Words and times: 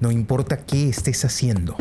No 0.00 0.12
importa 0.12 0.58
qué 0.58 0.88
estés 0.88 1.24
haciendo, 1.24 1.76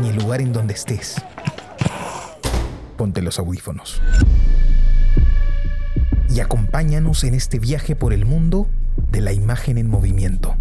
ni 0.00 0.08
el 0.08 0.16
lugar 0.16 0.40
en 0.40 0.52
donde 0.52 0.74
estés. 0.74 1.16
Ponte 2.96 3.20
los 3.20 3.38
audífonos. 3.38 4.00
Y 6.30 6.40
acompáñanos 6.40 7.24
en 7.24 7.34
este 7.34 7.58
viaje 7.58 7.94
por 7.94 8.12
el 8.12 8.24
mundo 8.24 8.68
de 9.10 9.20
la 9.20 9.32
imagen 9.32 9.76
en 9.76 9.88
movimiento. 9.88 10.56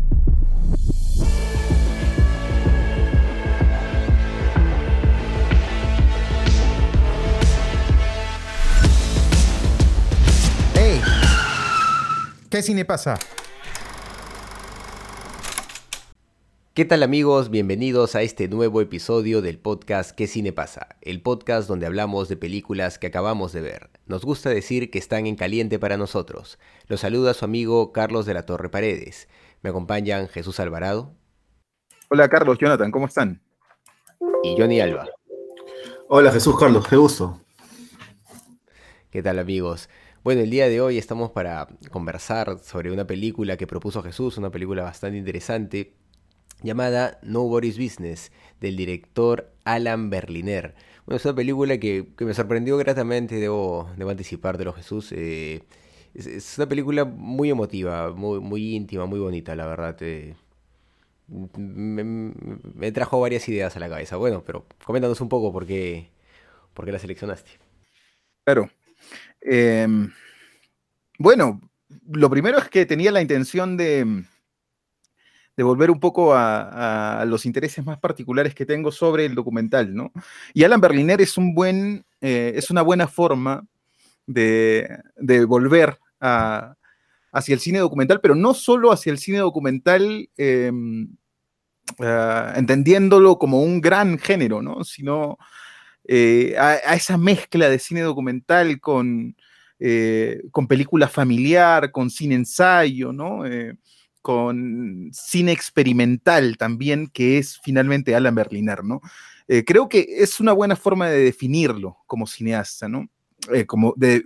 ¿Qué 12.51 12.61
cine 12.61 12.83
pasa? 12.83 13.17
¿Qué 16.73 16.85
tal 16.85 17.03
amigos? 17.03 17.49
Bienvenidos 17.49 18.15
a 18.15 18.21
este 18.21 18.47
nuevo 18.47 18.79
episodio 18.79 19.41
del 19.41 19.59
podcast 19.59 20.11
¿Qué 20.11 20.25
cine 20.25 20.53
pasa? 20.53 20.95
El 21.01 21.21
podcast 21.21 21.67
donde 21.67 21.85
hablamos 21.85 22.29
de 22.29 22.37
películas 22.37 22.97
que 22.97 23.07
acabamos 23.07 23.51
de 23.51 23.59
ver. 23.59 23.89
Nos 24.05 24.23
gusta 24.23 24.49
decir 24.51 24.89
que 24.89 24.97
están 24.97 25.25
en 25.25 25.35
caliente 25.35 25.79
para 25.79 25.97
nosotros. 25.97 26.59
Los 26.87 27.01
saluda 27.01 27.33
su 27.33 27.43
amigo 27.43 27.91
Carlos 27.91 28.25
de 28.25 28.35
la 28.35 28.45
Torre 28.45 28.69
Paredes. 28.69 29.27
Me 29.61 29.69
acompañan 29.69 30.29
Jesús 30.29 30.61
Alvarado. 30.61 31.13
Hola 32.09 32.29
Carlos, 32.29 32.57
Jonathan, 32.57 32.89
¿cómo 32.89 33.07
están? 33.07 33.41
Y 34.41 34.55
Johnny 34.57 34.79
Alba. 34.79 35.09
Hola 36.07 36.31
Jesús 36.31 36.57
Carlos, 36.57 36.87
qué 36.87 36.95
gusto. 36.95 37.41
¿Qué 39.09 39.21
tal 39.21 39.39
amigos? 39.39 39.89
Bueno, 40.23 40.39
el 40.39 40.49
día 40.49 40.69
de 40.69 40.79
hoy 40.79 40.97
estamos 40.97 41.31
para 41.31 41.67
conversar 41.89 42.59
sobre 42.59 42.93
una 42.93 43.05
película 43.05 43.57
que 43.57 43.67
propuso 43.67 44.01
Jesús, 44.01 44.37
una 44.37 44.51
película 44.51 44.83
bastante 44.83 45.17
interesante 45.17 45.95
llamada 46.63 47.19
Nobody's 47.23 47.77
Business, 47.77 48.31
del 48.59 48.75
director 48.77 49.51
Alan 49.63 50.09
Berliner. 50.09 50.75
Bueno, 51.05 51.17
es 51.17 51.25
una 51.25 51.35
película 51.35 51.77
que, 51.77 52.07
me 52.19 52.33
sorprendió 52.33 52.77
gratamente, 52.77 53.35
debo, 53.35 53.89
debo 53.97 54.13
de 54.13 54.23
Jesús. 54.73 55.11
Eh, 55.11 55.63
es, 56.13 56.57
una 56.57 56.67
película 56.67 57.05
muy 57.05 57.49
emotiva, 57.49 58.11
muy, 58.11 58.39
muy 58.39 58.75
íntima, 58.75 59.05
muy 59.05 59.19
bonita, 59.19 59.55
la 59.55 59.65
verdad. 59.65 59.97
Eh, 60.01 60.35
me, 61.27 62.91
trajo 62.91 63.19
varias 63.19 63.47
ideas 63.49 63.75
a 63.75 63.79
la 63.79 63.89
cabeza. 63.89 64.17
Bueno, 64.17 64.43
pero 64.45 64.65
coméntanos 64.85 65.21
un 65.21 65.29
poco 65.29 65.51
por 65.51 65.65
qué, 65.65 66.09
por 66.73 66.85
qué 66.85 66.91
la 66.91 66.99
seleccionaste. 66.99 67.51
Claro. 68.43 68.69
Em, 69.41 70.11
bueno, 71.17 71.61
lo 72.11 72.29
primero 72.29 72.57
es 72.59 72.69
que 72.69 72.85
tenía 72.85 73.11
la 73.11 73.21
intención 73.21 73.77
de 73.77 74.23
de 75.55 75.63
volver 75.63 75.91
un 75.91 75.99
poco 75.99 76.33
a, 76.33 77.23
los 77.27 77.45
intereses 77.45 77.85
más 77.85 77.99
particulares 77.99 78.55
que 78.55 78.65
tengo 78.65 78.91
sobre 78.91 79.25
el 79.25 79.35
documental, 79.35 79.93
¿no? 79.93 80.11
Y 80.53 80.63
Alan 80.63 80.81
Berliner 80.81 81.21
es, 81.21 81.37
un 81.37 81.53
buen, 81.53 82.05
eh, 82.21 82.53
es 82.55 82.71
una 82.71 82.81
buena 82.81 83.07
forma 83.07 83.65
de, 84.25 84.87
volver 85.47 85.99
hacia 86.19 87.53
el 87.53 87.59
cine 87.59 87.79
documental, 87.79 88.21
pero 88.21 88.35
no 88.35 88.53
solo 88.53 88.91
hacia 88.91 89.11
el 89.11 89.17
cine 89.17 89.39
documental, 89.39 90.29
em, 90.37 91.09
ah, 91.99 92.53
entendiéndolo 92.55 93.37
como 93.37 93.61
un 93.61 93.81
gran 93.81 94.17
género, 94.17 94.61
¿no? 94.61 94.83
Sino 94.83 95.37
eh, 96.07 96.55
a, 96.57 96.95
esa 96.95 97.17
mezcla 97.17 97.69
de 97.69 97.79
cine 97.79 98.01
documental 98.01 98.79
con, 98.79 99.35
eh, 99.79 100.41
con 100.51 100.67
película 100.67 101.07
familiar, 101.07 101.91
con 101.91 102.09
cine 102.09 102.35
ensayo, 102.35 103.11
¿no? 103.13 103.43
Con 104.21 105.09
cine 105.13 105.51
experimental 105.51 106.57
también, 106.57 107.07
que 107.07 107.37
es 107.37 107.59
finalmente 107.63 108.15
Alan 108.15 108.35
Berliner, 108.35 108.83
¿no? 108.83 109.01
Eh, 109.47 109.65
creo 109.65 109.89
que 109.89 110.05
es 110.19 110.39
una 110.39 110.53
buena 110.53 110.75
forma 110.75 111.09
de 111.09 111.23
definirlo 111.23 111.97
como 112.07 112.27
cineasta, 112.27 112.87
¿no? 112.87 113.09
Eh, 113.51 113.65
como 113.65 113.93
de 113.97 114.25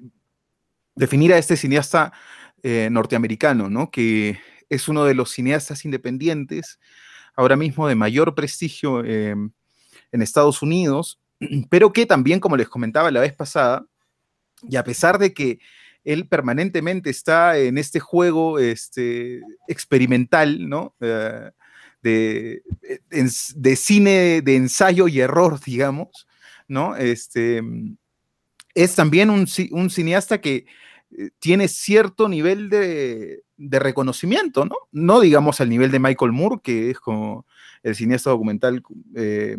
definir 0.95 1.33
a 1.33 1.37
este 1.37 1.57
cineasta 1.57 2.13
eh, 2.61 2.89
norteamericano, 2.91 3.69
¿no? 3.69 3.89
Que 3.89 4.39
es 4.69 4.87
uno 4.87 5.05
de 5.05 5.15
los 5.15 5.31
cineastas 5.31 5.85
independientes 5.85 6.79
ahora 7.35 7.55
mismo 7.55 7.87
de 7.87 7.95
mayor 7.95 8.35
prestigio 8.35 9.03
en 9.03 9.51
Estados 10.11 10.61
Unidos, 10.61 11.19
pero 11.69 11.91
que 11.93 12.05
también, 12.05 12.39
como 12.39 12.57
les 12.57 12.69
comentaba 12.69 13.11
la 13.11 13.21
vez 13.21 13.33
pasada, 13.33 13.85
y 14.61 14.75
a 14.77 14.83
pesar 14.83 15.19
de 15.19 15.33
que 15.33 15.59
él 16.05 16.27
permanentemente 16.27 17.09
está 17.09 17.57
en 17.57 17.77
este 17.77 17.99
juego 17.99 18.59
este, 18.59 19.41
experimental, 19.67 20.69
¿no? 20.69 20.95
Eh, 21.01 21.51
de, 22.03 22.61
de, 23.55 23.75
cine 23.75 24.41
de 24.43 24.55
ensayo 24.55 25.07
y 25.07 25.19
error, 25.19 25.59
digamos, 25.65 26.27
¿no? 26.67 26.95
Este, 26.95 27.63
es 28.75 28.93
también 28.93 29.31
un, 29.31 29.47
cineasta 29.47 30.39
que 30.39 30.67
eh, 31.17 31.29
tiene 31.39 31.67
cierto 31.67 32.29
nivel 32.29 32.69
de, 32.69 33.41
de, 33.57 33.79
reconocimiento, 33.79 34.65
¿no? 34.65 34.75
No 34.91 35.19
digamos 35.19 35.59
al 35.61 35.69
nivel 35.69 35.89
de 35.89 35.99
Michael 35.99 36.31
Moore, 36.31 36.61
que 36.63 36.91
es 36.91 36.99
como 36.99 37.47
el 37.81 37.95
cineasta 37.95 38.29
documental 38.29 38.83
eh, 39.15 39.57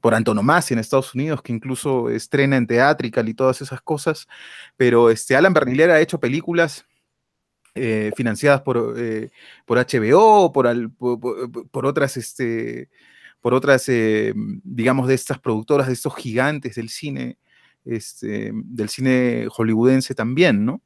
por 0.00 0.14
antonomasia 0.14 0.74
en 0.74 0.80
Estados 0.80 1.14
Unidos, 1.14 1.42
que 1.42 1.52
incluso 1.52 2.10
estrena 2.10 2.56
en 2.56 2.66
Theatrical 2.66 3.28
y 3.28 3.34
todas 3.34 3.60
esas 3.60 3.80
cosas, 3.82 4.28
pero 4.76 5.10
este, 5.10 5.36
Alan 5.36 5.52
Berniller 5.52 5.90
ha 5.90 6.00
hecho 6.00 6.20
películas 6.20 6.86
eh, 7.74 8.10
financiadas 8.16 8.62
por, 8.62 8.94
eh, 8.98 9.30
por 9.64 9.78
HBO, 9.78 10.52
por, 10.52 10.66
por, 11.70 11.86
otras, 11.86 12.16
este, 12.16 12.88
por 13.40 13.54
otras 13.54 13.88
eh, 13.88 14.32
digamos, 14.34 15.06
de 15.06 15.14
estas 15.14 15.38
productoras, 15.38 15.86
de 15.86 15.92
estos 15.92 16.16
gigantes 16.16 16.74
del 16.74 16.88
cine, 16.88 17.38
este, 17.84 18.50
del 18.52 18.88
cine 18.88 19.46
hollywoodense 19.50 20.14
también, 20.14 20.64
¿no? 20.64 20.82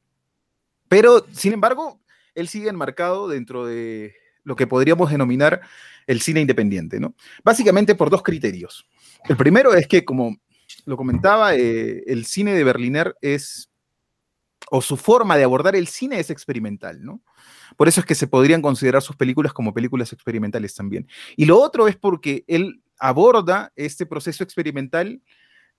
Pero, 0.87 1.25
sin 1.31 1.53
embargo, 1.53 1.99
él 2.35 2.47
sigue 2.47 2.69
enmarcado 2.69 3.27
dentro 3.27 3.65
de 3.65 4.13
lo 4.45 4.55
que 4.55 4.67
podríamos 4.67 5.11
denominar 5.11 5.61
el 6.07 6.21
cine 6.21 6.39
independiente, 6.39 6.99
¿no? 6.99 7.15
Básicamente 7.43 7.95
por 7.95 8.09
dos 8.09 8.23
criterios. 8.23 8.87
El 9.27 9.35
primero 9.35 9.73
es 9.73 9.87
que, 9.87 10.05
como 10.05 10.37
lo 10.85 10.95
comentaba, 10.95 11.55
eh, 11.55 12.03
el 12.07 12.25
cine 12.25 12.53
de 12.53 12.63
Berliner 12.63 13.15
es, 13.21 13.69
o 14.69 14.81
su 14.81 14.97
forma 14.97 15.35
de 15.35 15.43
abordar 15.43 15.75
el 15.75 15.87
cine 15.87 16.19
es 16.19 16.29
experimental, 16.29 17.03
¿no? 17.03 17.21
Por 17.75 17.87
eso 17.87 17.99
es 17.99 18.05
que 18.05 18.15
se 18.15 18.27
podrían 18.27 18.61
considerar 18.61 19.01
sus 19.01 19.15
películas 19.15 19.51
como 19.51 19.73
películas 19.73 20.13
experimentales 20.13 20.75
también. 20.75 21.07
Y 21.35 21.45
lo 21.45 21.59
otro 21.59 21.87
es 21.87 21.95
porque 21.95 22.43
él 22.47 22.81
aborda 22.99 23.73
este 23.75 24.05
proceso 24.05 24.43
experimental 24.43 25.21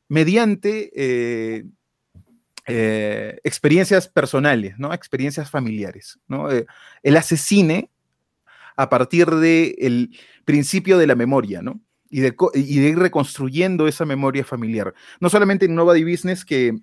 mediante 0.08 0.90
eh, 0.94 1.64
eh, 2.66 3.38
experiencias 3.44 4.08
personales, 4.08 4.74
¿no? 4.76 4.92
Experiencias 4.92 5.50
familiares, 5.50 6.18
¿no? 6.26 6.48
él 6.50 7.16
hace 7.16 7.36
cine 7.36 7.90
a 8.76 8.88
partir 8.88 9.26
del 9.30 10.10
principio 10.44 10.98
de 10.98 11.06
la 11.06 11.14
memoria, 11.14 11.62
¿no? 11.62 11.80
Y 12.08 12.20
de, 12.20 12.36
ir 12.54 12.98
reconstruyendo 12.98 13.88
esa 13.88 14.04
memoria 14.04 14.44
familiar. 14.44 14.94
No 15.18 15.28
solamente 15.28 15.66
en 15.66 15.74
Nova 15.74 15.94
Business, 15.94 16.44
que 16.44 16.78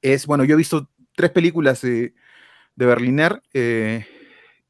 es, 0.00 0.26
bueno, 0.26 0.44
yo 0.44 0.54
he 0.54 0.58
visto 0.58 0.88
tres 1.16 1.30
películas 1.30 1.80
de, 1.82 2.14
Berliner 2.76 3.42
eh, 3.52 4.06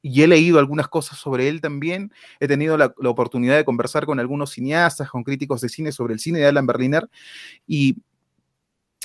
y 0.00 0.22
he 0.22 0.26
leído 0.26 0.58
algunas 0.58 0.88
cosas 0.88 1.18
sobre 1.18 1.48
él 1.48 1.60
también. 1.60 2.10
He 2.40 2.48
tenido 2.48 2.78
la, 2.78 2.94
oportunidad 3.04 3.56
de 3.56 3.66
conversar 3.66 4.06
con 4.06 4.18
algunos 4.18 4.52
cineastas, 4.52 5.10
con 5.10 5.24
críticos 5.24 5.60
de 5.60 5.68
cine 5.68 5.92
sobre 5.92 6.14
el 6.14 6.20
cine 6.20 6.38
de 6.38 6.46
Alan 6.46 6.66
Berliner 6.66 7.06
y 7.66 7.98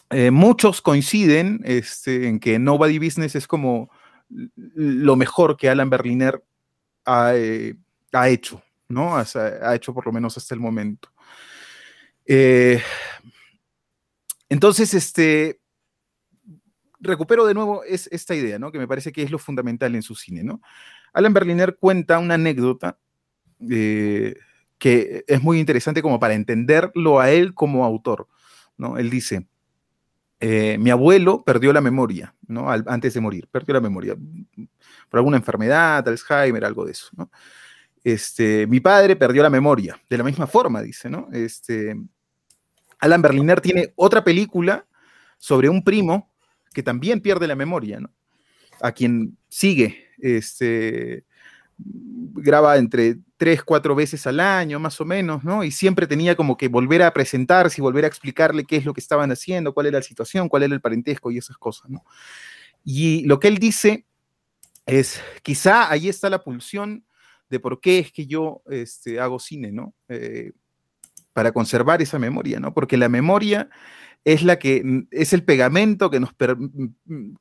eh, 0.10 0.32
muchos 0.32 0.82
coinciden 0.82 1.60
este, 1.66 2.30
en 2.30 2.40
que 2.40 2.60
Nobody 2.60 2.98
Business 2.98 3.36
es 3.36 3.46
como 3.46 3.90
lo 4.30 5.18
mejor 5.18 5.58
que 5.58 5.70
Alan 5.70 5.90
Berliner 5.90 6.42
eh, 7.06 7.76
ha, 8.12 8.30
hecho, 8.30 8.62
¿no? 8.88 9.18
Ha, 9.18 9.76
hecho 9.76 9.94
por 9.94 10.06
lo 10.06 10.12
menos 10.12 10.38
hasta 10.38 10.54
el 10.56 10.62
momento. 10.62 11.10
Eh, 12.26 12.82
entonces, 14.50 14.94
este, 14.94 15.60
recupero 17.00 17.46
de 17.46 17.54
nuevo 17.54 17.84
es, 17.84 18.08
esta 18.12 18.36
idea, 18.36 18.58
¿no? 18.60 18.72
Que 18.72 18.80
me 18.80 18.88
parece 18.88 19.12
que 19.12 19.24
es 19.24 19.32
lo 19.32 19.40
fundamental 19.40 19.94
en 19.96 20.02
su 20.02 20.16
cine, 20.16 20.44
¿no? 20.44 20.62
Alan 21.14 21.34
Berliner 21.34 21.78
cuenta 21.80 22.20
una 22.20 22.36
anécdota 22.36 22.98
eh, 23.70 24.36
que 24.78 25.24
es 25.28 25.42
muy 25.42 25.60
interesante 25.60 26.02
como 26.02 26.20
para 26.20 26.34
entenderlo 26.34 27.20
a 27.20 27.30
él 27.32 27.54
como 27.54 27.86
autor, 27.86 28.28
¿no? 28.78 28.98
Él 28.98 29.10
dice, 29.10 29.48
mi 30.80 30.90
abuelo 30.90 31.44
perdió 31.44 31.72
la 31.72 31.82
memoria, 31.82 32.36
¿no? 32.48 32.70
antes 32.70 33.14
de 33.14 33.22
morir, 33.22 33.48
perdió 33.52 33.74
la 33.74 33.82
memoria 33.82 34.16
por 35.10 35.20
alguna 35.20 35.38
enfermedad, 35.38 36.08
Alzheimer, 36.08 36.66
algo 36.66 36.86
de 36.86 36.92
eso. 36.92 37.10
Este, 38.04 38.68
mi 38.68 38.80
padre 38.80 39.16
perdió 39.16 39.44
la 39.44 39.50
memoria, 39.50 40.00
de 40.10 40.18
la 40.18 40.24
misma 40.24 40.48
forma, 40.48 40.82
dice, 40.82 41.10
¿no? 41.10 41.30
Este, 41.32 41.96
Alan 43.00 43.22
Berliner 43.22 43.62
tiene 43.62 43.94
otra 43.96 44.24
película 44.24 44.86
sobre 45.38 45.70
un 45.70 45.84
primo 45.84 46.34
que 46.74 46.84
también 46.84 47.22
pierde 47.22 47.48
la 47.48 47.56
memoria, 47.56 48.00
¿no? 48.00 48.10
A 48.82 48.92
quien 48.92 49.38
sigue 49.48 50.08
este, 50.18 51.26
graba 51.78 52.78
entre 52.78 53.20
tres, 53.44 53.62
cuatro 53.62 53.94
veces 53.94 54.26
al 54.26 54.40
año, 54.40 54.80
más 54.80 55.02
o 55.02 55.06
menos, 55.06 55.44
¿no? 55.44 55.66
Y 55.66 55.72
siempre 55.72 56.08
tenía 56.08 56.34
como 56.38 56.56
que 56.56 56.70
volver 56.70 57.02
a 57.02 57.12
presentarse 57.12 57.82
y 57.82 57.82
volver 57.82 58.06
a 58.06 58.08
explicarle 58.08 58.64
qué 58.64 58.78
es 58.78 58.86
lo 58.86 58.94
que 58.94 59.02
estaban 59.02 59.34
haciendo, 59.34 59.74
cuál 59.74 59.88
era 59.88 60.00
la 60.00 60.04
situación, 60.04 60.48
cuál 60.48 60.64
era 60.64 60.74
el 60.74 60.80
parentesco 60.80 61.30
y 61.30 61.40
esas 61.40 61.58
cosas, 61.58 61.90
¿no? 61.90 62.06
Y 62.86 63.26
lo 63.26 63.42
que 63.42 63.50
él 63.50 63.58
dice 63.58 64.06
es, 64.86 65.22
quizá 65.42 65.92
ahí 65.92 66.08
está 66.08 66.30
la 66.30 66.42
pulsión 66.42 67.04
de 67.50 67.60
por 67.60 67.82
qué 67.82 68.00
es 68.00 68.14
que 68.14 68.28
yo 68.28 68.62
este, 68.70 69.20
hago 69.20 69.40
cine, 69.40 69.74
¿no? 69.74 69.94
Eh, 70.08 70.54
para 71.34 71.52
conservar 71.52 72.02
esa 72.02 72.20
memoria, 72.20 72.62
¿no? 72.62 72.74
Porque 72.74 72.96
la 72.96 73.10
memoria 73.10 73.70
es 74.24 74.42
la 74.44 74.58
que 74.58 75.04
es 75.12 75.34
el 75.34 75.44
pegamento 75.44 76.10
que 76.10 76.22
nos, 76.22 76.30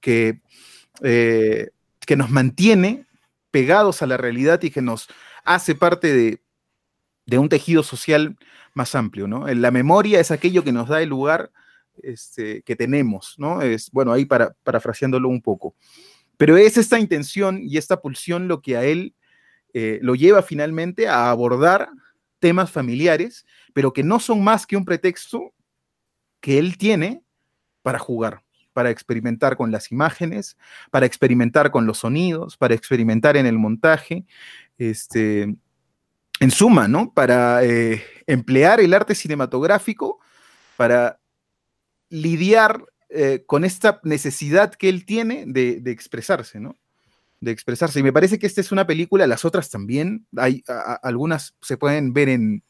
que, 0.01 0.41
eh, 1.05 1.71
que 2.01 2.17
nos 2.17 2.29
mantiene 2.29 3.07
pegados 3.53 4.03
a 4.03 4.09
la 4.09 4.17
realidad 4.17 4.61
y 4.65 4.71
que 4.71 4.83
nos 4.83 5.09
hace 5.45 5.75
parte 5.75 6.41
de, 7.27 7.39
un 7.39 7.49
tejido 7.49 7.83
social 7.83 8.37
más 8.75 8.95
amplio, 8.95 9.27
¿no? 9.27 9.47
La 9.49 9.71
memoria 9.71 10.21
es 10.21 10.31
aquello 10.31 10.65
que 10.65 10.73
nos 10.73 10.89
da 10.89 11.01
el 11.03 11.09
lugar 11.09 11.51
este, 12.03 12.63
que 12.63 12.77
tenemos, 12.77 13.35
¿no? 13.39 13.63
Es, 13.63 13.91
bueno, 13.91 14.13
ahí 14.13 14.25
para, 14.25 14.55
parafraseándolo 14.63 15.29
un 15.29 15.41
poco. 15.41 15.75
Pero 16.37 16.57
es 16.57 16.77
esta 16.77 16.99
intención 16.99 17.61
y 17.63 17.79
esta 17.79 18.01
pulsión 18.01 18.49
lo 18.49 18.61
que 18.61 18.77
a 18.77 18.85
él 18.85 19.15
eh, 19.75 19.99
lo 20.03 20.15
lleva 20.15 20.43
finalmente 20.43 21.09
a 21.09 21.31
abordar 21.31 21.89
temas 22.39 22.71
familiares, 22.71 23.47
pero 23.73 23.93
que 23.93 24.03
no 24.03 24.21
son 24.21 24.43
más 24.43 24.67
que 24.67 24.77
un 24.77 24.85
pretexto 24.85 25.55
que 26.41 26.59
él 26.59 26.77
tiene 26.77 27.23
para 27.83 27.99
jugar 27.99 28.43
para 28.73 28.91
experimentar 28.91 29.57
con 29.57 29.71
las 29.71 29.93
imágenes, 29.93 30.57
para 30.91 31.07
experimentar 31.07 31.71
con 31.71 31.87
los 31.87 31.99
sonidos, 31.99 32.57
para 32.57 32.75
experimentar 32.75 33.37
en 33.37 33.47
el 33.47 33.59
montaje, 33.59 34.25
este, 34.91 35.55
en 36.41 36.51
suma, 36.51 36.89
¿no? 36.89 37.13
Para 37.13 37.65
eh, 37.65 38.03
emplear 38.27 38.81
el 38.81 38.95
arte 38.95 39.15
cinematográfico 39.15 40.19
para 40.77 41.21
lidiar 42.09 42.85
eh, 43.11 43.45
con 43.47 43.65
esta 43.65 44.01
necesidad 44.03 44.75
que 44.75 44.89
él 44.89 45.05
tiene 45.05 45.45
de, 45.47 45.81
expresarse, 45.87 46.59
¿no? 46.59 46.77
De 47.41 47.53
expresarse. 47.53 48.01
Y 48.01 48.03
me 48.03 48.13
parece 48.13 48.39
que 48.39 48.47
esta 48.47 48.61
es 48.61 48.73
una 48.73 48.87
película, 48.87 49.27
las 49.27 49.45
otras 49.45 49.71
también, 49.71 50.27
hay 50.37 50.65
algunas 51.03 51.55
se 51.61 51.77
pueden 51.77 52.13
ver 52.13 52.29
en, 52.29 52.63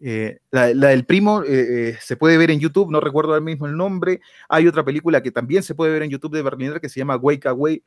eh, 0.00 0.38
la, 0.50 0.66
del 0.66 1.06
primo 1.06 1.42
se 1.44 2.16
puede 2.16 2.36
ver 2.36 2.50
en 2.50 2.60
YouTube, 2.60 2.90
no 2.90 3.00
recuerdo 3.00 3.32
ahora 3.32 3.44
mismo 3.44 3.66
el 3.66 3.76
nombre. 3.76 4.20
Hay 4.48 4.66
otra 4.66 4.84
película 4.84 5.22
que 5.22 5.30
también 5.30 5.62
se 5.62 5.74
puede 5.74 5.92
ver 5.92 6.02
en 6.02 6.10
YouTube 6.10 6.34
de 6.34 6.42
Berliner 6.42 6.80
que 6.80 6.88
se 6.88 7.00
llama 7.00 7.16
Wake 7.16 7.48
Away. 7.48 7.82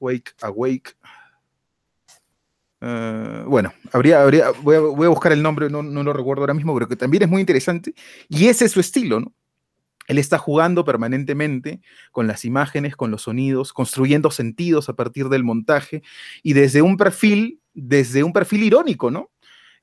Wake 0.00 0.32
Awake. 0.42 0.94
Bueno, 3.46 3.72
habría, 3.92 4.22
habría, 4.22 4.50
voy, 4.62 4.76
a, 4.76 5.08
buscar 5.08 5.32
el 5.32 5.42
nombre, 5.42 5.70
no, 5.70 5.82
no, 5.82 6.02
lo 6.02 6.12
recuerdo 6.12 6.42
ahora 6.42 6.54
mismo, 6.54 6.74
pero 6.74 6.88
que 6.88 6.96
también 6.96 7.22
es 7.22 7.28
muy 7.28 7.40
interesante. 7.40 7.94
Y 8.28 8.46
ese 8.46 8.66
es 8.66 8.72
su 8.72 8.80
estilo, 8.80 9.20
¿no? 9.20 9.34
Él 10.06 10.18
está 10.18 10.36
jugando 10.36 10.84
permanentemente 10.84 11.80
con 12.12 12.26
las 12.26 12.44
imágenes, 12.44 12.94
con 12.94 13.10
los 13.10 13.22
sonidos, 13.22 13.72
construyendo 13.72 14.30
sentidos 14.30 14.88
a 14.88 14.94
partir 14.94 15.30
del 15.30 15.44
montaje 15.44 16.02
y 16.42 16.52
desde 16.52 16.82
un 16.82 16.98
perfil, 16.98 17.60
desde 17.72 18.22
un 18.22 18.32
perfil 18.32 18.64
irónico, 18.64 19.10
¿no? 19.10 19.30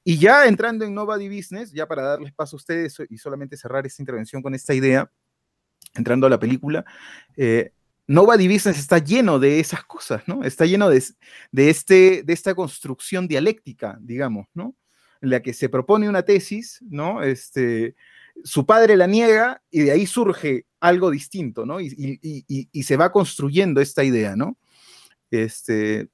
Y 0.04 0.18
ya 0.18 0.46
entrando 0.46 0.86
en 0.86 0.94
Nobody 0.94 1.28
Business, 1.28 1.72
ya 1.72 1.88
para 1.88 2.04
darles 2.04 2.34
paso 2.34 2.56
a 2.56 2.58
ustedes 2.58 3.02
y 3.10 3.18
solamente 3.18 3.58
cerrar 3.58 3.86
esta 3.86 4.02
intervención 4.02 4.42
con 4.42 4.54
esta 4.54 4.74
idea, 4.74 5.12
entrando 5.96 6.28
a 6.28 6.30
la 6.30 6.40
película, 6.40 6.86
eh, 7.36 7.72
Nobody 8.08 8.48
Business 8.48 8.78
está 8.78 8.98
lleno 8.98 9.40
de 9.40 9.60
esas 9.60 9.84
cosas, 9.86 10.24
¿no? 10.28 10.44
Está 10.44 10.66
lleno 10.66 10.90
de, 10.90 11.04
de, 11.52 11.70
este, 11.70 12.24
de 12.24 12.34
esta 12.34 12.56
construcción 12.56 13.28
dialéctica, 13.28 13.98
digamos, 14.02 14.48
¿no? 14.54 14.76
En 15.22 15.30
la 15.30 15.42
que 15.42 15.54
se 15.54 15.70
propone 15.70 16.10
una 16.10 16.24
tesis, 16.24 16.80
¿no? 16.90 17.24
Este, 17.24 17.96
su 18.44 18.66
padre 18.66 18.98
la 18.98 19.08
niega 19.08 19.62
y 19.70 19.82
de 19.82 19.92
ahí 19.92 20.06
surge 20.06 20.66
algo 20.80 21.12
distinto, 21.12 21.66
¿no? 21.66 21.80
Y, 21.80 22.20
y, 22.22 22.70
y 22.72 22.84
se 22.84 22.98
va 22.98 23.12
construyendo 23.12 23.82
esta 23.82 24.04
idea, 24.04 24.36
¿no? 24.36 24.58
Este, 25.30 26.10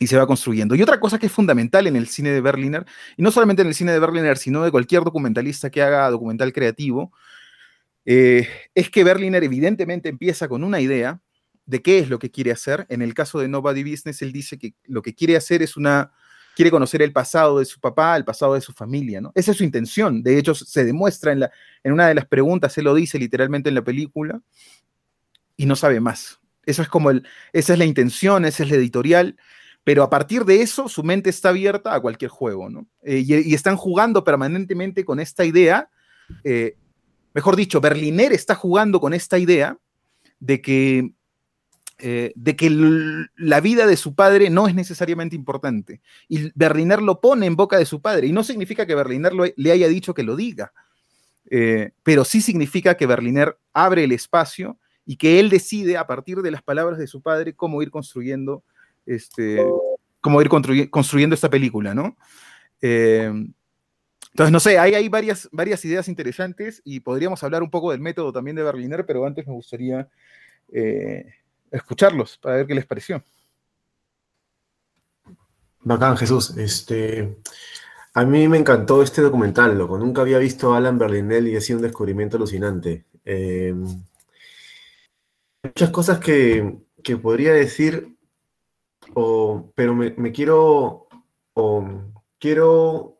y 0.00 0.06
se 0.06 0.16
va 0.16 0.26
construyendo. 0.26 0.74
Y 0.74 0.82
otra 0.82 0.98
cosa 0.98 1.18
que 1.18 1.26
es 1.26 1.32
fundamental 1.32 1.86
en 1.86 1.94
el 1.94 2.08
cine 2.08 2.30
de 2.30 2.40
Berliner, 2.40 2.86
y 3.16 3.22
no 3.22 3.30
solamente 3.30 3.62
en 3.62 3.68
el 3.68 3.74
cine 3.74 3.92
de 3.92 4.00
Berliner, 4.00 4.38
sino 4.38 4.64
de 4.64 4.70
cualquier 4.70 5.02
documentalista 5.04 5.70
que 5.70 5.82
haga 5.82 6.10
documental 6.10 6.52
creativo, 6.52 7.12
eh, 8.04 8.48
es 8.74 8.90
que 8.90 9.04
Berliner 9.04 9.44
evidentemente 9.44 10.08
empieza 10.08 10.48
con 10.48 10.64
una 10.64 10.80
idea 10.80 11.20
de 11.66 11.82
qué 11.82 11.98
es 11.98 12.08
lo 12.08 12.18
que 12.18 12.30
quiere 12.30 12.50
hacer. 12.50 12.86
En 12.88 13.02
el 13.02 13.14
caso 13.14 13.38
de 13.38 13.48
Nobody 13.48 13.82
Business, 13.88 14.22
él 14.22 14.32
dice 14.32 14.58
que 14.58 14.74
lo 14.84 15.02
que 15.02 15.14
quiere 15.14 15.36
hacer 15.36 15.62
es 15.62 15.76
una, 15.76 16.12
quiere 16.56 16.70
conocer 16.70 17.02
el 17.02 17.12
pasado 17.12 17.58
de 17.58 17.64
su 17.64 17.80
papá, 17.80 18.16
el 18.16 18.24
pasado 18.24 18.54
de 18.54 18.60
su 18.60 18.72
familia, 18.72 19.20
¿no? 19.20 19.32
Esa 19.34 19.52
es 19.52 19.56
su 19.56 19.64
intención. 19.64 20.22
De 20.22 20.38
hecho, 20.38 20.54
se 20.54 20.84
demuestra 20.84 21.32
en, 21.32 21.40
la, 21.40 21.50
una 21.84 22.08
de 22.08 22.14
las 22.14 22.26
preguntas, 22.26 22.76
él 22.78 22.84
lo 22.84 22.94
dice 22.94 23.18
literalmente 23.18 23.68
en 23.68 23.76
la 23.76 23.84
película, 23.84 24.40
y 25.56 25.66
no 25.66 25.76
sabe 25.76 26.00
más. 26.00 26.40
Eso 26.64 26.82
es 26.82 26.88
como 26.88 27.10
el, 27.10 27.26
esa 27.52 27.74
es 27.74 27.78
la 27.78 27.84
intención, 27.84 28.44
esa 28.44 28.62
es 28.62 28.70
la 28.70 28.76
editorial, 28.76 29.36
pero 29.84 30.02
a 30.02 30.10
partir 30.10 30.44
de 30.44 30.62
eso 30.62 30.88
su 30.88 31.02
mente 31.02 31.30
está 31.30 31.50
abierta 31.50 31.94
a 31.94 32.00
cualquier 32.00 32.30
juego, 32.30 32.68
¿no? 32.68 32.86
Eh, 33.02 33.22
y, 33.26 33.54
están 33.54 33.76
jugando 33.76 34.24
permanentemente 34.24 35.04
con 35.04 35.20
esta 35.20 35.44
idea, 35.44 35.90
eh, 36.44 36.76
mejor 37.34 37.56
dicho, 37.56 37.80
Berliner 37.80 38.32
está 38.32 38.54
jugando 38.54 39.00
con 39.00 39.14
esta 39.14 39.38
idea 39.38 39.78
de 40.38 40.60
que, 40.60 41.12
eh, 41.98 42.32
de 42.34 42.56
que 42.56 42.70
la 43.36 43.60
vida 43.60 43.86
de 43.86 43.96
su 43.96 44.14
padre 44.14 44.50
no 44.50 44.66
es 44.66 44.74
necesariamente 44.74 45.36
importante. 45.36 46.00
Y 46.28 46.50
Berliner 46.54 47.02
lo 47.02 47.20
pone 47.20 47.46
en 47.46 47.56
boca 47.56 47.78
de 47.78 47.86
su 47.86 48.00
padre, 48.00 48.26
y 48.26 48.32
no 48.32 48.42
significa 48.44 48.86
que 48.86 48.94
Berliner 48.94 49.32
le 49.54 49.72
haya 49.72 49.88
dicho 49.88 50.14
que 50.14 50.22
lo 50.22 50.36
diga, 50.36 50.72
pero 52.04 52.24
sí 52.24 52.40
significa 52.40 52.96
que 52.96 53.06
Berliner 53.06 53.58
abre 53.72 54.04
el 54.04 54.12
espacio 54.12 54.78
y 55.04 55.16
que 55.16 55.40
él 55.40 55.50
decide 55.50 55.96
a 55.96 56.06
partir 56.06 56.42
de 56.42 56.52
las 56.52 56.62
palabras 56.62 56.98
de 56.98 57.08
su 57.08 57.20
padre 57.22 57.54
cómo 57.54 57.82
ir 57.82 57.90
construyendo 57.90 58.62
este, 59.06 59.60
cómo 60.20 60.40
ir 60.42 60.48
construyendo 60.48 61.34
esta 61.34 61.50
película, 61.50 61.94
¿no? 61.94 62.16
Eh, 62.80 63.32
entonces, 64.32 64.52
no 64.52 64.60
sé, 64.60 64.78
hay, 64.78 65.08
varias, 65.08 65.48
ideas 65.84 66.08
interesantes 66.08 66.80
y 66.84 67.00
podríamos 67.00 67.42
hablar 67.42 67.62
un 67.62 67.70
poco 67.70 67.90
del 67.90 68.00
método 68.00 68.32
también 68.32 68.56
de 68.56 68.62
Berliner, 68.62 69.04
pero 69.06 69.26
antes 69.26 69.46
me 69.46 69.52
gustaría 69.52 70.08
eh, 70.72 71.26
escucharlos 71.70 72.38
para 72.38 72.56
ver 72.56 72.66
qué 72.66 72.74
les 72.74 72.86
pareció. 72.86 73.22
Bacán, 75.82 76.16
Jesús. 76.16 76.56
Este, 76.56 77.38
a 78.14 78.24
mí 78.24 78.46
me 78.48 78.58
encantó 78.58 79.02
este 79.02 79.22
documental, 79.22 79.76
loco. 79.76 79.98
Nunca 79.98 80.20
había 80.22 80.38
visto 80.38 80.72
a 80.72 80.78
Alan 80.78 80.98
Berlinel 80.98 81.48
y 81.48 81.56
ha 81.56 81.60
sido 81.60 81.78
un 81.78 81.84
descubrimiento 81.84 82.36
alucinante. 82.36 83.06
Eh, 83.24 83.74
muchas 85.62 85.90
cosas 85.90 86.20
que 86.20 86.76
podría 87.22 87.52
decir 87.52 88.16
pero 89.74 89.94
me, 89.94 90.32
quiero, 90.32 91.08
quiero 92.38 93.19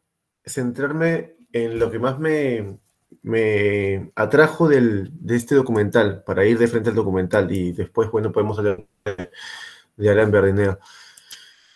centrarme 0.50 1.37
en 1.52 1.78
lo 1.78 1.90
que 1.90 1.99
más 1.99 2.19
me, 2.19 2.78
me 3.23 4.12
atrajo 4.14 4.69
de 4.69 5.11
este 5.28 5.54
documental, 5.54 6.23
para 6.25 6.45
ir 6.45 6.59
de 6.59 6.69
frente 6.69 6.90
al 6.90 6.97
documental 6.97 7.50
y 7.52 7.73
después, 7.73 8.11
bueno, 8.11 8.33
podemos 8.33 8.59
hablar 8.59 8.85
de, 9.97 10.11
Alain 10.11 10.30
Berdiner. 10.30 10.78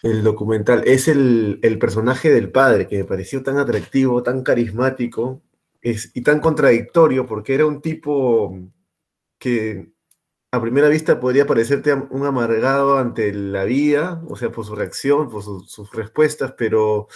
El 0.02 0.22
documental 0.22 0.82
es 0.86 1.08
el, 1.08 1.60
el, 1.62 1.78
personaje 1.78 2.30
del 2.30 2.50
padre 2.50 2.86
que 2.86 2.98
me 2.98 3.04
pareció 3.04 3.42
tan 3.42 3.56
atractivo, 3.58 4.22
tan 4.22 4.42
carismático 4.42 5.42
es, 5.80 6.10
y 6.14 6.22
tan 6.22 6.40
contradictorio 6.40 7.26
porque 7.26 7.54
era 7.54 7.66
un 7.66 7.80
tipo 7.80 8.58
que 9.38 9.94
a 10.50 10.60
primera 10.60 10.88
vista 10.88 11.18
podría 11.18 11.46
parecerte 11.46 11.92
un 11.92 12.24
amargado 12.24 12.98
ante 12.98 13.32
la 13.34 13.64
vida, 13.64 14.22
o 14.28 14.36
sea, 14.36 14.52
por 14.52 14.64
su 14.64 14.76
reacción, 14.76 15.28
por 15.28 15.42
sus 15.42 15.90
respuestas, 15.92 16.54
pero 16.56 17.08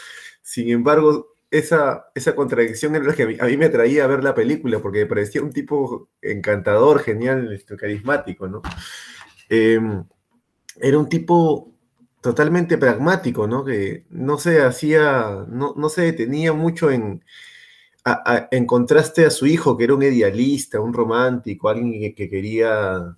sin 0.42 0.70
embargo, 0.70 1.34
esa, 1.50 2.10
esa 2.14 2.34
contradicción 2.34 2.94
era 2.94 3.04
la 3.04 3.14
que 3.14 3.22
a 3.40 3.46
mí, 3.46 3.56
me 3.56 3.66
atraía 3.66 4.04
a 4.04 4.06
ver 4.06 4.22
la 4.22 4.34
película, 4.34 4.80
porque 4.80 5.00
me 5.00 5.06
parecía 5.06 5.42
un 5.42 5.52
tipo 5.52 6.10
encantador, 6.20 7.00
genial, 7.00 7.52
este, 7.52 7.76
carismático, 7.76 8.48
¿no? 8.48 8.62
Em, 9.48 10.04
era 10.80 10.98
un 10.98 11.08
tipo 11.08 11.72
totalmente 12.20 12.78
pragmático, 12.78 13.46
¿no? 13.46 13.64
Que 13.64 14.04
no 14.10 14.38
se 14.38 14.62
hacía, 14.62 15.46
no, 15.48 15.74
no 15.76 15.88
se 15.88 16.02
detenía 16.02 16.52
mucho 16.52 16.90
en, 16.90 17.24
en 18.50 18.66
contraste 18.66 19.24
a 19.24 19.30
su 19.30 19.46
hijo, 19.46 19.76
que 19.76 19.84
era 19.84 19.94
un 19.94 20.02
idealista, 20.02 20.80
un 20.80 20.92
romántico, 20.92 21.68
alguien 21.68 22.14
que 22.14 22.28
quería 22.28 23.16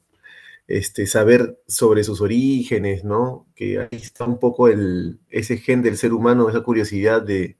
este, 0.68 1.06
saber 1.06 1.60
sobre 1.66 2.04
sus 2.04 2.20
orígenes, 2.20 3.04
¿no? 3.04 3.46
Que 3.56 3.80
ahí 3.80 3.88
está 3.92 4.24
un 4.24 4.38
poco 4.38 4.68
el, 4.68 5.18
ese 5.28 5.56
gen 5.58 5.82
del 5.82 5.96
ser 5.96 6.12
humano, 6.12 6.48
esa 6.48 6.60
curiosidad 6.60 7.22
de, 7.22 7.56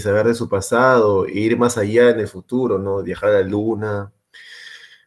saber 0.00 0.26
de 0.26 0.34
su 0.34 0.48
pasado 0.48 1.26
ir 1.28 1.58
más 1.58 1.78
allá 1.78 2.10
en 2.10 2.20
el 2.20 2.28
futuro, 2.28 2.78
¿no? 2.78 3.02
Viajar 3.02 3.30
a 3.30 3.40
la 3.40 3.48
luna, 3.48 4.12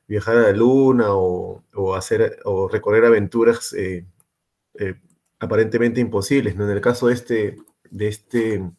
viajar 0.08 0.38
a 0.38 0.42
la 0.44 0.52
luna 0.52 1.08
o, 1.10 1.64
hacer, 1.96 2.40
o 2.46 2.68
recorrer 2.68 3.06
aventuras 3.06 3.74
eh, 3.74 4.06
eh, 4.76 4.96
aparentemente 5.40 6.02
imposibles. 6.02 6.56
¿no? 6.56 6.66
En 6.66 6.72
el 6.72 6.82
caso 6.82 7.08
de 7.08 7.14
este, 7.14 7.58
de 7.90 8.08
este, 8.08 8.72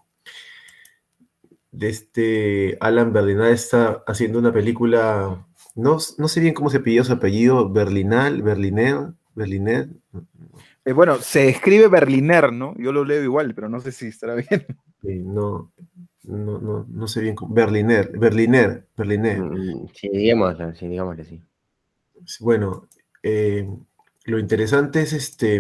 de 1.73 1.89
este 1.89 2.77
Alan 2.81 3.13
Berlinal 3.13 3.53
está 3.53 4.05
haciendo 4.07 4.39
una 4.39 4.53
película, 4.53 5.47
no, 5.75 5.99
no 6.19 6.29
sé 6.29 6.41
bien 6.41 6.55
cómo 6.55 6.71
se 6.71 6.81
pidió 6.81 7.05
su 7.05 7.13
apellido, 7.13 7.71
Berlinal, 7.71 8.43
Berliner, 8.43 9.13
Berliner. 9.35 9.89
Eh, 10.87 10.93
bueno, 10.93 11.19
se 11.19 11.49
escribe 11.49 11.89
Berliner, 11.89 12.53
¿no? 12.53 12.73
Yo 12.79 12.93
lo 12.93 13.05
leo 13.05 13.21
igual, 13.21 13.53
pero 13.57 13.69
no 13.69 13.81
sé 13.81 13.91
si 13.91 14.07
estará 14.07 14.35
bien. 14.37 14.65
no, 15.03 15.73
no, 16.23 16.61
no, 16.61 16.87
no 16.89 17.09
sé 17.09 17.21
bien 17.21 17.35
cómo. 17.35 17.53
Berliner, 17.53 18.17
Berliner, 18.17 18.87
Berliner. 18.97 19.41
Mm, 19.43 19.89
sí, 19.93 20.09
digámoslo, 20.09 20.73
sí, 20.77 20.87
digámoslo 20.87 21.23
así. 21.23 21.43
Bueno, 22.39 22.89
eh, 23.21 23.69
lo 24.27 24.39
interesante 24.39 25.03
es 25.03 25.13
este 25.13 25.57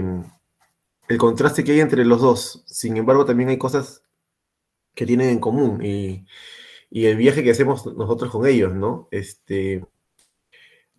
el 1.09 1.19
contraste 1.19 1.65
que 1.65 1.73
hay 1.73 1.81
entre 1.81 2.05
los 2.05 2.21
dos. 2.21 2.63
Sin 2.67 2.97
embargo, 2.97 3.25
también 3.25 3.49
hay 3.49 3.59
cosas 3.59 4.05
que 4.95 5.07
tienen 5.07 5.31
en 5.31 5.41
común 5.41 5.85
y, 5.85 6.25
el 6.91 7.17
viaje 7.17 7.43
que 7.43 7.51
hacemos 7.51 7.85
nosotros 7.97 8.31
con 8.31 8.47
ellos, 8.47 8.73
¿no? 8.73 9.09
Este, 9.11 9.85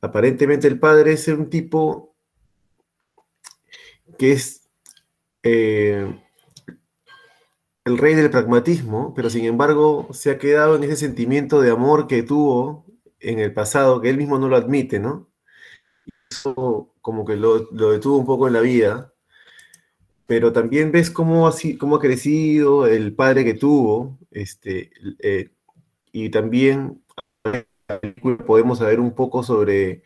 aparentemente 0.02 0.68
el 0.68 0.80
padre 0.80 1.14
es 1.14 1.28
un 1.30 1.50
tipo 1.50 2.07
que 4.18 4.34
es 4.34 4.70
eh, 5.44 6.20
el 7.86 7.98
rey 7.98 8.16
del 8.16 8.30
pragmatismo, 8.30 9.14
pero 9.16 9.30
sin 9.30 9.46
embargo 9.46 10.10
se 10.12 10.32
ha 10.32 10.38
quedado 10.38 10.76
en 10.76 10.84
ese 10.84 10.98
sentimiento 10.98 11.62
de 11.62 11.72
amor 11.72 12.08
que 12.08 12.24
tuvo 12.24 12.86
en 13.20 13.40
el 13.40 13.54
pasado, 13.54 14.02
que 14.02 14.10
él 14.10 14.18
mismo 14.18 14.40
no 14.40 14.48
lo 14.48 14.58
admite, 14.58 15.00
¿no? 15.00 15.30
Eso 16.30 16.94
como 17.02 17.26
que 17.26 17.36
lo, 17.36 17.72
lo 17.72 17.92
detuvo 17.92 18.18
un 18.18 18.26
poco 18.26 18.48
en 18.48 18.54
la 18.54 18.62
vida 18.62 19.14
pero 20.28 20.52
también 20.52 20.92
ves 20.92 21.10
cómo, 21.10 21.48
así, 21.48 21.78
cómo 21.78 21.96
ha 21.96 22.02
crecido 22.02 22.86
el 22.86 23.16
padre 23.16 23.46
que 23.46 23.54
tuvo, 23.54 24.20
este, 24.30 24.92
eh, 25.20 25.50
y 26.12 26.30
también 26.30 27.02
podemos 28.46 28.80
saber 28.80 29.00
un 29.00 29.16
poco 29.16 29.42
sobre 29.42 30.04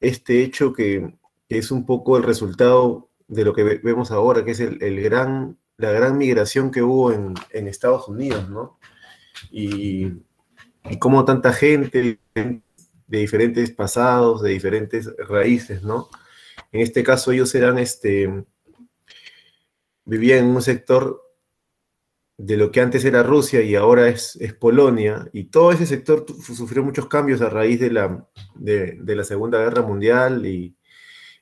este 0.00 0.42
hecho 0.42 0.72
que, 0.72 1.14
es 1.48 1.72
un 1.72 1.84
poco 1.84 2.16
el 2.16 2.22
resultado 2.22 3.09
de 3.30 3.44
lo 3.44 3.54
que 3.54 3.62
vemos 3.62 4.10
ahora, 4.10 4.44
que 4.44 4.50
es 4.50 4.60
el, 4.60 5.02
gran, 5.02 5.56
la 5.76 5.92
gran 5.92 6.18
migración 6.18 6.70
que 6.70 6.82
hubo 6.82 7.12
en, 7.12 7.34
Estados 7.68 8.08
Unidos, 8.08 8.48
¿no? 8.50 8.78
Y, 9.50 10.06
y 10.84 10.98
cómo 10.98 11.24
tanta 11.24 11.52
gente 11.52 12.18
de 12.34 13.18
diferentes 13.18 13.70
pasados, 13.70 14.42
de 14.42 14.50
diferentes 14.50 15.08
raíces, 15.28 15.82
¿no? 15.82 16.08
En 16.72 16.80
este 16.80 17.02
caso 17.02 17.32
ellos 17.32 17.54
eran 17.54 17.78
este, 17.78 18.44
vivía 20.04 20.38
en 20.38 20.46
un 20.46 20.62
sector 20.62 21.22
de 22.36 22.56
lo 22.56 22.70
que 22.72 22.80
antes 22.80 23.04
era 23.04 23.22
Rusia 23.22 23.60
y 23.62 23.74
ahora 23.74 24.08
es, 24.08 24.38
Polonia, 24.58 25.28
y 25.32 25.44
todo 25.44 25.72
ese 25.72 25.86
sector 25.86 26.24
sufrió 26.42 26.82
muchos 26.82 27.06
cambios 27.06 27.42
a 27.42 27.50
raíz 27.50 27.78
de 27.80 27.90
la, 27.90 28.26
de, 28.54 28.98
la 29.04 29.24
Segunda 29.24 29.58
Guerra 29.58 29.82
Mundial 29.82 30.46
y 30.46 30.74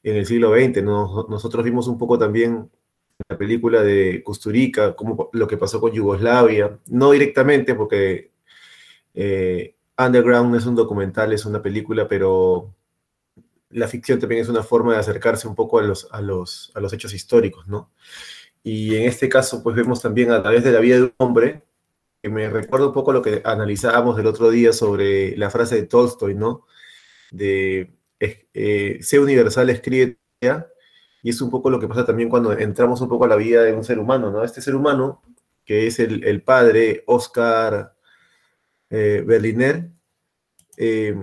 en 0.03 0.17
el 0.17 0.27
siglo 0.27 0.55
XX. 0.55 0.83
nosotros 0.83 1.65
vimos 1.65 1.89
un 1.89 1.99
poco 1.99 2.19
también 2.19 2.71
la 3.29 3.37
película 3.37 3.83
de 3.83 4.23
Kusturica, 4.23 4.95
como 4.95 5.29
lo 5.33 5.49
que 5.49 5.57
pasó 5.57 5.81
con 5.81 5.93
Yugoslavia, 5.93 6.79
no 6.87 7.11
directamente 7.11 7.75
porque 7.75 8.31
eh, 9.15 9.75
Underground 9.99 10.55
es 10.55 10.67
un 10.67 10.77
documental, 10.77 11.33
es 11.33 11.45
una 11.45 11.61
película, 11.61 12.07
pero 12.07 12.73
la 13.71 13.89
ficción 13.89 14.21
también 14.21 14.43
es 14.43 14.49
una 14.49 14.63
forma 14.63 14.93
de 14.93 15.01
acercarse 15.01 15.49
un 15.49 15.55
poco 15.55 15.79
a 15.79 15.83
los, 15.83 16.09
a 16.13 16.21
los, 16.21 16.71
a 16.75 16.81
los 16.81 16.93
hechos 16.93 17.13
históricos, 17.13 17.67
¿no? 17.67 17.91
Y 18.63 18.97
en 18.97 19.05
este 19.05 19.29
caso, 19.29 19.63
pues 19.63 19.75
vemos 19.77 20.01
también 20.01 20.31
a 20.31 20.43
través 20.43 20.63
de 20.65 20.73
la 20.73 20.81
vida 20.81 20.97
de 20.97 21.03
un 21.03 21.15
hombre, 21.19 21.63
que 22.23 22.29
me 22.29 22.49
recuerda 22.49 22.87
un 22.89 22.93
poco 22.93 23.13
lo 23.13 23.23
que 23.23 23.43
analizábamos 23.45 24.19
el 24.19 24.27
otro 24.27 24.51
día 24.51 24.73
sobre 24.73 25.37
la 25.37 25.51
frase 25.51 25.77
de 25.77 25.83
Tolstoy, 25.85 26.35
¿no? 26.35 26.67
De 27.31 27.98
eh, 28.21 28.99
sé 29.01 29.19
universal, 29.19 29.71
escribe 29.71 30.19
y 31.23 31.31
es 31.31 31.41
un 31.41 31.51
poco 31.51 31.71
lo 31.71 31.81
que 31.81 31.89
pasa 31.89 32.07
también 32.07 32.29
cuando 32.29 32.53
entramos 32.53 33.01
un 33.01 33.09
poco 33.09 33.25
a 33.25 33.29
la 33.29 33.37
vida 33.37 33.63
de 33.63 33.73
un 33.73 33.85
ser 33.85 33.99
humano, 33.99 34.31
¿no? 34.31 34.45
Este 34.45 34.61
ser 34.61 34.75
humano, 34.75 35.23
que 35.65 35.87
es 35.87 35.99
el, 35.99 36.43
padre 36.43 37.03
Oscar 37.07 37.95
eh, 38.91 39.23
Berliner, 39.27 39.91
eh, 40.77 41.15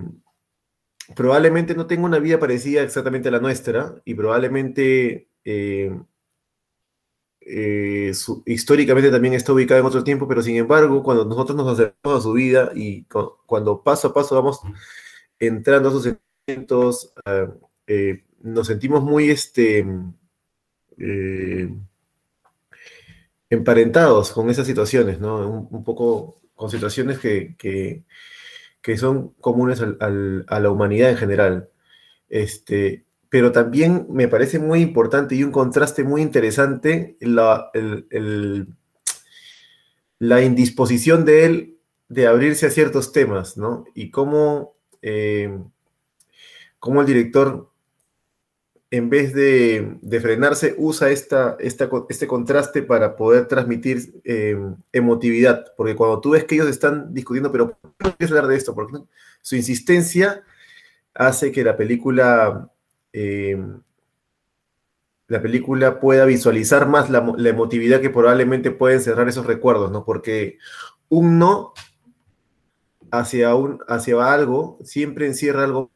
probablemente 1.14 1.74
no 1.74 1.86
tenga 1.86 2.04
una 2.04 2.18
vida 2.18 2.38
parecida 2.38 2.82
exactamente 2.82 3.28
a 3.28 3.32
la 3.32 3.40
nuestra 3.40 4.00
y 4.04 4.14
probablemente 4.14 5.30
eh, 5.44 5.90
históricamente 8.44 9.10
también 9.10 9.34
está 9.34 9.52
ubicada 9.52 9.80
en 9.80 9.86
otro 9.86 10.04
tiempo, 10.04 10.28
pero 10.28 10.42
sin 10.42 10.56
embargo, 10.56 11.02
cuando 11.02 11.24
nosotros 11.24 11.56
nos 11.56 11.72
acercamos 11.72 12.18
a 12.18 12.22
su 12.22 12.32
vida 12.32 12.72
y 12.74 13.06
cuando 13.46 13.82
paso 13.82 14.08
a 14.08 14.14
paso 14.14 14.34
vamos 14.34 14.60
entrando 15.38 15.88
a 15.88 15.92
sus 15.92 16.06
ah, 17.24 17.48
eh, 17.86 18.24
nos 18.42 18.66
sentimos 18.66 19.02
muy 19.02 19.30
este, 19.30 19.86
eh, 20.98 21.74
emparentados 23.50 24.32
con 24.32 24.50
esas 24.50 24.66
situaciones, 24.66 25.20
¿no? 25.20 25.68
Un, 25.70 25.84
poco 25.84 26.40
con 26.54 26.70
situaciones 26.70 27.18
que, 27.18 27.56
que, 27.58 28.04
son 28.96 29.30
comunes 29.40 29.80
a 29.80 30.60
la 30.60 30.70
humanidad 30.70 31.10
en 31.10 31.16
general. 31.16 31.70
Este, 32.28 33.04
pero 33.28 33.50
también 33.50 34.06
me 34.10 34.28
parece 34.28 34.58
muy 34.58 34.80
importante 34.80 35.34
y 35.34 35.42
un 35.42 35.50
contraste 35.50 36.04
muy 36.04 36.22
interesante 36.22 37.16
la, 37.20 37.70
la 40.18 40.42
indisposición 40.42 41.24
de 41.24 41.44
él 41.44 41.78
de 42.08 42.26
abrirse 42.26 42.66
a 42.66 42.70
ciertos 42.70 43.12
temas, 43.12 43.56
¿no? 43.56 43.84
Y 43.94 44.10
cómo, 44.10 44.76
eh, 45.02 45.58
cómo 46.78 47.00
el 47.00 47.06
director, 47.06 47.70
en 48.90 49.10
vez 49.10 49.34
de, 49.34 49.98
frenarse, 50.20 50.74
usa 50.78 51.10
este 51.10 52.26
contraste 52.26 52.82
para 52.82 53.16
poder 53.16 53.48
transmitir 53.48 54.20
eh, 54.24 54.56
emotividad, 54.92 55.72
porque 55.76 55.96
cuando 55.96 56.20
tú 56.20 56.30
ves 56.30 56.44
que 56.44 56.54
ellos 56.54 56.68
están 56.68 57.12
discutiendo, 57.12 57.50
pero 57.50 57.76
¿por 57.98 58.16
qué 58.16 58.24
hablar 58.24 58.46
de 58.46 58.56
esto? 58.56 58.74
Porque 58.74 58.98
su 59.40 59.56
insistencia 59.56 60.44
hace 61.14 61.50
que 61.50 61.64
la 61.64 61.76
película 61.76 62.70
eh, 63.12 63.56
la 65.28 65.42
película 65.42 66.00
pueda 66.00 66.24
visualizar 66.24 66.88
más 66.88 67.10
la, 67.10 67.18
emotividad 67.48 68.00
que 68.00 68.10
probablemente 68.10 68.70
pueden 68.70 69.00
cerrar 69.00 69.28
esos 69.28 69.46
recuerdos, 69.46 69.90
¿no? 69.90 70.04
Porque 70.04 70.58
un 71.08 71.38
no 71.38 71.72
hacia, 73.10 73.54
un, 73.54 73.80
hacia 73.88 74.32
algo 74.32 74.78
siempre 74.84 75.26
encierra 75.26 75.64
algo. 75.64 75.90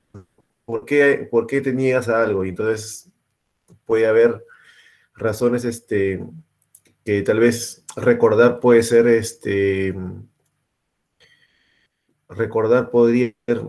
¿Por 0.71 0.85
qué, 0.85 1.27
¿Por 1.29 1.49
qué 1.49 1.61
te 1.61 1.73
niegas 1.73 2.09
a 2.09 2.23
algo? 2.23 2.45
Y 2.45 2.51
entonces 2.51 3.11
puede 3.87 4.07
haber 4.07 4.45
razones 5.17 5.65
este, 5.65 6.25
que 7.05 7.23
tal 7.23 7.41
vez 7.41 7.85
recordar 7.97 8.61
puede 8.61 8.85
ser 8.85 9.09
este 9.09 9.97
recordar 12.29 12.93
podría 12.93 13.35
ser 13.49 13.63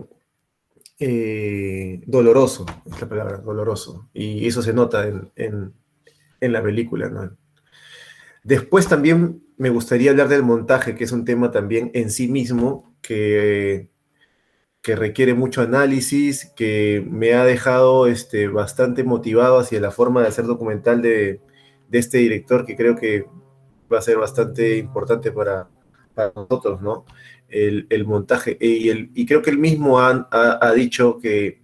eh, 1.00 2.02
doloroso, 2.06 2.66
es 2.86 3.00
la 3.00 3.08
palabra, 3.08 3.38
doloroso. 3.38 4.08
Y 4.14 4.46
eso 4.46 4.62
se 4.62 4.72
nota 4.72 5.04
en, 5.34 5.74
la 6.40 6.62
película. 6.62 7.36
Después 8.44 8.86
también 8.86 9.42
me 9.56 9.70
gustaría 9.70 10.12
hablar 10.12 10.28
del 10.28 10.44
montaje, 10.44 10.94
que 10.94 11.02
es 11.02 11.10
un 11.10 11.24
tema 11.24 11.50
también 11.50 11.90
en 11.94 12.12
sí 12.12 12.28
mismo 12.28 12.94
que, 13.02 13.91
que 14.82 14.96
requiere 14.96 15.34
mucho 15.34 15.62
análisis, 15.62 16.52
que 16.56 17.06
me 17.08 17.34
ha 17.34 17.44
dejado 17.44 18.06
este, 18.06 18.48
bastante 18.48 19.04
motivado 19.04 19.58
hacia 19.58 19.80
la 19.80 19.92
forma 19.92 20.22
de 20.22 20.28
hacer 20.28 20.44
documental 20.46 21.02
de, 21.02 21.40
este 21.92 22.18
director, 22.18 22.66
que 22.66 22.76
creo 22.76 22.96
que 22.96 23.26
va 23.92 23.98
a 23.98 24.02
ser 24.02 24.18
bastante 24.18 24.78
importante 24.78 25.30
para, 25.30 25.68
para 26.14 26.32
nosotros, 26.34 26.82
¿no? 26.82 27.04
el, 27.52 28.04
montaje. 28.06 28.56
Y, 28.60 28.88
el, 28.88 29.10
y, 29.14 29.26
creo 29.26 29.42
que 29.42 29.50
él 29.50 29.58
mismo 29.58 30.00
ha, 30.00 30.28
ha, 30.30 30.72
dicho 30.72 31.18
que 31.18 31.60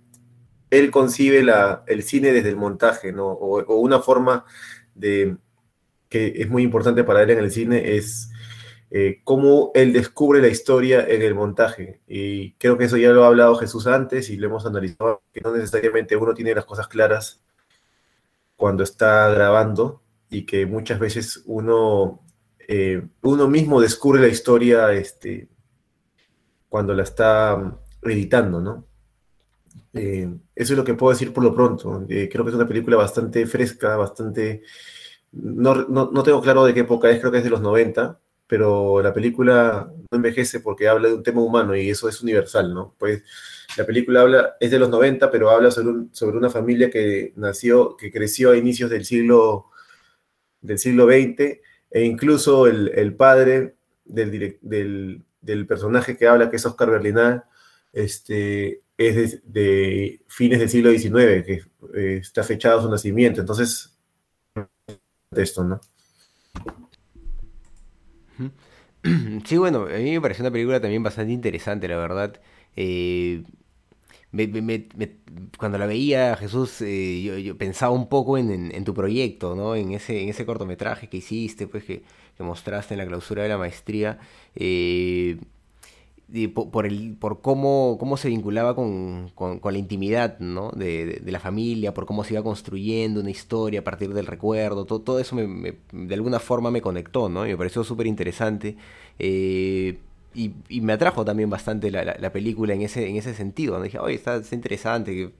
él 0.70 0.90
concibe 0.90 1.42
la, 1.42 1.82
el 1.86 2.02
cine 2.02 2.32
desde 2.32 2.50
el 2.50 2.56
montaje, 2.56 3.12
¿no? 3.12 3.28
O, 3.28 3.76
una 3.76 4.00
forma 4.00 4.44
de 4.94 5.36
que 6.08 6.34
es 6.36 6.48
muy 6.48 6.62
importante 6.62 7.04
para 7.04 7.22
él 7.22 7.30
en 7.30 7.38
el 7.38 7.50
cine 7.50 7.96
es 7.96 8.30
eh, 8.90 9.20
cómo 9.24 9.70
él 9.74 9.92
descubre 9.92 10.40
la 10.40 10.48
historia 10.48 11.06
en 11.06 11.22
el 11.22 11.34
montaje. 11.34 12.00
Y 12.06 12.52
creo 12.54 12.78
que 12.78 12.84
eso 12.84 12.96
ya 12.96 13.10
lo 13.10 13.24
ha 13.24 13.28
hablado 13.28 13.56
Jesús 13.56 13.86
antes 13.86 14.30
y 14.30 14.36
lo 14.36 14.46
hemos 14.46 14.66
analizado, 14.66 15.22
que 15.32 15.40
no 15.40 15.54
necesariamente 15.54 16.16
uno 16.16 16.34
tiene 16.34 16.54
las 16.54 16.64
cosas 16.64 16.88
claras 16.88 17.42
cuando 18.56 18.82
está 18.82 19.28
grabando 19.30 20.02
y 20.30 20.44
que 20.44 20.66
muchas 20.66 20.98
veces 20.98 21.42
uno, 21.46 22.24
eh, 22.66 23.06
uno 23.22 23.48
mismo 23.48 23.80
descubre 23.80 24.20
la 24.20 24.28
historia 24.28 24.92
este, 24.92 25.48
cuando 26.68 26.94
la 26.94 27.02
está 27.02 27.56
mm, 27.56 28.08
editando, 28.10 28.60
¿no? 28.60 28.86
Eh, 29.94 30.28
eso 30.54 30.72
es 30.72 30.76
lo 30.78 30.84
que 30.84 30.94
puedo 30.94 31.12
decir 31.12 31.32
por 31.32 31.44
lo 31.44 31.54
pronto. 31.54 32.04
Eh, 32.08 32.28
creo 32.30 32.44
que 32.44 32.50
es 32.50 32.56
una 32.56 32.68
película 32.68 32.96
bastante 32.96 33.46
fresca, 33.46 33.96
bastante... 33.96 34.62
No, 35.32 35.74
no, 35.74 36.22
tengo 36.22 36.40
claro 36.40 36.64
de 36.64 36.72
qué 36.72 36.80
época 36.80 37.10
es, 37.10 37.20
creo 37.20 37.30
que 37.30 37.38
es 37.38 37.44
de 37.44 37.50
los 37.50 37.60
90, 37.60 38.18
pero 38.48 39.02
la 39.02 39.12
película 39.12 39.92
no 40.10 40.16
envejece 40.16 40.60
porque 40.60 40.88
habla 40.88 41.08
de 41.08 41.14
un 41.14 41.22
tema 41.22 41.42
humano 41.42 41.76
y 41.76 41.90
eso 41.90 42.08
es 42.08 42.22
universal, 42.22 42.72
¿no? 42.72 42.94
Pues 42.98 43.22
la 43.76 43.84
película 43.84 44.22
habla, 44.22 44.56
es 44.58 44.70
de 44.70 44.78
los 44.78 44.88
90, 44.88 45.30
pero 45.30 45.50
habla 45.50 45.70
sobre, 45.70 46.06
sobre 46.12 46.38
una 46.38 46.50
familia 46.50 46.90
que 46.90 47.34
nació, 47.36 47.96
que 47.96 48.10
creció 48.10 48.50
a 48.50 48.56
inicios 48.56 48.90
del 48.90 49.04
siglo, 49.04 49.66
del 50.62 50.78
siglo 50.78 51.06
XX, 51.06 51.60
e 51.90 52.04
incluso 52.04 52.66
el, 52.66 52.88
el 52.94 53.14
padre 53.14 53.76
del, 54.04 54.58
del, 54.62 55.24
del, 55.42 55.66
personaje 55.66 56.16
que 56.16 56.26
habla, 56.26 56.48
que 56.48 56.56
es 56.56 56.66
Oscar 56.66 56.90
Berlinal, 56.90 57.44
este, 57.92 58.82
es 58.96 59.42
de, 59.44 60.22
fines 60.26 60.58
del 60.58 60.70
siglo 60.70 60.90
XIX, 60.90 61.44
que 61.44 61.62
eh, 61.94 62.18
está 62.20 62.42
fechado 62.42 62.82
su 62.82 62.90
nacimiento. 62.90 63.40
Entonces, 63.40 63.98
esto, 65.32 65.64
¿no? 65.64 65.80
Sí, 69.44 69.56
bueno, 69.56 69.84
a 69.84 69.98
mí 69.98 70.12
me 70.12 70.20
pareció 70.20 70.42
una 70.42 70.50
película 70.50 70.80
también 70.80 71.02
bastante 71.02 71.32
interesante, 71.32 71.88
la 71.88 71.96
verdad. 71.96 72.40
Eh, 72.76 73.44
cuando 75.58 75.78
la 75.78 75.86
veía, 75.86 76.36
Jesús, 76.36 76.82
eh, 76.82 77.42
yo, 77.42 77.56
pensaba 77.56 77.92
un 77.92 78.08
poco 78.08 78.36
en, 78.38 78.84
tu 78.84 78.94
proyecto, 78.94 79.54
¿no? 79.54 79.74
En 79.74 79.92
ese, 79.92 80.22
en 80.22 80.28
ese 80.28 80.44
cortometraje 80.44 81.08
que 81.08 81.18
hiciste, 81.18 81.66
pues 81.66 81.84
que, 81.84 82.02
mostraste 82.38 82.94
en 82.94 82.98
la 82.98 83.06
clausura 83.06 83.42
de 83.42 83.48
la 83.48 83.58
maestría. 83.58 84.18
Eh, 84.54 85.38
por, 86.54 86.84
el, 86.84 87.16
por 87.18 87.40
cómo, 87.40 87.96
cómo 87.98 88.18
se 88.18 88.28
vinculaba 88.28 88.74
con, 88.74 89.32
la 89.64 89.78
intimidad 89.78 90.38
¿no? 90.40 90.70
de, 90.72 91.22
la 91.24 91.40
familia, 91.40 91.94
por 91.94 92.04
cómo 92.04 92.22
se 92.22 92.34
iba 92.34 92.42
construyendo 92.42 93.20
una 93.20 93.30
historia 93.30 93.80
a 93.80 93.84
partir 93.84 94.12
del 94.12 94.26
recuerdo, 94.26 94.84
todo, 94.84 95.00
todo 95.00 95.20
eso 95.20 95.34
me, 95.36 95.76
de 95.92 96.14
alguna 96.14 96.38
forma 96.38 96.70
me 96.70 96.82
conectó, 96.82 97.30
¿no? 97.30 97.46
Y 97.46 97.50
me 97.50 97.56
pareció 97.56 97.82
súper 97.82 98.06
interesante. 98.06 98.76
Eh, 99.18 99.98
y, 100.34 100.80
me 100.82 100.92
atrajo 100.92 101.24
también 101.24 101.48
bastante 101.48 101.90
la, 101.90 102.32
película 102.32 102.74
en 102.74 102.82
ese, 102.82 103.08
en 103.08 103.16
ese 103.16 103.34
sentido. 103.34 103.80
Dije, 103.82 103.98
oye, 103.98 104.14
está, 104.14 104.40
interesante, 104.52 105.12
que 105.12 105.32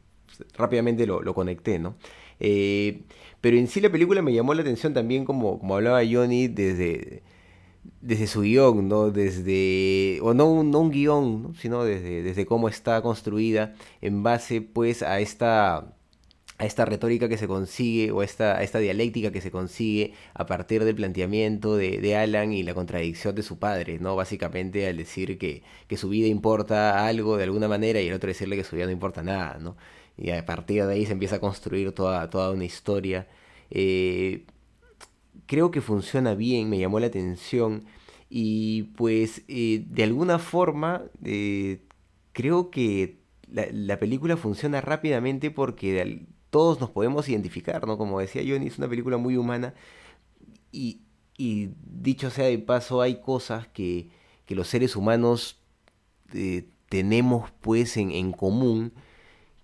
rápidamente 0.57 1.07
lo, 1.07 1.35
conecté, 1.35 1.78
¿no? 1.78 1.97
Eh, 2.40 3.02
pero 3.40 3.57
en 3.57 3.68
sí 3.68 3.80
la 3.80 3.90
película 3.90 4.23
me 4.23 4.33
llamó 4.33 4.54
la 4.54 4.62
atención 4.62 4.95
también, 4.95 5.25
como, 5.25 5.59
como 5.59 5.76
hablaba 5.76 6.00
Johnny, 6.11 6.49
desde 6.49 7.23
desde 8.00 8.26
su 8.26 8.42
guion, 8.42 8.88
¿no? 8.88 9.11
Desde, 9.11 10.21
o 10.23 10.35
no, 10.35 10.50
un, 10.50 10.71
no 10.71 10.80
un 10.80 10.90
guion, 10.90 11.54
sino 11.59 11.85
desde, 11.85 12.23
desde 12.23 12.47
cómo 12.47 12.68
está 12.68 13.02
construida 13.02 13.75
en 14.00 14.23
base 14.23 14.61
pues 14.61 15.02
a 15.02 15.21
esta 15.21 15.95
a 16.59 16.66
esta 16.66 16.85
retórica 16.85 17.28
que 17.28 17.38
se 17.38 17.47
consigue 17.47 18.11
o 18.11 18.21
a 18.21 18.25
esta, 18.25 18.62
esta 18.62 18.80
dialéctica 18.80 19.30
que 19.30 19.40
se 19.40 19.50
consigue 19.50 20.14
a 20.35 20.47
partir 20.47 20.85
del 20.85 20.97
planteamiento 20.97 21.76
de, 21.76 22.16
Alan 22.16 22.52
y 22.52 22.64
la 22.64 22.75
contradicción 22.75 23.35
de 23.37 23.42
su 23.42 23.59
padre, 23.59 23.99
¿no? 24.00 24.16
Básicamente 24.16 24.88
al 24.88 24.97
decir 24.97 25.38
que, 25.38 25.62
que, 25.87 25.97
su 25.97 26.09
vida 26.09 26.26
importa 26.26 27.07
algo 27.07 27.37
de 27.37 27.45
alguna 27.45 27.68
manera 27.68 28.00
y 28.00 28.09
el 28.09 28.14
otro 28.14 28.28
decirle 28.28 28.57
que 28.57 28.64
su 28.64 28.75
vida 28.76 28.87
no 28.87 28.92
importa 28.92 29.23
nada, 29.23 29.59
¿no? 29.61 29.76
Y 30.16 30.30
a 30.30 30.45
partir 30.45 30.85
de 30.85 30.95
ahí 30.95 31.07
se 31.07 31.12
empieza 31.12 31.37
a 31.37 31.40
construir 31.40 31.92
toda, 31.92 32.28
toda 32.28 32.50
una 32.50 32.64
historia. 32.64 33.28
Eh, 33.71 34.45
creo 35.48 35.72
que 35.72 35.80
funciona 35.80 36.34
bien, 36.34 36.70
me 36.70 36.78
llamó 36.78 37.00
la 37.00 37.08
atención 37.08 37.86
y 38.30 38.84
pues 38.96 39.42
eh, 39.48 39.84
de 39.88 40.04
alguna 40.04 40.38
forma 40.38 41.04
eh, 41.24 41.80
creo 42.32 42.70
que 42.70 43.18
la, 43.50 43.98
película 43.98 44.36
funciona 44.36 44.82
rápidamente 44.82 45.50
porque 45.50 46.26
todos 46.50 46.80
nos 46.80 46.90
podemos 46.90 47.28
identificar, 47.30 47.86
¿no? 47.86 47.96
Como 47.96 48.20
decía 48.20 48.42
Johnny, 48.46 48.66
es 48.66 48.78
una 48.78 48.88
película 48.88 49.16
muy 49.16 49.36
humana 49.38 49.74
y, 50.70 51.00
dicho 51.38 52.30
sea 52.30 52.46
de 52.46 52.58
paso, 52.58 53.00
hay 53.00 53.20
cosas 53.20 53.66
que, 53.68 54.11
los 54.48 54.68
seres 54.68 54.96
humanos 54.96 55.61
eh, 56.34 56.68
tenemos 56.88 57.50
pues 57.61 57.96
en, 57.96 58.11
en 58.11 58.32
común 58.32 58.92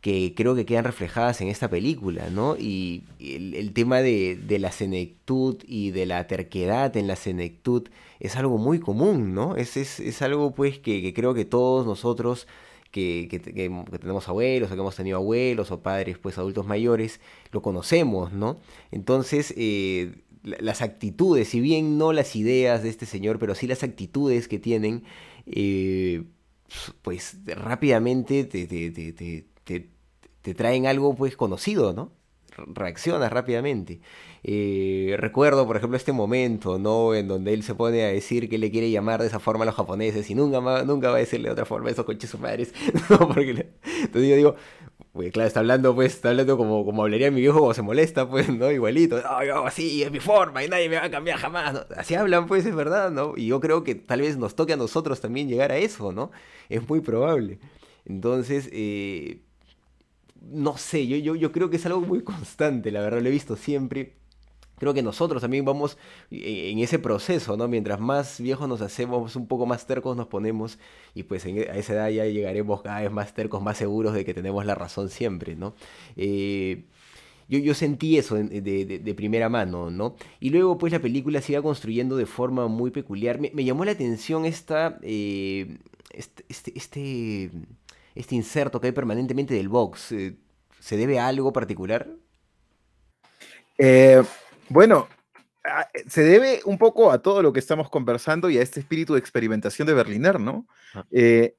que 0.04 0.34
creo 0.36 0.54
que 0.54 0.66
quedan 0.66 0.84
reflejadas 0.84 1.40
en 1.40 1.48
esta 1.48 1.70
película, 1.70 2.28
¿no? 2.28 2.58
Y 2.58 3.04
el, 3.18 3.72
tema 3.72 4.02
de, 4.02 4.38
la 4.60 4.70
senectud 4.70 5.56
y 5.66 5.92
de 5.92 6.04
la 6.04 6.26
terquedad 6.26 6.94
en 6.98 7.06
la 7.06 7.16
senectud 7.16 7.88
es 8.20 8.36
algo 8.36 8.58
muy 8.58 8.80
común, 8.80 9.32
¿no? 9.32 9.56
Es, 9.56 9.78
es, 9.78 10.20
algo 10.20 10.54
pues 10.54 10.78
que, 10.78 11.14
creo 11.14 11.32
que 11.32 11.46
todos 11.46 11.86
nosotros 11.86 12.46
que, 12.90 13.28
tenemos 13.98 14.28
abuelos 14.28 14.70
o 14.70 14.74
que 14.74 14.80
hemos 14.82 14.94
tenido 14.94 15.16
abuelos 15.16 15.70
o 15.70 15.80
padres 15.80 16.18
pues 16.18 16.36
adultos 16.36 16.66
mayores, 16.66 17.18
lo 17.50 17.62
conocemos, 17.62 18.30
¿no? 18.30 18.60
Entonces, 18.90 19.54
eh, 19.56 20.16
las 20.42 20.82
actitudes, 20.82 21.48
si 21.48 21.60
bien 21.60 21.96
no 21.96 22.12
las 22.12 22.36
ideas 22.36 22.82
de 22.82 22.90
este 22.90 23.06
señor, 23.06 23.38
pero 23.38 23.54
sí 23.54 23.66
las 23.66 23.82
actitudes 23.82 24.48
que 24.48 24.58
tienen, 24.58 25.04
eh, 25.46 26.24
pues 27.00 27.38
rápidamente 27.46 28.44
te, 28.44 28.66
te, 28.66 28.90
te, 28.90 29.46
te 29.64 29.93
traen 30.52 30.86
algo 30.86 31.14
pues 31.14 31.36
conocido, 31.36 31.94
¿no? 31.94 32.12
reaccionas 32.56 33.32
rápidamente. 33.32 34.00
Eh, 34.42 35.16
recuerdo, 35.18 35.66
por 35.66 35.76
ejemplo, 35.76 35.96
este 35.96 36.12
momento, 36.12 36.78
¿no? 36.78 37.14
En 37.14 37.28
donde 37.28 37.54
él 37.54 37.62
se 37.62 37.74
pone 37.74 38.02
a 38.04 38.08
decir 38.08 38.48
que 38.48 38.58
le 38.58 38.70
quiere 38.70 38.90
llamar 38.90 39.20
de 39.20 39.26
esa 39.26 39.40
forma 39.40 39.64
a 39.64 39.66
los 39.66 39.74
japoneses 39.74 40.28
y 40.30 40.34
nunca, 40.34 40.84
nunca 40.84 41.10
va 41.10 41.16
a 41.16 41.20
decirle 41.20 41.48
de 41.48 41.52
otra 41.52 41.64
forma 41.64 41.88
a 41.88 41.92
esos 41.92 42.04
coches 42.04 42.30
sus 42.30 42.40
madres. 42.40 42.74
Porque, 43.08 43.50
entonces 44.02 44.30
yo 44.30 44.36
digo, 44.36 44.56
pues 45.12 45.32
claro, 45.32 45.46
está 45.46 45.60
hablando, 45.60 45.94
pues, 45.94 46.14
está 46.14 46.30
hablando 46.30 46.56
como, 46.56 46.84
como 46.84 47.02
hablaría 47.02 47.30
mi 47.30 47.40
viejo 47.40 47.58
cuando 47.58 47.74
se 47.74 47.82
molesta, 47.82 48.28
pues, 48.28 48.48
¿no? 48.50 48.70
Igualito, 48.70 49.20
no, 49.22 49.44
yo 49.44 49.66
así, 49.66 50.02
es 50.02 50.10
mi 50.10 50.20
forma 50.20 50.62
y 50.62 50.68
nadie 50.68 50.88
me 50.88 50.96
va 50.96 51.04
a 51.04 51.10
cambiar 51.10 51.38
jamás, 51.38 51.86
Así 51.96 52.14
hablan, 52.14 52.46
pues, 52.46 52.66
es 52.66 52.74
verdad, 52.74 53.10
¿no? 53.10 53.34
Y 53.36 53.46
yo 53.46 53.60
creo 53.60 53.82
que 53.82 53.94
tal 53.94 54.20
vez 54.20 54.36
nos 54.36 54.54
toque 54.54 54.74
a 54.74 54.76
nosotros 54.76 55.20
también 55.20 55.48
llegar 55.48 55.72
a 55.72 55.78
eso, 55.78 56.12
¿no? 56.12 56.30
Es 56.68 56.86
muy 56.88 57.00
probable. 57.00 57.58
Entonces, 58.04 58.68
eh, 58.72 59.38
no 60.50 60.76
sé, 60.76 61.06
yo, 61.06 61.16
yo, 61.16 61.34
yo 61.34 61.52
creo 61.52 61.70
que 61.70 61.76
es 61.76 61.86
algo 61.86 62.00
muy 62.00 62.22
constante, 62.22 62.90
la 62.90 63.00
verdad, 63.00 63.20
lo 63.20 63.28
he 63.28 63.32
visto 63.32 63.56
siempre. 63.56 64.14
Creo 64.78 64.92
que 64.92 65.02
nosotros 65.02 65.40
también 65.40 65.64
vamos 65.64 65.96
en 66.30 66.78
ese 66.80 66.98
proceso, 66.98 67.56
¿no? 67.56 67.68
Mientras 67.68 68.00
más 68.00 68.40
viejos 68.40 68.68
nos 68.68 68.80
hacemos, 68.80 69.36
un 69.36 69.46
poco 69.46 69.66
más 69.66 69.86
tercos 69.86 70.16
nos 70.16 70.26
ponemos 70.26 70.78
y 71.14 71.22
pues 71.22 71.46
e, 71.46 71.70
a 71.70 71.76
esa 71.76 71.92
edad 71.94 72.08
ya 72.10 72.26
llegaremos 72.26 72.82
cada 72.82 73.00
vez 73.00 73.10
más 73.10 73.34
tercos, 73.34 73.62
más 73.62 73.78
seguros 73.78 74.14
de 74.14 74.24
que 74.24 74.34
tenemos 74.34 74.66
la 74.66 74.74
razón 74.74 75.10
siempre, 75.10 75.54
¿no? 75.54 75.74
Eh, 76.16 76.84
yo, 77.48 77.58
yo, 77.58 77.74
sentí 77.74 78.16
eso 78.18 78.36
de, 78.36 78.60
de, 78.60 79.14
primera 79.14 79.48
mano, 79.48 79.90
¿no? 79.90 80.16
Y 80.40 80.50
luego 80.50 80.78
pues 80.78 80.92
la 80.92 80.98
película 80.98 81.40
se 81.40 81.52
iba 81.52 81.62
construyendo 81.62 82.16
de 82.16 82.26
forma 82.26 82.68
muy 82.68 82.90
peculiar. 82.90 83.38
Me, 83.38 83.64
llamó 83.64 83.84
la 83.84 83.92
atención 83.92 84.46
esta, 84.46 84.98
eh, 85.02 85.78
este, 86.10 86.44
este, 86.48 86.72
este 86.76 87.50
este 88.14 88.34
inserto 88.34 88.80
que 88.80 88.88
hay 88.88 88.92
permanentemente 88.92 89.54
del 89.54 89.68
box, 89.68 90.12
eh, 90.12 90.36
¿se 90.78 90.96
debe 90.96 91.18
a 91.18 91.28
algo 91.28 91.52
particular? 91.52 92.08
Eh, 93.78 94.22
bueno, 94.68 95.08
se 96.08 96.22
debe 96.22 96.60
un 96.64 96.78
poco 96.78 97.10
a 97.10 97.22
todo 97.22 97.42
lo 97.42 97.52
que 97.52 97.60
estamos 97.60 97.88
conversando 97.90 98.50
y 98.50 98.58
a 98.58 98.62
este 98.62 98.80
espíritu 98.80 99.14
de 99.14 99.20
experimentación 99.20 99.86
de 99.86 99.94
Berliner, 99.94 100.38
¿no? 100.38 100.66
Ah. 100.94 101.04
Eh, 101.10 101.56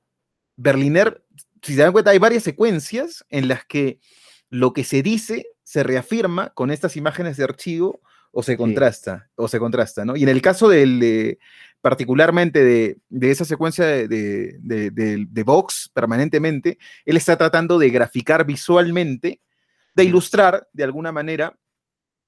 Berliner, 0.55 1.23
si 1.61 1.75
se 1.75 1.81
dan 1.81 1.91
cuenta, 1.91 2.11
hay 2.11 2.19
varias 2.19 2.43
secuencias 2.43 3.25
en 3.29 3.47
las 3.47 3.65
que 3.65 3.99
lo 4.49 4.73
que 4.73 4.83
se 4.83 5.01
dice 5.01 5.47
se 5.63 5.83
reafirma 5.83 6.51
con 6.51 6.71
estas 6.71 6.95
imágenes 6.95 7.35
de 7.37 7.43
archivo 7.43 7.99
o 8.31 8.43
se 8.43 8.55
contrasta, 8.55 9.29
o 9.35 9.47
se 9.47 9.59
contrasta, 9.59 10.05
¿no? 10.05 10.15
Y 10.15 10.23
en 10.23 10.29
el 10.29 10.41
caso 10.41 10.69
del, 10.69 11.37
particularmente 11.85 12.63
de, 12.63 13.29
esa 13.29 13.45
secuencia 13.45 13.85
de, 13.85 15.43
Vox 15.45 15.91
permanentemente, 15.93 16.79
él 17.05 17.15
está 17.15 17.37
tratando 17.37 17.77
de 17.77 17.91
graficar 17.91 18.43
visualmente, 18.43 19.39
de 19.93 20.03
ilustrar 20.03 20.67
de 20.73 20.83
alguna 20.83 21.11
manera, 21.11 21.55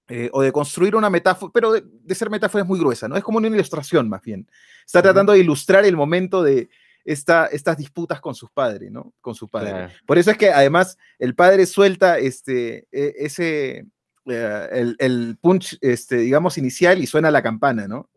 eh, 0.10 0.30
o 0.32 0.44
de 0.44 0.52
construir 0.52 0.96
una 0.96 1.10
metáfora, 1.10 1.52
pero 1.52 1.72
de, 1.72 2.14
ser 2.14 2.30
metáfora 2.30 2.62
es 2.62 2.68
muy 2.68 2.78
gruesa, 2.78 3.08
¿no? 3.08 3.18
Es 3.18 3.24
como 3.24 3.40
una 3.40 3.48
ilustración 3.48 4.08
más 4.08 4.22
bien. 4.22 4.48
Está 4.86 5.02
tratando 5.02 5.34
de 5.34 5.40
ilustrar 5.40 5.86
el 5.86 5.98
momento 5.98 6.44
de 6.44 6.70
esta, 7.04 7.48
estas 7.48 7.78
disputas 7.78 8.22
con 8.22 8.36
sus 8.36 8.52
padres, 8.52 8.92
¿no? 8.92 9.16
Con 9.22 9.34
su 9.34 9.50
padre. 9.50 9.90
Por 10.06 10.20
eso 10.20 10.30
es 10.30 10.38
que 10.38 10.52
además 10.52 11.00
el 11.18 11.34
padre 11.34 11.66
suelta 11.66 12.20
este, 12.20 12.88
e, 12.92 13.16
ese, 13.18 13.88
eh, 14.28 14.68
el, 14.72 14.96
el, 15.00 15.36
punch, 15.42 15.80
este, 15.82 16.18
digamos, 16.18 16.60
inicial 16.60 17.02
y 17.02 17.08
suena 17.08 17.32
la 17.32 17.42
campana, 17.42 17.88
¿no? 17.88 18.08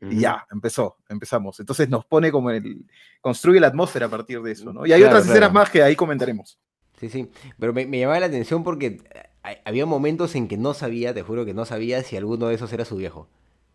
Y 0.00 0.20
ya, 0.20 0.46
empezó, 0.50 0.96
empezamos. 1.08 1.58
Entonces 1.58 1.88
nos 1.88 2.04
pone 2.04 2.30
como 2.30 2.50
el. 2.50 2.86
construye 3.20 3.60
la 3.60 3.68
atmósfera 3.68 4.06
a 4.06 4.08
partir 4.08 4.40
de 4.42 4.52
eso, 4.52 4.72
¿no? 4.72 4.86
Y 4.86 4.92
hay 4.92 5.02
otras 5.02 5.26
escenas 5.26 5.52
más 5.52 5.70
que 5.70 5.82
ahí 5.82 5.96
comentaremos. 5.96 6.58
Sí, 7.00 7.08
sí. 7.08 7.28
Pero 7.58 7.72
me, 7.72 7.86
llamaba 7.86 8.20
la 8.20 8.26
atención 8.26 8.64
porque 8.64 9.00
había 9.64 9.86
momentos 9.86 10.34
en 10.34 10.48
que 10.48 10.56
no 10.56 10.74
sabía, 10.74 11.14
te 11.14 11.22
juro 11.22 11.44
que 11.44 11.54
no 11.54 11.64
sabía 11.64 12.02
si 12.02 12.16
alguno 12.16 12.48
de 12.48 12.54
esos 12.54 12.72
era 12.72 12.84
su 12.84 12.96
viejo. 12.96 13.28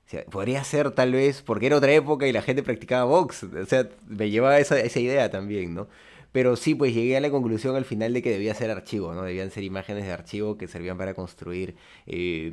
O 0.06 0.10
sea, 0.10 0.26
podría 0.26 0.64
ser 0.64 0.92
tal 0.92 1.14
vez 1.14 1.42
porque 1.42 1.68
era 1.68 1.78
otra 1.78 1.92
época 1.92 2.28
y 2.28 2.34
la 2.34 2.42
gente 2.42 2.64
practicaba 2.64 3.06
box. 3.06 3.44
O 3.44 3.66
sea, 3.66 3.88
me 4.08 4.30
llevaba 4.30 4.60
esa, 4.60 4.80
esa 4.80 5.00
idea 5.00 5.30
también, 5.30 5.74
¿no? 5.74 5.88
Pero 6.34 6.56
sí, 6.58 6.76
pues 6.76 6.94
llegué 6.94 7.16
a 7.16 7.22
la 7.22 7.32
conclusión 7.32 7.76
al 7.78 7.86
final 7.86 8.12
de 8.14 8.22
que 8.22 8.32
debía 8.32 8.54
ser 8.56 8.72
archivo, 8.72 9.14
¿no? 9.14 9.24
Debían 9.24 9.52
ser 9.52 9.64
imágenes 9.64 10.06
de 10.06 10.12
archivo 10.12 10.58
que 10.58 10.68
servían 10.68 10.98
para 10.98 11.14
construir 11.14 11.76
eh, 12.08 12.52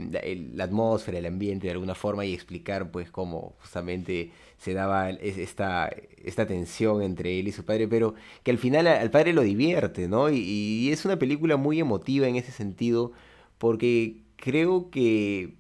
la, 0.55 0.64
atmósfera, 0.64 1.19
el 1.19 1.27
ambiente 1.27 1.66
de 1.66 1.73
alguna 1.73 1.95
forma 1.95 2.25
y 2.25 2.35
explicar 2.35 2.93
pues 2.93 3.11
cómo 3.11 3.57
justamente 3.61 4.31
se 4.59 4.75
daba 4.75 5.11
esta, 5.11 5.90
esta 6.23 6.47
tensión 6.47 7.03
entre 7.03 7.40
él 7.40 7.49
y 7.49 7.53
su 7.53 7.64
padre, 7.64 7.88
pero 7.88 8.14
que 8.43 8.53
al 8.53 8.59
final 8.59 8.87
al 8.87 9.11
padre 9.11 9.33
lo 9.33 9.43
divierte, 9.43 10.09
¿no? 10.09 10.31
y 10.31 10.90
es 10.93 11.05
una 11.07 11.19
película 11.19 11.57
muy 11.57 11.81
emotiva 11.81 12.29
en 12.29 12.37
ese 12.37 12.53
sentido 12.53 13.12
porque 13.59 14.23
creo 14.37 14.90
que 14.90 15.55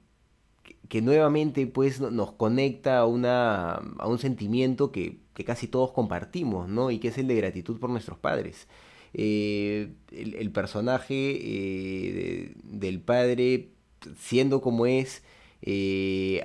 que 0.90 1.02
nuevamente 1.02 1.68
pues 1.68 2.00
nos 2.00 2.32
conecta 2.32 2.98
a, 2.98 3.06
una, 3.06 3.74
a 3.74 4.08
un 4.08 4.18
sentimiento 4.18 4.90
que, 4.90 5.20
casi 5.44 5.68
todos 5.68 5.92
compartimos, 5.92 6.68
¿no? 6.68 6.90
Y 6.90 6.98
que 6.98 7.08
es 7.08 7.18
el 7.18 7.28
de 7.28 7.36
gratitud 7.36 7.78
por 7.78 7.90
nuestros 7.90 8.18
padres. 8.18 8.66
Eh, 9.12 9.92
el, 10.12 10.52
personaje 10.52 11.14
eh, 11.14 12.54
del 12.62 13.00
padre, 13.00 13.70
siendo 14.18 14.60
como 14.60 14.86
es, 14.86 15.24
eh, 15.62 16.42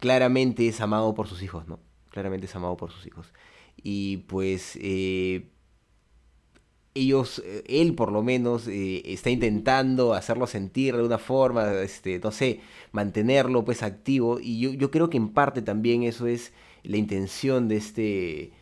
claramente 0.00 0.66
es 0.66 0.80
amado 0.80 1.14
por 1.14 1.28
sus 1.28 1.42
hijos, 1.42 1.68
¿no? 1.68 1.78
Claramente 2.10 2.46
es 2.46 2.56
amado 2.56 2.76
por 2.76 2.90
sus 2.90 3.06
hijos. 3.06 3.32
Y 3.82 4.18
pues 4.28 4.78
ellos, 6.94 7.42
él 7.66 7.94
por 7.94 8.12
lo 8.12 8.22
menos, 8.22 8.66
está 8.68 9.30
intentando 9.30 10.14
hacerlo 10.14 10.46
sentir 10.46 10.96
de 10.96 11.02
una 11.02 11.18
forma, 11.18 11.72
este, 11.82 12.18
no 12.18 12.32
sé, 12.32 12.60
mantenerlo 12.92 13.64
pues 13.64 13.82
activo. 13.82 14.38
Y 14.40 14.58
yo, 14.60 14.72
yo 14.72 14.90
creo 14.90 15.10
que 15.10 15.16
en 15.16 15.28
parte 15.28 15.62
también 15.62 16.02
eso 16.02 16.26
es 16.26 16.52
la 16.84 16.96
intención 16.96 17.68
de 17.68 17.76
este 17.76 18.52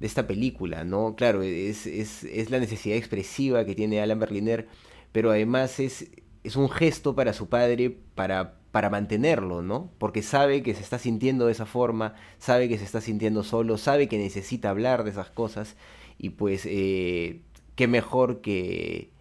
de 0.00 0.08
esta 0.08 0.26
película, 0.26 0.82
¿no? 0.84 1.14
Claro, 1.14 1.42
es, 1.42 1.86
es, 1.86 2.24
es 2.24 2.50
la 2.50 2.58
necesidad 2.58 2.96
expresiva 2.96 3.64
que 3.64 3.76
tiene 3.76 4.00
Alan 4.00 4.18
Berliner, 4.18 4.66
pero 5.12 5.30
además 5.30 5.78
es, 5.78 6.10
es 6.42 6.56
un 6.56 6.68
gesto 6.68 7.14
para 7.14 7.32
su 7.32 7.48
padre 7.48 7.96
para, 8.16 8.56
para 8.72 8.90
mantenerlo, 8.90 9.62
¿no? 9.62 9.92
Porque 9.98 10.22
sabe 10.22 10.64
que 10.64 10.74
se 10.74 10.82
está 10.82 10.98
sintiendo 10.98 11.46
de 11.46 11.52
esa 11.52 11.66
forma, 11.66 12.14
sabe 12.38 12.68
que 12.68 12.78
se 12.78 12.84
está 12.84 13.00
sintiendo 13.00 13.44
solo, 13.44 13.78
sabe 13.78 14.08
que 14.08 14.18
necesita 14.18 14.70
hablar 14.70 15.04
de 15.04 15.10
esas 15.10 15.30
cosas 15.30 15.76
y 16.18 16.30
pues 16.30 16.66
eh, 16.66 17.42
qué 17.76 17.86
mejor 17.86 18.40
que, 18.40 19.12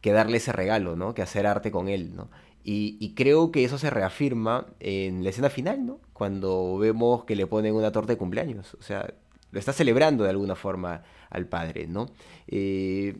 que 0.00 0.12
darle 0.12 0.38
ese 0.38 0.52
regalo, 0.52 0.96
¿no? 0.96 1.14
Que 1.14 1.22
hacer 1.22 1.46
arte 1.46 1.70
con 1.70 1.88
él, 1.88 2.16
¿no? 2.16 2.30
Y, 2.70 3.14
creo 3.14 3.50
que 3.50 3.64
eso 3.64 3.78
se 3.78 3.88
reafirma 3.88 4.66
en 4.78 5.24
la 5.24 5.30
escena 5.30 5.48
final, 5.48 5.86
¿no? 5.86 6.00
Cuando 6.12 6.76
vemos 6.76 7.24
que 7.24 7.34
le 7.34 7.46
ponen 7.46 7.74
una 7.74 7.92
torta 7.92 8.12
de 8.12 8.18
cumpleaños. 8.18 8.74
O 8.74 8.82
sea, 8.82 9.14
lo 9.50 9.58
está 9.58 9.72
celebrando 9.72 10.24
de 10.24 10.30
alguna 10.30 10.54
forma 10.54 11.02
al 11.30 11.46
padre, 11.46 11.86
¿no? 11.86 12.10
Eh, 12.46 13.16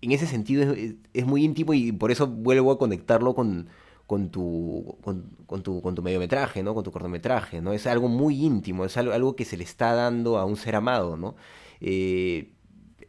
en 0.00 0.10
ese 0.10 0.26
sentido 0.26 0.74
es, 1.12 1.24
muy 1.24 1.44
íntimo 1.44 1.72
y 1.72 1.92
por 1.92 2.10
eso 2.10 2.26
vuelvo 2.26 2.72
a 2.72 2.78
conectarlo 2.78 3.36
con, 3.36 3.68
con 4.08 4.30
tu, 4.30 4.96
con, 5.02 5.62
tu, 5.62 5.80
con 5.80 5.94
tu 5.94 6.02
mediometraje, 6.02 6.64
¿no? 6.64 6.74
Con 6.74 6.82
tu 6.82 6.90
cortometraje, 6.90 7.60
¿no? 7.60 7.72
Es 7.72 7.86
algo 7.86 8.08
muy 8.08 8.44
íntimo, 8.44 8.84
es 8.84 8.96
algo, 8.96 9.12
algo 9.12 9.36
que 9.36 9.44
se 9.44 9.56
le 9.56 9.62
está 9.62 9.94
dando 9.94 10.36
a 10.36 10.44
un 10.44 10.56
ser 10.56 10.74
amado, 10.74 11.16
¿no? 11.16 11.36
Eh, 11.80 12.50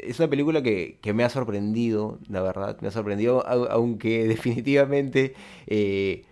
es 0.06 0.20
una 0.20 0.30
película 0.30 0.62
que, 0.62 1.00
me 1.14 1.24
ha 1.24 1.30
sorprendido, 1.30 2.20
la 2.30 2.42
verdad, 2.42 2.78
me 2.82 2.88
ha 2.88 2.92
sorprendido, 2.92 3.46
aunque 3.48 4.28
definitivamente 4.28 5.34
eh, 5.68 6.24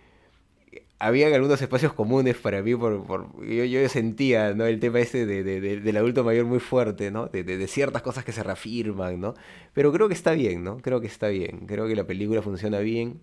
había 1.02 1.26
algunos 1.34 1.60
espacios 1.60 1.92
comunes 1.94 2.36
para 2.36 2.62
mí, 2.62 2.76
por, 2.76 3.44
yo, 3.44 3.88
sentía 3.88 4.54
¿no? 4.54 4.66
el 4.66 4.78
tema 4.78 5.00
ese 5.00 5.26
de, 5.26 5.42
del 5.42 5.96
adulto 5.96 6.22
mayor 6.22 6.44
muy 6.46 6.60
fuerte, 6.60 7.10
¿no? 7.10 7.26
De, 7.26 7.66
ciertas 7.66 8.02
cosas 8.02 8.24
que 8.24 8.30
se 8.30 8.44
reafirman, 8.44 9.20
¿no? 9.20 9.34
Pero 9.72 9.92
creo 9.92 10.06
que 10.06 10.14
está 10.14 10.30
bien, 10.30 10.62
¿no? 10.62 10.76
Creo 10.78 11.00
que 11.00 11.08
está 11.08 11.26
bien, 11.26 11.66
creo 11.66 11.88
que 11.88 11.96
la 11.96 12.06
película 12.06 12.40
funciona 12.40 12.78
bien. 12.78 13.20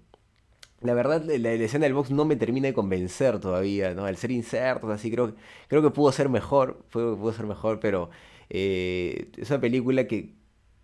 La 0.82 0.94
verdad, 0.94 1.24
la, 1.24 1.54
escena 1.54 1.86
del 1.86 1.94
box 1.94 2.12
no 2.12 2.26
me 2.26 2.36
termina 2.36 2.68
de 2.68 2.74
convencer 2.74 3.40
todavía, 3.40 3.94
¿no? 3.94 4.06
Al 4.06 4.18
ser 4.18 4.32
insertos, 4.32 4.90
así 4.90 5.10
creo, 5.10 5.36
creo 5.70 5.82
que 5.82 5.92
pudo 5.92 6.12
ser 6.12 6.28
mejor, 6.28 6.84
pudo, 6.92 7.32
ser 7.32 7.46
mejor, 7.46 7.80
pero 7.80 8.10
eh, 8.50 9.32
es 9.38 9.50
una 9.52 9.62
película 9.62 10.06
que, 10.06 10.34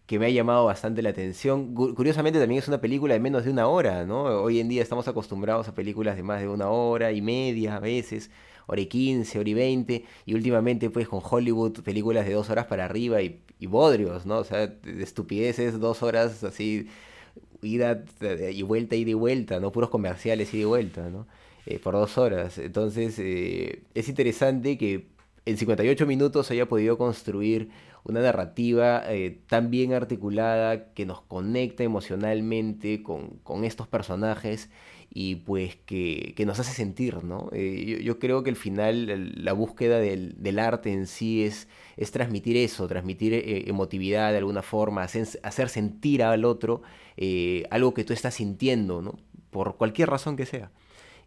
que 0.06 0.20
me 0.20 0.28
ha 0.28 0.30
llamado 0.30 0.66
bastante 0.66 1.02
la 1.02 1.10
atención. 1.10 1.74
Curiosamente 1.74 2.40
también 2.40 2.60
es 2.60 2.68
una 2.68 2.82
película 2.82 3.14
de 3.14 3.20
menos 3.20 3.46
de 3.46 3.52
una 3.52 3.68
hora, 3.68 4.06
¿no? 4.06 4.24
Hoy 4.24 4.60
en 4.60 4.70
día 4.70 4.82
estamos 4.82 5.08
acostumbrados 5.08 5.68
a 5.68 5.76
películas 5.76 6.16
de 6.16 6.24
más 6.24 6.42
de 6.42 6.48
una 6.48 6.70
hora 6.70 7.12
y 7.12 7.22
media 7.22 7.78
a 7.78 7.80
veces, 7.80 8.30
hora 8.68 8.82
y 8.82 8.86
quince, 8.88 9.40
hora 9.40 9.50
y 9.50 9.54
veinte, 9.54 10.06
y 10.26 10.36
últimamente 10.36 10.90
pues 10.90 11.08
con 11.08 11.22
Hollywood 11.24 11.82
películas 11.82 12.26
de 12.26 12.34
dos 12.34 12.50
horas 12.50 12.66
para 12.66 12.86
arriba 12.86 13.22
y, 13.22 13.42
y 13.60 13.68
bodrios, 13.68 14.26
¿no? 14.26 14.40
O 14.40 14.44
sea, 14.44 14.68
de 14.68 15.04
estupideces, 15.04 15.80
dos 15.80 16.04
horas 16.04 16.44
así, 16.44 16.88
ida 17.62 18.04
y 18.52 18.62
vuelta, 18.64 18.96
ida 18.96 19.12
y 19.12 19.14
vuelta, 19.16 19.60
¿no? 19.60 19.72
Puros 19.72 19.90
comerciales, 19.90 20.54
ida 20.54 20.62
y 20.62 20.66
vuelta, 20.66 21.10
¿no? 21.10 21.28
Eh, 21.66 21.80
por 21.80 21.96
dos 21.96 22.18
horas. 22.20 22.60
Entonces, 22.60 23.18
eh, 23.18 23.82
es 23.96 24.08
interesante 24.08 24.78
que 24.78 25.08
en 25.46 25.58
58 25.58 26.06
minutos 26.08 26.50
haya 26.52 26.68
podido 26.68 26.98
construir 26.98 27.70
una 28.04 28.22
narrativa 28.22 29.04
eh, 29.08 29.40
tan 29.48 29.72
bien 29.72 29.94
articulada 29.94 30.94
que 30.94 31.06
nos 31.06 31.22
conecta 31.22 31.84
emocionalmente 31.84 33.04
con, 33.04 33.64
estos 33.64 33.88
personajes 33.88 34.70
y 35.12 35.36
pues 35.38 35.76
que, 35.86 36.36
nos 36.46 36.60
hace 36.60 36.74
sentir, 36.74 37.24
¿no? 37.24 37.50
Eh, 37.52 38.02
yo, 38.04 38.20
creo 38.20 38.44
que 38.44 38.50
al 38.50 38.56
final 38.56 39.34
la 39.44 39.54
búsqueda 39.54 40.00
del, 40.00 40.60
arte 40.60 40.92
en 40.92 41.08
sí 41.08 41.44
es, 41.44 41.68
es 41.98 42.12
transmitir 42.12 42.58
eso, 42.58 42.88
transmitir 42.88 43.34
eh, 43.34 43.64
emotividad 43.68 44.32
de 44.32 44.40
alguna 44.40 44.62
forma, 44.62 45.04
hacer 45.04 45.70
sentir 45.70 46.24
al 46.24 46.46
otro 46.46 46.82
algo 47.70 47.94
que 47.94 48.04
tú 48.04 48.14
estás 48.14 48.36
sintiendo, 48.36 49.02
¿no? 49.02 49.18
Por 49.52 49.78
cualquier 49.78 50.10
razón 50.10 50.36
que 50.36 50.46
sea. 50.46 50.70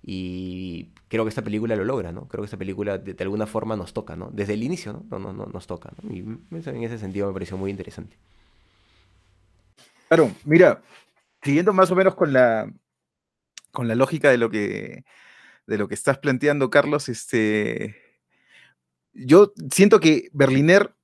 Y 0.03 0.91
creo 1.09 1.25
que 1.25 1.29
esta 1.31 1.43
película 1.43 1.77
lo 1.77 1.85
logra, 1.85 2.13
¿no? 2.13 2.29
Creo 2.29 2.43
que 2.43 2.47
esta 2.47 2.57
película 2.57 2.99
de, 2.99 3.17
alguna 3.21 3.47
forma 3.47 3.77
nos 3.77 3.93
toca, 3.93 4.17
¿no? 4.17 4.31
Desde 4.33 4.55
el 4.55 4.63
inicio, 4.63 4.93
¿no? 4.93 5.19
No, 5.19 5.33
no, 5.33 5.47
nos 5.47 5.67
toca, 5.67 5.93
¿no? 6.03 6.13
Y 6.13 6.19
en 6.21 6.83
ese 6.83 6.99
sentido 6.99 7.27
me 7.27 7.33
pareció 7.33 7.57
muy 7.57 7.71
interesante. 7.71 8.17
Claro, 10.09 10.31
mira, 10.45 10.83
siguiendo 11.43 11.73
más 11.73 11.91
o 11.91 11.97
menos 11.97 12.15
con 12.15 12.33
la, 12.33 12.73
con 13.73 13.89
la 13.89 13.95
lógica 13.95 14.31
de 14.31 14.39
lo 14.39 14.51
que, 14.51 15.05
de 15.67 15.79
lo 15.79 15.89
que 15.89 15.95
estás 15.95 16.19
planteando, 16.19 16.71
Carlos, 16.71 17.09
este, 17.09 17.97
yo 19.13 19.53
siento 19.71 20.01
que 20.01 20.31
Berliner 20.33 20.95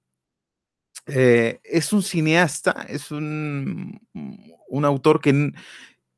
eh, 1.07 1.61
es 1.65 1.93
un 1.93 2.03
cineasta, 2.03 2.87
es 2.89 3.11
un, 3.11 4.01
un 4.69 4.85
autor 4.85 5.21
que, 5.21 5.53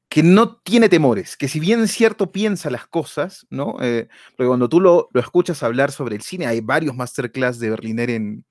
que 0.08 0.22
no 0.22 0.56
tiene 0.58 0.88
temores, 0.88 1.36
que 1.36 1.48
si 1.48 1.60
bien 1.60 1.88
cierto 1.88 2.30
piensa 2.30 2.70
las 2.70 2.86
cosas, 2.86 3.46
¿no? 3.50 3.76
Eh, 3.80 4.08
porque 4.36 4.48
cuando 4.48 4.68
tú 4.68 4.80
lo, 4.80 5.08
escuchas 5.14 5.62
hablar 5.62 5.90
sobre 5.90 6.16
el 6.16 6.22
cine, 6.22 6.46
hay 6.46 6.60
varios 6.60 6.94
masterclass 6.94 7.58
de 7.58 7.70
Berliner 7.70 8.10
en, 8.10 8.44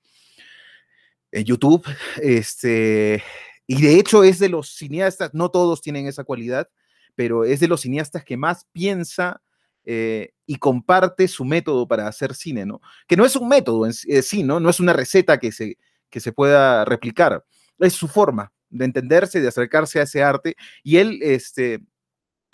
en 1.32 1.44
YouTube, 1.44 1.84
este, 2.22 3.22
y 3.66 3.80
de 3.80 3.98
hecho 3.98 4.22
es 4.22 4.38
de 4.38 4.48
los 4.48 4.74
cineastas, 4.76 5.30
no 5.32 5.50
todos 5.50 5.80
tienen 5.80 6.06
esa 6.06 6.24
cualidad, 6.24 6.68
pero 7.14 7.44
es 7.44 7.60
de 7.60 7.68
los 7.68 7.80
cineastas 7.80 8.22
que 8.24 8.36
más 8.36 8.66
piensa 8.72 9.40
eh, 9.84 10.34
y 10.44 10.56
comparte 10.56 11.26
su 11.26 11.44
método 11.44 11.88
para 11.88 12.06
hacer 12.06 12.34
cine, 12.34 12.66
¿no? 12.66 12.80
Que 13.06 13.16
no 13.16 13.24
es 13.24 13.34
un 13.34 13.48
método 13.48 13.86
en 13.86 13.94
sí, 13.94 14.42
¿no? 14.42 14.60
No 14.60 14.68
es 14.68 14.78
una 14.78 14.92
receta 14.92 15.38
que 15.38 15.52
se, 15.52 15.78
que 16.10 16.20
se 16.20 16.32
pueda 16.32 16.84
replicar, 16.84 17.44
es 17.78 17.94
su 17.94 18.08
forma, 18.08 18.52
de 18.70 18.84
entenderse, 18.84 19.40
de 19.40 19.48
acercarse 19.48 20.00
a 20.00 20.04
ese 20.04 20.22
arte. 20.22 20.56
Y 20.82 20.98
él, 20.98 21.20
este, 21.22 21.80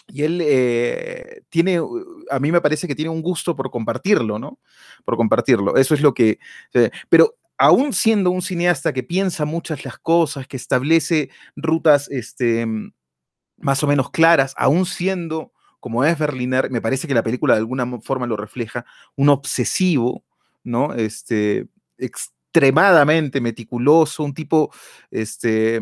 y 0.08 0.22
él 0.24 0.40
eh, 0.42 1.42
tiene, 1.48 1.80
a 2.30 2.38
mí 2.40 2.52
me 2.52 2.60
parece 2.60 2.86
que 2.88 2.94
tiene 2.94 3.10
un 3.10 3.22
gusto 3.22 3.56
por 3.56 3.70
compartirlo, 3.70 4.38
¿no? 4.38 4.58
Por 5.04 5.16
compartirlo. 5.16 5.76
Eso 5.76 5.94
es 5.94 6.00
lo 6.00 6.14
que, 6.14 6.38
eh, 6.74 6.90
pero 7.08 7.36
aún 7.58 7.92
siendo 7.92 8.30
un 8.30 8.42
cineasta 8.42 8.92
que 8.92 9.02
piensa 9.02 9.44
muchas 9.44 9.84
las 9.84 9.98
cosas, 9.98 10.46
que 10.46 10.56
establece 10.56 11.30
rutas, 11.56 12.10
este, 12.10 12.66
más 13.56 13.82
o 13.82 13.86
menos 13.86 14.10
claras, 14.10 14.54
aún 14.56 14.86
siendo 14.86 15.52
como 15.80 16.04
es 16.04 16.16
Berliner, 16.16 16.70
me 16.70 16.80
parece 16.80 17.08
que 17.08 17.14
la 17.14 17.24
película 17.24 17.54
de 17.54 17.58
alguna 17.60 18.00
forma 18.02 18.26
lo 18.28 18.36
refleja, 18.36 18.84
un 19.16 19.28
obsesivo, 19.30 20.24
¿no? 20.62 20.94
Este, 20.94 21.66
extremadamente 22.52 23.40
meticuloso, 23.40 24.22
un 24.22 24.34
tipo, 24.34 24.70
este, 25.10 25.80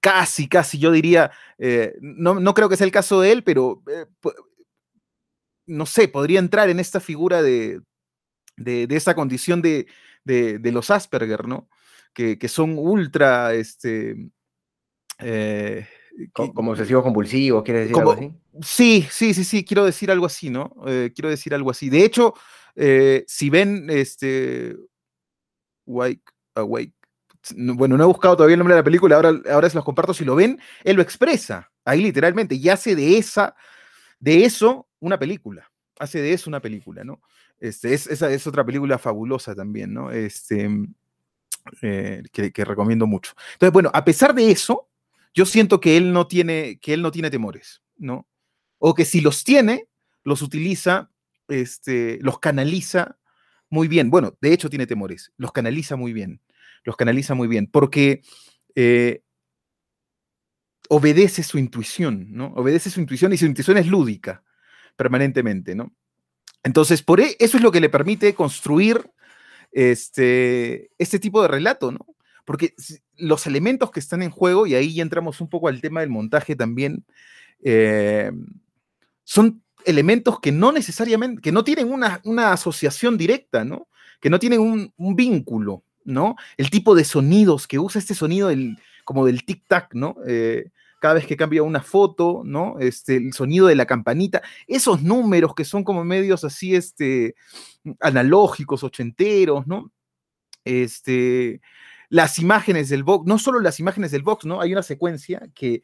casi, 0.00 0.48
casi, 0.48 0.78
yo 0.78 0.90
diría, 0.90 1.30
eh, 1.58 1.94
no, 2.00 2.54
creo 2.54 2.68
que 2.68 2.76
sea 2.76 2.86
el 2.86 2.92
caso 2.92 3.20
de 3.20 3.32
él, 3.32 3.44
pero 3.44 3.82
eh, 3.86 4.06
no 5.66 5.84
sé, 5.84 6.08
podría 6.08 6.38
entrar 6.38 6.70
en 6.70 6.80
esta 6.80 7.00
figura 7.00 7.42
de, 7.42 7.82
de, 8.56 8.86
esa 8.90 9.14
condición 9.14 9.60
de, 9.60 9.86
de, 10.24 10.72
los 10.72 10.90
Asperger, 10.90 11.46
¿no? 11.46 11.68
Que, 12.14 12.38
son 12.48 12.78
ultra, 12.78 13.52
este... 13.54 14.16
Eh, 15.18 15.86
como 16.32 16.72
obsesivo 16.72 17.02
compulsivo, 17.02 17.62
¿quieres 17.62 17.82
decir 17.82 17.98
algo 17.98 18.12
así? 18.12 18.32
Sí, 18.62 19.06
sí, 19.10 19.34
sí, 19.34 19.44
sí, 19.44 19.64
quiero 19.64 19.84
decir 19.84 20.10
algo 20.10 20.26
así, 20.26 20.50
¿no? 20.50 20.74
quiero 21.14 21.28
decir 21.28 21.54
algo 21.54 21.70
así. 21.70 21.88
De 21.88 22.04
hecho, 22.04 22.34
si 23.26 23.48
ven 23.48 23.86
este 23.88 24.76
Wake, 25.90 26.22
Awake, 26.54 26.94
bueno, 27.56 27.96
no 27.96 28.04
he 28.04 28.06
buscado 28.06 28.36
todavía 28.36 28.54
el 28.54 28.58
nombre 28.58 28.74
de 28.74 28.80
la 28.80 28.84
película, 28.84 29.16
ahora, 29.16 29.32
ahora 29.50 29.70
se 29.70 29.76
los 29.76 29.84
comparto, 29.84 30.14
si 30.14 30.24
lo 30.24 30.34
ven, 30.34 30.60
él 30.84 30.96
lo 30.96 31.02
expresa, 31.02 31.70
ahí 31.84 32.02
literalmente, 32.02 32.54
y 32.54 32.68
hace 32.68 32.94
de 32.94 33.18
esa, 33.18 33.54
de 34.18 34.44
eso 34.44 34.88
una 35.00 35.18
película, 35.18 35.70
hace 35.98 36.20
de 36.20 36.32
eso 36.32 36.50
una 36.50 36.60
película, 36.60 37.04
¿no? 37.04 37.20
Este, 37.58 37.94
es, 37.94 38.06
esa 38.06 38.30
es 38.30 38.46
otra 38.46 38.64
película 38.64 38.98
fabulosa 38.98 39.54
también, 39.54 39.92
¿no? 39.92 40.10
Este, 40.10 40.68
eh, 41.82 42.22
que, 42.32 42.64
recomiendo 42.64 43.06
mucho. 43.06 43.32
Entonces, 43.52 43.72
bueno, 43.72 43.90
a 43.92 44.04
pesar 44.04 44.34
de 44.34 44.50
eso, 44.50 44.88
yo 45.34 45.46
siento 45.46 45.80
que 45.80 45.96
él 45.96 46.12
no 46.12 46.26
tiene, 46.26 46.78
que 46.80 46.94
él 46.94 47.02
no 47.02 47.10
tiene 47.10 47.30
temores, 47.30 47.82
¿no? 47.96 48.26
O 48.78 48.94
que 48.94 49.04
si 49.04 49.20
los 49.20 49.44
tiene, 49.44 49.88
los 50.24 50.42
utiliza, 50.42 51.10
este, 51.48 52.18
los 52.22 52.38
canaliza 52.38 53.18
muy 53.70 53.88
bien. 53.88 54.10
Bueno, 54.10 54.36
de 54.40 54.52
hecho 54.52 54.68
tiene 54.68 54.86
temores, 54.86 55.32
los 55.36 55.52
canaliza 55.52 55.96
muy 55.96 56.12
bien, 56.12 56.40
los 56.84 56.96
canaliza 56.96 57.34
muy 57.34 57.48
bien, 57.48 57.66
porque 57.66 58.22
eh, 58.74 59.22
obedece 60.88 61.42
su 61.42 61.58
intuición, 61.58 62.26
¿no? 62.32 62.52
Obedece 62.56 62.90
su 62.90 63.00
intuición 63.00 63.32
y 63.32 63.38
su 63.38 63.46
intuición 63.46 63.78
es 63.78 63.86
lúdica 63.86 64.42
permanentemente, 64.96 65.74
¿no? 65.74 65.94
Entonces, 66.62 67.02
por 67.02 67.20
e, 67.20 67.36
eso 67.38 67.56
es 67.56 67.62
lo 67.62 67.70
que 67.70 67.80
le 67.80 67.88
permite 67.88 68.34
construir 68.34 69.10
este, 69.72 70.90
este 70.98 71.18
tipo 71.18 71.40
de 71.40 71.48
relato, 71.48 71.92
¿no? 71.92 72.06
Porque 72.44 72.74
los 73.16 73.46
elementos 73.46 73.92
que 73.92 74.00
están 74.00 74.22
en 74.22 74.30
juego, 74.30 74.66
y 74.66 74.74
ahí 74.74 74.94
ya 74.94 75.02
entramos 75.02 75.40
un 75.40 75.48
poco 75.48 75.68
al 75.68 75.80
tema 75.80 76.00
del 76.00 76.10
montaje 76.10 76.56
también, 76.56 77.04
eh, 77.62 78.32
son 79.22 79.62
elementos 79.84 80.40
que 80.40 80.52
no 80.52 80.72
necesariamente, 80.72 81.40
que 81.42 81.52
no 81.52 81.64
tienen 81.64 81.92
una, 81.92 82.52
asociación 82.52 83.16
directa, 83.18 83.64
¿no? 83.64 83.88
Que 84.20 84.30
no 84.30 84.38
tienen 84.38 84.60
un, 84.60 85.16
vínculo, 85.16 85.82
¿no? 86.04 86.36
El 86.56 86.70
tipo 86.70 86.94
de 86.94 87.04
sonidos 87.04 87.66
que 87.66 87.78
usa 87.78 87.98
este 87.98 88.14
sonido 88.14 88.48
del, 88.48 88.78
como 89.04 89.26
del 89.26 89.44
tic-tac, 89.44 89.88
¿no? 89.92 90.16
Eh, 90.26 90.70
cada 91.00 91.14
vez 91.14 91.26
que 91.26 91.36
cambia 91.36 91.62
una 91.62 91.80
foto, 91.80 92.42
¿no? 92.44 92.78
Este, 92.78 93.16
el 93.16 93.32
sonido 93.32 93.66
de 93.66 93.74
la 93.74 93.86
campanita, 93.86 94.42
esos 94.66 95.02
números 95.02 95.54
que 95.54 95.64
son 95.64 95.82
como 95.82 96.04
medios 96.04 96.44
así, 96.44 96.74
este, 96.74 97.34
analógicos, 98.00 98.84
ochenteros, 98.84 99.66
¿no? 99.66 99.90
Este, 100.64 101.60
las 102.10 102.38
imágenes 102.38 102.90
del 102.90 103.02
box, 103.02 103.26
no 103.26 103.38
solo 103.38 103.60
las 103.60 103.80
imágenes 103.80 104.10
del 104.10 104.22
box, 104.22 104.44
¿no? 104.44 104.60
Hay 104.60 104.72
una 104.72 104.82
secuencia 104.82 105.40
que, 105.54 105.82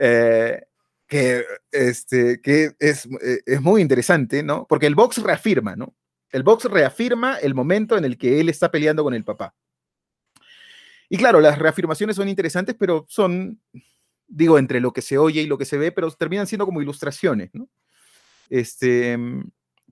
eh, 0.00 0.62
que, 1.06 1.44
este, 1.70 2.40
que 2.40 2.72
es, 2.78 3.06
eh, 3.22 3.40
es 3.46 3.60
muy 3.60 3.80
interesante, 3.80 4.42
¿no? 4.42 4.66
Porque 4.68 4.86
el 4.86 4.94
box 4.94 5.22
reafirma, 5.22 5.76
¿no? 5.76 5.94
El 6.30 6.42
box 6.42 6.64
reafirma 6.64 7.36
el 7.36 7.54
momento 7.54 7.96
en 7.96 8.04
el 8.04 8.18
que 8.18 8.40
él 8.40 8.48
está 8.48 8.70
peleando 8.70 9.04
con 9.04 9.14
el 9.14 9.24
papá. 9.24 9.54
Y 11.08 11.16
claro, 11.16 11.40
las 11.40 11.58
reafirmaciones 11.58 12.16
son 12.16 12.28
interesantes, 12.28 12.74
pero 12.78 13.06
son 13.08 13.60
digo, 14.28 14.58
entre 14.58 14.80
lo 14.80 14.92
que 14.92 15.02
se 15.02 15.18
oye 15.18 15.42
y 15.42 15.46
lo 15.46 15.58
que 15.58 15.64
se 15.64 15.78
ve, 15.78 15.92
pero 15.92 16.10
terminan 16.10 16.46
siendo 16.46 16.66
como 16.66 16.82
ilustraciones, 16.82 17.50
¿no? 17.52 17.68
Este, 18.48 19.18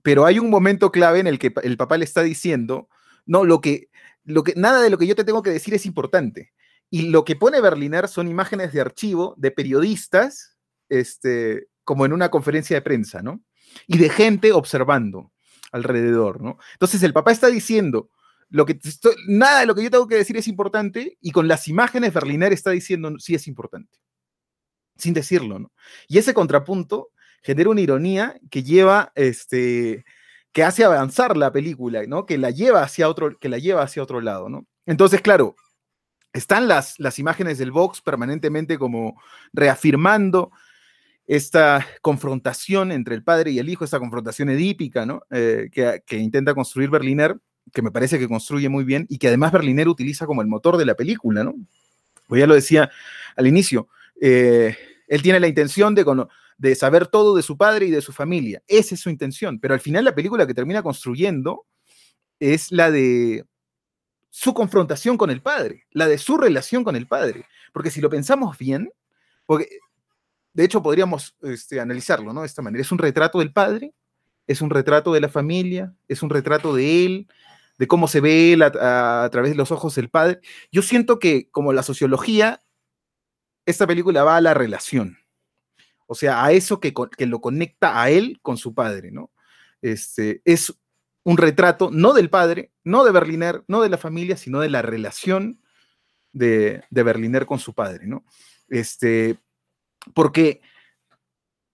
pero 0.01 0.25
hay 0.25 0.39
un 0.39 0.49
momento 0.49 0.91
clave 0.91 1.19
en 1.19 1.27
el 1.27 1.39
que 1.39 1.53
el 1.63 1.77
papá 1.77 1.97
le 1.97 2.05
está 2.05 2.21
diciendo, 2.21 2.89
no, 3.25 3.43
lo 3.43 3.61
que, 3.61 3.89
lo 4.23 4.43
que, 4.43 4.53
nada 4.55 4.81
de 4.81 4.89
lo 4.89 4.97
que 4.97 5.07
yo 5.07 5.15
te 5.15 5.23
tengo 5.23 5.43
que 5.43 5.49
decir 5.49 5.73
es 5.73 5.85
importante. 5.85 6.53
Y 6.89 7.09
lo 7.09 7.25
que 7.25 7.35
pone 7.35 7.61
Berliner 7.61 8.07
son 8.07 8.27
imágenes 8.27 8.71
de 8.71 8.81
archivo 8.81 9.33
de 9.37 9.51
periodistas, 9.51 10.54
este, 10.89 11.67
como 11.83 12.05
en 12.05 12.13
una 12.13 12.29
conferencia 12.29 12.75
de 12.75 12.81
prensa, 12.81 13.21
¿no? 13.21 13.41
Y 13.87 13.97
de 13.97 14.09
gente 14.09 14.51
observando 14.51 15.31
alrededor, 15.71 16.41
¿no? 16.41 16.57
Entonces 16.73 17.03
el 17.03 17.13
papá 17.13 17.31
está 17.31 17.47
diciendo, 17.47 18.09
lo 18.49 18.65
que 18.65 18.79
nada 19.27 19.61
de 19.61 19.65
lo 19.65 19.75
que 19.75 19.83
yo 19.83 19.91
tengo 19.91 20.07
que 20.07 20.15
decir 20.15 20.37
es 20.37 20.47
importante, 20.47 21.17
y 21.21 21.31
con 21.31 21.47
las 21.47 21.67
imágenes 21.67 22.13
Berliner 22.13 22.53
está 22.53 22.71
diciendo, 22.71 23.13
sí 23.19 23.35
es 23.35 23.47
importante 23.47 23.99
sin 24.97 25.13
decirlo, 25.13 25.59
¿no? 25.59 25.71
Y 26.07 26.17
ese 26.17 26.33
contrapunto 26.33 27.09
genera 27.43 27.69
una 27.69 27.81
ironía 27.81 28.39
que 28.49 28.63
lleva, 28.63 29.11
este, 29.15 30.05
que 30.51 30.63
hace 30.63 30.83
avanzar 30.83 31.37
la 31.37 31.51
película, 31.51 32.03
¿no? 32.07 32.25
Que 32.25 32.37
la 32.37 32.49
lleva 32.49 32.81
hacia 32.81 33.09
otro, 33.09 33.37
que 33.37 33.49
la 33.49 33.57
lleva 33.57 33.83
hacia 33.83 34.03
otro 34.03 34.21
lado, 34.21 34.49
¿no? 34.49 34.65
Entonces, 34.85 35.21
claro, 35.21 35.55
están 36.33 36.67
las, 36.67 36.99
las 36.99 37.19
imágenes 37.19 37.57
del 37.57 37.71
box 37.71 38.01
permanentemente 38.01 38.77
como 38.77 39.21
reafirmando 39.53 40.51
esta 41.27 41.85
confrontación 42.01 42.91
entre 42.91 43.15
el 43.15 43.23
padre 43.23 43.51
y 43.51 43.59
el 43.59 43.69
hijo, 43.69 43.83
esta 43.83 43.99
confrontación 43.99 44.49
edípica, 44.49 45.05
¿no? 45.05 45.23
Eh, 45.31 45.69
que, 45.71 46.17
intenta 46.17 46.53
construir 46.53 46.89
Berliner, 46.89 47.37
que 47.73 47.81
me 47.81 47.91
parece 47.91 48.19
que 48.19 48.27
construye 48.27 48.69
muy 48.69 48.83
bien 48.83 49.07
y 49.09 49.17
que 49.17 49.27
además 49.27 49.51
Berliner 49.51 49.87
utiliza 49.87 50.25
como 50.25 50.41
el 50.41 50.47
motor 50.47 50.77
de 50.77 50.85
la 50.85 50.95
película, 50.95 51.43
¿no? 51.43 51.55
Pues 52.27 52.39
ya 52.39 52.47
lo 52.47 52.53
decía 52.53 52.89
al 53.35 53.47
inicio, 53.47 53.87
eh, 54.21 54.77
él 55.07 55.21
tiene 55.21 55.39
la 55.39 55.47
intención 55.47 55.95
de, 55.95 56.05
de 56.57 56.75
saber 56.75 57.07
todo 57.07 57.35
de 57.35 57.43
su 57.43 57.57
padre 57.57 57.87
y 57.87 57.91
de 57.91 58.01
su 58.01 58.11
familia. 58.11 58.63
Esa 58.67 58.95
es 58.95 59.01
su 59.01 59.09
intención. 59.09 59.59
Pero 59.59 59.73
al 59.73 59.79
final 59.79 60.05
la 60.05 60.15
película 60.15 60.47
que 60.47 60.53
termina 60.53 60.81
construyendo 60.81 61.65
es 62.39 62.71
la 62.71 62.91
de 62.91 63.45
su 64.29 64.53
confrontación 64.53 65.17
con 65.17 65.29
el 65.29 65.41
padre, 65.41 65.85
la 65.91 66.07
de 66.07 66.17
su 66.17 66.37
relación 66.37 66.83
con 66.83 66.95
el 66.95 67.07
padre. 67.07 67.45
Porque 67.71 67.91
si 67.91 68.01
lo 68.01 68.09
pensamos 68.09 68.57
bien, 68.57 68.89
porque 69.45 69.69
de 70.55 70.63
hecho 70.63 70.81
podríamos 70.81 71.35
este, 71.43 71.79
analizarlo 71.79 72.33
¿no? 72.33 72.41
de 72.41 72.47
esta 72.47 72.63
manera. 72.63 72.81
Es 72.81 72.91
un 72.91 72.97
retrato 72.97 73.39
del 73.39 73.53
padre, 73.53 73.93
es 74.47 74.61
un 74.61 74.71
retrato 74.71 75.13
de 75.13 75.21
la 75.21 75.29
familia, 75.29 75.93
es 76.07 76.23
un 76.23 76.31
retrato 76.31 76.73
de 76.73 77.05
él, 77.05 77.27
de 77.77 77.87
cómo 77.87 78.07
se 78.07 78.21
ve 78.21 78.53
él 78.53 78.63
a 78.63 79.29
través 79.31 79.51
de 79.51 79.57
los 79.57 79.71
ojos 79.71 79.93
del 79.95 80.09
padre. 80.09 80.39
Yo 80.71 80.81
siento 80.81 81.19
que 81.19 81.49
como 81.51 81.73
la 81.73 81.83
sociología 81.83 82.61
esta 83.65 83.87
película 83.87 84.23
va 84.23 84.37
a 84.37 84.41
la 84.41 84.53
relación, 84.53 85.17
o 86.07 86.15
sea, 86.15 86.43
a 86.45 86.51
eso 86.51 86.79
que, 86.79 86.93
lo 87.25 87.41
conecta 87.41 88.01
a 88.01 88.09
él 88.09 88.39
con 88.41 88.57
su 88.57 88.73
padre, 88.73 89.11
¿no? 89.11 89.31
Este, 89.81 90.41
es 90.45 90.73
un 91.23 91.37
retrato 91.37 91.89
no 91.91 92.13
del 92.13 92.29
padre, 92.29 92.71
no 92.83 93.03
de 93.03 93.11
Berliner, 93.11 93.63
no 93.67 93.81
de 93.81 93.89
la 93.89 93.97
familia, 93.97 94.37
sino 94.37 94.59
de 94.59 94.69
la 94.69 94.81
relación 94.83 95.61
de, 96.31 96.83
Berliner 96.91 97.45
con 97.45 97.59
su 97.59 97.73
padre, 97.73 98.05
¿no? 98.05 98.23
Este, 98.69 99.37
porque 100.13 100.61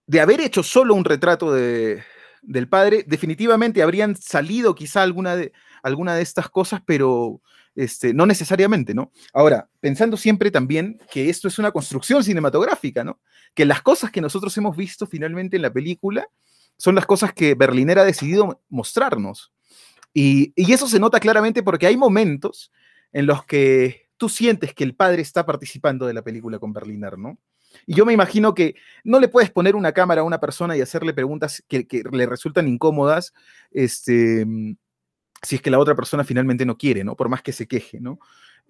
de 0.06 0.20
haber 0.20 0.40
hecho 0.40 0.62
solo 0.62 0.94
un 0.94 1.04
retrato 1.04 1.52
del 1.52 2.68
padre, 2.68 3.04
definitivamente 3.06 3.82
habrían 3.82 4.16
salido 4.16 4.74
quizá 4.74 5.02
alguna 5.02 5.36
de, 5.36 5.52
alguna 5.82 6.14
de 6.14 6.22
estas 6.22 6.48
cosas, 6.48 6.82
pero 6.84 7.40
este, 7.74 8.12
no 8.12 8.26
necesariamente, 8.26 8.94
¿no? 8.94 9.12
Ahora, 9.32 9.68
pensando 9.80 10.16
siempre 10.16 10.50
también 10.50 11.00
que 11.10 11.30
esto 11.30 11.48
es 11.48 11.58
una 11.58 11.70
construcción 11.70 12.22
cinematográfica, 12.22 13.04
¿no? 13.04 13.20
Que 13.54 13.64
las 13.64 13.82
cosas 13.82 14.10
que 14.10 14.20
nosotros 14.20 14.56
hemos 14.58 14.76
visto 14.76 15.06
finalmente 15.06 15.56
en 15.56 15.62
la 15.62 15.72
película 15.72 16.28
son 16.76 16.94
las 16.94 17.06
cosas 17.06 17.32
que 17.32 17.54
Berliner 17.54 17.98
ha 17.98 18.04
decidido 18.04 18.62
mostrarnos. 18.68 19.52
Y, 20.12 20.52
eso 20.56 20.86
se 20.86 21.00
nota 21.00 21.20
claramente 21.20 21.62
porque 21.62 21.86
hay 21.86 21.96
momentos 21.96 22.72
en 23.12 23.26
los 23.26 23.44
que 23.44 24.08
tú 24.16 24.28
sientes 24.28 24.74
que 24.74 24.84
el 24.84 24.94
padre 24.94 25.22
está 25.22 25.46
participando 25.46 26.06
de 26.06 26.14
la 26.14 26.22
película 26.22 26.58
con 26.58 26.72
Berliner, 26.72 27.18
¿no? 27.18 27.38
Y 27.86 27.94
yo 27.94 28.06
me 28.06 28.12
imagino 28.12 28.54
que 28.54 28.74
no 29.04 29.20
le 29.20 29.28
puedes 29.28 29.50
poner 29.50 29.76
una 29.76 29.92
cámara 29.92 30.22
a 30.22 30.24
una 30.24 30.40
persona 30.40 30.76
y 30.76 30.80
hacerle 30.80 31.14
preguntas 31.14 31.62
que, 31.68 31.86
le 32.10 32.26
resultan 32.26 32.68
incómodas, 32.68 33.32
este, 33.70 34.46
si 35.42 35.56
es 35.56 35.62
que 35.62 35.70
la 35.70 35.78
otra 35.78 35.94
persona 35.94 36.24
finalmente 36.24 36.64
no 36.64 36.76
quiere, 36.76 37.04
¿no? 37.04 37.16
Por 37.16 37.28
más 37.28 37.42
que 37.42 37.52
se 37.52 37.66
queje, 37.66 38.00
¿no? 38.00 38.18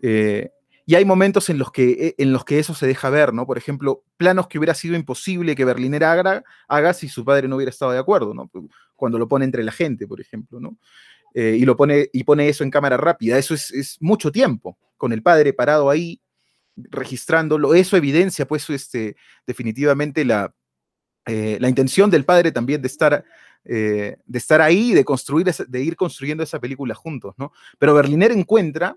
Eh, 0.01 0.51
y 0.85 0.97
hay 0.97 1.05
momentos 1.05 1.49
en 1.49 1.59
los, 1.59 1.71
que, 1.71 1.91
eh, 1.91 2.15
en 2.19 2.33
los 2.33 2.45
que 2.45 2.59
eso 2.59 2.75
se 2.75 2.87
deja 2.87 3.09
ver, 3.09 3.33
¿no? 3.33 3.47
Por 3.47 3.57
ejemplo, 3.57 4.03
planos 4.17 4.49
que 4.49 4.59
hubiera 4.59 4.75
sido 4.75 4.97
imposible 4.97 5.55
que 5.55 5.65
Berliner 5.65 6.05
haga, 6.05 6.45
haga 6.67 6.93
si 6.93 7.09
su 7.09 7.25
padre 7.25 7.47
no 7.47 7.57
hubiera 7.57 7.71
estado 7.71 7.93
de 7.93 7.99
acuerdo, 7.99 8.35
¿no? 8.35 8.51
Cuando 8.97 9.19
lo 9.19 9.29
pone 9.29 9.45
entre 9.45 9.63
la 9.63 9.73
gente, 9.73 10.07
por 10.07 10.21
ejemplo, 10.21 10.59
¿no? 10.59 10.77
Eh, 11.35 11.57
y, 11.59 11.65
lo 11.65 11.77
pone, 11.77 12.09
y 12.13 12.25
pone 12.25 12.49
eso 12.49 12.65
en 12.65 12.71
cámara 12.71 12.97
rápida. 12.97 13.39
Eso 13.39 13.55
es, 13.55 13.97
mucho 14.01 14.33
tiempo, 14.33 14.77
con 14.97 15.13
el 15.13 15.23
padre 15.23 15.53
parado 15.53 15.89
ahí, 15.89 16.21
registrándolo. 16.77 17.75
Eso 17.75 17.97
evidencia, 17.97 18.47
pues, 18.47 18.69
este, 18.71 19.17
definitivamente 19.47 20.25
la, 20.25 20.55
la 21.27 21.69
intención 21.69 22.11
del 22.11 22.25
padre 22.25 22.51
también 22.51 22.83
de 22.83 22.89
estar 22.89 23.25
eh, 23.65 24.17
de 24.27 24.39
estar 24.39 24.61
ahí, 24.61 24.93
de 24.93 25.05
construir, 25.05 25.47
de 25.47 25.83
ir 25.83 25.95
construyendo 25.95 26.43
esa 26.43 26.59
película 26.59 26.97
juntos, 26.97 27.35
¿no? 27.39 27.53
Pero 27.79 27.95
Berliner 27.95 28.33
encuentra, 28.33 28.97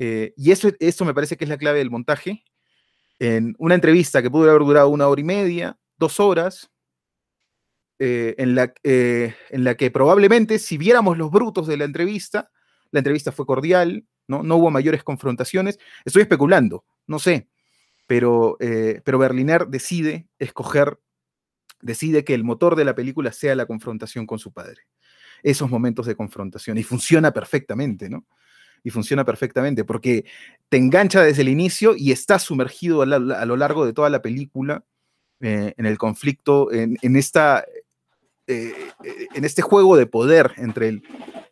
eh, 0.00 0.32
y 0.36 0.50
eso, 0.50 1.04
me 1.04 1.14
parece 1.14 1.36
que 1.36 1.44
es 1.44 1.48
la 1.48 1.58
clave 1.58 1.78
del 1.78 1.90
montaje, 1.90 2.42
en 3.20 3.54
una 3.58 3.76
entrevista 3.76 4.20
que 4.20 4.30
pudo 4.30 4.50
haber 4.50 4.62
durado 4.62 4.88
una 4.88 5.06
hora 5.06 5.20
y 5.20 5.24
media, 5.24 5.78
dos 5.96 6.18
horas, 6.18 6.70
eh, 8.00 8.34
en, 8.38 8.56
la, 8.56 8.72
en 8.82 9.64
la 9.64 9.76
que 9.76 9.90
probablemente 9.90 10.58
si 10.58 10.76
viéramos 10.76 11.16
los 11.16 11.30
brutos 11.30 11.66
de 11.68 11.76
la 11.76 11.84
entrevista, 11.84 12.50
la 12.90 12.98
entrevista 12.98 13.30
fue 13.30 13.46
cordial, 13.46 14.06
no, 14.28 14.42
no 14.42 14.56
hubo 14.56 14.70
mayores 14.70 15.02
confrontaciones, 15.02 15.78
estoy 16.04 16.22
especulando, 16.22 16.84
no 17.06 17.18
sé, 17.18 17.48
pero, 18.06 18.56
pero 19.04 19.18
Berliner 19.18 19.66
decide 19.66 20.28
escoger 20.38 20.98
decide 21.80 22.24
que 22.24 22.34
el 22.34 22.44
motor 22.44 22.76
de 22.76 22.84
la 22.84 22.94
película 22.94 23.32
sea 23.32 23.54
la 23.54 23.66
confrontación 23.66 24.26
con 24.26 24.38
su 24.38 24.52
padre. 24.52 24.82
Esos 25.42 25.70
momentos 25.70 26.06
de 26.06 26.16
confrontación. 26.16 26.78
Y 26.78 26.82
funciona 26.82 27.32
perfectamente, 27.32 28.08
¿no? 28.08 28.26
y 28.84 28.90
funciona 28.90 29.24
perfectamente, 29.24 29.84
porque 29.84 30.24
te 30.68 30.76
engancha 30.76 31.22
desde 31.22 31.42
el 31.42 31.48
inicio 31.48 31.94
y 31.96 32.12
estás 32.12 32.44
sumergido 32.44 33.02
a, 33.02 33.06
lo 33.06 33.56
largo 33.56 33.84
de 33.84 33.92
toda 33.92 34.08
la 34.08 34.22
película 34.22 34.84
eh, 35.40 35.74
en 35.76 35.84
el 35.84 35.98
conflicto, 35.98 36.70
en, 36.72 37.16
esta, 37.16 37.64
eh, 38.46 38.72
en 39.34 39.44
este 39.44 39.62
juego 39.62 39.96
de 39.96 40.06
poder 40.06 40.52
entre 40.58 40.88
el, 40.88 41.02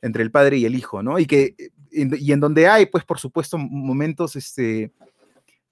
entre 0.02 0.22
el 0.22 0.30
padre 0.30 0.58
y 0.58 0.66
el 0.66 0.76
hijo, 0.76 1.02
¿no? 1.02 1.18
Y, 1.18 1.26
que, 1.26 1.56
y 1.96 2.32
en 2.32 2.40
donde 2.40 2.68
hay, 2.68 2.86
pues, 2.86 3.04
por 3.04 3.18
supuesto, 3.18 3.58
momentos 3.58 4.36
este, 4.36 4.92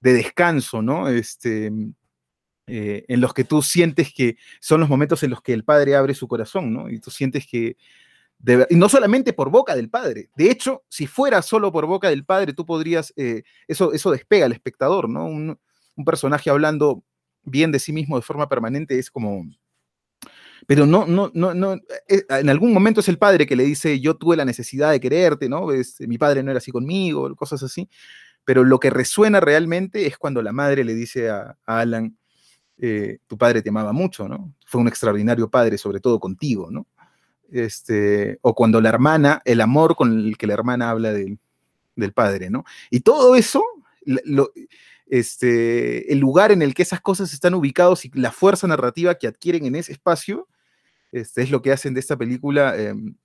de 0.01 0.13
descanso, 0.13 0.81
¿no? 0.81 1.07
Este, 1.07 1.71
eh, 2.67 3.05
en 3.07 3.21
los 3.21 3.33
que 3.33 3.43
tú 3.43 3.61
sientes 3.61 4.11
que 4.11 4.37
son 4.59 4.79
los 4.79 4.89
momentos 4.89 5.21
en 5.21 5.29
los 5.29 5.41
que 5.41 5.53
el 5.53 5.63
padre 5.63 5.95
abre 5.95 6.15
su 6.15 6.27
corazón, 6.27 6.73
¿no? 6.73 6.89
Y 6.89 6.99
tú 6.99 7.11
sientes 7.11 7.45
que, 7.45 7.77
y 8.69 8.75
no 8.75 8.89
solamente 8.89 9.33
por 9.33 9.51
boca 9.51 9.75
del 9.75 9.89
padre, 9.89 10.29
de 10.35 10.49
hecho, 10.49 10.83
si 10.89 11.05
fuera 11.05 11.41
solo 11.41 11.71
por 11.71 11.85
boca 11.85 12.09
del 12.09 12.25
padre, 12.25 12.53
tú 12.53 12.65
podrías, 12.65 13.13
eh, 13.17 13.43
eso, 13.67 13.93
eso 13.93 14.11
despega 14.11 14.45
al 14.45 14.51
espectador, 14.51 15.09
¿no? 15.09 15.25
Un, 15.25 15.59
personaje 16.05 16.49
hablando 16.49 17.03
bien 17.43 17.71
de 17.71 17.79
sí 17.79 17.93
mismo 17.93 18.17
de 18.17 18.21
forma 18.21 18.49
permanente 18.49 18.99
es 18.99 19.09
como... 19.09 19.45
Pero 20.67 20.85
no, 20.85 21.05
no, 21.05 21.31
no, 21.33 21.53
no, 21.53 21.73
eh, 22.07 22.25
en 22.29 22.49
algún 22.49 22.73
momento 22.73 22.99
es 23.01 23.09
el 23.09 23.17
padre 23.17 23.45
que 23.45 23.55
le 23.55 23.63
dice, 23.63 23.99
yo 23.99 24.15
tuve 24.15 24.35
la 24.35 24.45
necesidad 24.45 24.91
de 24.91 24.99
quererte, 24.99 25.47
¿no? 25.47 25.67
mi 25.99 26.17
padre 26.17 26.41
no 26.41 26.51
era 26.51 26.57
así 26.57 26.71
conmigo, 26.71 27.33
cosas 27.35 27.61
así. 27.63 27.89
Pero 28.43 28.63
lo 28.63 28.79
que 28.79 28.89
resuena 28.89 29.39
realmente 29.39 30.05
es 30.05 30.17
cuando 30.17 30.41
la 30.41 30.51
madre 30.51 30.83
le 30.83 30.93
dice 30.93 31.29
a 31.29 31.57
Alan, 31.65 32.15
eh, 32.77 33.19
tu 33.27 33.37
padre 33.37 33.61
te 33.61 33.69
amaba 33.69 33.93
mucho, 33.93 34.27
¿no? 34.27 34.53
Fue 34.65 34.81
un 34.81 34.87
extraordinario 34.89 35.49
padre, 35.49 35.77
sobre 35.77 36.01
todo 36.01 36.19
contigo, 36.19 36.69
¿no? 36.69 36.87
Este, 37.49 38.37
o 38.41 38.53
cuando 38.53 38.81
la 38.81 38.89
hermana, 38.89 39.41
el 39.45 39.61
amor 39.61 39.95
con 39.95 40.11
el 40.11 40.37
que 40.37 40.47
la 40.47 40.55
hermana 40.55 40.89
habla 40.89 41.13
del, 41.13 41.39
padre, 42.13 42.49
¿no? 42.49 42.65
Y 42.89 42.99
todo 42.99 43.35
eso, 43.35 43.63
este, 45.07 46.11
el 46.11 46.19
lugar 46.19 46.51
en 46.51 46.61
el 46.61 46.73
que 46.73 46.83
esas 46.83 46.99
cosas 46.99 47.33
están 47.33 47.53
ubicados 47.53 48.03
y 48.03 48.11
la 48.13 48.31
fuerza 48.31 48.67
narrativa 48.67 49.15
que 49.15 49.27
adquieren 49.27 49.65
en 49.65 49.75
ese 49.75 49.93
espacio, 49.93 50.49
este, 51.21 51.43
es 51.43 51.51
lo 51.51 51.61
que 51.61 51.71
hacen 51.71 51.93
de 51.93 51.99
esta 51.99 52.17
película 52.17 52.75
em, 52.77 53.15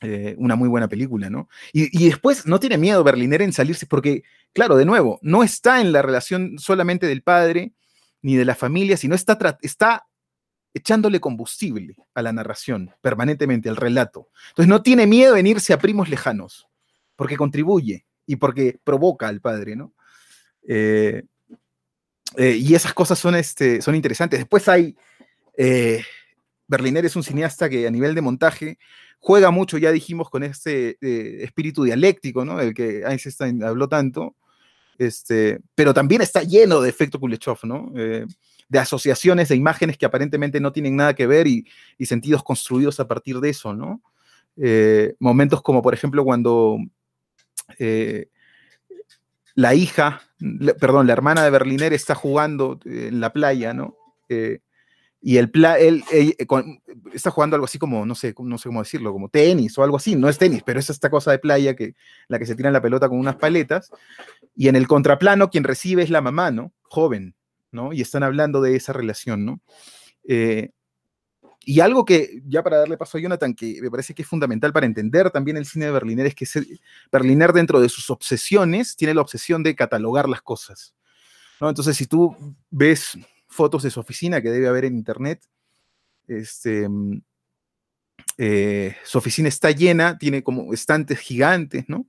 eh, 0.00 0.34
una 0.38 0.56
muy 0.56 0.68
buena 0.68 0.88
película, 0.88 1.30
¿no? 1.30 1.48
Y, 1.72 1.88
y, 1.98 2.08
después 2.08 2.46
no 2.46 2.60
tiene 2.60 2.76
miedo 2.76 3.04
Berliner 3.04 3.40
en 3.42 3.52
salirse, 3.52 3.86
porque, 3.86 4.22
claro, 4.52 4.76
de 4.76 4.84
nuevo, 4.84 5.18
no 5.22 5.42
está 5.42 5.80
en 5.80 5.92
la 5.92 6.02
relación 6.02 6.58
solamente 6.58 7.06
del 7.06 7.22
padre 7.22 7.72
ni 8.20 8.36
de 8.36 8.44
la 8.44 8.54
familia, 8.54 8.96
sino 8.96 9.14
está, 9.14 9.38
está 9.62 10.06
echándole 10.74 11.20
combustible 11.20 11.96
a 12.12 12.22
la 12.22 12.32
narración 12.32 12.90
permanentemente, 13.00 13.68
al 13.68 13.76
relato. 13.76 14.28
Entonces 14.48 14.68
no 14.68 14.82
tiene 14.82 15.06
miedo 15.06 15.36
en 15.36 15.46
irse 15.46 15.72
a 15.72 15.78
primos 15.78 16.08
lejanos, 16.08 16.68
porque 17.16 17.36
contribuye 17.36 18.04
y 18.26 18.36
porque 18.36 18.78
provoca 18.82 19.28
al 19.28 19.40
padre, 19.40 19.76
¿no? 19.76 19.94
Eh, 20.66 21.22
eh, 22.36 22.56
y 22.56 22.74
esas 22.74 22.92
cosas 22.92 23.18
son, 23.18 23.36
este, 23.36 23.80
son 23.80 23.94
interesantes. 23.94 24.40
Después 24.40 24.68
hay... 24.68 24.96
Berliner 26.76 27.04
es 27.04 27.16
un 27.16 27.22
cineasta 27.22 27.68
que 27.68 27.86
a 27.86 27.90
nivel 27.90 28.14
de 28.14 28.20
montaje 28.20 28.78
juega 29.18 29.50
mucho, 29.50 29.78
ya 29.78 29.90
dijimos, 29.90 30.28
con 30.30 30.42
este 30.42 30.98
espíritu 31.42 31.84
dialéctico, 31.84 32.44
¿no? 32.44 32.58
Del 32.58 32.74
que 32.74 33.02
Einstein 33.06 33.62
habló 33.62 33.88
tanto. 33.88 34.36
Este, 34.98 35.60
pero 35.74 35.92
también 35.92 36.22
está 36.22 36.42
lleno 36.42 36.80
de 36.80 36.88
efecto 36.88 37.18
Kuleshov, 37.18 37.58
¿no? 37.64 37.92
Eh, 37.96 38.26
de 38.68 38.78
asociaciones 38.78 39.48
de 39.48 39.56
imágenes 39.56 39.98
que 39.98 40.06
aparentemente 40.06 40.60
no 40.60 40.72
tienen 40.72 40.96
nada 40.96 41.14
que 41.14 41.26
ver 41.26 41.46
y, 41.46 41.66
sentidos 42.06 42.42
construidos 42.42 43.00
a 43.00 43.08
partir 43.08 43.40
de 43.40 43.50
eso, 43.50 43.74
¿no? 43.74 44.02
Eh, 44.56 45.14
momentos 45.18 45.62
como, 45.62 45.82
por 45.82 45.94
ejemplo, 45.94 46.24
cuando 46.24 46.78
eh, 47.78 48.28
la 49.54 49.74
hija, 49.74 50.22
perdón, 50.80 51.06
la 51.06 51.12
hermana 51.12 51.44
de 51.44 51.50
Berliner 51.50 51.92
está 51.92 52.14
jugando 52.14 52.78
en 52.84 53.20
la 53.20 53.32
playa, 53.32 53.74
¿no? 53.74 53.96
Y 55.26 55.38
el 55.38 55.50
él, 55.78 56.04
está 57.14 57.30
jugando 57.30 57.56
algo 57.56 57.64
así 57.64 57.78
como, 57.78 58.04
no 58.04 58.14
sé, 58.14 58.34
no 58.38 58.58
sé 58.58 58.68
cómo 58.68 58.82
decirlo, 58.82 59.10
como 59.10 59.30
tenis 59.30 59.78
o 59.78 59.82
algo 59.82 59.96
así, 59.96 60.16
no 60.16 60.28
es 60.28 60.36
tenis, 60.36 60.62
pero 60.62 60.78
es 60.78 60.90
esta 60.90 61.08
cosa 61.08 61.30
de 61.30 61.38
playa 61.38 61.74
que 61.74 61.94
la 62.28 62.38
que 62.38 62.44
se 62.44 62.54
tiran 62.54 62.74
la 62.74 62.82
pelota 62.82 63.08
con 63.08 63.18
unas 63.18 63.36
paletas, 63.36 63.90
y 64.54 64.68
en 64.68 64.76
el 64.76 64.86
contraplano 64.86 65.48
quien 65.48 65.64
recibe 65.64 66.02
es 66.02 66.10
la 66.10 66.20
mamá, 66.20 66.50
¿no? 66.50 66.74
Joven, 66.82 67.34
¿no? 67.72 67.94
Y 67.94 68.02
están 68.02 68.22
hablando 68.22 68.60
de 68.60 68.76
esa 68.76 68.92
relación, 68.92 69.46
¿no? 69.46 69.62
Eh, 70.28 70.72
y 71.64 71.80
algo 71.80 72.04
que, 72.04 72.42
ya 72.46 72.62
para 72.62 72.76
darle 72.76 72.98
paso 72.98 73.16
a 73.16 73.22
Jonathan, 73.22 73.54
que 73.54 73.80
me 73.80 73.90
parece 73.90 74.12
que 74.12 74.20
es 74.20 74.28
fundamental 74.28 74.74
para 74.74 74.84
entender 74.84 75.30
también 75.30 75.56
el 75.56 75.64
cine 75.64 75.86
de 75.86 75.92
Berliner, 75.92 76.26
es 76.26 76.34
que 76.34 76.46
Berliner 77.10 77.54
dentro 77.54 77.80
de 77.80 77.88
sus 77.88 78.10
obsesiones 78.10 78.94
tiene 78.94 79.14
la 79.14 79.22
obsesión 79.22 79.62
de 79.62 79.74
catalogar 79.74 80.28
las 80.28 80.42
cosas. 80.42 80.94
¿no? 81.62 81.70
Entonces, 81.70 81.96
si 81.96 82.04
tú 82.04 82.36
ves 82.70 83.16
fotos 83.54 83.84
de 83.84 83.90
su 83.90 84.00
oficina 84.00 84.42
que 84.42 84.50
debe 84.50 84.68
haber 84.68 84.84
en 84.84 84.96
internet. 84.96 85.40
Este, 86.26 86.88
eh, 88.36 88.96
su 89.04 89.18
oficina 89.18 89.48
está 89.48 89.70
llena, 89.70 90.18
tiene 90.18 90.42
como 90.42 90.72
estantes 90.74 91.20
gigantes, 91.20 91.84
¿no? 91.88 92.06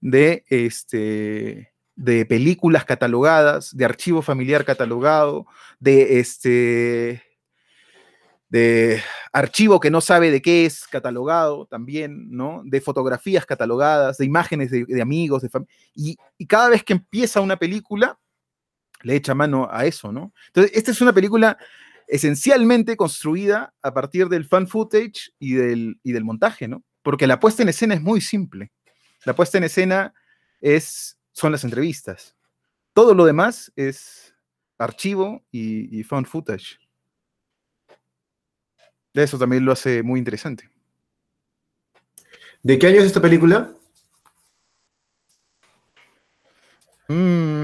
De, 0.00 0.44
este, 0.48 1.72
de 1.96 2.24
películas 2.24 2.84
catalogadas, 2.84 3.76
de 3.76 3.84
archivo 3.84 4.22
familiar 4.22 4.64
catalogado, 4.64 5.46
de 5.80 6.20
este 6.20 7.22
de 8.48 9.00
archivo 9.32 9.78
que 9.78 9.92
no 9.92 10.00
sabe 10.00 10.32
de 10.32 10.42
qué 10.42 10.66
es 10.66 10.86
catalogado 10.88 11.66
también, 11.66 12.30
¿no? 12.32 12.62
De 12.64 12.80
fotografías 12.80 13.46
catalogadas, 13.46 14.18
de 14.18 14.24
imágenes 14.24 14.72
de, 14.72 15.00
amigos, 15.00 15.42
de 15.42 15.50
y, 15.94 16.16
cada 16.46 16.68
vez 16.68 16.82
que 16.82 16.94
empieza 16.94 17.40
una 17.40 17.56
película, 17.56 18.18
le 19.02 19.16
echa 19.16 19.34
mano 19.34 19.68
a 19.70 19.86
eso, 19.86 20.12
¿no? 20.12 20.32
Entonces, 20.48 20.72
esta 20.76 20.90
es 20.90 21.00
una 21.00 21.12
película 21.12 21.58
esencialmente 22.06 22.96
construida 22.96 23.72
a 23.82 23.94
partir 23.94 24.28
del 24.28 24.44
fan 24.44 24.66
footage 24.66 25.32
y 25.38 25.54
del, 25.54 26.00
del 26.02 26.24
montaje, 26.24 26.68
¿no? 26.68 26.82
Porque 27.02 27.26
la 27.26 27.38
puesta 27.38 27.62
en 27.62 27.68
escena 27.68 27.94
es 27.94 28.02
muy 28.02 28.20
simple. 28.20 28.72
La 29.24 29.34
puesta 29.34 29.58
en 29.58 29.64
escena 29.64 30.12
es, 30.60 31.18
son 31.32 31.52
las 31.52 31.64
entrevistas. 31.64 32.36
Todo 32.92 33.14
lo 33.14 33.24
demás 33.24 33.72
es 33.76 34.34
archivo 34.78 35.44
y, 35.50 35.98
y 35.98 36.02
fan 36.02 36.24
footage. 36.24 36.78
Eso 39.14 39.38
también 39.38 39.64
lo 39.64 39.72
hace 39.72 40.02
muy 40.02 40.18
interesante. 40.18 40.70
¿De 42.62 42.78
qué 42.78 42.88
año 42.88 42.98
es 42.98 43.06
esta 43.06 43.20
película? 43.20 43.72
Mmm... 47.08 47.59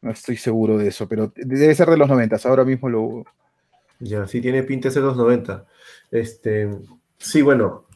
No 0.00 0.10
estoy 0.12 0.36
seguro 0.36 0.78
de 0.78 0.88
eso, 0.88 1.08
pero 1.08 1.32
debe 1.34 1.74
ser 1.74 1.88
de 1.88 1.96
los 1.96 2.08
90. 2.08 2.36
Ahora 2.44 2.64
mismo 2.64 2.88
lo. 2.88 3.24
Ya, 3.98 4.26
sí 4.28 4.40
tiene 4.40 4.62
pinta 4.62 4.88
de 4.88 4.94
ser 4.94 5.02
de 5.02 5.08
los 5.08 5.16
90. 5.16 5.66
Este, 6.10 6.70
sí, 7.18 7.42
bueno. 7.42 7.86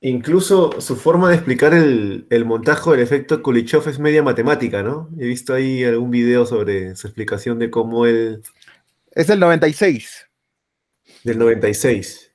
Incluso 0.00 0.82
su 0.82 0.96
forma 0.96 1.30
de 1.30 1.36
explicar 1.36 1.72
el, 1.72 2.26
montaje 2.44 2.90
del 2.90 3.00
efecto 3.00 3.42
Kulichov 3.42 3.88
es 3.88 3.98
media 3.98 4.22
matemática, 4.22 4.82
¿no? 4.82 5.08
He 5.18 5.24
visto 5.24 5.54
ahí 5.54 5.82
algún 5.82 6.10
video 6.10 6.44
sobre 6.44 6.94
su 6.94 7.06
explicación 7.06 7.58
de 7.58 7.70
cómo 7.70 8.04
él. 8.04 8.42
Es 9.12 9.28
del 9.28 9.40
96. 9.40 10.28
Del 11.22 11.38
96. 11.38 12.32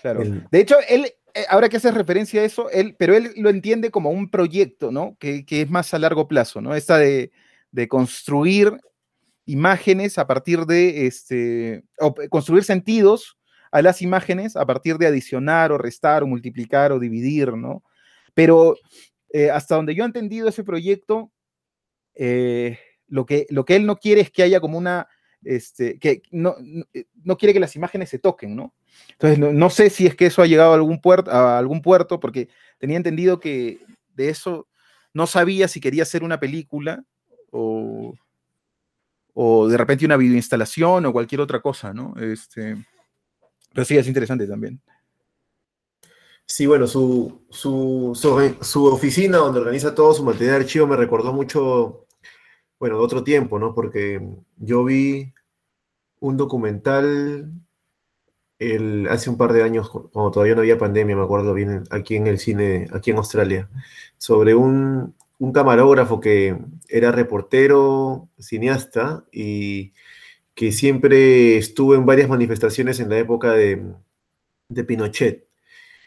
Claro. 0.00 0.24
De 0.50 0.58
hecho, 0.58 0.74
él, 0.88 1.12
eh, 1.34 1.44
ahora 1.48 1.68
que 1.68 1.76
haces 1.76 1.94
referencia 1.94 2.40
a 2.40 2.44
eso, 2.44 2.68
él, 2.70 2.96
pero 2.98 3.14
él 3.14 3.30
lo 3.36 3.50
entiende 3.50 3.92
como 3.92 4.10
un 4.10 4.28
proyecto, 4.28 4.90
¿no? 4.90 5.16
Que, 5.20 5.46
que 5.46 5.62
es 5.62 5.70
más 5.70 5.94
a 5.94 6.00
largo 6.00 6.26
plazo, 6.26 6.60
¿no? 6.60 6.74
Esta 6.74 6.98
de 6.98 7.30
de 7.72 7.88
construir 7.88 8.78
imágenes 9.44 10.18
a 10.18 10.26
partir 10.26 10.66
de, 10.66 11.06
este, 11.06 11.82
o 11.98 12.14
construir 12.30 12.64
sentidos 12.64 13.36
a 13.72 13.82
las 13.82 14.02
imágenes 14.02 14.54
a 14.54 14.66
partir 14.66 14.98
de 14.98 15.06
adicionar 15.06 15.72
o 15.72 15.78
restar 15.78 16.22
o 16.22 16.26
multiplicar 16.26 16.92
o 16.92 17.00
dividir, 17.00 17.54
¿no? 17.54 17.82
Pero 18.34 18.76
eh, 19.32 19.50
hasta 19.50 19.74
donde 19.76 19.94
yo 19.94 20.04
he 20.04 20.06
entendido 20.06 20.48
ese 20.48 20.62
proyecto, 20.62 21.32
eh, 22.14 22.78
lo, 23.08 23.24
que, 23.24 23.46
lo 23.48 23.64
que 23.64 23.76
él 23.76 23.86
no 23.86 23.96
quiere 23.96 24.20
es 24.20 24.30
que 24.30 24.42
haya 24.42 24.60
como 24.60 24.76
una, 24.76 25.08
este, 25.42 25.98
que 25.98 26.22
no, 26.30 26.54
no, 27.24 27.36
quiere 27.38 27.54
que 27.54 27.60
las 27.60 27.74
imágenes 27.74 28.10
se 28.10 28.18
toquen, 28.18 28.54
¿no? 28.54 28.74
Entonces, 29.12 29.38
no, 29.38 29.70
sé 29.70 29.88
si 29.88 30.06
es 30.06 30.14
que 30.14 30.26
eso 30.26 30.42
ha 30.42 30.46
llegado 30.46 30.72
a 30.72 30.74
algún, 30.74 31.00
puerto, 31.00 31.30
a 31.30 31.58
algún 31.58 31.80
puerto, 31.80 32.20
porque 32.20 32.48
tenía 32.78 32.98
entendido 32.98 33.40
que 33.40 33.80
de 34.14 34.28
eso 34.28 34.68
no 35.14 35.26
sabía 35.26 35.66
si 35.66 35.80
quería 35.80 36.02
hacer 36.02 36.22
una 36.22 36.38
película 36.38 37.04
o, 37.52 38.16
de 39.68 39.76
repente 39.76 40.04
una 40.04 40.16
videoinstalación 40.16 41.06
o 41.06 41.12
cualquier 41.12 41.40
otra 41.40 41.60
cosa, 41.60 41.92
¿no? 41.92 42.14
Este, 42.20 42.76
pero 43.72 43.84
sí, 43.84 43.96
es 43.96 44.06
interesante 44.06 44.46
también. 44.46 44.80
Sí, 46.44 46.66
bueno, 46.66 46.86
su, 46.86 47.46
su, 47.50 48.84
oficina 48.84 49.38
donde 49.38 49.60
organiza 49.60 49.94
todo 49.94 50.12
su 50.12 50.24
material 50.24 50.58
de 50.58 50.64
archivo 50.64 50.86
me 50.86 50.96
recordó 50.96 51.32
mucho, 51.32 52.06
bueno, 52.78 52.98
de 52.98 53.04
otro 53.04 53.24
tiempo, 53.24 53.58
¿no? 53.58 53.74
Porque 53.74 54.20
yo 54.58 54.84
vi 54.84 55.32
un 56.20 56.36
documental 56.36 57.50
el, 58.58 59.08
hace 59.08 59.30
un 59.30 59.36
par 59.36 59.52
de 59.52 59.62
años, 59.62 59.90
cuando 59.90 60.30
todavía 60.30 60.54
no 60.54 60.60
había 60.60 60.78
pandemia, 60.78 61.16
me 61.16 61.22
acuerdo 61.22 61.54
bien, 61.54 61.84
aquí 61.90 62.16
en 62.16 62.26
el 62.26 62.38
cine, 62.38 62.88
aquí 62.92 63.10
en 63.10 63.16
Australia, 63.16 63.68
sobre 64.18 64.54
un, 64.54 65.14
un 65.42 65.52
camarógrafo 65.52 66.20
que 66.20 66.56
era 66.88 67.10
reportero, 67.10 68.28
cineasta 68.38 69.24
y 69.32 69.92
que 70.54 70.70
siempre 70.70 71.56
estuvo 71.56 71.96
en 71.96 72.06
varias 72.06 72.28
manifestaciones 72.28 73.00
en 73.00 73.08
la 73.10 73.18
época 73.18 73.50
de, 73.52 73.82
de 74.68 74.84
Pinochet 74.84 75.48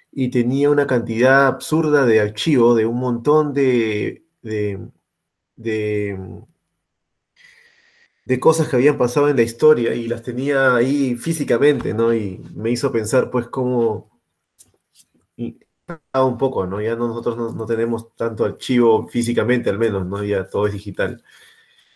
y 0.09 0.29
tenía 0.29 0.69
una 0.69 0.87
cantidad 0.87 1.47
absurda 1.47 2.05
de 2.05 2.21
archivo 2.21 2.75
de 2.75 2.85
un 2.85 2.97
montón 2.97 3.53
de, 3.53 4.23
de, 4.41 4.79
de, 5.57 6.17
de 8.23 8.39
cosas 8.39 8.69
que 8.69 8.77
habían 8.77 8.97
pasado 8.97 9.27
en 9.27 9.35
la 9.35 9.43
historia 9.43 9.93
y 9.95 10.07
las 10.07 10.23
tenía 10.23 10.77
ahí 10.77 11.15
físicamente, 11.15 11.93
¿no? 11.93 12.13
Y 12.13 12.39
me 12.55 12.71
hizo 12.71 12.89
pensar, 12.89 13.29
pues, 13.29 13.47
cómo 13.47 14.17
un 16.13 16.37
poco, 16.37 16.65
¿no? 16.65 16.81
Ya 16.81 16.95
nosotros 16.95 17.37
no, 17.37 17.51
no, 17.51 17.65
tenemos 17.65 18.15
tanto 18.15 18.45
archivo 18.45 19.07
físicamente, 19.07 19.69
al 19.69 19.77
menos, 19.77 20.05
¿no? 20.05 20.23
Ya 20.23 20.47
todo 20.47 20.67
es 20.67 20.73
digital. 20.73 21.23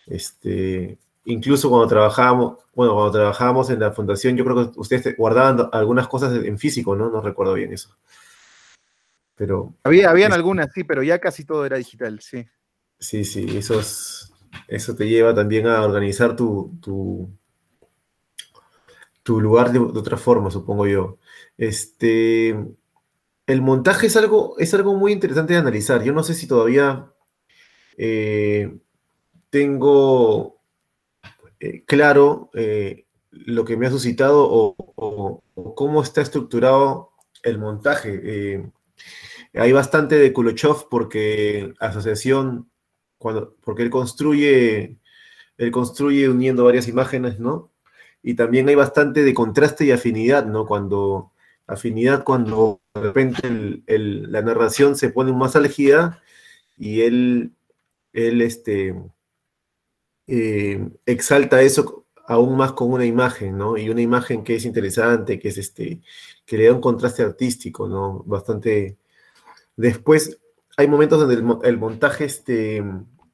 Este, 0.06 0.98
incluso 1.24 1.68
cuando 1.68 1.88
trabajábamos, 1.88 2.58
bueno, 2.74 2.94
cuando 2.94 3.12
trabajábamos 3.12 3.70
en 3.70 3.80
la 3.80 3.92
fundación, 3.92 4.36
yo 4.36 4.44
creo 4.44 4.72
que 4.72 4.78
ustedes 4.78 5.16
guardaban 5.16 5.68
algunas 5.72 6.08
cosas 6.08 6.44
en 6.44 6.58
físico, 6.58 6.94
¿no? 6.94 7.10
No 7.10 7.20
recuerdo 7.20 7.54
bien 7.54 7.72
eso. 7.72 7.96
Pero. 9.34 9.74
Había, 9.84 10.10
habían 10.10 10.32
algunas, 10.32 10.72
sí, 10.72 10.84
pero 10.84 11.02
ya 11.02 11.18
casi 11.18 11.44
todo 11.44 11.64
era 11.66 11.76
digital, 11.76 12.20
sí. 12.20 12.46
Sí, 12.98 13.24
sí, 13.24 13.56
eso, 13.56 13.80
eso 14.68 14.94
te 14.94 15.08
lleva 15.08 15.34
también 15.34 15.66
a 15.66 15.82
organizar 15.82 16.36
tu, 16.36 16.78
tu, 16.82 17.30
tu 19.22 19.40
lugar 19.40 19.72
de, 19.72 19.78
de, 19.78 19.98
otra 19.98 20.18
forma, 20.18 20.50
supongo 20.50 20.86
yo. 20.86 21.18
Este, 21.56 22.54
el 23.50 23.62
montaje 23.62 24.06
es 24.06 24.16
algo, 24.16 24.54
es 24.58 24.72
algo 24.74 24.94
muy 24.94 25.12
interesante 25.12 25.54
de 25.54 25.58
analizar. 25.58 26.02
Yo 26.04 26.12
no 26.12 26.22
sé 26.22 26.34
si 26.34 26.46
todavía 26.46 27.12
eh, 27.96 28.78
tengo 29.50 30.60
eh, 31.58 31.84
claro 31.84 32.50
eh, 32.54 33.06
lo 33.30 33.64
que 33.64 33.76
me 33.76 33.86
ha 33.86 33.90
suscitado 33.90 34.46
o, 34.48 35.42
cómo 35.74 36.02
está 36.02 36.20
estructurado 36.20 37.10
el 37.42 37.58
montaje. 37.58 38.70
Hay 39.54 39.72
bastante 39.72 40.16
de 40.16 40.32
Kuleshov 40.32 40.88
porque 40.88 41.74
asociación, 41.80 42.70
cuando, 43.18 43.56
porque 43.62 43.82
él 43.82 43.90
construye, 43.90 44.98
él 45.58 45.70
construye 45.72 46.28
uniendo 46.28 46.64
varias 46.64 46.86
imágenes, 46.86 47.40
¿no? 47.40 47.72
Y 48.22 48.34
también 48.34 48.68
hay 48.68 48.74
bastante 48.74 49.24
de 49.24 49.34
contraste 49.34 49.84
y 49.86 49.90
afinidad, 49.90 50.46
¿no? 50.46 50.66
Cuando 50.66 51.32
afinidad 51.72 52.24
cuando 52.24 52.80
de 52.94 53.00
repente 53.00 53.82
la 53.86 54.42
narración 54.42 54.96
se 54.96 55.10
pone 55.10 55.32
más 55.32 55.56
álgida 55.56 56.22
y 56.76 57.02
él, 57.02 57.52
él 58.12 58.42
este, 58.42 58.94
eh, 60.26 60.88
exalta 61.06 61.62
eso 61.62 62.06
aún 62.26 62.56
más 62.56 62.72
con 62.72 62.92
una 62.92 63.04
imagen, 63.04 63.58
¿no? 63.58 63.76
Y 63.76 63.90
una 63.90 64.02
imagen 64.02 64.44
que 64.44 64.54
es 64.56 64.64
interesante, 64.64 65.38
que 65.38 65.48
es 65.48 65.58
este, 65.58 66.00
que 66.46 66.58
le 66.58 66.66
da 66.66 66.74
un 66.74 66.80
contraste 66.80 67.22
artístico, 67.22 67.88
¿no? 67.88 68.22
Bastante. 68.24 68.98
Después 69.76 70.38
hay 70.76 70.86
momentos 70.88 71.18
donde 71.18 71.34
el, 71.34 71.44
el 71.64 71.78
montaje 71.78 72.26
este, 72.26 72.84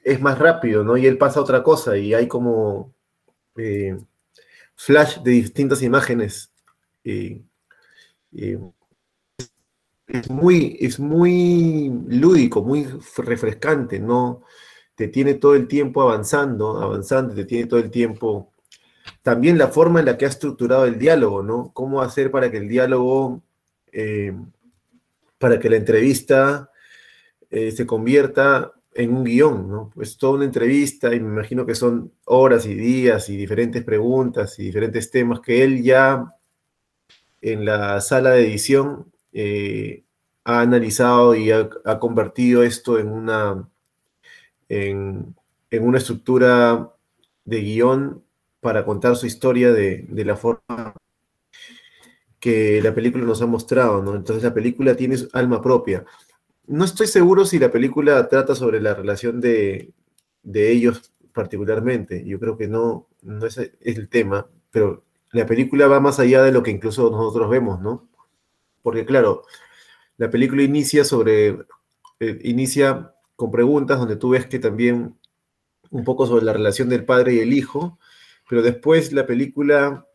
es 0.02 0.20
más 0.20 0.38
rápido, 0.38 0.84
¿no? 0.84 0.96
Y 0.96 1.06
él 1.06 1.18
pasa 1.18 1.40
a 1.40 1.42
otra 1.42 1.62
cosa 1.62 1.98
y 1.98 2.14
hay 2.14 2.28
como 2.28 2.94
eh, 3.56 3.98
flash 4.76 5.18
de 5.22 5.30
distintas 5.32 5.82
imágenes. 5.82 6.52
Eh, 7.04 7.42
es 10.06 10.30
muy, 10.30 10.76
es 10.80 11.00
muy 11.00 11.92
lúdico, 12.08 12.62
muy 12.62 12.86
refrescante, 13.18 13.98
¿no? 13.98 14.42
Te 14.94 15.08
tiene 15.08 15.34
todo 15.34 15.54
el 15.54 15.66
tiempo 15.68 16.02
avanzando, 16.02 16.80
avanzando, 16.80 17.34
te 17.34 17.44
tiene 17.44 17.66
todo 17.66 17.80
el 17.80 17.90
tiempo. 17.90 18.52
También 19.22 19.58
la 19.58 19.68
forma 19.68 20.00
en 20.00 20.06
la 20.06 20.16
que 20.16 20.24
ha 20.24 20.28
estructurado 20.28 20.84
el 20.86 20.98
diálogo, 20.98 21.42
¿no? 21.42 21.72
Cómo 21.72 22.02
hacer 22.02 22.30
para 22.30 22.50
que 22.50 22.58
el 22.58 22.68
diálogo, 22.68 23.42
eh, 23.92 24.34
para 25.38 25.58
que 25.58 25.70
la 25.70 25.76
entrevista 25.76 26.70
eh, 27.50 27.70
se 27.72 27.86
convierta 27.86 28.72
en 28.94 29.14
un 29.14 29.24
guion, 29.24 29.68
¿no? 29.68 29.90
Pues 29.94 30.16
toda 30.16 30.34
una 30.34 30.44
entrevista 30.44 31.14
y 31.14 31.20
me 31.20 31.28
imagino 31.28 31.66
que 31.66 31.74
son 31.74 32.12
horas 32.24 32.66
y 32.66 32.74
días 32.74 33.28
y 33.28 33.36
diferentes 33.36 33.84
preguntas 33.84 34.58
y 34.58 34.64
diferentes 34.64 35.10
temas 35.10 35.40
que 35.40 35.62
él 35.62 35.82
ya 35.82 36.24
en 37.40 37.64
la 37.64 38.00
sala 38.00 38.30
de 38.30 38.46
edición 38.46 39.12
eh, 39.32 40.04
ha 40.44 40.60
analizado 40.60 41.34
y 41.34 41.50
ha, 41.50 41.68
convertido 41.98 42.62
esto 42.62 42.98
en 42.98 43.08
una, 43.08 43.68
en, 44.68 45.34
una 45.72 45.98
estructura 45.98 46.92
de 47.44 47.60
guion 47.60 48.22
para 48.60 48.84
contar 48.84 49.16
su 49.16 49.26
historia 49.26 49.72
de, 49.72 50.06
de, 50.08 50.24
la 50.24 50.36
forma 50.36 50.94
que 52.40 52.80
la 52.82 52.94
película 52.94 53.24
nos 53.24 53.42
ha 53.42 53.46
mostrado, 53.46 54.02
¿no? 54.02 54.14
Entonces 54.14 54.44
la 54.44 54.54
película 54.54 54.96
tiene 54.96 55.16
alma 55.32 55.60
propia. 55.60 56.04
No 56.66 56.84
estoy 56.84 57.06
seguro 57.06 57.44
si 57.44 57.58
la 57.58 57.70
película 57.70 58.28
trata 58.28 58.54
sobre 58.54 58.80
la 58.80 58.94
relación 58.94 59.40
de, 59.40 59.92
de 60.42 60.70
ellos 60.70 61.12
particularmente. 61.32 62.24
Yo 62.24 62.40
creo 62.40 62.56
que 62.56 62.68
no, 62.68 63.08
no 63.22 63.46
es 63.46 63.58
el 63.80 64.08
tema, 64.08 64.46
pero 64.70 65.04
la 65.32 65.46
película 65.46 65.86
va 65.86 66.00
más 66.00 66.18
allá 66.18 66.42
de 66.42 66.52
lo 66.52 66.62
que 66.62 66.70
incluso 66.70 67.10
nosotros 67.10 67.50
vemos, 67.50 67.80
¿no? 67.80 68.08
Porque 68.82 69.04
claro, 69.04 69.44
la 70.16 70.30
película 70.30 70.62
inicia 70.62 71.04
sobre, 71.04 71.58
eh, 72.20 72.38
inicia 72.44 73.12
con 73.34 73.50
preguntas 73.50 73.98
donde 73.98 74.16
tú 74.16 74.30
ves 74.30 74.46
que 74.46 74.58
también 74.58 75.18
un 75.90 76.04
poco 76.04 76.26
sobre 76.26 76.44
la 76.44 76.52
relación 76.52 76.88
del 76.88 77.04
padre 77.04 77.34
y 77.34 77.40
el 77.40 77.52
hijo, 77.52 77.98
pero 78.48 78.62
después 78.62 79.12
la 79.12 79.26
película 79.26 80.06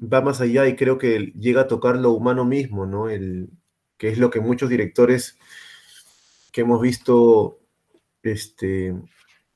va 0.00 0.20
más 0.20 0.40
allá 0.40 0.66
y 0.66 0.76
creo 0.76 0.98
que 0.98 1.32
llega 1.38 1.62
a 1.62 1.68
tocar 1.68 1.96
lo 1.96 2.12
humano 2.12 2.44
mismo, 2.44 2.86
¿no? 2.86 3.08
El, 3.08 3.50
que 3.96 4.08
es 4.08 4.18
lo 4.18 4.30
que 4.30 4.40
muchos 4.40 4.70
directores 4.70 5.38
que 6.52 6.62
hemos 6.62 6.80
visto 6.80 7.58
este, 8.22 8.94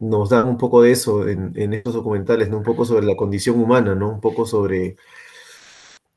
nos 0.03 0.31
dan 0.31 0.49
un 0.49 0.59
poco 0.59 0.83
de 0.83 0.91
eso 0.91 1.29
en, 1.29 1.75
estos 1.75 1.95
documentales, 1.95 2.51
¿no? 2.51 2.59
Un 2.59 2.65
poco 2.65 2.85
sobre 2.85 3.07
la 3.07 3.15
condición 3.15 3.61
humana, 3.61 3.95
¿no? 3.95 4.11
Un 4.11 4.21
poco 4.21 4.47
sobre, 4.47 4.97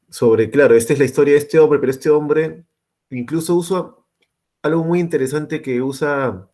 sobre, 0.09 0.49
claro, 0.49 0.75
esta 0.75 0.93
es 0.93 0.99
la 0.99 1.05
historia 1.05 1.33
de 1.33 1.39
este 1.39 1.59
hombre, 1.59 1.77
pero 1.77 1.91
este 1.91 2.09
hombre 2.09 2.65
incluso 3.11 3.55
usa 3.55 3.93
algo 4.63 4.83
muy 4.83 4.99
interesante 4.99 5.61
que 5.61 5.83
usa 5.83 6.49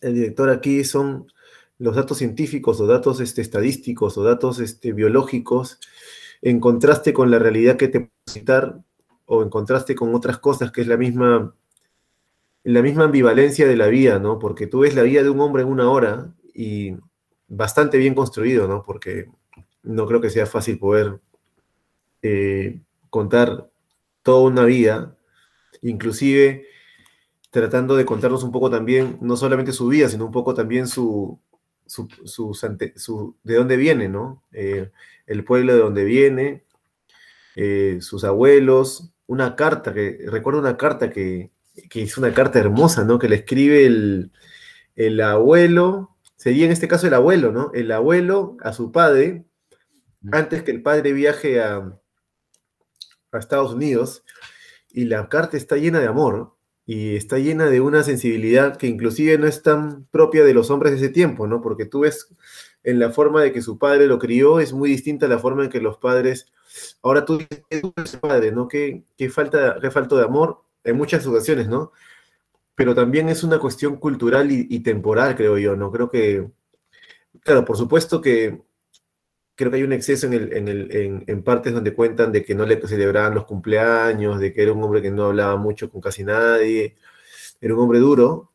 el 0.00 0.14
director 0.14 0.50
aquí, 0.50 0.82
son 0.82 1.32
los 1.78 1.94
datos 1.94 2.18
científicos 2.18 2.80
o 2.80 2.88
datos 2.88 3.20
este, 3.20 3.40
estadísticos 3.40 4.18
o 4.18 4.24
datos 4.24 4.58
este, 4.58 4.92
biológicos 4.92 5.78
en 6.42 6.58
contraste 6.58 7.12
con 7.12 7.30
la 7.30 7.38
realidad 7.38 7.76
que 7.76 7.86
te 7.86 8.00
puede 8.00 8.12
citar 8.28 8.80
o 9.26 9.44
en 9.44 9.48
contraste 9.50 9.94
con 9.94 10.12
otras 10.12 10.38
cosas 10.38 10.72
que 10.72 10.80
es 10.80 10.88
la 10.88 10.96
misma 10.96 11.54
la 12.64 12.82
misma 12.82 13.04
ambivalencia 13.04 13.66
de 13.68 13.76
la 13.76 13.86
vida, 13.86 14.18
¿no? 14.18 14.38
Porque 14.40 14.66
tú 14.66 14.80
ves 14.80 14.94
la 14.94 15.02
vida 15.02 15.22
de 15.22 15.30
un 15.30 15.40
hombre 15.40 15.62
en 15.62 15.68
una 15.68 15.88
hora 15.88 16.34
y 16.58 16.96
bastante 17.46 17.98
bien 17.98 18.16
construido, 18.16 18.66
¿no? 18.66 18.82
Porque 18.82 19.26
no 19.84 20.06
creo 20.08 20.20
que 20.20 20.28
sea 20.28 20.44
fácil 20.44 20.76
poder 20.76 21.20
eh, 22.20 22.80
contar 23.10 23.70
toda 24.24 24.50
una 24.50 24.64
vida, 24.64 25.16
inclusive 25.82 26.66
tratando 27.50 27.94
de 27.94 28.04
contarnos 28.04 28.42
un 28.42 28.50
poco 28.50 28.70
también, 28.70 29.18
no 29.20 29.36
solamente 29.36 29.72
su 29.72 29.86
vida, 29.86 30.08
sino 30.08 30.26
un 30.26 30.32
poco 30.32 30.52
también 30.52 30.88
su, 30.88 31.38
su, 31.86 32.08
su, 32.24 33.36
de 33.44 33.54
dónde 33.54 33.76
viene, 33.76 34.08
¿no? 34.08 34.42
Eh, 34.50 34.90
el 35.28 35.44
pueblo 35.44 35.74
de 35.74 35.78
donde 35.78 36.04
viene, 36.04 36.64
eh, 37.54 37.98
sus 38.00 38.24
abuelos, 38.24 39.12
una 39.28 39.54
carta, 39.54 39.94
que 39.94 40.24
recuerdo 40.26 40.58
una 40.58 40.76
carta 40.76 41.08
que, 41.08 41.52
que 41.88 42.02
es 42.02 42.18
una 42.18 42.34
carta 42.34 42.58
hermosa, 42.58 43.04
¿no? 43.04 43.20
Que 43.20 43.28
le 43.28 43.36
escribe 43.36 43.86
el, 43.86 44.32
el 44.96 45.20
abuelo 45.20 46.16
sería 46.48 46.64
en 46.64 46.72
este 46.72 46.88
caso 46.88 47.06
el 47.06 47.12
abuelo, 47.12 47.52
¿no? 47.52 47.70
El 47.74 47.92
abuelo 47.92 48.56
a 48.62 48.72
su 48.72 48.90
padre, 48.90 49.44
antes 50.32 50.62
que 50.62 50.70
el 50.70 50.82
padre 50.82 51.12
viaje 51.12 51.60
a, 51.60 52.00
a 53.32 53.38
Estados 53.38 53.74
Unidos, 53.74 54.24
y 54.90 55.04
la 55.04 55.28
carta 55.28 55.58
está 55.58 55.76
llena 55.76 56.00
de 56.00 56.06
amor 56.06 56.54
y 56.86 57.16
está 57.16 57.38
llena 57.38 57.66
de 57.66 57.82
una 57.82 58.02
sensibilidad 58.02 58.78
que 58.78 58.86
inclusive 58.86 59.36
no 59.36 59.46
es 59.46 59.62
tan 59.62 60.06
propia 60.06 60.42
de 60.42 60.54
los 60.54 60.70
hombres 60.70 60.92
de 60.92 60.98
ese 60.98 61.10
tiempo, 61.10 61.46
¿no? 61.46 61.60
Porque 61.60 61.84
tú 61.84 62.00
ves 62.00 62.34
en 62.82 62.98
la 62.98 63.10
forma 63.10 63.42
de 63.42 63.52
que 63.52 63.60
su 63.60 63.76
padre 63.76 64.06
lo 64.06 64.18
crió, 64.18 64.58
es 64.58 64.72
muy 64.72 64.88
distinta 64.88 65.26
a 65.26 65.28
la 65.28 65.38
forma 65.38 65.64
en 65.64 65.70
que 65.70 65.82
los 65.82 65.98
padres, 65.98 66.50
ahora 67.02 67.26
tú 67.26 67.36
dices, 67.36 68.16
padre, 68.16 68.52
¿no? 68.52 68.68
¿Qué, 68.68 69.04
qué 69.18 69.28
falta, 69.28 69.76
qué 69.82 69.90
falta 69.90 70.16
de 70.16 70.24
amor? 70.24 70.62
En 70.82 70.96
muchas 70.96 71.26
ocasiones, 71.26 71.68
¿no? 71.68 71.92
Pero 72.78 72.94
también 72.94 73.28
es 73.28 73.42
una 73.42 73.58
cuestión 73.58 73.96
cultural 73.96 74.52
y, 74.52 74.80
temporal, 74.84 75.34
creo 75.34 75.58
yo, 75.58 75.74
¿no? 75.74 75.90
Creo 75.90 76.08
que, 76.08 76.48
claro, 77.40 77.64
por 77.64 77.76
supuesto 77.76 78.20
que 78.20 78.62
creo 79.56 79.72
que 79.72 79.78
hay 79.78 79.82
un 79.82 79.92
exceso 79.92 80.28
en, 80.28 80.34
el, 80.34 80.52
en, 80.52 80.68
el, 80.68 81.24
en, 81.26 81.42
partes 81.42 81.74
donde 81.74 81.92
cuentan 81.92 82.30
de 82.30 82.44
que 82.44 82.54
no 82.54 82.64
le 82.64 82.80
celebraban 82.86 83.34
los 83.34 83.46
cumpleaños, 83.46 84.38
de 84.38 84.52
que 84.52 84.62
era 84.62 84.72
un 84.72 84.80
hombre 84.84 85.02
que 85.02 85.10
no 85.10 85.24
hablaba 85.24 85.56
mucho 85.56 85.90
con 85.90 86.00
casi 86.00 86.22
nadie, 86.22 86.94
era 87.60 87.74
un 87.74 87.80
hombre 87.80 87.98
duro, 87.98 88.52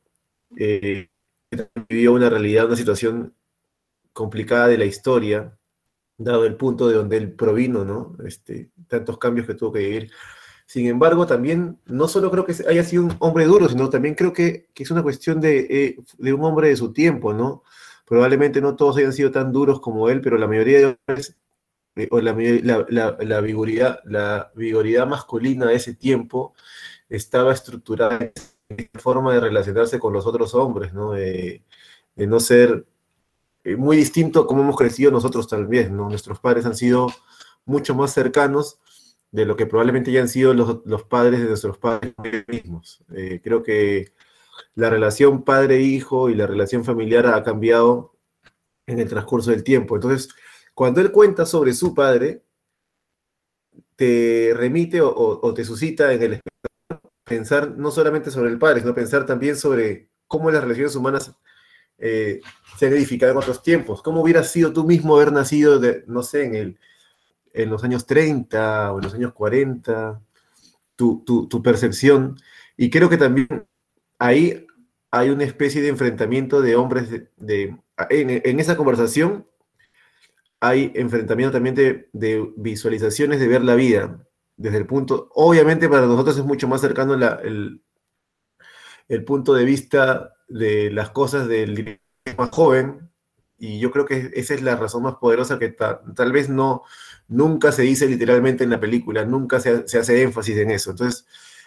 eh, 0.58 1.10
vivió 1.90 2.14
una 2.14 2.30
realidad, 2.30 2.68
una 2.68 2.78
situación 2.78 3.36
complicada 4.14 4.70
de 4.70 4.78
la 4.78 4.86
historia, 4.86 5.58
dado 6.18 6.46
el 6.46 6.56
punto 6.56 6.88
de 6.88 6.96
donde 6.96 7.18
él 7.18 7.34
provino, 7.34 7.84
¿no? 7.84 8.16
Este, 8.26 8.72
tantos 8.88 9.18
cambios 9.18 9.48
que 9.48 9.56
tuvo 9.56 9.74
que 9.74 9.80
vivir. 9.80 10.12
Sin 10.66 10.88
embargo, 10.88 11.28
también, 11.28 11.80
no 11.86 12.08
solo 12.08 12.32
creo 12.32 12.46
que 12.46 12.56
haya 12.68 12.84
sido 12.84 13.04
un 13.04 13.16
hombre 13.20 13.46
duro, 13.46 13.70
sino 13.70 13.90
también 13.90 14.16
creo 14.16 14.34
que, 14.34 14.70
es 14.76 14.92
una 14.92 15.04
cuestión 15.04 15.42
de, 15.42 15.60
eh, 15.70 15.98
de, 16.18 16.34
un 16.34 16.44
hombre 16.44 16.70
de 16.70 16.76
su 16.76 16.94
tiempo, 16.94 17.34
¿no? 17.34 17.64
Probablemente 18.06 18.62
no 18.62 18.76
todos 18.76 18.98
hayan 18.98 19.14
sido 19.14 19.32
tan 19.32 19.52
duros 19.52 19.80
como 19.80 20.10
él, 20.10 20.22
pero 20.22 20.38
la 20.38 20.48
mayoría 20.48 20.80
de 20.80 20.86
hombres, 21.08 21.38
eh, 21.96 22.08
o 22.12 22.22
la, 22.22 22.34
la, 22.90 23.18
la, 23.20 23.42
vigoridad, 23.42 24.00
la 24.06 24.52
vigoridad 24.56 25.08
masculina 25.08 25.68
de 25.68 25.76
ese 25.76 25.94
tiempo 25.94 26.54
estaba 27.10 27.54
estructurada 27.54 28.32
en 28.70 28.90
forma 29.00 29.34
de 29.34 29.40
relacionarse 29.42 30.00
con 30.00 30.14
los 30.14 30.26
otros 30.26 30.56
hombres, 30.56 30.94
¿no? 30.94 31.12
De, 31.12 31.64
de 32.16 32.28
no 32.28 32.40
ser 32.40 32.86
eh, 33.64 33.76
muy 33.76 33.98
distinto 33.98 34.46
como 34.48 34.62
hemos 34.62 34.78
crecido 34.78 35.12
nosotros 35.12 35.48
también, 35.48 35.96
¿no? 35.96 36.10
Nuestros 36.10 36.40
padres 36.40 36.66
han 36.66 36.76
sido 36.76 37.08
mucho 37.66 37.96
más 37.96 38.14
cercanos 38.14 38.80
de 39.34 39.46
lo 39.46 39.56
que 39.56 39.66
probablemente 39.66 40.12
ya 40.12 40.22
han 40.22 40.30
sido 40.30 40.54
los, 40.54 40.86
los 40.86 41.04
padres 41.04 41.42
de 41.42 41.48
nuestros 41.48 41.80
padres 41.80 42.14
mismos. 42.48 43.04
Eh, 43.16 43.42
creo 43.44 43.64
que 43.64 44.14
la 44.76 44.92
relación 44.92 45.44
padre-hijo 45.44 46.30
y 46.30 46.36
la 46.36 46.46
relación 46.46 46.86
familiar 46.86 47.26
ha 47.26 47.44
cambiado 47.44 48.14
en 48.86 49.00
el 49.00 49.10
transcurso 49.10 49.50
del 49.50 49.64
tiempo. 49.64 49.96
Entonces, 49.96 50.30
cuando 50.76 51.02
él 51.02 51.12
cuenta 51.12 51.48
sobre 51.48 51.74
su 51.74 51.96
padre, 51.96 52.44
te 53.96 54.54
remite 54.56 55.02
o, 55.02 55.54
te 55.56 55.66
suscita 55.66 56.14
en 56.14 56.22
el 56.22 56.40
pensar 57.24 57.76
no 57.76 57.90
solamente 57.90 58.30
sobre 58.30 58.52
el 58.52 58.60
padre, 58.60 58.82
sino 58.82 58.94
pensar 58.94 59.26
también 59.26 59.58
sobre 59.58 60.10
cómo 60.28 60.52
las 60.52 60.62
relaciones 60.62 60.96
humanas 60.96 61.34
eh, 61.98 62.40
se 62.78 62.86
han 62.86 62.94
edificado 62.94 63.32
en 63.32 63.40
otros 63.40 63.64
tiempos. 63.64 64.04
¿Cómo 64.04 64.22
hubiera 64.22 64.44
sido 64.44 64.72
tú 64.72 64.84
mismo 64.84 65.16
haber 65.16 65.32
nacido, 65.32 65.80
de, 65.80 66.04
no 66.06 66.22
sé, 66.22 66.44
en, 66.44 66.56
el, 66.56 66.80
en 67.54 67.70
los 67.70 67.84
años 67.84 68.06
30 68.06 68.92
o 68.92 68.98
en 68.98 69.04
los 69.04 69.14
años 69.14 69.34
40? 69.34 70.22
Tu, 70.96 71.24
tu, 71.26 71.48
tu 71.48 71.62
percepción. 71.64 72.38
Y 72.78 72.90
creo 72.90 73.10
que 73.10 73.18
también 73.18 73.48
ahí 74.20 74.66
hay 75.12 75.30
una 75.30 75.44
especie 75.44 75.82
de 75.82 75.90
enfrentamiento 75.90 76.62
de 76.62 76.76
hombres 76.76 77.10
de, 77.38 77.78
en, 78.10 78.60
esa 78.60 78.76
conversación 78.76 79.46
hay 80.60 80.92
enfrentamiento 80.96 81.52
también 81.52 81.76
de, 81.76 82.10
de, 82.14 82.52
visualizaciones 82.56 83.40
de 83.40 83.48
ver 83.48 83.64
la 83.64 83.76
vida 83.76 84.26
desde 84.56 84.78
el 84.78 84.88
punto, 84.88 85.30
obviamente 85.36 85.90
para 85.90 86.08
nosotros 86.08 86.38
es 86.38 86.44
mucho 86.46 86.68
más 86.68 86.82
cercano 86.82 87.16
la, 87.16 87.40
el, 87.44 87.84
el, 89.08 89.24
punto 89.26 89.54
de 89.54 89.66
vista 89.66 90.34
de 90.48 90.90
las 90.90 91.10
cosas 91.10 91.48
del 91.48 92.00
más 92.38 92.50
joven, 92.50 93.12
y 93.58 93.80
yo 93.80 93.92
creo 93.92 94.06
que 94.06 94.32
esa 94.34 94.54
es 94.54 94.62
la 94.62 94.76
razón 94.76 95.04
más 95.04 95.16
poderosa 95.16 95.60
que 95.60 95.70
tal 95.70 96.32
vez 96.32 96.50
no, 96.50 96.84
nunca 97.28 97.72
se 97.72 97.84
dice 97.84 98.08
literalmente 98.08 98.64
en 98.64 98.70
la 98.70 98.80
película, 98.80 99.26
nunca 99.26 99.60
se, 99.60 99.84
hace 99.98 100.22
énfasis 100.22 100.58
en 100.58 100.72
eso. 100.72 100.92
Entonces, 100.92 101.26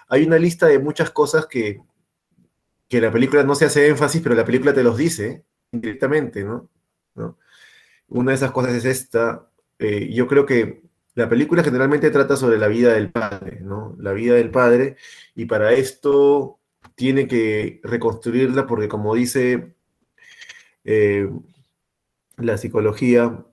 hay 0.09 0.25
una 0.25 0.39
lista 0.39 0.67
de 0.67 0.79
muchas 0.79 1.11
cosas 1.11 1.47
que, 1.47 1.81
que 2.89 3.01
la 3.01 3.13
película 3.13 3.43
no 3.43 3.55
se 3.55 3.67
hace 3.67 3.89
énfasis, 3.89 4.23
pero 4.23 4.35
la 4.35 4.45
película 4.45 4.75
te 4.75 4.83
los 4.83 4.97
dice 4.97 5.45
directamente, 5.73 6.45
¿no? 6.45 6.69
¿No? 7.15 7.39
Una 8.09 8.33
de 8.33 8.37
esas 8.37 8.53
cosas 8.53 8.75
es 8.75 8.85
esta. 8.85 9.49
Eh, 9.79 10.11
yo 10.13 10.27
creo 10.27 10.47
que 10.47 10.83
la 11.15 11.29
película 11.29 11.65
generalmente 11.65 12.11
trata 12.11 12.37
sobre 12.37 12.59
la 12.59 12.69
vida 12.69 12.93
del 12.93 13.11
padre, 13.11 13.61
¿no? 13.63 13.97
La 13.99 14.13
vida 14.13 14.35
del 14.35 14.51
padre, 14.51 14.97
y 15.35 15.47
para 15.47 15.73
esto 15.73 16.61
tiene 16.95 17.27
que 17.27 17.81
reconstruirla 17.83 18.67
porque 18.67 18.89
como 18.89 19.15
dice 19.15 19.75
eh, 20.85 21.29
la 22.37 22.59
psicología 22.59 23.45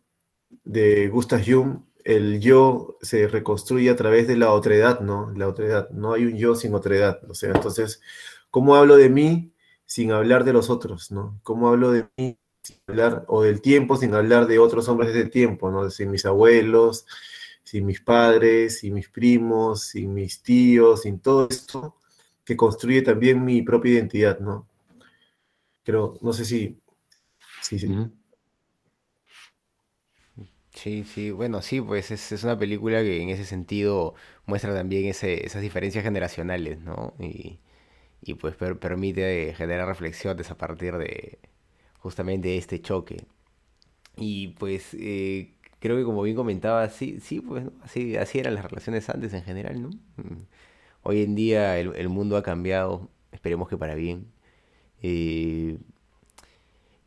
de 0.63 1.07
Gustav 1.07 1.41
Jung, 1.45 1.79
el 2.03 2.39
yo 2.39 2.97
se 3.01 3.27
reconstruye 3.27 3.89
a 3.89 3.95
través 3.95 4.27
de 4.27 4.37
la 4.37 4.51
otredad, 4.51 4.99
¿no? 4.99 5.31
La 5.35 5.47
otredad, 5.47 5.89
no 5.91 6.13
hay 6.13 6.25
un 6.25 6.37
yo 6.37 6.55
sin 6.55 6.73
otredad, 6.73 7.19
o 7.29 7.33
sea, 7.33 7.51
entonces, 7.51 8.01
¿cómo 8.49 8.75
hablo 8.75 8.95
de 8.97 9.09
mí 9.09 9.53
sin 9.85 10.11
hablar 10.11 10.43
de 10.43 10.53
los 10.53 10.69
otros, 10.69 11.11
¿no? 11.11 11.39
¿Cómo 11.43 11.69
hablo 11.69 11.91
de 11.91 12.07
mí 12.17 12.37
sin 12.61 12.77
hablar, 12.87 13.25
o 13.27 13.43
del 13.43 13.61
tiempo 13.61 13.97
sin 13.97 14.13
hablar 14.13 14.47
de 14.47 14.59
otros 14.59 14.87
hombres 14.87 15.13
de 15.13 15.25
tiempo, 15.25 15.71
¿no? 15.71 15.89
Sin 15.89 16.11
mis 16.11 16.25
abuelos, 16.25 17.05
sin 17.63 17.85
mis 17.85 18.01
padres, 18.01 18.79
sin 18.79 18.93
mis 18.93 19.09
primos, 19.09 19.83
sin 19.83 20.13
mis 20.13 20.41
tíos, 20.41 21.03
sin 21.03 21.19
todo 21.19 21.47
esto, 21.49 21.97
que 22.45 22.57
construye 22.57 23.01
también 23.01 23.43
mi 23.43 23.61
propia 23.61 23.93
identidad, 23.93 24.39
¿no? 24.39 24.67
Creo, 25.83 26.17
no 26.21 26.33
sé 26.33 26.45
si... 26.45 26.79
Sí, 27.61 27.79
sí. 27.79 27.87
Sí, 30.73 31.03
sí, 31.05 31.31
bueno, 31.31 31.61
sí, 31.61 31.81
pues 31.81 32.11
es, 32.11 32.31
es, 32.31 32.43
una 32.43 32.57
película 32.57 33.01
que 33.01 33.21
en 33.21 33.29
ese 33.29 33.45
sentido 33.45 34.15
muestra 34.45 34.73
también 34.73 35.05
ese, 35.05 35.45
esas 35.45 35.61
diferencias 35.61 36.03
generacionales, 36.03 36.79
¿no? 36.79 37.13
Y, 37.19 37.59
y 38.21 38.35
pues 38.35 38.55
per, 38.55 38.79
permite 38.79 39.53
generar 39.55 39.87
reflexiones 39.87 40.51
a 40.51 40.57
partir 40.57 40.97
de 40.97 41.39
justamente 41.99 42.57
este 42.57 42.81
choque. 42.81 43.25
Y 44.17 44.49
pues 44.59 44.95
eh, 44.99 45.53
creo 45.79 45.97
que 45.97 46.03
como 46.03 46.23
bien 46.23 46.35
comentaba, 46.35 46.89
sí, 46.89 47.19
sí, 47.21 47.41
pues 47.41 47.65
así, 47.83 48.17
así 48.17 48.39
eran 48.39 48.55
las 48.55 48.65
relaciones 48.65 49.09
antes 49.09 49.33
en 49.33 49.43
general, 49.43 49.81
¿no? 49.81 49.89
Mm. 50.17 50.43
Hoy 51.03 51.23
en 51.23 51.35
día 51.35 51.79
el, 51.79 52.09
mundo 52.09 52.37
ha 52.37 52.43
cambiado, 52.43 53.09
esperemos 53.31 53.69
que 53.69 53.77
para 53.77 53.95
bien. 53.95 54.27
Eh, 55.01 55.77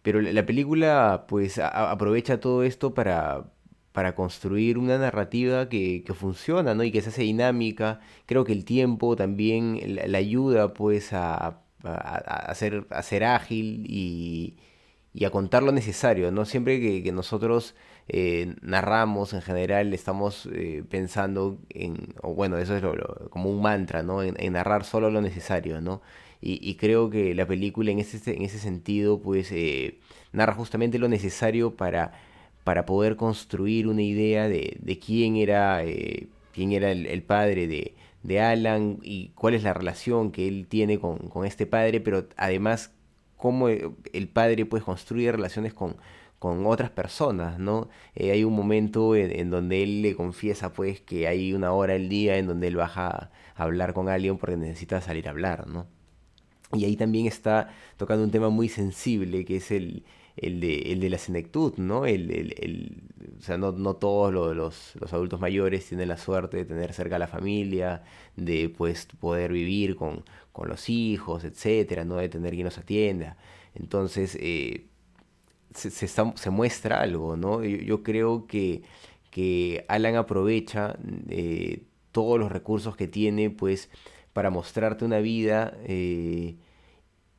pero 0.02 0.20
la 0.20 0.46
película 0.46 1.26
pues 1.28 1.58
aprovecha 1.58 2.40
todo 2.40 2.62
esto 2.62 2.94
para, 2.94 3.52
para 3.97 4.14
construir 4.14 4.76
una 4.76 4.99
narrativa 4.99 5.70
que, 5.70 6.05
funciona, 6.14 6.74
¿no? 6.74 6.84
Y 6.84 6.90
que 6.92 7.01
se 7.01 7.09
hace 7.09 7.22
dinámica. 7.22 8.01
Creo 8.26 8.44
que 8.44 8.53
el 8.53 8.66
tiempo 8.66 9.16
también 9.16 9.80
la, 10.12 10.18
ayuda 10.18 10.74
pues 10.74 11.14
a, 11.14 11.62
a, 11.82 12.55
ser, 12.55 13.24
ágil 13.24 13.86
y, 13.88 14.59
a 15.24 15.30
contar 15.30 15.62
lo 15.62 15.72
necesario, 15.72 16.30
¿no? 16.30 16.44
Siempre 16.44 17.03
que 17.03 17.11
nosotros 17.11 17.74
eh, 18.09 18.55
narramos 18.62 19.32
en 19.32 19.42
general, 19.42 19.92
estamos 19.92 20.47
eh, 20.53 20.84
pensando 20.88 21.59
en, 21.70 22.14
bueno, 22.22 22.59
eso 22.59 22.76
es 22.76 22.84
como 23.30 23.51
un 23.51 23.62
mantra, 23.62 24.03
¿no? 24.03 24.22
En, 24.22 24.53
narrar 24.53 24.84
solo 24.84 25.11
lo 25.11 25.22
necesario, 25.22 25.80
¿no? 25.80 26.03
Y, 26.42 26.76
creo 26.76 27.11
que 27.11 27.34
la 27.34 27.47
película 27.47 27.90
en 27.90 27.99
ese, 27.99 28.36
en 28.36 28.42
ese 28.42 28.59
sentido, 28.59 29.20
pues, 29.20 29.51
eh, 29.53 29.99
narra 30.32 30.53
justamente 30.55 30.99
lo 30.99 31.09
necesario 31.09 31.74
para, 31.76 32.12
para 32.66 32.84
poder 32.84 33.14
construir 33.14 33.86
una 33.86 34.02
idea 34.02 34.48
de, 34.48 34.76
de 34.80 34.98
quién 34.98 35.36
era, 35.36 35.84
quién 36.52 36.72
era 36.72 36.90
el, 36.90 37.22
padre 37.22 37.68
de, 37.68 37.94
de, 38.24 38.40
Alan 38.40 38.98
y 39.04 39.28
cuál 39.36 39.54
es 39.54 39.62
la 39.62 39.72
relación 39.72 40.32
que 40.32 40.48
él 40.48 40.66
tiene 40.68 40.98
con, 40.98 41.18
con 41.28 41.46
este 41.46 41.64
padre, 41.66 42.00
pero 42.00 42.26
además 42.36 42.90
cómo 43.36 43.68
el 43.68 44.28
padre 44.32 44.66
pues 44.66 44.82
construye 44.82 45.30
relaciones 45.30 45.74
con, 45.74 45.94
con 46.40 46.66
otras 46.66 46.90
personas, 46.90 47.60
¿no? 47.60 47.88
Eh, 48.16 48.32
hay 48.32 48.42
un 48.42 48.54
momento 48.56 49.14
en, 49.14 49.48
donde 49.48 49.84
él 49.84 50.02
le 50.02 50.16
confiesa 50.16 50.72
pues 50.72 51.00
que 51.00 51.28
hay 51.28 51.52
una 51.52 51.70
hora 51.70 51.94
al 51.94 52.08
día 52.08 52.36
en 52.36 52.48
donde 52.48 52.66
él 52.66 52.74
baja 52.74 53.30
a 53.54 53.62
hablar 53.62 53.94
con 53.94 54.08
alguien 54.08 54.38
porque 54.38 54.56
necesita 54.56 55.00
salir 55.00 55.28
a 55.28 55.30
hablar, 55.30 55.68
¿no? 55.68 55.86
Y 56.72 56.84
ahí 56.84 56.96
también 56.96 57.26
está 57.26 57.68
tocando 57.96 58.24
un 58.24 58.32
tema 58.32 58.48
muy 58.48 58.68
sensible 58.68 59.44
que 59.44 59.58
es 59.58 59.70
el, 59.70 60.02
el, 60.37 60.61
de, 60.61 60.93
el 60.93 61.01
de 61.01 61.11
la 61.11 61.18
senectud, 61.18 61.74
¿no? 61.78 62.07
El, 62.07 62.30
el, 62.30 63.03
o 63.39 63.43
sea, 63.43 63.57
no, 63.57 63.72
no 63.72 63.97
todos 63.97 64.32
los, 64.32 64.95
los, 64.97 65.12
adultos 65.12 65.41
mayores 65.41 65.87
tienen 65.89 66.09
la 66.09 66.18
suerte 66.18 66.59
de 66.59 66.64
tener 66.64 66.93
cerca 66.93 67.16
a 67.16 67.18
la 67.18 67.26
familia, 67.26 68.05
de 68.37 68.68
pues 68.68 69.07
poder 69.18 69.53
vivir 69.53 69.97
con, 69.97 70.24
con 70.53 70.68
los 70.68 70.89
hijos, 70.91 71.45
etcétera, 71.45 72.05
no 72.05 72.16
de 72.16 72.28
tener 72.28 72.53
quien 72.55 72.64
los 72.64 72.78
atienda. 72.78 73.37
Entonces, 73.74 74.37
eh, 74.41 74.87
se, 75.74 75.91
se, 75.91 76.51
muestra 76.51 77.01
algo, 77.01 77.37
¿no? 77.37 77.64
Yo, 77.64 78.03
creo 78.03 78.47
que, 78.47 78.82
que, 79.30 79.84
Alan 79.89 80.16
aprovecha 80.16 80.99
eh, 81.28 81.84
todos 82.12 82.39
los 82.39 82.51
recursos 82.53 82.97
que 82.97 83.09
tiene, 83.09 83.51
pues, 83.51 83.91
para 84.32 84.51
mostrarte 84.51 85.05
una 85.05 85.18
vida 85.18 85.76
eh, 85.84 86.57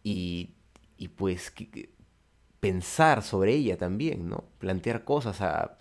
y, 0.04 0.52
y, 0.98 1.08
pues 1.10 1.54
pensar 2.68 3.24
sobre 3.24 3.54
ella 3.54 3.78
también, 3.78 4.28
¿no? 4.28 4.44
Plantear 4.60 5.06
cosas 5.06 5.38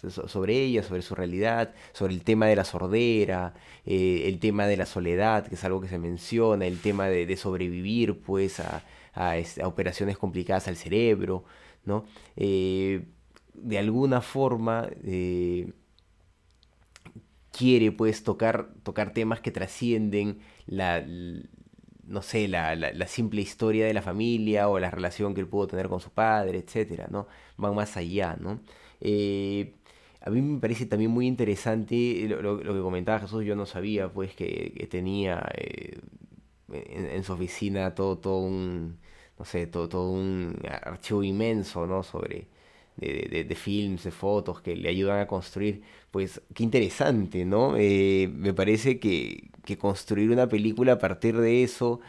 sobre 0.09 0.63
ella, 0.63 0.85
sobre 0.85 1.03
su 1.03 1.17
realidad, 1.17 1.75
sobre 1.93 2.15
el 2.15 2.23
tema 2.23 2.47
de 2.47 2.55
la 2.55 2.65
sordera, 2.65 3.55
eh, 3.85 4.23
el 4.27 4.39
tema 4.39 4.67
de 4.69 4.77
la 4.77 4.87
soledad, 4.87 5.49
que 5.49 5.57
es 5.57 5.65
algo 5.65 5.81
que 5.81 5.89
se 5.89 5.99
menciona, 5.99 6.65
el 6.65 6.81
tema 6.81 7.09
de, 7.09 7.37
sobrevivir, 7.37 8.21
pues, 8.21 8.61
a, 8.61 8.85
operaciones 9.65 10.17
complicadas 10.17 10.69
al 10.69 10.77
cerebro. 10.77 11.45
¿no? 11.85 12.05
Eh, 12.37 13.07
de 13.55 13.79
alguna 13.79 14.21
forma 14.21 14.89
eh, 15.03 15.73
quiere 17.51 17.91
pues 17.91 18.23
tocar 18.23 18.69
temas 19.13 19.41
que 19.41 19.51
trascienden 19.51 20.39
la, 20.67 21.03
no 22.07 22.23
sé, 22.23 22.49
la, 22.49 22.77
simple 23.09 23.41
historia 23.43 23.87
de 23.87 23.95
la 23.95 24.03
familia 24.03 24.69
o 24.69 24.79
la 24.79 24.91
relación 24.91 25.35
que 25.35 25.41
él 25.41 25.49
pudo 25.49 25.67
tener 25.69 25.89
con 25.89 26.01
su 26.01 26.11
padre, 26.11 26.59
etcétera, 26.59 27.09
¿no? 27.11 27.27
Van 27.57 27.75
más 27.75 27.97
allá, 27.97 28.37
¿no? 28.41 28.61
Eh, 29.01 29.75
a 30.21 30.31
mí 30.31 30.43
me 30.43 30.61
parece 30.61 30.87
también 30.87 31.11
muy 31.11 31.27
interesante 31.27 32.27
lo, 32.29 32.59
que 32.59 32.81
comentaba 32.81 33.21
Jesús, 33.21 33.45
yo 33.45 33.57
no 33.57 33.67
sabía 33.67 34.13
pues 34.13 34.35
que, 34.35 34.89
tenía 34.91 35.47
eh, 35.55 36.01
en, 36.73 37.25
su 37.25 37.33
oficina 37.33 37.95
todo, 37.95 38.19
todo 38.19 38.39
un, 38.41 38.99
no 39.39 39.45
sé, 39.45 39.67
todo, 39.67 39.89
todo 39.89 40.11
un 40.11 40.59
archivo 40.85 41.23
inmenso, 41.23 41.87
¿no? 41.87 42.03
Sobre, 42.03 42.49
de, 42.97 43.45
de, 43.45 43.55
films, 43.55 44.05
de 44.05 44.11
fotos 44.11 44.61
que 44.61 44.77
le 44.77 44.89
ayudan 44.89 45.21
a 45.21 45.27
construir, 45.27 45.83
pues 46.11 46.41
qué 46.55 46.63
interesante, 46.65 47.45
¿no? 47.45 47.77
Eh, 47.77 48.31
me 48.35 48.55
parece 48.55 48.99
que, 48.99 49.51
que, 49.65 49.77
construir 49.79 50.31
una 50.31 50.49
película 50.49 50.93
a 50.93 50.99
partir 50.99 51.37
de 51.37 51.63
eso 51.63 52.01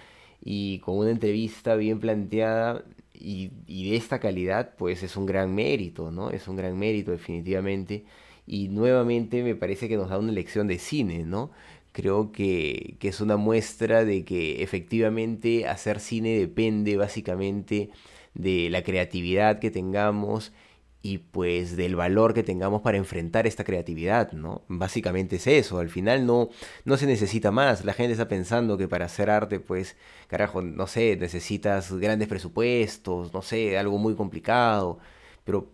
y 0.43 0.79
con 0.79 0.97
una 0.97 1.11
entrevista 1.11 1.75
bien 1.75 1.99
planteada 1.99 2.85
y, 3.13 3.51
y, 3.67 3.89
de 3.89 3.97
esta 3.97 4.19
calidad, 4.19 4.75
pues 4.77 5.03
es 5.03 5.17
un 5.17 5.25
gran 5.25 5.53
mérito, 5.53 6.11
¿no? 6.11 6.29
Es 6.29 6.47
un 6.47 6.55
gran 6.55 6.77
mérito 6.77 7.11
definitivamente. 7.11 8.05
Y 8.45 8.69
nuevamente 8.69 9.43
me 9.43 9.55
parece 9.55 9.89
que 9.89 9.97
nos 9.97 10.09
da 10.09 10.17
una 10.19 10.31
lección 10.31 10.67
de 10.67 10.79
cine, 10.79 11.25
¿no? 11.25 11.51
Creo 11.91 12.31
que, 12.31 12.95
que 12.99 13.09
es 13.09 13.21
una 13.21 13.37
muestra 13.37 14.05
de 14.05 14.23
que 14.23 14.63
efectivamente 14.63 15.67
hacer 15.67 15.99
cine 15.99 16.37
depende 16.39 16.95
básicamente 16.95 17.89
de 18.35 18.69
la 18.69 18.83
creatividad 18.83 19.59
que 19.59 19.71
tengamos 19.71 20.53
y 21.01 21.19
pues 21.19 21.77
del 21.77 21.95
valor 21.95 22.33
que 22.33 22.43
tengamos 22.43 22.81
para 22.81 22.97
enfrentar 22.97 23.47
esta 23.47 23.63
creatividad, 23.63 24.31
¿no? 24.33 24.63
Básicamente 24.67 25.37
es 25.37 25.47
eso, 25.47 25.79
al 25.79 25.89
final 25.89 26.25
no, 26.25 26.49
no 26.85 26.97
se 26.97 27.05
necesita 27.07 27.51
más, 27.51 27.85
la 27.85 27.93
gente 27.93 28.13
está 28.13 28.27
pensando 28.27 28.77
que 28.77 28.87
para 28.87 29.05
hacer 29.05 29.29
arte, 29.29 29.59
pues, 29.59 29.95
carajo, 30.27 30.61
no 30.61 30.87
sé, 30.87 31.15
necesitas 31.17 31.93
grandes 31.93 32.27
presupuestos, 32.27 33.33
no 33.33 33.41
sé, 33.41 33.77
algo 33.77 33.97
muy 33.97 34.15
complicado, 34.15 34.99
pero 35.45 35.71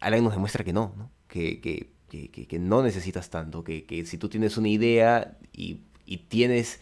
Alan 0.00 0.24
nos 0.24 0.32
demuestra 0.34 0.64
que 0.64 0.72
no, 0.72 0.94
¿no? 0.96 1.10
Que, 1.28 1.60
que, 1.60 1.90
que, 2.08 2.30
que 2.30 2.58
no 2.58 2.82
necesitas 2.82 3.30
tanto, 3.30 3.64
que, 3.64 4.04
si 4.06 4.18
tú 4.18 4.28
tienes 4.28 4.56
una 4.56 4.68
idea 4.68 5.38
y, 5.52 5.80
y 6.06 6.18
tienes 6.18 6.80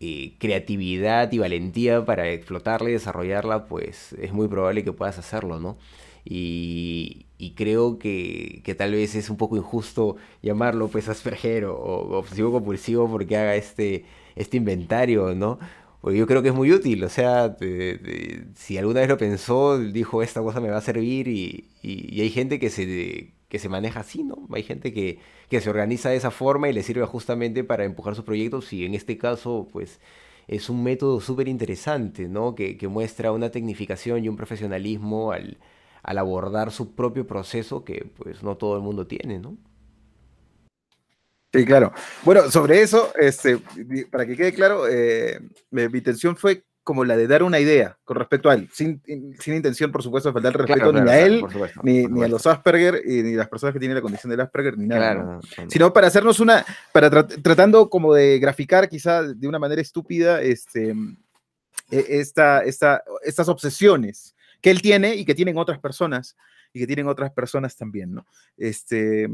eh, 0.00 0.34
creatividad 0.38 1.32
y 1.32 1.38
valentía 1.38 2.04
para 2.04 2.28
explotarla 2.30 2.90
y 2.90 2.92
desarrollarla, 2.94 3.66
pues 3.66 4.12
es 4.14 4.32
muy 4.32 4.48
probable 4.48 4.84
que 4.84 4.92
puedas 4.92 5.18
hacerlo, 5.18 5.60
¿no? 5.60 5.78
Y, 6.24 7.26
creo 7.56 7.98
que, 7.98 8.62
tal 8.76 8.92
vez 8.92 9.14
es 9.14 9.30
un 9.30 9.36
poco 9.36 9.56
injusto 9.56 10.16
llamarlo 10.42 10.88
pues 10.88 11.08
Asperger 11.08 11.66
o, 11.66 11.74
obsesivo 12.18 12.50
compulsivo 12.52 13.08
porque 13.08 13.36
haga 13.36 13.54
este, 13.56 14.04
este 14.34 14.56
inventario, 14.56 15.34
¿no? 15.34 15.58
Porque 16.00 16.18
yo 16.18 16.26
creo 16.26 16.42
que 16.42 16.48
es 16.48 16.54
muy 16.54 16.72
útil, 16.72 17.02
o 17.04 17.08
sea, 17.08 17.56
si 18.54 18.78
alguna 18.78 19.00
vez 19.00 19.08
lo 19.08 19.16
pensó, 19.18 19.78
dijo 19.78 20.22
esta 20.22 20.42
cosa 20.42 20.60
me 20.60 20.70
va 20.70 20.78
a 20.78 20.80
servir 20.82 21.28
y, 21.28 21.70
hay 21.82 22.30
gente 22.30 22.58
que 22.58 22.70
se, 22.70 23.32
que 23.48 23.58
se 23.58 23.68
maneja 23.68 24.00
así, 24.00 24.22
¿no? 24.24 24.46
Hay 24.52 24.62
gente 24.62 24.92
que, 24.92 25.18
que 25.48 25.60
se 25.60 25.70
organiza 25.70 26.10
de 26.10 26.16
esa 26.16 26.30
forma 26.30 26.68
y 26.68 26.72
le 26.72 26.82
sirve 26.82 27.06
justamente 27.06 27.64
para 27.64 27.84
empujar 27.84 28.14
sus 28.14 28.24
proyectos 28.24 28.72
y 28.72 28.84
en 28.84 28.94
este 28.94 29.18
caso, 29.18 29.68
pues 29.72 30.00
es 30.46 30.68
un 30.68 30.82
método 30.82 31.20
súper 31.20 31.48
interesante, 31.48 32.28
¿no? 32.28 32.54
Que, 32.54 32.76
que 32.76 32.88
muestra 32.88 33.32
una 33.32 33.50
tecnificación 33.50 34.24
y 34.24 34.28
un 34.28 34.36
profesionalismo 34.36 35.32
al, 35.32 35.58
al 36.04 36.18
abordar 36.18 36.70
su 36.70 36.94
propio 36.94 37.26
proceso 37.26 37.82
que 37.82 38.06
pues 38.16 38.42
no 38.42 38.56
todo 38.56 38.76
el 38.76 38.82
mundo 38.82 39.06
tiene, 39.06 39.38
¿no? 39.38 39.56
Sí, 41.52 41.64
claro. 41.64 41.92
Bueno, 42.24 42.50
sobre 42.50 42.82
eso, 42.82 43.12
este, 43.16 43.58
para 44.10 44.26
que 44.26 44.36
quede 44.36 44.52
claro, 44.52 44.88
eh, 44.88 45.40
mi 45.70 45.82
intención 45.82 46.36
fue 46.36 46.64
como 46.82 47.04
la 47.04 47.16
de 47.16 47.26
dar 47.26 47.42
una 47.42 47.58
idea 47.58 47.96
con 48.04 48.16
respecto 48.16 48.50
a 48.50 48.54
él, 48.54 48.68
sin, 48.72 49.00
intención, 49.46 49.90
por 49.90 50.02
supuesto, 50.02 50.28
de 50.28 50.32
faltar 50.34 50.52
el 50.52 50.58
respeto 50.58 50.92
ni 50.92 51.10
a 51.10 51.20
él, 51.20 51.42
ni, 51.82 52.22
a 52.22 52.28
los 52.28 52.46
Asperger, 52.46 53.00
y, 53.06 53.22
ni 53.22 53.34
a 53.34 53.38
las 53.38 53.48
personas 53.48 53.72
que 53.72 53.78
tienen 53.78 53.94
la 53.94 54.02
condición 54.02 54.30
del 54.30 54.40
Asperger, 54.40 54.76
ni 54.76 54.86
nada. 54.86 55.40
Sino 55.68 55.92
para 55.94 56.08
hacernos 56.08 56.40
una, 56.40 56.66
para 56.92 57.26
tratando 57.26 57.88
como 57.88 58.12
de 58.12 58.38
graficar 58.38 58.88
quizá 58.90 59.22
de 59.22 59.48
una 59.48 59.58
manera 59.58 59.80
estúpida 59.80 60.42
este, 60.42 60.94
e, 61.90 62.06
esta, 62.08 62.62
esta, 62.64 63.02
estas 63.22 63.48
obsesiones 63.48 64.33
que 64.64 64.70
él 64.70 64.80
tiene 64.80 65.14
y 65.14 65.26
que 65.26 65.34
tienen 65.34 65.58
otras 65.58 65.78
personas 65.78 66.38
y 66.72 66.78
que 66.78 66.86
tienen 66.86 67.06
otras 67.06 67.30
personas 67.32 67.76
también, 67.76 68.14
¿no? 68.14 68.26
Este, 68.56 69.28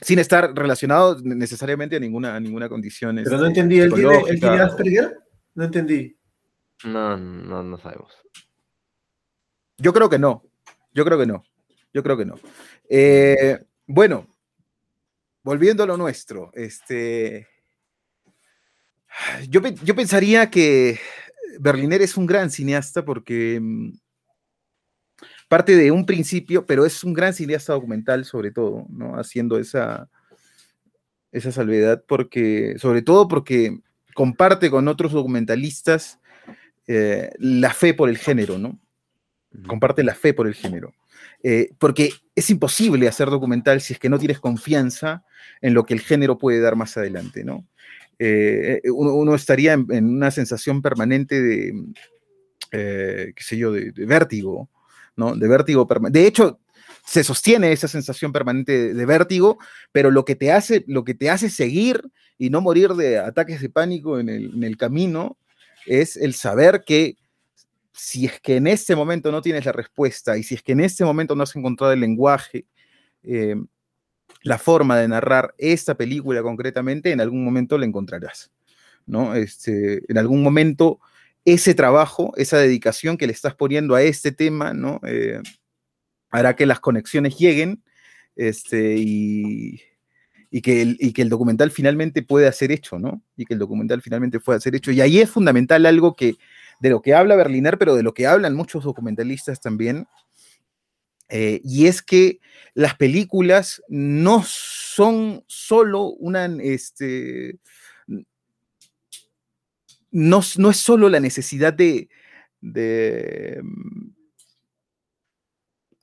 sin 0.00 0.20
estar 0.20 0.56
relacionado 0.56 1.18
necesariamente 1.24 1.96
a 1.96 1.98
ninguna, 1.98 2.36
a 2.36 2.38
ninguna 2.38 2.68
condición. 2.68 3.16
Pero 3.16 3.30
no 3.30 3.48
este, 3.48 3.48
entendí, 3.48 3.80
¿él 3.80 3.92
tiene, 3.92 4.60
Asperger? 4.60 5.18
No 5.56 5.64
entendí. 5.64 6.16
No, 6.84 7.16
no, 7.16 7.64
no 7.64 7.78
sabemos. 7.78 8.16
Yo 9.76 9.92
creo 9.92 10.08
que 10.08 10.20
no. 10.20 10.44
Yo 10.94 11.04
creo 11.04 11.18
que 11.18 11.26
no. 11.26 11.42
Yo 11.92 12.04
creo 12.04 12.16
que 12.16 12.24
no. 12.24 12.36
Eh, 12.88 13.58
bueno, 13.88 14.36
volviendo 15.42 15.82
a 15.82 15.86
lo 15.86 15.96
nuestro, 15.96 16.52
este, 16.54 17.48
yo, 19.48 19.60
yo 19.82 19.96
pensaría 19.96 20.48
que 20.48 21.00
Berliner 21.58 22.02
es 22.02 22.16
un 22.16 22.26
gran 22.26 22.52
cineasta 22.52 23.04
porque 23.04 23.58
mm, 23.60 23.90
parte 25.48 25.76
de 25.76 25.90
un 25.90 26.06
principio, 26.06 26.66
pero 26.66 26.84
es 26.84 27.02
un 27.02 27.14
gran 27.14 27.32
cineasta 27.32 27.72
documental 27.72 28.24
sobre 28.24 28.50
todo, 28.50 28.86
¿no? 28.90 29.14
Haciendo 29.18 29.58
esa, 29.58 30.08
esa 31.32 31.50
salvedad, 31.50 32.04
porque, 32.06 32.76
sobre 32.78 33.02
todo 33.02 33.28
porque 33.28 33.80
comparte 34.14 34.70
con 34.70 34.88
otros 34.88 35.12
documentalistas 35.12 36.20
eh, 36.86 37.30
la 37.38 37.72
fe 37.72 37.94
por 37.94 38.08
el 38.08 38.18
género, 38.18 38.58
¿no? 38.58 38.78
Comparte 39.66 40.04
la 40.04 40.14
fe 40.14 40.34
por 40.34 40.46
el 40.46 40.54
género. 40.54 40.92
Eh, 41.42 41.70
porque 41.78 42.12
es 42.34 42.50
imposible 42.50 43.08
hacer 43.08 43.30
documental 43.30 43.80
si 43.80 43.92
es 43.92 43.98
que 43.98 44.08
no 44.08 44.18
tienes 44.18 44.40
confianza 44.40 45.24
en 45.60 45.74
lo 45.74 45.84
que 45.84 45.94
el 45.94 46.00
género 46.00 46.36
puede 46.36 46.60
dar 46.60 46.76
más 46.76 46.96
adelante, 46.96 47.44
¿no? 47.44 47.66
Eh, 48.18 48.80
uno, 48.92 49.34
estaría 49.34 49.74
en, 49.74 50.08
una 50.16 50.30
sensación 50.32 50.82
permanente 50.82 51.40
de, 51.40 51.72
qué 52.70 53.42
sé 53.42 53.56
yo, 53.56 53.70
de 53.70 53.92
vértigo, 54.04 54.68
de 55.18 55.48
vértigo 55.48 55.86
permanente. 55.86 56.20
De 56.20 56.26
hecho, 56.26 56.60
se 57.04 57.24
sostiene 57.24 57.72
esa 57.72 57.88
sensación 57.88 58.32
permanente 58.32 58.94
de, 58.94 59.06
vértigo, 59.06 59.58
pero 59.92 60.10
lo 60.10 60.24
que, 60.24 60.36
te 60.36 60.52
hace, 60.52 60.84
lo 60.86 61.04
que 61.04 61.14
te 61.14 61.30
hace 61.30 61.48
seguir 61.50 62.02
y 62.36 62.50
no 62.50 62.60
morir 62.60 62.90
de 62.94 63.18
ataques 63.18 63.60
de 63.60 63.70
pánico 63.70 64.18
en 64.18 64.28
el, 64.28 64.76
camino 64.76 65.38
es 65.86 66.16
el 66.16 66.34
saber 66.34 66.84
que 66.86 67.16
si 67.92 68.26
es 68.26 68.40
que 68.40 68.56
en 68.56 68.66
este 68.66 68.94
momento 68.94 69.32
no 69.32 69.42
tienes 69.42 69.64
la 69.64 69.72
respuesta 69.72 70.36
y 70.36 70.42
si 70.42 70.54
es 70.54 70.62
que 70.62 70.72
en 70.72 70.80
este 70.80 71.04
momento 71.04 71.34
no 71.34 71.42
has 71.42 71.56
encontrado 71.56 71.92
el 71.92 72.00
lenguaje, 72.00 72.66
eh, 73.22 73.56
la 74.42 74.58
forma 74.58 74.98
de 74.98 75.08
narrar 75.08 75.54
esta 75.58 75.96
película 75.96 76.42
concretamente, 76.42 77.10
en 77.10 77.20
algún 77.20 77.44
momento 77.44 77.76
la 77.78 77.86
encontrarás. 77.86 78.52
¿no? 79.06 79.34
Este, 79.34 80.02
en 80.08 80.18
algún 80.18 80.42
momento 80.42 81.00
ese 81.54 81.74
trabajo, 81.74 82.32
esa 82.36 82.58
dedicación 82.58 83.16
que 83.16 83.26
le 83.26 83.32
estás 83.32 83.54
poniendo 83.54 83.94
a 83.94 84.02
este 84.02 84.32
tema, 84.32 84.74
¿no? 84.74 85.00
Eh, 85.06 85.40
hará 86.30 86.56
que 86.56 86.66
las 86.66 86.80
conexiones 86.80 87.38
lleguen 87.38 87.82
este, 88.36 88.96
y, 88.98 89.80
que 90.62 90.82
el, 90.82 91.12
que 91.12 91.22
el, 91.22 91.28
documental 91.28 91.70
finalmente 91.70 92.22
pueda 92.22 92.50
ser 92.52 92.72
hecho, 92.72 92.98
¿no? 92.98 93.22
Y 93.36 93.44
que 93.44 93.54
el 93.54 93.60
documental 93.60 94.02
finalmente 94.02 94.40
pueda 94.40 94.60
ser 94.60 94.74
hecho. 94.74 94.90
Y 94.92 95.00
ahí 95.00 95.20
es 95.20 95.30
fundamental 95.30 95.86
algo 95.86 96.14
que, 96.14 96.34
de 96.80 96.90
lo 96.90 97.02
que 97.02 97.14
habla 97.14 97.36
Berliner, 97.36 97.78
pero 97.78 97.94
de 97.94 98.02
lo 98.02 98.14
que 98.14 98.26
hablan 98.26 98.54
muchos 98.54 98.84
documentalistas 98.84 99.60
también, 99.60 100.06
eh, 101.30 101.60
y 101.62 101.86
es 101.86 102.00
que 102.02 102.40
las 102.74 102.94
películas 102.94 103.82
no 103.88 104.42
son 104.46 105.44
solo 105.46 106.04
una, 106.04 106.46
este, 106.62 107.58
no, 110.10 110.40
es 110.70 110.76
solo 110.76 111.08
la 111.08 111.20
necesidad 111.20 111.72
de, 111.72 112.08
mm, 112.60 114.10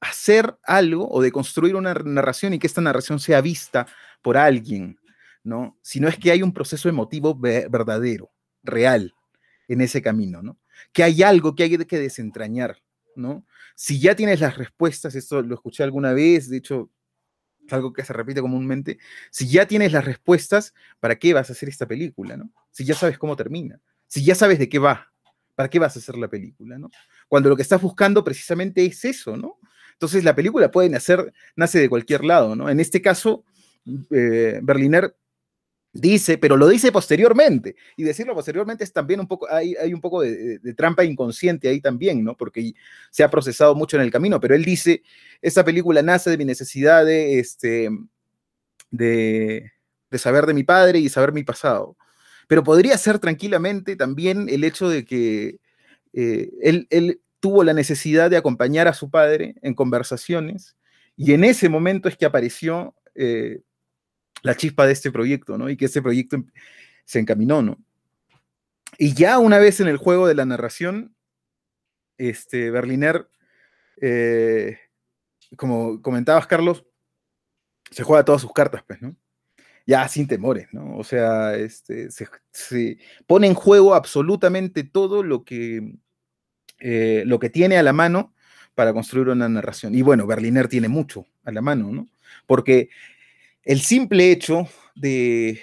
hacer 0.01 0.57
algo 0.63 1.09
o 1.09 1.21
de 1.21 1.31
construir 1.31 1.75
una 1.75 1.93
narración 1.93 2.53
y 2.53 2.59
que 2.59 2.67
esta 2.67 2.81
narración 2.81 3.19
sea 3.19 3.41
vista 3.41 3.87
por 4.21 4.37
alguien, 4.37 4.99
¿no? 5.43 5.77
Sino 5.81 6.07
es 6.07 6.17
que 6.17 6.31
hay 6.31 6.43
un 6.43 6.53
proceso 6.53 6.89
emotivo 6.89 7.35
verdadero, 7.35 8.31
real, 8.63 9.13
en 9.67 9.81
ese 9.81 10.01
camino, 10.01 10.41
¿no? 10.43 10.59
Que 10.93 11.03
hay 11.03 11.23
algo 11.23 11.55
que 11.55 11.63
hay 11.63 11.77
que 11.85 11.99
desentrañar, 11.99 12.77
¿no? 13.15 13.45
Si 13.75 13.99
ya 13.99 14.15
tienes 14.15 14.41
las 14.41 14.57
respuestas, 14.57 15.15
esto 15.15 15.41
lo 15.41 15.55
escuché 15.55 15.83
alguna 15.83 16.13
vez, 16.13 16.49
de 16.49 16.57
hecho, 16.57 16.91
es 17.65 17.73
algo 17.73 17.93
que 17.93 18.05
se 18.05 18.13
repite 18.13 18.41
comúnmente, 18.41 18.99
si 19.31 19.47
ya 19.47 19.65
tienes 19.67 19.91
las 19.91 20.05
respuestas, 20.05 20.73
¿para 20.99 21.17
qué 21.17 21.33
vas 21.33 21.49
a 21.49 21.53
hacer 21.53 21.69
esta 21.69 21.87
película, 21.87 22.37
¿no? 22.37 22.51
Si 22.71 22.85
ya 22.85 22.93
sabes 22.93 23.17
cómo 23.17 23.35
termina 23.35 23.81
si 24.07 24.23
ya 24.23 24.35
sabes 24.35 24.59
de 24.59 24.69
qué 24.69 24.79
va, 24.79 25.11
¿para 25.55 25.69
qué 25.69 25.79
vas 25.79 25.95
a 25.95 25.99
hacer 25.99 26.17
la 26.17 26.27
película, 26.27 26.77
no? 26.77 26.89
Cuando 27.27 27.49
lo 27.49 27.55
que 27.55 27.61
estás 27.61 27.81
buscando 27.81 28.23
precisamente 28.23 28.85
es 28.85 29.03
eso, 29.05 29.37
¿no? 29.37 29.59
Entonces 29.93 30.23
la 30.23 30.35
película 30.35 30.71
puede 30.71 30.89
nacer, 30.89 31.33
nace 31.55 31.79
de 31.79 31.89
cualquier 31.89 32.23
lado, 32.23 32.55
¿no? 32.55 32.69
En 32.69 32.79
este 32.79 33.01
caso, 33.01 33.45
eh, 34.11 34.59
Berliner 34.61 35.15
dice, 35.95 36.37
pero 36.37 36.57
lo 36.57 36.67
dice 36.67 36.91
posteriormente. 36.91 37.75
Y 37.95 38.03
decirlo 38.03 38.35
posteriormente 38.35 38.83
es 38.83 38.91
también 38.91 39.21
un 39.21 39.27
poco, 39.27 39.47
hay, 39.49 39.75
hay 39.75 39.93
un 39.93 40.01
poco 40.01 40.21
de, 40.21 40.59
trampa 40.75 41.05
inconsciente 41.05 41.69
ahí 41.69 41.81
también, 41.81 42.23
¿no? 42.23 42.35
Porque 42.35 42.73
se 43.09 43.23
ha 43.23 43.31
procesado 43.31 43.73
mucho 43.75 43.95
en 43.95 44.03
el 44.03 44.11
camino, 44.11 44.39
pero 44.39 44.55
él 44.55 44.65
dice, 44.65 45.01
esta 45.41 45.63
película 45.63 46.01
nace 46.01 46.29
de 46.29 46.37
mi 46.37 46.45
necesidad 46.45 47.05
de, 47.05 47.39
este, 47.39 47.89
de, 48.91 49.71
de 50.11 50.17
saber 50.17 50.45
de 50.45 50.53
mi 50.53 50.63
padre 50.63 50.99
y 50.99 51.09
saber 51.09 51.31
mi 51.31 51.43
pasado. 51.43 51.95
Pero 52.47 52.63
podría 52.63 52.97
ser 52.97 53.19
tranquilamente 53.19 53.95
también 53.95 54.47
el 54.49 54.63
hecho 54.63 54.89
de 54.89 55.05
que 55.05 55.59
eh, 56.13 56.49
él, 56.61 57.21
tuvo 57.39 57.63
la 57.63 57.73
necesidad 57.73 58.29
de 58.29 58.37
acompañar 58.37 58.87
a 58.87 58.93
su 58.93 59.11
padre 59.11 59.55
en 59.61 59.75
conversaciones 59.75 60.75
y 61.15 61.33
en 61.33 61.43
ese 61.43 61.69
momento 61.69 62.09
es 62.09 62.17
que 62.17 62.25
apareció 62.25 62.95
eh, 63.13 63.61
la 64.41 64.55
chispa 64.55 64.87
de 64.87 64.93
este 64.93 65.11
proyecto, 65.11 65.57
¿no? 65.57 65.69
Y 65.69 65.77
que 65.77 65.85
ese 65.85 66.01
proyecto 66.01 66.37
em, 66.37 66.47
se 67.03 67.19
encaminó, 67.19 67.61
¿no? 67.61 67.77
Y 68.97 69.13
ya 69.13 69.37
una 69.39 69.59
vez 69.59 69.79
en 69.79 69.87
el 69.87 69.97
juego 69.97 70.27
de 70.27 70.35
la 70.35 70.45
narración, 70.45 71.15
este, 72.17 72.71
Berliner, 72.71 73.29
eh, 74.01 74.79
como 75.57 76.01
comentabas, 76.01 76.47
Carlos, 76.47 76.85
se 77.91 78.03
juega 78.03 78.25
todas 78.25 78.41
sus 78.41 78.53
cartas, 78.53 78.83
pues, 78.87 79.01
¿no? 79.01 79.15
Ya 79.87 80.07
sin 80.07 80.27
temores, 80.27 80.67
¿no? 80.71 80.97
O 80.97 81.03
sea, 81.03 81.55
este, 81.55 82.09
se, 82.09 82.97
pone 83.27 83.47
en 83.47 83.53
juego 83.53 83.93
absolutamente 83.93 84.83
todo 84.83 85.21
lo 85.21 85.43
que, 85.43 85.93
eh, 86.79 87.23
lo 87.25 87.37
que 87.37 87.51
tiene 87.51 87.77
a 87.77 87.83
la 87.83 87.93
mano 87.93 88.33
para 88.73 88.93
construir 88.93 89.29
una 89.29 89.47
narración. 89.47 89.93
Y 89.93 90.01
bueno, 90.01 90.25
Berliner 90.25 90.67
tiene 90.67 90.87
mucho 90.87 91.27
a 91.43 91.51
la 91.51 91.61
mano, 91.61 91.91
¿no? 91.91 92.09
Porque 92.47 92.89
el 93.63 93.79
simple 93.81 94.31
hecho 94.31 94.67
de 94.95 95.61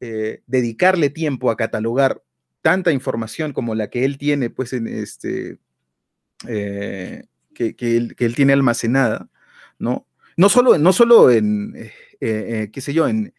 eh, 0.00 0.42
dedicarle 0.46 1.08
tiempo 1.08 1.50
a 1.50 1.56
catalogar 1.56 2.22
tanta 2.60 2.92
información 2.92 3.54
como 3.54 3.74
la 3.74 3.88
que 3.88 4.04
él 4.04 4.18
tiene, 4.18 4.50
pues, 4.50 4.74
en 4.74 4.88
este, 4.88 5.58
eh, 6.46 7.24
que, 7.54 7.74
él, 7.78 8.34
tiene 8.36 8.52
almacenada, 8.52 9.30
¿no? 9.78 10.06
No 10.36 10.50
solo, 10.50 10.76
no 10.76 10.92
solo 10.92 11.30
en, 11.30 11.90
qué 12.20 12.80
sé 12.80 12.92
yo, 12.92 13.08
en, 13.08 13.32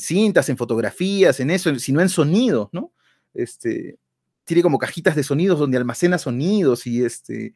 cintas, 0.00 0.48
en 0.48 0.56
fotografías, 0.56 1.40
en 1.40 1.50
eso, 1.50 1.74
sino 1.78 2.00
en 2.00 2.08
sonidos, 2.08 2.68
¿no? 2.72 2.92
Este, 3.34 3.98
tiene 4.44 4.62
como 4.62 4.78
cajitas 4.78 5.14
de 5.14 5.22
sonidos 5.22 5.58
donde 5.58 5.76
almacena 5.76 6.18
sonidos 6.18 6.86
y, 6.86 7.04
este, 7.04 7.54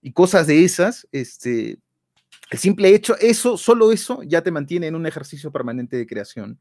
y 0.00 0.12
cosas 0.12 0.46
de 0.46 0.64
esas, 0.64 1.08
este, 1.12 1.78
el 2.50 2.58
simple 2.58 2.94
hecho, 2.94 3.16
eso, 3.18 3.56
solo 3.56 3.92
eso, 3.92 4.22
ya 4.22 4.42
te 4.42 4.50
mantiene 4.50 4.86
en 4.86 4.94
un 4.94 5.06
ejercicio 5.06 5.52
permanente 5.52 5.96
de 5.96 6.06
creación, 6.06 6.58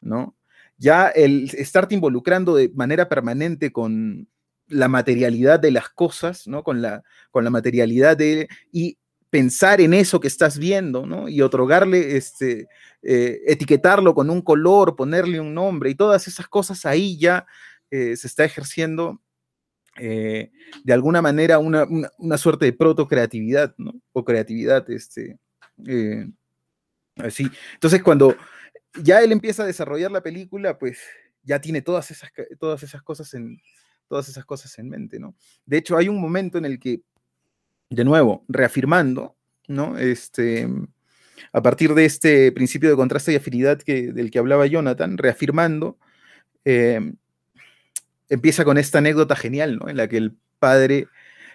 ¿no? 0.00 0.36
Ya 0.78 1.08
el 1.08 1.50
estarte 1.58 1.94
involucrando 1.94 2.54
de 2.54 2.70
manera 2.70 3.08
permanente 3.08 3.70
con 3.70 4.28
la 4.68 4.88
materialidad 4.88 5.60
de 5.60 5.72
las 5.72 5.90
cosas, 5.90 6.46
¿no? 6.46 6.62
Con 6.62 6.80
la, 6.80 7.02
con 7.30 7.44
la 7.44 7.50
materialidad 7.50 8.16
de... 8.16 8.48
y 8.72 8.96
pensar 9.30 9.80
en 9.80 9.94
eso 9.94 10.20
que 10.20 10.28
estás 10.28 10.58
viendo, 10.58 11.06
¿no? 11.06 11.28
Y 11.28 11.40
otorgarle, 11.40 12.16
este, 12.16 12.68
eh, 13.02 13.40
etiquetarlo 13.46 14.14
con 14.14 14.28
un 14.28 14.42
color, 14.42 14.96
ponerle 14.96 15.40
un 15.40 15.54
nombre 15.54 15.90
y 15.90 15.94
todas 15.94 16.26
esas 16.28 16.48
cosas 16.48 16.84
ahí 16.84 17.16
ya 17.18 17.46
eh, 17.90 18.16
se 18.16 18.26
está 18.26 18.44
ejerciendo 18.44 19.22
eh, 19.98 20.50
de 20.84 20.92
alguna 20.92 21.22
manera 21.22 21.58
una, 21.58 21.86
suerte 22.36 22.66
de 22.66 22.72
proto-creatividad, 22.72 23.74
¿no? 23.78 23.94
O 24.12 24.24
creatividad, 24.24 24.88
este, 24.90 25.38
así. 27.16 27.48
Entonces, 27.74 28.02
cuando 28.02 28.36
ya 29.02 29.22
él 29.22 29.32
empieza 29.32 29.62
a 29.62 29.66
desarrollar 29.66 30.10
la 30.10 30.22
película, 30.22 30.76
pues 30.78 30.98
ya 31.42 31.60
tiene 31.60 31.82
todas 31.82 32.10
esas, 32.10 32.30
todas 32.58 32.82
esas 32.82 33.02
cosas 33.02 33.32
en 33.34 33.60
todas 34.10 34.28
esas 34.28 34.44
cosas 34.44 34.76
en 34.80 34.88
mente, 34.88 35.20
¿no? 35.20 35.36
De 35.64 35.78
hecho, 35.78 35.96
hay 35.96 36.08
un 36.08 36.20
momento 36.20 36.58
en 36.58 36.64
el 36.64 36.80
que, 36.80 37.00
de 37.90 38.04
nuevo, 38.04 38.44
reafirmando, 38.48 39.36
¿no? 39.68 39.98
Este, 39.98 40.68
a 41.52 41.62
partir 41.62 41.94
de 41.94 42.04
este 42.04 42.52
principio 42.52 42.88
de 42.88 42.96
contraste 42.96 43.32
y 43.32 43.36
afinidad 43.36 43.78
que, 43.82 44.12
del 44.12 44.30
que 44.30 44.38
hablaba 44.38 44.66
Jonathan, 44.66 45.18
reafirmando, 45.18 45.98
eh, 46.64 47.12
empieza 48.28 48.64
con 48.64 48.78
esta 48.78 48.98
anécdota 48.98 49.34
genial, 49.34 49.76
¿no? 49.76 49.88
En 49.88 49.96
la 49.96 50.08
que 50.08 50.16
el 50.18 50.36
padre 50.58 51.08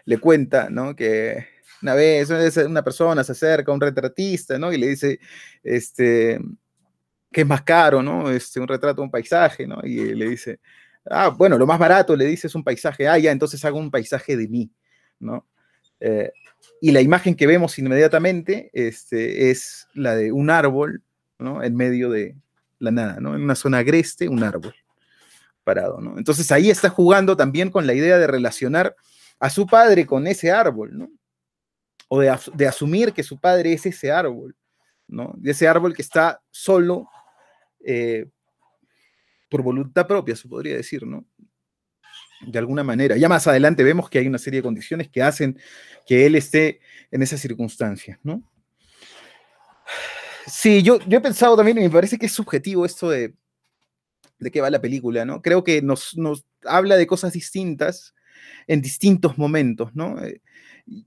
le 0.04 0.18
cuenta, 0.18 0.70
¿no? 0.70 0.96
Que 0.96 1.48
una 1.82 1.94
vez 1.94 2.30
una 2.30 2.84
persona 2.84 3.24
se 3.24 3.32
acerca 3.32 3.72
a 3.72 3.76
un 3.76 3.82
retratista, 3.82 4.60
¿no? 4.60 4.74
Y 4.74 4.78
le 4.78 4.88
dice, 4.88 5.20
este, 5.64 6.40
que 7.32 7.42
es 7.42 7.48
más 7.48 7.62
caro, 7.64 8.04
¿no? 8.04 8.30
Este, 8.30 8.60
un 8.60 8.68
retrato, 8.68 9.02
un 9.02 9.12
paisaje, 9.12 9.68
¿no? 9.68 9.80
Y 9.84 10.14
le 10.16 10.30
dice, 10.30 10.60
ah, 11.10 11.30
bueno, 11.30 11.58
lo 11.58 11.66
más 11.66 11.80
barato, 11.80 12.16
le 12.16 12.26
dice, 12.26 12.48
es 12.48 12.56
un 12.56 12.64
paisaje, 12.64 13.08
ah, 13.08 13.18
ya, 13.18 13.32
entonces 13.32 13.64
hago 13.64 13.80
un 13.80 13.92
paisaje 13.92 14.36
de 14.36 14.48
mí, 14.50 14.72
¿no? 15.20 15.46
Eh, 16.08 16.32
y 16.82 16.92
la 16.92 17.02
imagen 17.02 17.34
que 17.34 17.48
vemos 17.48 17.80
inmediatamente 17.80 18.70
este, 18.74 19.50
es 19.50 19.88
la 19.96 20.16
de 20.16 20.32
un 20.32 20.52
árbol. 20.52 21.02
En 21.40 21.76
medio 21.76 22.10
de 22.10 22.38
la 22.80 22.92
nada, 22.92 23.20
¿no? 23.20 23.36
En 23.36 23.42
una 23.42 23.56
zona 23.56 23.80
agreste, 23.80 24.30
un 24.30 24.42
árbol 24.42 24.74
parado, 25.66 26.00
¿no? 26.00 26.18
Entonces 26.18 26.50
ahí 26.52 26.70
está 26.70 26.90
jugando 26.90 27.36
también 27.36 27.70
con 27.72 27.86
la 27.86 27.94
idea 27.94 28.18
de 28.18 28.28
relacionar 28.28 28.96
a 29.40 29.50
su 29.50 29.66
padre 29.68 30.06
con 30.06 30.28
ese 30.28 30.52
árbol, 30.52 30.98
¿no? 30.98 31.10
O 32.08 32.22
de, 32.22 32.68
asumir 32.68 33.12
que 33.12 33.24
su 33.24 33.38
padre 33.38 33.74
es 33.74 33.86
ese 33.86 34.12
árbol, 34.12 34.56
¿no? 35.08 35.34
De 35.36 35.52
ese 35.52 35.68
árbol 35.68 35.94
que 35.94 36.04
está 36.04 36.42
solo 36.52 37.10
eh, 37.84 38.28
por 39.50 39.62
voluntad 39.62 40.08
propia, 40.08 40.38
se 40.38 40.48
podría 40.48 40.76
decir, 40.76 41.06
¿no? 41.06 41.26
De 42.42 42.60
alguna 42.60 42.84
manera. 42.84 43.18
Ya 43.18 43.30
más 43.30 43.48
adelante 43.48 43.84
vemos 43.84 44.10
que 44.10 44.20
hay 44.20 44.28
una 44.28 44.38
serie 44.38 44.60
de 44.60 44.64
condiciones 44.64 45.10
que 45.10 45.24
hacen 45.24 45.60
que 46.06 46.26
él 46.26 46.36
esté 46.36 46.80
en 47.12 47.24
esa 47.24 47.38
circunstancia, 47.38 48.20
¿no? 48.24 48.44
Sí, 50.48 50.84
yo, 50.84 51.00
yo 51.08 51.18
he 51.18 51.22
pensado 51.22 51.56
también, 51.56 51.78
y 51.78 51.82
me 51.82 51.90
parece 51.90 52.18
que 52.18 52.28
es 52.28 52.32
subjetivo 52.32 52.86
esto 52.86 53.10
de, 53.10 53.34
de 54.40 54.52
qué 54.52 54.62
va 54.62 54.70
la 54.70 54.82
película, 54.82 55.26
¿no? 55.26 55.42
Creo 55.42 55.64
que 55.64 55.82
nos, 55.82 56.16
habla 56.64 56.98
de 56.98 57.08
cosas 57.08 57.34
distintas 57.34 58.14
en 58.68 58.82
distintos 58.82 59.38
momentos, 59.38 59.96
¿no? 59.96 60.24
Eh, 60.24 60.42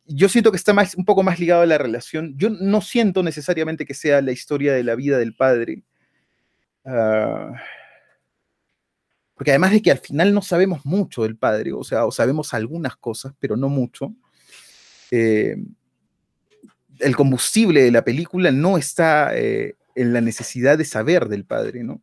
yo 0.07 0.29
siento 0.29 0.51
que 0.51 0.57
está 0.57 0.73
más, 0.73 0.97
un 0.97 1.05
poco 1.05 1.23
más 1.23 1.39
ligado 1.39 1.63
a 1.63 1.67
la 1.67 1.79
relación. 1.79 2.35
Yo 2.37 2.51
no 2.51 2.81
siento 2.81 3.23
necesariamente 3.23 3.87
que 3.87 3.95
sea 3.95 4.21
la 4.23 4.33
historia 4.33 4.73
de 4.73 4.83
la 4.83 4.97
vida 4.97 5.19
del 5.19 5.35
padre. 5.37 5.85
Ah, 6.85 7.53
porque 9.39 9.53
además 9.53 9.73
de 9.73 9.81
que 9.81 9.91
al 9.91 9.99
final 9.99 10.35
no 10.35 10.43
sabemos 10.43 10.85
mucho 10.85 11.23
del 11.23 11.37
padre, 11.37 11.73
o 11.73 11.85
sea, 11.85 12.05
o 12.05 12.11
sabemos 12.11 12.53
algunas 12.53 12.97
cosas, 12.97 13.33
pero 13.39 13.57
no 13.57 13.69
mucho. 13.69 14.13
Eh, 15.11 15.57
el 16.99 17.17
combustible 17.17 17.83
de 17.83 17.93
la 17.93 18.05
película 18.05 18.51
no 18.51 18.77
está 18.77 19.37
eh, 19.37 19.77
en 19.95 20.13
la 20.13 20.21
necesidad 20.21 20.77
de 20.77 20.85
saber 20.85 21.29
del 21.29 21.45
padre, 21.45 21.85
¿no? 21.85 22.03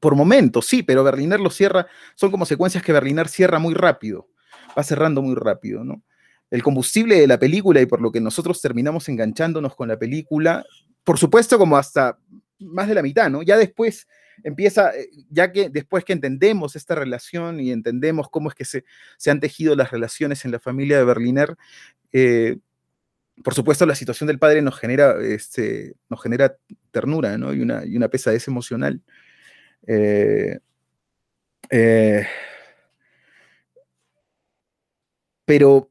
por 0.00 0.16
momentos, 0.16 0.66
sí, 0.66 0.82
pero 0.82 1.04
Berliner 1.04 1.38
lo 1.38 1.50
cierra, 1.50 1.86
son 2.14 2.30
como 2.30 2.46
secuencias 2.46 2.82
que 2.82 2.92
Berliner 2.92 3.28
cierra 3.28 3.58
muy 3.58 3.74
rápido, 3.74 4.28
va 4.76 4.82
cerrando 4.82 5.20
muy 5.20 5.34
rápido, 5.34 5.84
¿no? 5.84 6.02
El 6.50 6.62
combustible 6.62 7.20
de 7.20 7.26
la 7.26 7.38
película 7.38 7.80
y 7.80 7.86
por 7.86 8.00
lo 8.00 8.10
que 8.10 8.20
nosotros 8.20 8.60
terminamos 8.60 9.08
enganchándonos 9.08 9.76
con 9.76 9.88
la 9.88 9.98
película, 9.98 10.64
por 11.04 11.18
supuesto 11.18 11.58
como 11.58 11.76
hasta 11.76 12.18
más 12.58 12.88
de 12.88 12.94
la 12.94 13.02
mitad, 13.02 13.30
¿no? 13.30 13.42
Ya 13.42 13.56
después 13.56 14.08
empieza, 14.44 14.94
eh, 14.96 15.08
ya 15.30 15.52
que 15.52 15.68
después 15.68 16.04
que 16.04 16.12
entendemos 16.12 16.76
esta 16.76 16.94
relación 16.94 17.60
y 17.60 17.72
entendemos 17.72 18.28
cómo 18.30 18.48
es 18.48 18.54
que 18.54 18.64
se, 18.64 18.84
se 19.16 19.30
han 19.30 19.40
tejido 19.40 19.76
las 19.76 19.90
relaciones 19.90 20.44
en 20.44 20.52
la 20.52 20.60
familia 20.60 20.98
de 20.98 21.04
Berliner, 21.04 21.56
eh, 22.12 22.58
por 23.42 23.54
supuesto 23.54 23.86
la 23.86 23.94
situación 23.94 24.26
del 24.26 24.38
padre 24.38 24.62
nos 24.62 24.78
genera, 24.78 25.16
este, 25.22 25.94
nos 26.08 26.22
genera 26.22 26.56
ternura, 26.90 27.38
¿no? 27.38 27.54
Y 27.54 27.60
una, 27.60 27.84
y 27.86 27.96
una 27.96 28.08
pesadez 28.08 28.46
emocional. 28.48 29.00
Eh, 29.86 30.58
pero 35.44 35.89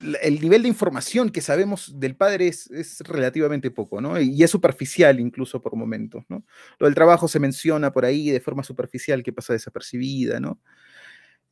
el 0.00 0.40
nivel 0.40 0.62
de 0.62 0.68
información 0.68 1.30
que 1.30 1.40
sabemos 1.40 1.98
del 1.98 2.16
padre 2.16 2.48
es, 2.48 3.00
relativamente 3.00 3.70
poco, 3.70 4.00
¿no? 4.00 4.20
Y 4.20 4.42
es 4.42 4.50
superficial 4.50 5.18
incluso 5.20 5.60
por 5.60 5.76
momentos, 5.76 6.24
¿no? 6.28 6.44
Lo 6.78 6.86
del 6.86 6.94
trabajo 6.94 7.28
se 7.28 7.40
menciona 7.40 7.92
por 7.92 8.04
ahí 8.04 8.30
de 8.30 8.40
forma 8.40 8.62
superficial 8.62 9.22
que 9.22 9.32
pasa 9.32 9.52
desapercibida, 9.52 10.40
¿no? 10.40 10.60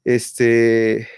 Este... 0.04 1.08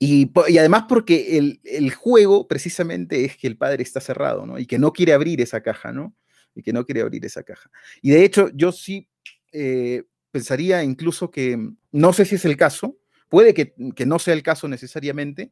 Y, 0.00 0.30
además 0.36 0.84
porque 0.88 1.38
el, 1.38 1.60
el, 1.64 1.92
juego 1.92 2.46
precisamente 2.46 3.24
es 3.24 3.36
que 3.36 3.48
el 3.48 3.56
padre 3.56 3.82
está 3.82 4.00
cerrado, 4.00 4.46
¿no? 4.46 4.56
Y 4.58 4.66
que 4.66 4.78
no 4.78 4.92
quiere 4.92 5.12
abrir 5.12 5.40
esa 5.40 5.60
caja, 5.60 5.90
¿no? 5.90 6.14
y 6.58 6.62
que 6.62 6.72
no 6.72 6.84
quiere 6.84 7.02
abrir 7.02 7.24
esa 7.24 7.44
caja. 7.44 7.70
Y 8.02 8.10
de 8.10 8.24
hecho, 8.24 8.50
yo 8.52 8.72
sí 8.72 9.08
eh, 9.52 10.02
pensaría 10.32 10.82
incluso 10.82 11.30
que, 11.30 11.56
no 11.92 12.12
sé 12.12 12.24
si 12.24 12.34
es 12.34 12.44
el 12.44 12.56
caso, 12.56 12.98
puede 13.28 13.54
que, 13.54 13.74
no 14.06 14.18
sea 14.18 14.34
el 14.34 14.42
caso 14.42 14.68
necesariamente, 14.68 15.50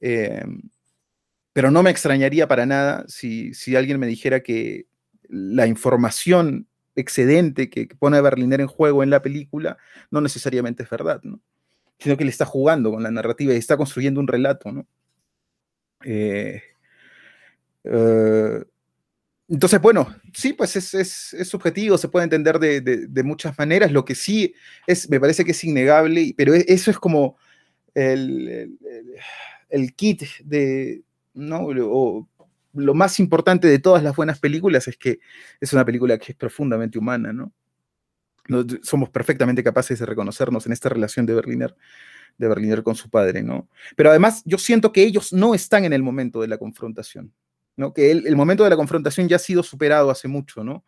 Em, 0.00 0.62
pero 1.52 1.70
no 1.70 1.82
me 1.82 1.90
extrañaría 1.90 2.48
para 2.48 2.66
nada 2.66 3.04
si, 3.08 3.54
si 3.54 3.76
alguien 3.76 3.98
me 3.98 4.06
dijera 4.06 4.40
que 4.40 4.86
la 5.28 5.66
información 5.66 6.66
excedente 6.94 7.70
que, 7.70 7.88
pone 7.98 8.18
a 8.18 8.22
Berliner 8.22 8.60
en 8.60 8.66
juego 8.66 9.02
en 9.02 9.10
la 9.10 9.22
película 9.22 9.78
no 10.10 10.20
necesariamente 10.20 10.82
es 10.82 10.90
verdad, 10.90 11.20
¿no? 11.22 11.40
sino 11.98 12.16
que 12.16 12.24
le 12.24 12.30
está 12.30 12.44
jugando 12.44 12.90
con 12.90 13.02
la 13.02 13.10
narrativa 13.10 13.54
y 13.54 13.56
está 13.56 13.76
construyendo 13.76 14.20
un 14.20 14.28
relato. 14.28 14.70
¿no? 14.70 14.86
Eh, 16.04 16.62
eh, 17.84 18.64
entonces, 19.48 19.80
bueno, 19.80 20.14
sí, 20.32 20.52
pues 20.52 20.74
es, 20.76 21.36
subjetivo, 21.48 21.96
se 21.98 22.08
puede 22.08 22.24
entender 22.24 22.58
de, 22.58 23.22
muchas 23.22 23.56
maneras. 23.58 23.92
Lo 23.92 24.04
que 24.04 24.14
sí 24.14 24.54
es, 24.86 25.08
me 25.08 25.20
parece 25.20 25.44
que 25.44 25.52
es 25.52 25.64
innegable, 25.64 26.34
pero 26.36 26.54
e, 26.54 26.64
eso 26.68 26.90
es 26.90 26.98
como 26.98 27.36
el, 27.94 28.76
kit 29.94 30.22
de, 30.44 31.02
¿no? 31.34 31.68
lo 31.72 32.94
más 32.94 33.20
importante 33.20 33.68
de 33.68 33.78
todas 33.78 34.02
las 34.02 34.16
buenas 34.16 34.38
películas 34.40 34.88
es 34.88 34.96
que 34.96 35.20
es 35.60 35.72
una 35.72 35.84
película 35.84 36.18
que 36.18 36.32
es 36.32 36.38
profundamente 36.38 36.98
humana, 36.98 37.32
¿no? 37.32 37.52
somos 38.82 39.10
perfectamente 39.10 39.62
capaces 39.62 39.98
de 39.98 40.06
reconocernos 40.06 40.66
en 40.66 40.72
esta 40.72 40.88
relación 40.88 41.26
de 41.26 41.34
Berliner, 41.34 41.76
de 42.38 42.48
Berliner 42.48 42.82
con 42.82 42.94
su 42.94 43.10
padre, 43.10 43.42
¿no? 43.42 43.68
Pero 43.96 44.10
además 44.10 44.42
yo 44.44 44.58
siento 44.58 44.92
que 44.92 45.02
ellos 45.02 45.32
no 45.32 45.54
están 45.54 45.84
en 45.84 45.92
el 45.92 46.02
momento 46.02 46.40
de 46.40 46.48
la 46.48 46.58
confrontación, 46.58 47.32
Que 47.94 48.10
el, 48.10 48.36
momento 48.36 48.64
de 48.64 48.70
la 48.70 48.76
confrontación 48.76 49.28
ya 49.28 49.36
ha 49.36 49.40
sido 49.40 49.62
superado 49.62 50.10
hace 50.10 50.28
mucho, 50.28 50.64
¿no? 50.64 50.84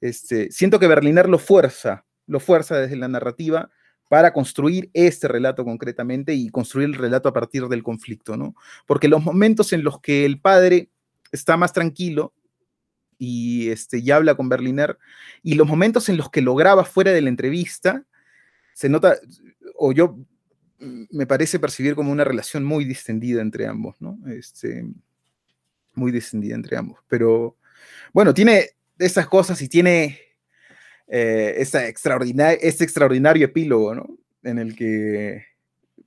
Este, 0.00 0.50
siento 0.50 0.78
que 0.78 0.86
Berliner 0.86 1.28
lo 1.28 1.38
fuerza, 1.38 2.06
lo 2.26 2.40
fuerza 2.40 2.78
desde 2.78 2.96
la 2.96 3.08
narrativa 3.08 3.70
para 4.08 4.32
construir 4.32 4.90
este 4.94 5.28
relato 5.28 5.64
concretamente 5.64 6.34
y 6.34 6.48
construir 6.48 6.88
el 6.88 6.94
relato 6.94 7.28
a 7.28 7.32
partir 7.32 7.68
del 7.68 7.82
conflicto, 7.82 8.36
¿no? 8.36 8.54
Porque 8.86 9.08
los 9.08 9.22
momentos 9.22 9.72
en 9.72 9.84
los 9.84 10.00
que 10.00 10.24
el 10.24 10.40
padre 10.40 10.90
está 11.32 11.56
más 11.56 11.72
tranquilo 11.72 12.32
y 13.18 13.68
este, 13.70 14.02
ya 14.02 14.16
habla 14.16 14.34
con 14.34 14.48
Berliner, 14.48 14.98
y 15.42 15.54
los 15.54 15.66
momentos 15.66 16.08
en 16.08 16.16
los 16.16 16.30
que 16.30 16.42
lo 16.42 16.54
graba 16.54 16.84
fuera 16.84 17.12
de 17.12 17.20
la 17.20 17.28
entrevista, 17.28 18.04
se 18.74 18.88
nota, 18.88 19.16
o 19.76 19.92
yo 19.92 20.18
mm, 20.80 21.04
me 21.10 21.26
parece 21.26 21.58
percibir 21.58 21.94
como 21.94 22.12
una 22.12 22.24
relación 22.24 22.64
muy 22.64 22.84
distendida 22.84 23.40
entre 23.40 23.66
ambos, 23.66 24.00
¿no? 24.00 24.18
Este, 24.26 24.84
muy 25.96 26.12
distendida 26.12 26.54
entre 26.54 26.76
ambos. 26.76 27.00
Pero 27.08 27.56
bueno, 28.12 28.34
tiene 28.34 28.70
esas 28.98 29.26
cosas 29.26 29.60
y 29.62 29.68
tiene 29.68 30.20
eh, 31.06 31.54
esa 31.58 31.86
este 31.86 32.84
extraordinario 32.84 33.44
epílogo, 33.44 33.94
¿no? 33.94 34.18
En 34.42 34.58
el 34.58 34.76
que 34.76 35.44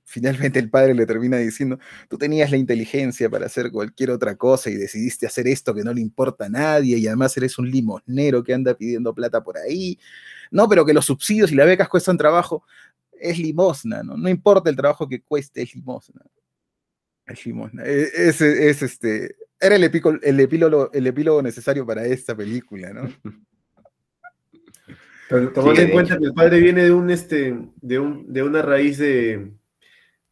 finalmente 0.04 0.58
el 0.58 0.70
padre 0.70 0.94
le 0.94 1.04
termina 1.04 1.36
diciendo, 1.36 1.78
tú 2.08 2.16
tenías 2.16 2.50
la 2.50 2.56
inteligencia 2.56 3.28
para 3.28 3.44
hacer 3.44 3.70
cualquier 3.70 4.10
otra 4.10 4.36
cosa 4.36 4.70
y 4.70 4.74
decidiste 4.74 5.26
hacer 5.26 5.46
esto 5.46 5.74
que 5.74 5.84
no 5.84 5.92
le 5.92 6.00
importa 6.00 6.46
a 6.46 6.48
nadie 6.48 6.96
y 6.96 7.06
además 7.06 7.36
eres 7.36 7.58
un 7.58 7.70
limosnero 7.70 8.42
que 8.42 8.54
anda 8.54 8.74
pidiendo 8.74 9.14
plata 9.14 9.44
por 9.44 9.58
ahí. 9.58 9.98
No, 10.50 10.66
pero 10.66 10.86
que 10.86 10.94
los 10.94 11.04
subsidios 11.04 11.52
y 11.52 11.56
las 11.56 11.66
becas 11.66 11.90
cuestan 11.90 12.16
trabajo, 12.16 12.64
es 13.20 13.38
limosna, 13.38 14.02
¿no? 14.02 14.16
No 14.16 14.28
importa 14.30 14.70
el 14.70 14.76
trabajo 14.76 15.06
que 15.06 15.20
cueste, 15.20 15.62
es 15.62 15.74
limosna. 15.74 16.22
Es 17.26 17.44
limosna. 17.44 17.84
E, 17.84 18.08
es, 18.28 18.40
este, 18.40 19.36
era 19.60 19.76
el, 19.76 19.84
el, 20.22 20.40
epílogo, 20.40 20.90
el 20.92 21.06
epílogo 21.06 21.42
necesario 21.42 21.86
para 21.86 22.04
esta 22.06 22.36
película, 22.36 22.92
¿no? 22.92 23.08
tomando 25.54 25.80
en 25.80 25.90
cuenta 25.90 26.18
que 26.18 26.24
el 26.24 26.32
padre 26.32 26.60
viene 26.60 26.84
de 26.84 26.92
un 26.92 27.10
este 27.10 27.58
de 27.82 27.98
un, 27.98 28.32
de 28.32 28.42
una 28.42 28.62
raíz 28.62 28.98
de, 28.98 29.52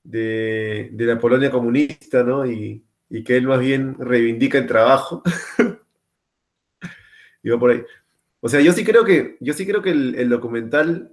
de, 0.02 0.90
la 0.92 1.18
Polonia 1.18 1.50
comunista, 1.50 2.22
¿no? 2.22 2.46
Y, 2.46 2.82
que 3.24 3.36
él 3.36 3.46
más 3.46 3.60
bien 3.60 3.96
reivindica 3.98 4.58
el 4.58 4.66
trabajo. 4.66 5.22
y 7.42 7.50
va 7.50 7.58
por 7.58 7.70
ahí. 7.70 7.82
O 8.40 8.48
sea, 8.48 8.60
yo 8.60 8.72
sí 8.72 8.84
creo 8.84 9.04
que, 9.04 9.36
yo 9.40 9.54
sí 9.54 9.66
creo 9.66 9.80
que 9.80 9.90
el, 9.90 10.28
documental 10.28 11.12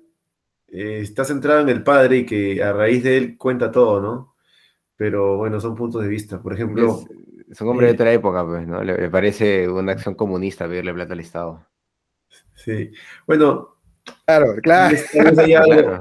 eh, 0.68 0.99
está 1.01 1.24
centrado 1.24 1.61
en 1.61 1.70
el 1.70 1.84
padre 1.84 2.20
y 2.20 2.26
que 2.26 2.64
a 2.64 2.74
raíz 2.74 3.03
de 3.03 3.18
él 3.18 3.38
cuenta 3.38 3.72
todo, 3.72 4.01
¿no? 4.01 4.36
Pero 4.95 5.38
bueno, 5.38 5.59
son 5.59 5.76
puntos 5.76 6.01
de 6.01 6.07
vista. 6.07 6.41
Por 6.41 6.53
ejemplo. 6.53 6.99
Es, 6.99 7.32
un 7.61 7.69
hombre 7.69 7.87
de 7.87 7.93
otra 7.93 8.11
época, 8.11 8.45
pues, 8.45 8.67
¿no? 8.67 8.83
Le, 8.83 9.09
parece 9.09 9.67
una 9.67 9.93
acción 9.93 10.15
comunista 10.15 10.67
pedirle 10.67 10.93
plata 10.93 11.13
al 11.13 11.19
Estado. 11.19 11.67
Sí. 12.55 12.91
Bueno, 13.27 13.73
Claro, 14.25 14.55
claro. 14.61 14.97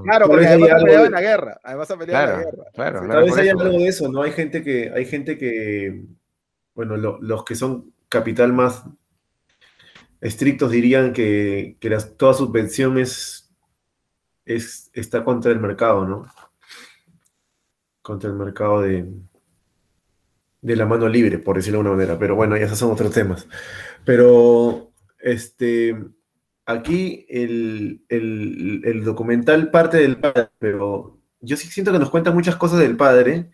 claro, 0.03 0.27
porque 0.27 0.47
además 0.47 0.71
ha 0.73 0.79
peleado 0.79 1.07
en 1.07 1.13
la 1.13 1.21
guerra. 1.21 1.61
Además 1.63 1.91
ha 1.91 1.97
peleado 1.97 2.25
en 2.25 2.31
la 2.31 2.45
guerra. 2.45 2.65
Claro, 2.75 3.09
Tal 3.09 3.25
vez 3.25 3.37
hay 3.37 3.49
algo 3.49 3.65
de 3.65 3.87
eso, 3.87 4.09
¿no? 4.09 4.23
Hay 4.23 4.33
gente 4.33 4.63
que, 4.63 4.91
hay 4.91 5.05
gente 5.05 5.39
que, 5.39 6.05
bueno, 6.75 6.97
los 6.97 7.45
que 7.45 7.55
son 7.55 7.93
capital 8.09 8.53
más 8.53 8.85
estrictos 10.21 10.71
dirían 10.71 11.13
que, 11.13 11.77
que 11.81 11.91
las, 11.91 12.17
toda 12.17 12.35
subvención 12.35 12.99
es, 12.99 13.53
está 14.45 15.25
contra 15.25 15.53
el 15.53 15.61
mercado, 15.61 16.07
¿no? 16.07 16.27
Contra 18.03 18.31
el 18.31 18.37
mercado 18.37 18.83
de, 18.83 19.09
de 20.63 20.77
la 20.77 20.87
mano 20.87 21.09
libre, 21.09 21.39
por 21.39 21.57
decirlo 21.57 21.79
de 21.79 21.83
alguna 21.83 21.97
manera. 21.97 22.19
Pero 22.19 22.35
bueno, 22.35 22.57
ya 22.57 22.65
esos 22.65 22.79
son 22.79 22.93
otros 22.93 23.13
temas. 23.13 23.47
Pero, 24.05 24.93
este 25.19 25.95
aquí 26.67 27.27
el, 27.29 29.03
documental 29.05 29.71
parte 29.71 29.99
del 29.99 30.19
padre, 30.19 30.49
pero 30.59 31.19
yo 31.41 31.57
sí 31.57 31.69
siento 31.69 31.93
que 31.93 31.99
nos 31.99 32.11
cuenta 32.11 32.31
muchas 32.31 32.57
cosas 32.57 32.79
del 32.79 32.97
padre, 32.97 33.51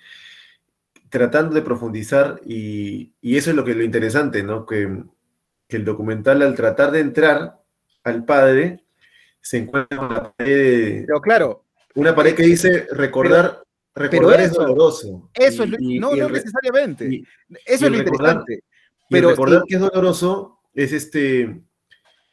tratando 1.08 1.54
de 1.54 1.62
profundizar, 1.62 2.40
y, 2.44 3.14
eso 3.22 3.50
es 3.50 3.56
lo 3.56 3.64
que 3.64 3.74
lo 3.74 3.84
interesante, 3.84 4.42
¿no? 4.42 4.66
Que, 4.66 5.02
el 5.70 5.84
documental, 5.84 6.40
al 6.40 6.54
tratar 6.54 6.90
de 6.92 7.00
entrar 7.00 7.60
al 8.02 8.24
padre, 8.24 8.84
se 9.42 9.58
encuentra 9.58 9.98
con 9.98 10.14
la 10.14 10.32
pared. 10.32 11.04
Pero 11.06 11.20
claro. 11.20 11.64
Una 11.94 12.14
pared 12.14 12.34
que 12.34 12.44
dice 12.44 12.86
recordar. 12.90 13.62
Recordar 13.98 14.40
es 14.40 14.52
doloroso. 14.52 15.30
Eso 15.34 15.64
es 15.64 15.70
no, 15.78 16.14
no 16.14 16.28
necesariamente. 16.28 17.22
eso 17.64 17.86
es 17.86 17.90
lo 17.90 17.98
interesante. 17.98 18.64
Pero 19.10 19.30
recordar 19.30 19.62
que 19.66 19.74
es 19.76 19.80
doloroso 19.80 20.60
es 20.74 20.92
este 20.92 21.62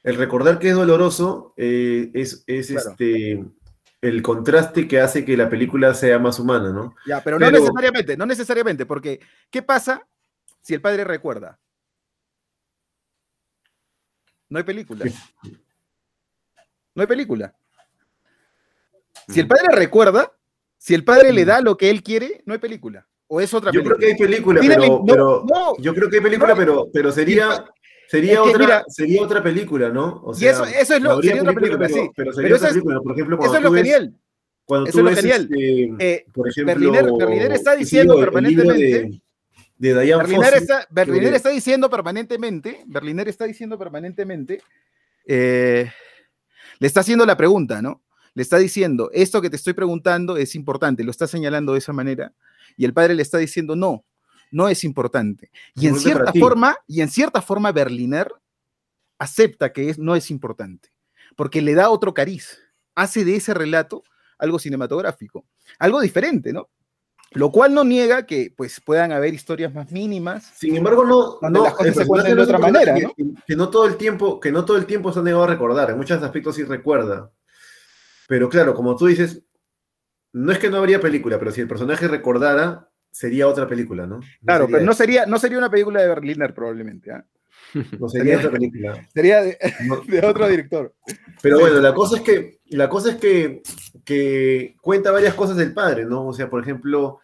el 0.04 0.16
recordar 0.18 0.60
que 0.60 0.70
es 0.70 0.76
doloroso 0.76 1.54
eh, 1.58 2.12
es, 2.14 2.44
este 2.48 3.44
el 4.02 4.22
contraste 4.22 4.88
que 4.88 5.00
hace 5.00 5.26
que 5.26 5.36
la 5.36 5.50
película 5.50 5.94
sea 5.96 6.20
más 6.20 6.38
humana, 6.40 6.72
¿no? 6.72 6.94
Ya, 7.08 7.24
pero, 7.24 7.40
no 7.40 7.50
necesariamente, 7.50 8.16
no 8.16 8.26
necesariamente, 8.28 8.86
porque 8.86 9.20
¿qué 9.50 9.64
pasa 9.64 10.08
si 10.62 10.76
el 10.76 10.82
padre 10.82 11.04
recuerda? 11.04 11.60
No 14.50 14.60
hay 14.60 14.64
película. 14.64 15.06
No 16.94 17.02
hay 17.02 17.08
película. 17.08 17.56
Si 19.28 19.40
el 19.40 19.48
padre 19.48 19.70
recuerda, 19.72 20.32
si 20.86 20.94
el 20.94 21.04
padre 21.04 21.34
le 21.34 21.46
da 21.46 21.62
lo 21.62 21.78
que 21.78 21.90
él 21.90 22.04
quiere, 22.04 22.44
no 22.46 22.54
hay 22.54 22.60
película. 22.60 23.08
O 23.26 23.42
es 23.42 23.52
otra 23.56 23.72
película. 23.72 23.96
Yo 23.96 23.98
creo 23.98 24.08
que 24.08 24.14
hay 24.14 24.28
película, 24.28 24.62
pero, 24.62 25.44
yo 25.80 25.96
creo 25.96 26.10
que 26.12 26.18
hay 26.18 26.22
película, 26.22 26.56
pero, 26.56 26.90
pero 26.94 27.12
sería 27.12 27.66
Sería, 28.08 28.44
otra, 28.44 28.86
sería 28.88 29.24
otra 29.24 29.42
película, 29.42 29.90
¿no? 29.90 30.22
O 30.24 30.36
sea, 30.36 30.48
y 30.48 30.52
eso, 30.52 30.64
es 30.64 31.02
lo 31.02 31.20
sería 31.24 31.42
otra 31.42 31.54
película, 31.54 31.90
sí. 31.90 32.08
Pero 32.16 32.32
sería 32.34 32.56
otra 32.56 32.70
película, 32.70 33.02
por 33.02 33.12
ejemplo, 33.14 33.38
cuando 33.38 33.58
eso 33.58 33.66
es 33.66 33.72
lo 33.72 33.76
genial. 33.76 34.16
Cuando 34.64 34.90
eso 34.90 35.00
tú 35.00 35.08
es 35.08 35.16
lo 35.16 35.22
genial. 35.22 35.50
Este, 35.52 36.06
eh, 36.14 36.26
por 36.32 36.50
ejemplo, 36.50 36.92
Berliner, 37.18 37.52
está 37.52 37.76
diciendo 37.76 38.20
permanentemente. 38.20 38.86
De, 38.86 39.22
de 39.94 40.04
Diane 40.04 40.22
Berliner, 40.22 40.54
está, 40.54 40.88
Berliner 40.92 41.34
está, 41.34 41.50
diciendo 41.50 41.90
permanentemente, 41.90 42.84
Berliner 42.86 43.28
está 43.28 43.46
diciendo 43.46 43.80
permanentemente, 43.80 44.62
eh, 45.26 45.90
le 46.78 46.88
está 46.88 47.00
haciendo 47.00 47.26
la 47.26 47.36
pregunta, 47.36 47.82
¿no? 47.82 48.05
Le 48.36 48.44
está 48.44 48.58
diciendo, 48.58 49.10
esto 49.14 49.42
que 49.42 49.50
te 49.50 49.56
estoy 49.56 49.74
preguntando 49.74 50.38
es 50.38 50.54
importante, 50.56 51.04
lo 51.04 51.12
está 51.12 51.26
señalando 51.26 51.74
de 51.74 51.80
esa 51.80 51.94
manera, 51.94 52.34
y 52.78 52.86
el 52.86 52.94
padre 52.94 53.16
le 53.16 53.22
está 53.22 53.38
diciendo, 53.40 53.76
no, 53.76 54.06
no 54.52 54.70
es 54.70 54.84
importante. 54.84 55.52
Y 55.74 55.88
en 55.88 55.96
cierta 55.96 56.32
forma, 56.34 56.78
y 56.86 57.02
en 57.02 57.10
cierta 57.10 57.42
forma 57.42 57.72
Berliner 57.72 58.32
acepta 59.18 59.72
que 59.74 59.90
es, 59.90 59.98
no 59.98 60.16
es 60.16 60.30
importante, 60.30 60.90
porque 61.36 61.62
le 61.62 61.74
da 61.74 61.90
otro 61.90 62.14
cariz, 62.14 62.60
hace 62.94 63.26
de 63.26 63.38
ese 63.38 63.54
relato 63.54 64.04
algo 64.38 64.60
cinematográfico, 64.60 65.46
algo 65.80 66.02
diferente, 66.02 66.54
¿no? 66.54 66.70
Lo 67.32 67.52
cual 67.52 67.74
no 67.74 67.84
niega 67.84 68.26
que 68.26 68.54
pues 68.56 68.80
puedan 68.80 69.12
haber 69.12 69.34
historias 69.34 69.74
más 69.74 69.92
mínimas. 69.92 70.54
Sin 70.58 70.76
embargo, 70.76 71.06
no, 71.06 71.50
no 71.50 71.64
las 71.64 71.74
cosas 71.74 71.96
se 71.96 72.06
cuentan 72.06 72.36
de 72.36 72.42
otra 72.42 72.58
manera, 72.58 72.98
¿no? 72.98 73.14
Que, 73.46 73.56
no 73.56 73.70
todo 73.70 73.86
el 73.88 73.98
tiempo, 73.98 74.40
que 74.40 74.52
no 74.52 74.64
todo 74.64 74.78
el 74.78 74.86
tiempo 74.86 75.12
se 75.12 75.20
ha 75.20 75.24
negado 75.24 75.44
a 75.44 75.48
recordar, 75.48 75.90
en 75.90 75.98
muchos 75.98 76.22
aspectos 76.22 76.56
sí 76.56 76.64
recuerda. 76.64 77.32
Pero 78.28 78.50
claro, 78.50 78.74
como 78.74 78.96
tú 78.96 79.08
dices, 79.08 79.44
no 80.34 80.52
es 80.52 80.60
que 80.60 80.70
no 80.70 80.78
habría 80.78 81.00
película, 81.00 81.40
pero 81.40 81.52
si 81.52 81.62
el 81.62 81.68
personaje 81.68 82.08
recordara, 82.08 82.90
sería 83.12 83.48
otra 83.48 83.68
película, 83.68 84.06
¿no? 84.06 84.20
claro, 84.44 84.68
pero 84.70 84.84
no 84.84 84.94
sería, 84.94 85.26
no 85.26 85.40
sería 85.40 85.58
una 85.58 85.70
película 85.70 86.02
de 86.02 86.10
Berliner 86.10 86.54
probablemente. 86.54 87.12
¿ah? 87.12 87.26
No 88.00 88.10
sería, 88.10 88.38
otra 88.38 88.52
película. 88.52 89.08
Sería 89.14 89.42
de, 89.44 89.58
otro 90.24 90.48
director. 90.48 90.94
Pero 91.42 91.60
bueno, 91.60 91.80
la 91.80 91.94
cosa 91.94 92.18
es 92.18 92.22
que, 92.22 92.60
la 92.68 92.90
cosa 92.90 93.12
es 93.12 93.16
que, 93.18 93.62
que 94.04 94.76
cuenta 94.82 95.12
varias 95.12 95.34
cosas 95.34 95.58
del 95.58 95.74
padre, 95.74 96.06
¿no? 96.06 96.28
O 96.28 96.34
sea, 96.34 96.50
por 96.50 96.62
ejemplo, 96.62 97.20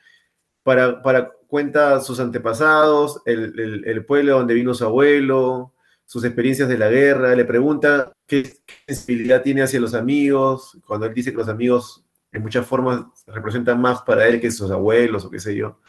para, 0.63 1.01
para 1.01 1.31
cuenta 1.47 1.99
sus 2.01 2.19
antepasados, 2.19 3.21
el, 3.25 3.83
el, 3.85 4.05
pueblo 4.05 4.37
donde 4.37 4.53
vino 4.53 4.73
su 4.73 4.85
abuelo, 4.85 5.73
sus 6.05 6.23
experiencias 6.23 6.67
de 6.67 6.77
la 6.77 6.89
guerra, 6.89 7.35
le 7.35 7.45
pregunta 7.45 8.11
qué, 8.27 8.57
sensibilidad 8.87 9.41
tiene 9.41 9.61
hacia 9.61 9.79
los 9.79 9.93
amigos, 9.93 10.77
cuando 10.85 11.05
él 11.05 11.13
dice 11.13 11.31
que 11.31 11.37
los 11.37 11.47
amigos 11.47 12.03
en 12.31 12.41
muchas 12.41 12.65
formas 12.65 13.05
representan 13.27 13.79
más 13.79 14.01
para 14.01 14.27
él 14.27 14.39
que 14.39 14.51
sus 14.51 14.71
abuelos 14.71 15.25
o 15.25 15.29
qué 15.29 15.39
sé 15.39 15.55
yo. 15.55 15.79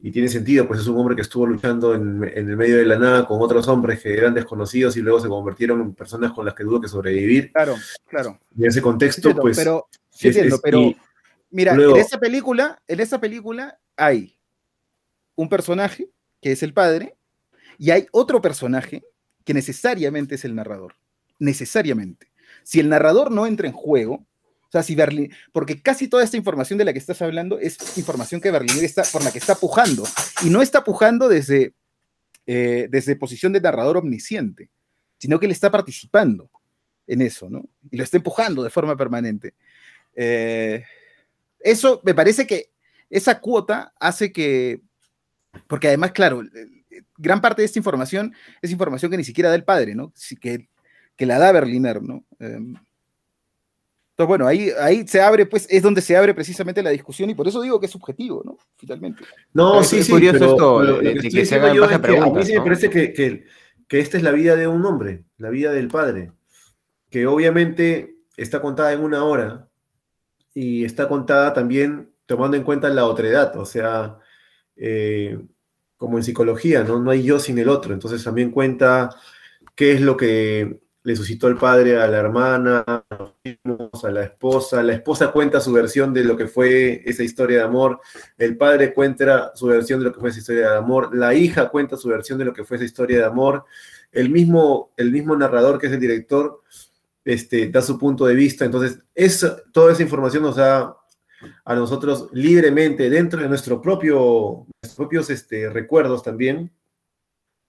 Y 0.00 0.12
tiene 0.12 0.28
sentido, 0.28 0.66
pues 0.68 0.80
es 0.80 0.86
un 0.86 0.96
hombre 0.96 1.16
que 1.16 1.22
estuvo 1.22 1.44
luchando 1.44 1.92
en, 1.92 2.22
en, 2.22 2.50
el 2.50 2.56
medio 2.56 2.76
de 2.76 2.86
la 2.86 2.98
nada 2.98 3.26
con 3.26 3.42
otros 3.42 3.66
hombres 3.66 4.00
que 4.00 4.16
eran 4.16 4.32
desconocidos 4.32 4.96
y 4.96 5.00
luego 5.00 5.18
se 5.18 5.28
convirtieron 5.28 5.80
en 5.80 5.92
personas 5.92 6.32
con 6.32 6.44
las 6.46 6.54
que 6.54 6.62
tuvo 6.62 6.80
que 6.80 6.88
sobrevivir. 6.88 7.52
Claro, 7.52 7.74
claro. 8.06 8.38
Y 8.56 8.62
en 8.62 8.68
ese 8.68 8.80
contexto, 8.80 9.34
pues... 9.34 9.56
Pero, 9.56 9.88
entiendo, 10.20 10.60
pero 10.62 10.92
mira, 11.50 11.74
en 11.74 11.96
esa 11.96 12.18
película, 12.18 12.80
en 12.86 13.00
esa 13.00 13.20
película 13.20 13.78
hay 13.96 14.38
un 15.34 15.48
personaje 15.48 16.10
que 16.40 16.52
es 16.52 16.62
el 16.62 16.72
padre 16.72 17.16
y 17.78 17.90
hay 17.90 18.06
otro 18.12 18.40
personaje 18.40 19.04
que 19.48 19.54
necesariamente 19.54 20.34
es 20.34 20.44
el 20.44 20.54
narrador. 20.54 20.96
Necesariamente. 21.38 22.30
Si 22.64 22.80
el 22.80 22.90
narrador 22.90 23.30
no 23.30 23.46
entra 23.46 23.66
en 23.66 23.72
juego, 23.72 24.16
o 24.16 24.70
sea, 24.70 24.82
si 24.82 24.94
Berlín, 24.94 25.32
porque 25.52 25.80
casi 25.80 26.06
toda 26.06 26.22
esta 26.22 26.36
información 26.36 26.78
de 26.78 26.84
la 26.84 26.92
que 26.92 26.98
estás 26.98 27.22
hablando 27.22 27.58
es 27.58 27.96
información 27.96 28.42
que 28.42 28.50
Berliner 28.50 28.84
está, 28.84 29.04
por 29.04 29.24
la 29.24 29.32
que 29.32 29.38
está 29.38 29.54
pujando. 29.54 30.04
Y 30.44 30.50
no 30.50 30.60
está 30.60 30.84
pujando 30.84 31.30
desde, 31.30 31.72
eh, 32.46 32.88
desde 32.90 33.16
posición 33.16 33.54
de 33.54 33.62
narrador 33.62 33.96
omnisciente, 33.96 34.68
sino 35.16 35.40
que 35.40 35.46
él 35.46 35.52
está 35.52 35.70
participando 35.70 36.50
en 37.06 37.22
eso, 37.22 37.48
¿no? 37.48 37.64
Y 37.90 37.96
lo 37.96 38.04
está 38.04 38.18
empujando 38.18 38.62
de 38.62 38.68
forma 38.68 38.98
permanente. 38.98 39.54
Eh, 40.14 40.84
eso 41.58 42.02
me 42.04 42.12
parece 42.12 42.46
que 42.46 42.68
esa 43.08 43.40
cuota 43.40 43.94
hace 43.98 44.30
que, 44.30 44.82
porque 45.66 45.88
además, 45.88 46.12
claro, 46.12 46.42
gran 47.16 47.40
parte 47.40 47.62
de 47.62 47.66
esta 47.66 47.78
información 47.78 48.34
es 48.62 48.70
información 48.70 49.10
que 49.10 49.16
ni 49.16 49.24
siquiera 49.24 49.50
da 49.50 49.54
el 49.54 49.64
padre, 49.64 49.94
¿no? 49.94 50.12
Que, 50.40 50.68
que 51.16 51.26
la 51.26 51.38
da 51.38 51.52
Berliner, 51.52 52.02
¿no? 52.02 52.24
Em, 52.38 52.74
entonces, 54.18 54.30
bueno, 54.30 54.48
ahí, 54.48 54.72
ahí 54.80 55.06
se 55.06 55.20
abre, 55.20 55.46
pues, 55.46 55.68
es 55.70 55.80
donde 55.80 56.00
se 56.00 56.16
abre 56.16 56.34
precisamente 56.34 56.82
la 56.82 56.90
discusión 56.90 57.30
y 57.30 57.36
por 57.36 57.46
eso 57.46 57.62
digo 57.62 57.78
que 57.78 57.86
es 57.86 57.92
subjetivo, 57.92 58.42
¿no? 58.44 58.58
Finalmente. 58.76 59.22
No, 59.52 59.84
sí, 59.84 60.02
sí, 60.02 60.10
curioso 60.10 60.44
esto, 60.44 61.00
que, 61.30 61.46
se 61.46 61.54
hagan 61.54 62.02
preguntas, 62.02 62.32
A 62.32 62.38
mí 62.38 62.44
sí 62.44 62.52
me 62.54 62.62
parece 62.62 62.90
que, 62.90 63.12
que, 63.12 64.00
esta 64.00 64.16
es 64.16 64.24
la 64.24 64.32
vida 64.32 64.56
de 64.56 64.66
un 64.66 64.84
hombre, 64.84 65.22
la 65.36 65.50
vida 65.50 65.70
del 65.70 65.86
padre, 65.86 66.32
que 67.10 67.28
obviamente 67.28 68.16
está 68.36 68.60
contada 68.60 68.92
en 68.92 69.04
una 69.04 69.22
hora 69.22 69.68
y 70.52 70.84
está 70.84 71.06
contada 71.08 71.52
también 71.52 72.10
tomando 72.26 72.56
en 72.56 72.64
cuenta 72.64 72.88
la 72.88 73.04
otredad, 73.04 73.56
o 73.56 73.64
sea, 73.66 74.18
eh, 74.74 75.38
como 75.98 76.16
en 76.16 76.24
psicología, 76.24 76.82
¿no? 76.84 76.98
No 77.00 77.10
hay 77.10 77.22
yo 77.22 77.38
sin 77.38 77.58
el 77.58 77.68
otro, 77.68 77.92
entonces 77.92 78.24
también 78.24 78.50
cuenta 78.50 79.10
qué 79.74 79.92
es 79.92 80.00
lo 80.00 80.16
que 80.16 80.80
le 81.02 81.16
suscitó 81.16 81.48
el 81.48 81.56
padre 81.56 82.00
a 82.00 82.06
la 82.06 82.18
hermana, 82.18 82.84
a 82.86 84.10
la 84.10 84.22
esposa. 84.22 84.82
La 84.82 84.92
esposa 84.92 85.32
cuenta 85.32 85.60
su 85.60 85.72
versión 85.72 86.12
de 86.12 86.24
lo 86.24 86.36
que 86.36 86.46
fue 86.46 87.02
esa 87.06 87.22
historia 87.22 87.58
de 87.58 87.64
amor. 87.64 88.00
El 88.36 88.56
padre 88.56 88.92
cuenta 88.92 89.52
su 89.54 89.66
versión 89.66 90.00
de 90.00 90.06
lo 90.06 90.12
que 90.12 90.20
fue 90.20 90.30
esa 90.30 90.40
historia 90.40 90.70
de 90.70 90.76
amor. 90.76 91.16
La 91.16 91.34
hija 91.34 91.70
cuenta 91.70 91.96
su 91.96 92.08
versión 92.08 92.38
de 92.38 92.44
lo 92.44 92.52
que 92.52 92.64
fue 92.64 92.76
esa 92.76 92.84
historia 92.84 93.18
de 93.18 93.24
amor. 93.24 93.64
El 94.12 94.28
mismo, 94.28 94.92
el 94.96 95.10
mismo 95.10 95.34
narrador, 95.34 95.78
que 95.78 95.86
es 95.86 95.92
el 95.92 96.00
director, 96.00 96.62
este, 97.24 97.70
da 97.70 97.80
su 97.80 97.98
punto 97.98 98.26
de 98.26 98.34
vista. 98.34 98.64
Entonces, 98.64 98.98
toda 99.72 99.92
esa 99.92 100.02
información 100.02 100.42
nos 100.42 100.56
da 100.56 100.94
a 101.64 101.74
nosotros 101.74 102.28
libremente, 102.32 103.08
dentro 103.08 103.40
de 103.40 103.48
nuestro 103.48 103.80
propio, 103.80 104.66
propios 104.98 105.30
este, 105.30 105.70
recuerdos 105.70 106.24
también, 106.24 106.72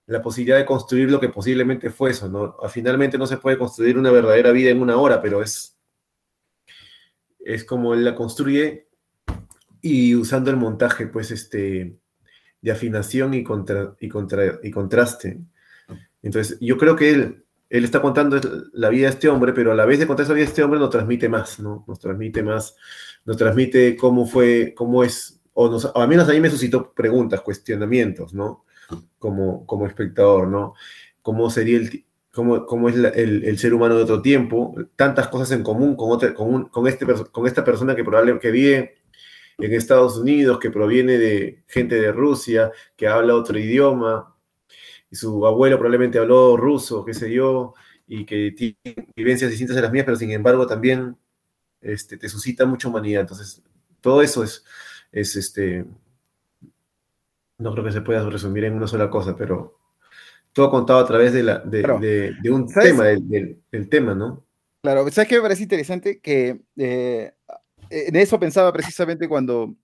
la 0.06 0.20
posibilidad 0.20 0.58
de 0.58 0.66
construir 0.66 1.08
lo 1.08 1.20
que 1.20 1.28
posiblemente 1.28 1.88
fue 1.88 2.10
eso, 2.10 2.28
¿no? 2.28 2.56
Finalmente 2.68 3.16
no 3.16 3.28
se 3.28 3.36
puede 3.36 3.56
construir 3.56 3.96
una 3.96 4.10
verdadera 4.10 4.50
vida 4.50 4.70
en 4.70 4.82
una 4.82 4.96
hora, 4.96 5.22
pero 5.22 5.40
es, 5.40 5.78
es 7.38 7.64
como 7.64 7.94
él 7.94 8.04
la 8.04 8.16
construye 8.16 8.88
y 9.80 10.16
usando 10.16 10.50
el 10.50 10.56
montaje, 10.56 11.06
pues, 11.06 11.30
este, 11.30 11.96
de 12.60 12.70
afinación 12.72 13.34
y, 13.34 13.44
contra, 13.44 13.94
y, 14.00 14.08
contra, 14.08 14.58
y 14.60 14.70
contraste. 14.72 15.38
Entonces, 16.22 16.58
yo 16.60 16.76
creo 16.76 16.96
que 16.96 17.10
él, 17.10 17.44
él 17.68 17.84
está 17.84 18.02
contando 18.02 18.40
la 18.72 18.88
vida 18.88 19.06
de 19.06 19.14
este 19.14 19.28
hombre, 19.28 19.52
pero 19.52 19.70
a 19.70 19.76
la 19.76 19.86
vez 19.86 20.00
de 20.00 20.08
contar 20.08 20.24
esa 20.24 20.34
vida 20.34 20.44
de 20.44 20.50
este 20.50 20.64
hombre 20.64 20.80
nos 20.80 20.90
transmite 20.90 21.28
más, 21.28 21.60
¿no? 21.60 21.84
Nos 21.86 22.00
transmite 22.00 22.42
más, 22.42 22.74
nos 23.24 23.36
transmite 23.36 23.96
cómo 23.96 24.26
fue, 24.26 24.74
cómo 24.76 25.04
es, 25.04 25.39
al 25.94 26.08
menos 26.08 26.28
a 26.28 26.32
mí 26.32 26.40
me 26.40 26.50
suscitó 26.50 26.92
preguntas, 26.92 27.40
cuestionamientos, 27.40 28.34
¿no? 28.34 28.64
como, 29.18 29.66
como 29.66 29.86
espectador, 29.86 30.48
¿no? 30.48 30.74
¿Cómo 31.22 31.50
sería 31.50 31.78
el, 31.78 32.04
cómo, 32.32 32.66
cómo 32.66 32.88
es 32.88 32.96
el, 32.96 33.58
ser 33.58 33.74
humano 33.74 33.96
de 33.96 34.02
otro 34.02 34.22
tiempo? 34.22 34.74
Tantas 34.96 35.28
cosas 35.28 35.52
en 35.52 35.62
común 35.62 35.96
con, 35.96 36.18
con, 36.34 36.68
con, 36.68 36.86
este, 36.88 37.06
con 37.30 37.46
esta 37.46 37.64
persona 37.64 37.94
que 37.94 38.04
probablemente 38.04 38.48
que 38.48 38.52
vive 38.52 38.94
en 39.58 39.72
Estados 39.74 40.16
Unidos, 40.16 40.58
que 40.58 40.70
proviene 40.70 41.18
de 41.18 41.62
gente 41.68 41.96
de 41.96 42.12
Rusia, 42.12 42.72
que 42.96 43.06
habla 43.06 43.34
otro 43.34 43.58
idioma, 43.58 44.34
y 45.10 45.16
su 45.16 45.46
abuelo 45.46 45.76
probablemente 45.76 46.18
habló 46.18 46.56
ruso, 46.56 47.04
qué 47.04 47.12
sé 47.14 47.30
yo, 47.30 47.74
y 48.06 48.24
que 48.24 48.52
tiene 48.52 49.08
vivencias 49.14 49.50
distintas 49.50 49.76
a 49.76 49.82
las 49.82 49.92
mías, 49.92 50.04
pero 50.04 50.16
sin 50.16 50.30
embargo 50.30 50.66
también 50.66 51.16
este, 51.80 52.16
te 52.16 52.28
suscita 52.28 52.64
mucha 52.64 52.88
humanidad. 52.88 53.22
Entonces, 53.22 53.62
todo 54.00 54.22
eso 54.22 54.42
es, 54.42 54.64
es 55.12 55.36
este, 55.36 55.84
no 57.58 57.72
creo 57.72 57.84
que 57.84 57.92
se 57.92 58.00
pueda 58.00 58.28
resumir 58.28 58.64
en 58.64 58.74
una 58.74 58.86
sola 58.86 59.10
cosa, 59.10 59.36
pero 59.36 59.78
todo 60.52 60.70
contado 60.70 60.98
a 60.98 61.06
través 61.06 61.32
de, 61.32 61.42
la, 61.42 61.58
de, 61.58 62.34
un 62.50 62.66
tema, 62.66 63.04
del, 63.04 63.88
tema, 63.88 64.14
¿no? 64.14 64.44
Claro, 64.82 65.08
¿sabes 65.10 65.28
qué 65.28 65.36
me 65.36 65.42
parece 65.42 65.62
interesante? 65.62 66.20
Que 66.20 66.60
eh, 66.76 67.32
en 67.90 68.16
eso 68.16 68.40
pensaba 68.40 68.72
precisamente 68.72 69.28
cuando 69.28 69.74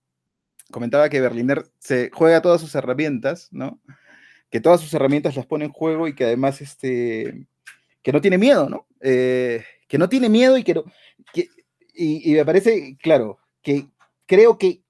comentaba 0.70 1.08
que 1.08 1.20
Berliner 1.20 1.64
se 1.78 2.10
juega 2.12 2.42
todas 2.42 2.60
sus 2.60 2.74
herramientas, 2.74 3.48
¿no? 3.52 3.80
Que 4.50 4.60
todas 4.60 4.80
sus 4.80 4.92
herramientas 4.94 5.36
las 5.36 5.46
pone 5.46 5.66
en 5.66 5.72
juego 5.72 6.08
y 6.08 6.14
que 6.14 6.24
además, 6.24 6.60
este, 6.60 7.46
que 8.02 8.12
no 8.12 8.20
tiene 8.20 8.38
miedo, 8.38 8.68
¿no? 8.68 8.86
Eh, 9.00 9.64
que 9.86 9.98
no 9.98 10.08
tiene 10.08 10.28
miedo 10.28 10.56
y 10.56 10.64
que 10.64 10.74
no, 10.74 10.84
y, 11.34 12.32
y 12.32 12.34
me 12.34 12.44
parece, 12.44 12.96
claro, 13.00 13.38
que 13.62 13.86
creo 14.26 14.58
que, 14.58 14.82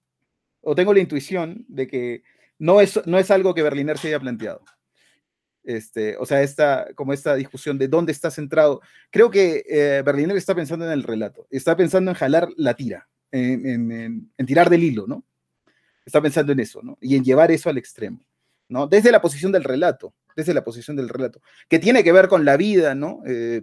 o 0.68 0.74
tengo 0.74 0.92
la 0.92 1.00
intuición 1.00 1.64
de 1.68 1.86
que 1.86 2.22
no 2.58 2.80
es, 2.80 3.00
no 3.06 3.20
es 3.20 3.30
algo 3.30 3.54
que 3.54 3.62
Berliner 3.62 3.98
se 3.98 4.08
haya 4.08 4.18
planteado. 4.18 4.62
Este, 5.62 6.16
o 6.16 6.26
sea, 6.26 6.42
esta, 6.42 6.88
como 6.96 7.12
esta 7.12 7.36
discusión 7.36 7.78
de 7.78 7.86
dónde 7.86 8.10
está 8.10 8.32
centrado. 8.32 8.80
Creo 9.10 9.30
que 9.30 9.64
eh, 9.68 10.02
Berliner 10.04 10.36
está 10.36 10.56
pensando 10.56 10.84
en 10.84 10.90
el 10.90 11.04
relato, 11.04 11.46
está 11.50 11.76
pensando 11.76 12.10
en 12.10 12.16
jalar 12.16 12.48
la 12.56 12.74
tira, 12.74 13.08
en, 13.30 14.28
tirar 14.44 14.68
del 14.68 14.82
hilo, 14.82 15.06
¿no? 15.06 15.24
Está 16.04 16.20
pensando 16.20 16.50
en 16.50 16.58
eso, 16.58 16.82
¿no? 16.82 16.98
Y 17.00 17.14
en 17.14 17.24
llevar 17.24 17.52
eso 17.52 17.70
al 17.70 17.78
extremo, 17.78 18.20
¿no? 18.68 18.88
Desde 18.88 19.12
la 19.12 19.20
posición 19.20 19.52
del 19.52 19.62
relato, 19.62 20.14
desde 20.34 20.52
la 20.52 20.64
posición 20.64 20.96
del 20.96 21.08
relato, 21.08 21.40
que 21.68 21.78
tiene 21.78 22.02
que 22.02 22.12
ver 22.12 22.26
con 22.26 22.44
la 22.44 22.56
vida, 22.56 22.96
¿no? 22.96 23.22
Eh, 23.24 23.62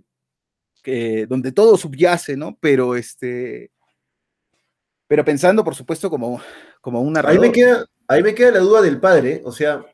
donde 1.28 1.52
todo 1.52 1.76
subyace, 1.76 2.38
¿no? 2.38 2.58
Pero 2.62 2.96
este, 2.96 3.72
pero 5.14 5.24
pensando, 5.24 5.64
por 5.64 5.76
supuesto, 5.76 6.10
como, 6.10 6.42
como 6.82 7.00
un 7.00 7.14
narrador. 7.14 7.40
Ahí 7.40 7.48
me, 7.48 7.54
queda, 7.54 7.86
ahí 8.08 8.24
me 8.24 8.34
queda 8.34 8.50
la 8.50 8.60
duda 8.62 8.82
del 8.82 9.00
padre, 9.00 9.44
o 9.46 9.52
sea, 9.52 9.86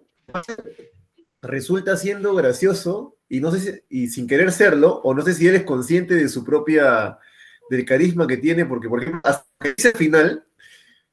resulta 1.41 1.97
siendo 1.97 2.33
gracioso 2.35 3.17
y 3.27 3.41
no 3.41 3.51
sé 3.51 3.59
si, 3.59 3.81
y 3.89 4.07
sin 4.07 4.27
querer 4.27 4.49
serlo, 4.53 5.01
o 5.03 5.13
no 5.13 5.21
sé 5.21 5.33
si 5.33 5.45
él 5.45 5.55
es 5.55 5.63
consciente 5.63 6.15
de 6.15 6.29
su 6.29 6.45
propia, 6.45 7.19
del 7.69 7.83
carisma 7.83 8.27
que 8.27 8.37
tiene, 8.37 8.65
porque 8.65 8.87
por 8.87 9.01
ejemplo, 9.01 9.19
hasta 9.25 9.45
que 9.59 9.73
dice 9.73 9.89
al 9.89 9.95
final, 9.95 10.45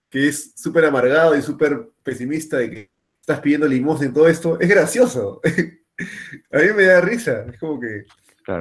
que 0.08 0.28
es 0.28 0.52
súper 0.54 0.84
amargado 0.84 1.36
y 1.36 1.42
súper 1.42 1.88
pesimista 2.04 2.58
de 2.58 2.70
que 2.70 2.90
estás 3.20 3.40
pidiendo 3.40 3.66
limosna 3.66 4.06
y 4.06 4.12
todo 4.12 4.28
esto, 4.28 4.56
es 4.60 4.68
gracioso. 4.68 5.40
A 6.52 6.58
mí 6.58 6.66
me 6.76 6.84
da 6.84 7.00
risa, 7.00 7.44
es 7.52 7.58
como 7.58 7.80
que... 7.80 8.04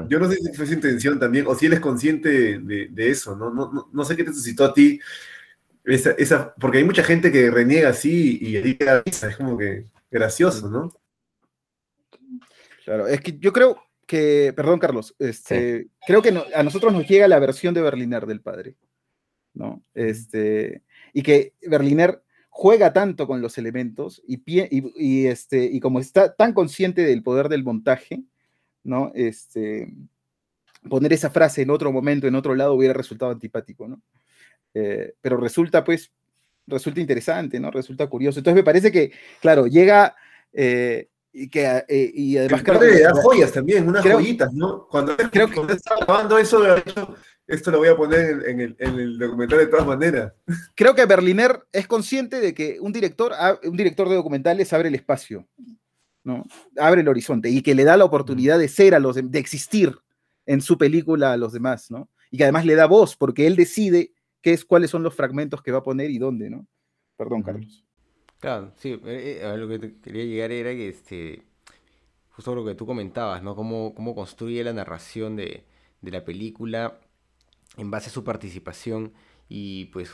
Yo 0.09 0.17
no 0.17 0.27
sé 0.27 0.37
si 0.37 0.51
fue 0.53 0.65
su 0.65 0.73
intención 0.73 1.19
también, 1.19 1.45
o 1.45 1.53
si 1.53 1.67
él 1.67 1.73
es 1.73 1.79
consciente 1.79 2.57
de, 2.57 3.09
eso, 3.11 3.35
¿no? 3.35 3.53
No, 3.53 3.71
¿no? 3.71 3.89
no, 3.93 4.03
sé 4.03 4.15
qué 4.15 4.23
te 4.23 4.33
suscitó 4.33 4.65
a 4.65 4.73
ti 4.73 4.99
esa, 5.85 6.55
porque 6.55 6.79
hay 6.79 6.83
mucha 6.83 7.03
gente 7.03 7.31
que 7.31 7.51
reniega 7.51 7.89
así 7.89 8.39
y 8.41 8.57
es 8.57 9.37
como 9.37 9.57
que 9.57 9.85
gracioso, 10.09 10.69
¿no? 10.69 10.93
Claro, 12.83 13.07
es 13.07 13.21
que 13.21 13.37
yo 13.39 13.51
creo 13.51 13.77
que, 14.05 14.53
perdón 14.55 14.79
Carlos, 14.79 15.15
este, 15.19 15.87
creo 16.05 16.21
que 16.21 16.37
a 16.55 16.63
nosotros 16.63 16.93
nos 16.93 17.07
llega 17.07 17.27
la 17.27 17.39
versión 17.39 17.73
de 17.73 17.81
Berliner 17.81 18.25
del 18.25 18.41
padre, 18.41 18.75
¿no? 19.53 19.83
Este, 19.93 20.83
y 21.13 21.23
que 21.23 21.53
Berliner 21.63 22.21
juega 22.49 22.93
tanto 22.93 23.27
con 23.27 23.41
los 23.41 23.57
elementos 23.57 24.21
y, 24.27 24.41
y, 24.45 25.25
este, 25.27 25.65
y 25.65 25.79
como 25.79 25.99
está 25.99 26.33
tan 26.35 26.53
consciente 26.53 27.01
del 27.01 27.23
poder 27.23 27.49
del 27.49 27.63
montaje, 27.63 28.23
¿no? 28.83 29.11
Este, 29.15 29.93
poner 30.87 31.11
esa 31.13 31.29
frase 31.29 31.63
en 31.63 31.71
otro 31.71 31.91
momento, 31.91 32.27
en 32.27 32.35
otro 32.35 32.55
lado, 32.55 32.73
hubiera 32.73 32.93
resultado 32.93 33.31
antipático, 33.31 33.87
¿no? 33.87 34.01
Eh, 34.75 35.13
pero 35.21 35.37
resulta 35.37 35.85
pues 35.85 36.11
resulta 36.67 36.99
interesante, 36.99 37.59
¿no? 37.59 37.71
Resulta 37.71 38.07
curioso. 38.07 38.39
Entonces 38.39 38.55
me 38.55 38.63
parece 38.63 38.91
que, 38.91 39.11
claro, 39.39 39.67
llega 39.67 40.15
eh, 40.51 41.07
y 41.31 41.49
que 41.49 41.83
eh, 41.87 42.11
y 42.13 42.37
además 42.37 42.61
creo 42.61 42.79
que 42.81 42.99
da 42.99 43.13
joyas 43.13 43.53
también, 43.53 43.87
unas 43.87 44.03
joyitas, 44.03 44.51
¿no? 44.51 44.85
Cuando, 44.89 45.15
creo 45.31 45.49
que 45.49 45.73
estaba 45.73 46.05
grabando 46.05 46.37
eso, 46.37 46.61
esto 47.47 47.71
lo 47.71 47.77
voy 47.77 47.87
a 47.87 47.95
poner 47.95 48.49
en, 48.49 48.59
el, 48.59 48.75
en, 48.79 48.99
el, 48.99 49.17
documental 49.17 49.59
de 49.59 49.67
todas 49.67 49.87
maneras. 49.87 50.33
Creo 50.75 50.93
que 50.93 51.05
Berliner 51.05 51.65
es 51.71 51.87
consciente 51.87 52.41
de 52.41 52.53
que 52.53 52.77
un 52.81 52.91
director, 52.91 53.31
un 53.63 53.77
director 53.77 54.09
de 54.09 54.15
documentales 54.15 54.73
abre 54.73 54.89
el 54.89 54.95
espacio, 54.95 55.47
¿no? 56.25 56.43
Abre 56.77 56.99
el 56.99 57.07
horizonte 57.07 57.49
y 57.49 57.61
que 57.61 57.75
le 57.75 57.85
da 57.85 57.95
la 57.95 58.05
oportunidad 58.05 58.59
de 58.59 58.67
ser 58.67 58.93
a 58.93 58.99
los 58.99 59.15
de 59.15 59.39
existir 59.39 59.95
en 60.45 60.59
su 60.59 60.77
película 60.77 61.31
a 61.31 61.37
los 61.37 61.53
demás, 61.53 61.89
¿no? 61.89 62.09
Y 62.29 62.37
que 62.37 62.43
además 62.43 62.65
le 62.65 62.75
da 62.75 62.87
voz, 62.87 63.15
porque 63.15 63.47
él 63.47 63.55
decide 63.55 64.11
qué 64.45 64.53
es, 64.53 64.63
cuáles 64.63 64.91
son 64.91 65.01
los 65.01 65.15
fragmentos 65.15 65.63
que 65.63 65.71
va 65.71 65.79
a 65.79 65.83
poner 65.83 66.11
y 66.11 66.19
dónde, 66.19 66.51
¿no? 66.51 66.67
Perdón, 67.17 67.41
Carlos. 67.41 67.83
Claro, 68.39 68.73
sí, 68.75 68.91
eh, 69.03 69.39
eh, 69.41 69.43
a 69.43 69.57
lo 69.57 69.67
que 69.67 69.99
quería 69.99 70.23
llegar 70.23 70.51
era 70.51 70.69
que, 70.69 70.87
este, 70.87 71.41
justo 72.29 72.53
lo 72.53 72.63
que 72.63 72.75
tú 72.75 72.85
comentabas, 72.85 73.41
¿no? 73.41 73.55
Cómo, 73.55 73.95
cómo 73.95 74.13
construye 74.13 74.63
la 74.63 74.71
narración 74.71 75.35
de, 75.35 75.65
de 75.99 76.11
la 76.11 76.23
película 76.23 76.99
en 77.75 77.89
base 77.89 78.09
a 78.09 78.13
su 78.13 78.23
participación 78.23 79.13
y 79.49 79.85
pues 79.85 80.11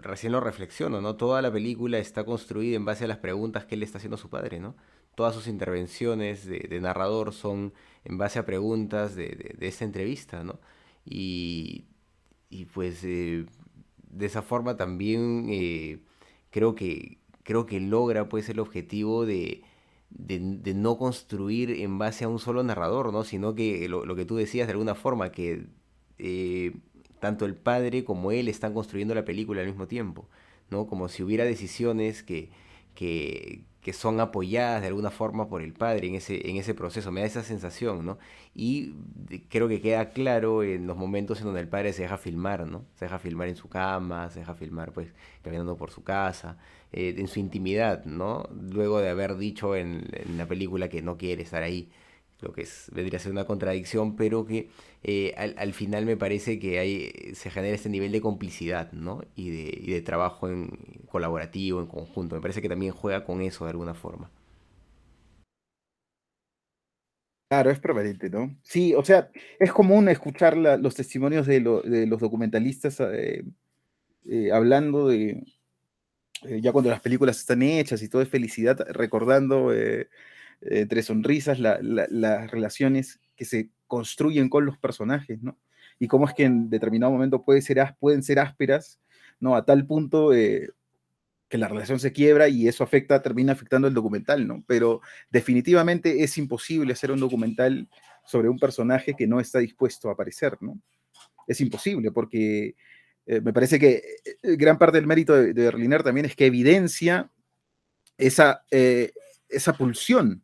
recién 0.00 0.30
lo 0.30 0.38
reflexiono, 0.38 1.00
¿no? 1.00 1.16
Toda 1.16 1.42
la 1.42 1.52
película 1.52 1.98
está 1.98 2.24
construida 2.24 2.76
en 2.76 2.84
base 2.84 3.06
a 3.06 3.08
las 3.08 3.18
preguntas 3.18 3.64
que 3.64 3.74
él 3.74 3.82
está 3.82 3.98
haciendo 3.98 4.14
a 4.14 4.18
su 4.18 4.30
padre, 4.30 4.60
¿no? 4.60 4.76
Todas 5.16 5.34
sus 5.34 5.48
intervenciones 5.48 6.46
de, 6.46 6.80
narrador 6.80 7.32
son 7.32 7.72
en 8.04 8.18
base 8.18 8.38
a 8.38 8.46
preguntas 8.46 9.16
de, 9.16 9.56
de, 9.58 9.66
esta 9.66 9.84
entrevista, 9.84 10.44
¿no? 10.44 10.60
Y, 11.04 11.86
y 12.50 12.66
pues 12.66 13.02
eh, 13.04 13.46
de 14.10 14.26
esa 14.26 14.42
forma 14.42 14.76
también 14.76 15.46
eh, 15.50 15.98
creo 16.50 16.74
que 16.74 17.18
creo 17.42 17.66
que 17.66 17.80
logra 17.80 18.28
pues 18.28 18.48
el 18.50 18.58
objetivo 18.58 19.24
de, 19.24 19.62
de, 20.10 20.74
no 20.74 20.98
construir 20.98 21.70
en 21.70 21.98
base 21.98 22.24
a 22.24 22.28
un 22.28 22.38
solo 22.38 22.62
narrador, 22.62 23.10
¿no? 23.10 23.24
Sino 23.24 23.54
que 23.54 23.88
lo, 23.88 24.04
lo, 24.04 24.16
que 24.16 24.26
tú 24.26 24.36
decías 24.36 24.66
de 24.66 24.72
alguna 24.72 24.94
forma, 24.94 25.32
que 25.32 25.64
eh, 26.18 26.74
tanto 27.20 27.46
el 27.46 27.54
padre 27.54 28.04
como 28.04 28.32
él 28.32 28.48
están 28.48 28.74
construyendo 28.74 29.14
la 29.14 29.24
película 29.24 29.62
al 29.62 29.66
mismo 29.66 29.88
tiempo, 29.88 30.28
¿no? 30.70 30.86
Como 30.86 31.08
si 31.08 31.22
hubiera 31.22 31.44
decisiones 31.44 32.22
que, 32.22 32.50
que, 32.94 33.64
que 33.88 33.94
son 33.94 34.20
apoyadas 34.20 34.82
de 34.82 34.88
alguna 34.88 35.10
forma 35.10 35.48
por 35.48 35.62
el 35.62 35.72
padre 35.72 36.08
en 36.08 36.16
ese, 36.16 36.46
en 36.46 36.56
ese 36.56 36.74
proceso, 36.74 37.10
me 37.10 37.22
da 37.22 37.26
esa 37.26 37.42
sensación, 37.42 38.04
¿no? 38.04 38.18
Y 38.54 38.92
creo 39.48 39.66
que 39.66 39.80
queda 39.80 40.10
claro 40.10 40.62
en 40.62 40.86
los 40.86 40.94
momentos 40.94 41.38
en 41.38 41.46
donde 41.46 41.62
el 41.62 41.68
padre 41.68 41.94
se 41.94 42.02
deja 42.02 42.18
filmar, 42.18 42.66
¿no? 42.66 42.84
Se 42.96 43.06
deja 43.06 43.18
filmar 43.18 43.48
en 43.48 43.56
su 43.56 43.70
cama, 43.70 44.28
se 44.28 44.40
deja 44.40 44.54
filmar 44.54 44.92
pues 44.92 45.14
caminando 45.40 45.78
por 45.78 45.90
su 45.90 46.04
casa, 46.04 46.58
eh, 46.92 47.14
en 47.16 47.28
su 47.28 47.40
intimidad, 47.40 48.04
¿no? 48.04 48.46
Luego 48.52 49.00
de 49.00 49.08
haber 49.08 49.38
dicho 49.38 49.74
en, 49.74 50.06
en 50.12 50.36
la 50.36 50.44
película 50.44 50.90
que 50.90 51.00
no 51.00 51.16
quiere 51.16 51.42
estar 51.42 51.62
ahí 51.62 51.88
lo 52.40 52.52
que 52.52 52.60
es, 52.62 52.90
vendría 52.92 53.16
a 53.16 53.22
ser 53.22 53.32
una 53.32 53.46
contradicción, 53.46 54.16
pero 54.16 54.44
que 54.44 54.68
eh, 55.04 55.34
al, 55.36 55.72
final 55.74 56.06
me 56.06 56.16
parece 56.16 56.58
que 56.58 56.78
hay, 56.80 57.34
se 57.34 57.50
genera 57.50 57.74
este 57.74 57.88
nivel 57.88 58.10
de 58.12 58.20
complicidad, 58.20 58.90
¿no? 58.92 59.22
Y 59.36 59.50
de, 59.50 59.78
y 59.80 59.92
de 59.92 60.02
trabajo 60.02 60.48
en, 60.48 60.70
colaborativo, 61.08 61.80
en 61.80 61.86
conjunto. 61.86 62.34
Me 62.34 62.42
parece 62.42 62.60
que 62.62 62.68
también 62.68 62.92
juega 62.92 63.24
con 63.24 63.40
eso 63.40 63.64
de 63.64 63.70
alguna 63.70 63.94
forma. 63.94 64.30
Claro, 67.50 67.70
es 67.70 67.78
permanente, 67.78 68.28
¿no? 68.28 68.54
Sí, 68.62 68.94
o 68.94 69.02
sea, 69.04 69.30
es 69.58 69.72
común 69.72 70.08
escuchar 70.08 70.56
los 70.56 70.94
testimonios 70.94 71.46
de, 71.46 71.60
los 71.60 72.20
documentalistas 72.20 73.00
eh, 73.00 73.42
eh, 74.26 74.52
hablando 74.52 75.08
de, 75.08 75.44
ya 76.60 76.72
cuando 76.72 76.90
las 76.90 77.00
películas 77.00 77.38
están 77.38 77.62
hechas 77.62 78.02
y 78.02 78.08
todo 78.08 78.20
es 78.20 78.28
felicidad, 78.28 78.78
recordando 78.90 79.72
entre 80.60 81.02
sonrisas, 81.02 81.58
las 81.58 82.50
relaciones 82.50 83.18
que 83.34 83.46
se 83.46 83.70
construyen 83.88 84.48
con 84.48 84.64
los 84.64 84.78
personajes, 84.78 85.42
¿no? 85.42 85.58
Y 85.98 86.06
cómo 86.06 86.28
es 86.28 86.34
que 86.34 86.44
en 86.44 86.70
determinado 86.70 87.10
momento 87.10 87.42
puede 87.42 87.60
ser, 87.60 87.96
pueden 87.98 88.22
ser 88.22 88.38
ásperas, 88.38 89.00
¿no? 89.40 89.56
A 89.56 89.64
tal 89.64 89.86
punto 89.86 90.32
eh, 90.32 90.70
que 91.48 91.58
la 91.58 91.66
relación 91.66 91.98
se 91.98 92.12
quiebra 92.12 92.48
y 92.48 92.68
eso 92.68 92.84
afecta, 92.84 93.20
termina 93.20 93.52
afectando 93.52 93.88
el 93.88 93.94
documental, 93.94 94.46
¿no? 94.46 94.62
Pero 94.66 95.00
definitivamente 95.30 96.22
es 96.22 96.38
imposible 96.38 96.92
hacer 96.92 97.10
un 97.10 97.18
documental 97.18 97.88
sobre 98.24 98.48
un 98.48 98.58
personaje 98.58 99.14
que 99.14 99.26
no 99.26 99.40
está 99.40 99.58
dispuesto 99.58 100.08
a 100.08 100.12
aparecer, 100.12 100.58
¿no? 100.60 100.78
Es 101.48 101.60
imposible 101.60 102.12
porque 102.12 102.76
eh, 103.26 103.40
me 103.40 103.52
parece 103.52 103.78
que 103.78 104.02
eh, 104.24 104.56
gran 104.56 104.78
parte 104.78 104.98
del 104.98 105.06
mérito 105.06 105.34
de, 105.34 105.52
Berliner 105.52 106.02
también 106.02 106.26
es 106.26 106.36
que 106.36 106.46
evidencia 106.46 107.30
esa, 108.18 108.64
esa 109.48 109.72
pulsión 109.74 110.42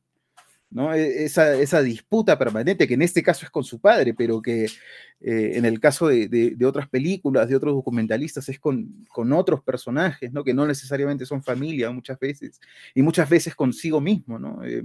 e, 0.74 1.24
esa, 1.24 1.82
disputa 1.82 2.36
permanente, 2.36 2.88
que 2.88 2.94
en 2.94 3.02
este 3.02 3.22
caso 3.22 3.44
es 3.44 3.50
con 3.50 3.62
su 3.62 3.80
padre, 3.80 4.12
pero 4.12 4.42
que 4.42 4.64
eh, 4.64 5.52
en 5.54 5.64
el 5.64 5.78
caso 5.78 6.08
de, 6.08 6.56
otras 6.66 6.88
películas, 6.88 7.48
de 7.48 7.54
otros 7.56 7.74
documentalistas, 7.74 8.48
es 8.48 8.58
con, 8.58 9.06
otros 9.32 9.62
personajes, 9.62 10.32
¿no? 10.32 10.42
que 10.42 10.52
no 10.52 10.66
necesariamente 10.66 11.26
son 11.26 11.42
familia 11.42 11.90
muchas 11.90 12.18
veces, 12.18 12.60
y 12.94 13.02
muchas 13.02 13.28
veces 13.28 13.54
consigo 13.54 14.00
mismo. 14.00 14.62
Eh, 14.64 14.82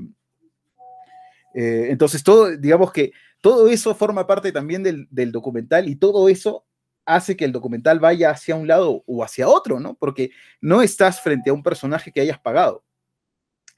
eh, 1.55 1.87
entonces, 1.89 2.23
todo, 2.23 2.55
digamos 2.55 2.91
que 2.91 3.11
todo 3.41 3.67
eso 3.67 3.95
forma 3.95 4.27
parte 4.27 4.51
también 4.51 4.83
del, 4.83 5.07
del, 5.09 5.31
documental 5.31 5.89
y 5.89 5.95
todo 5.95 6.29
eso 6.29 6.65
hace 7.05 7.35
que 7.35 7.45
el 7.45 7.51
documental 7.51 7.99
vaya 7.99 8.29
hacia 8.29 8.55
un 8.55 8.67
lado 8.67 9.03
o 9.07 9.23
hacia 9.23 9.47
otro, 9.47 9.79
¿no? 9.79 9.95
Porque 9.95 10.29
no 10.61 10.83
estás 10.83 11.21
frente 11.21 11.49
a 11.49 11.53
un 11.53 11.63
personaje 11.63 12.11
que 12.11 12.21
hayas 12.21 12.39
pagado 12.39 12.83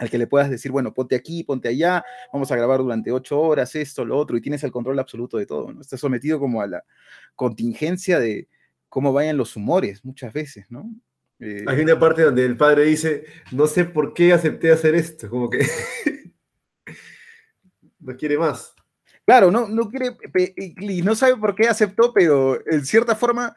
al 0.02 0.10
que 0.10 0.18
le 0.18 0.26
puedas 0.26 0.50
decir, 0.50 0.72
bueno, 0.72 0.96
ponte 0.96 1.16
aquí, 1.16 1.44
ponte 1.44 1.68
allá, 1.68 2.04
vamos 2.34 2.52
a 2.52 2.56
grabar 2.56 2.80
durante 2.80 3.12
ocho 3.12 3.40
horas, 3.40 3.76
esto, 3.76 4.04
lo 4.04 4.18
otro, 4.18 4.36
y 4.36 4.42
tienes 4.42 4.64
el 4.64 4.72
control 4.72 4.98
absoluto 4.98 5.38
de 5.38 5.46
todo, 5.46 5.72
¿no? 5.72 5.80
Estás 5.80 6.00
sometido 6.00 6.40
como 6.40 6.60
a 6.60 6.66
la 6.66 6.84
contingencia 7.36 8.20
de 8.20 8.48
cómo 8.90 9.14
vayan 9.14 9.38
los 9.38 9.56
humores 9.56 10.04
muchas 10.04 10.34
veces, 10.34 10.66
¿no? 10.70 10.90
Eh, 11.40 11.66
Hay 11.68 11.82
una 11.82 12.00
parte 12.00 12.24
donde 12.24 12.44
el 12.44 12.58
padre 12.58 12.86
dice, 12.86 13.26
no 13.52 13.68
sé 13.68 13.86
por 13.86 14.16
qué 14.16 14.34
acepté 14.34 14.72
hacer 14.72 14.96
esto, 14.96 15.30
como 15.30 15.52
que 15.52 15.60
no 18.00 18.18
quiere 18.18 18.40
más. 18.40 18.74
Claro, 19.24 19.52
no, 19.52 19.68
no 19.68 19.88
quiere, 19.88 20.18
y 20.80 21.04
no 21.04 21.14
sabe 21.14 21.38
por 21.38 21.54
qué 21.54 21.68
aceptó, 21.68 22.12
pero 22.12 22.60
en 22.66 22.84
cierta 22.84 23.16
forma 23.16 23.56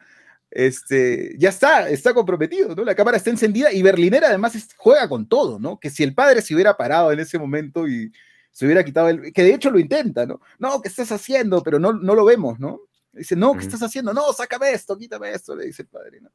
este, 0.51 1.35
ya 1.37 1.49
está, 1.49 1.89
está 1.89 2.13
comprometido, 2.13 2.75
¿no? 2.75 2.83
La 2.83 2.95
cámara 2.95 3.17
está 3.17 3.29
encendida 3.29 3.71
y 3.73 3.81
Berliner 3.81 4.25
además 4.25 4.55
juega 4.77 5.09
con 5.09 5.27
todo, 5.27 5.59
¿no? 5.59 5.79
Que 5.79 5.89
si 5.89 6.03
el 6.03 6.13
padre 6.13 6.41
se 6.41 6.53
hubiera 6.53 6.77
parado 6.77 7.11
en 7.11 7.19
ese 7.19 7.37
momento 7.37 7.87
y 7.87 8.11
se 8.51 8.65
hubiera 8.65 8.83
quitado 8.83 9.09
el... 9.09 9.33
que 9.33 9.43
de 9.43 9.53
hecho 9.53 9.69
lo 9.69 9.79
intenta, 9.79 10.25
¿no? 10.25 10.39
No, 10.59 10.81
¿qué 10.81 10.87
estás 10.87 11.11
haciendo? 11.11 11.61
Pero 11.61 11.77
no, 11.77 11.93
no 11.93 12.15
lo 12.15 12.23
vemos, 12.23 12.59
¿no? 12.59 12.81
Dice, 13.11 13.35
no, 13.35 13.53
¿qué 13.53 13.61
estás 13.61 13.81
haciendo? 13.81 14.13
No, 14.13 14.33
sácame 14.33 14.71
esto, 14.71 14.97
quítame 14.97 15.31
esto, 15.31 15.55
le 15.55 15.65
dice 15.65 15.83
el 15.83 15.87
padre, 15.87 16.21
¿no? 16.21 16.29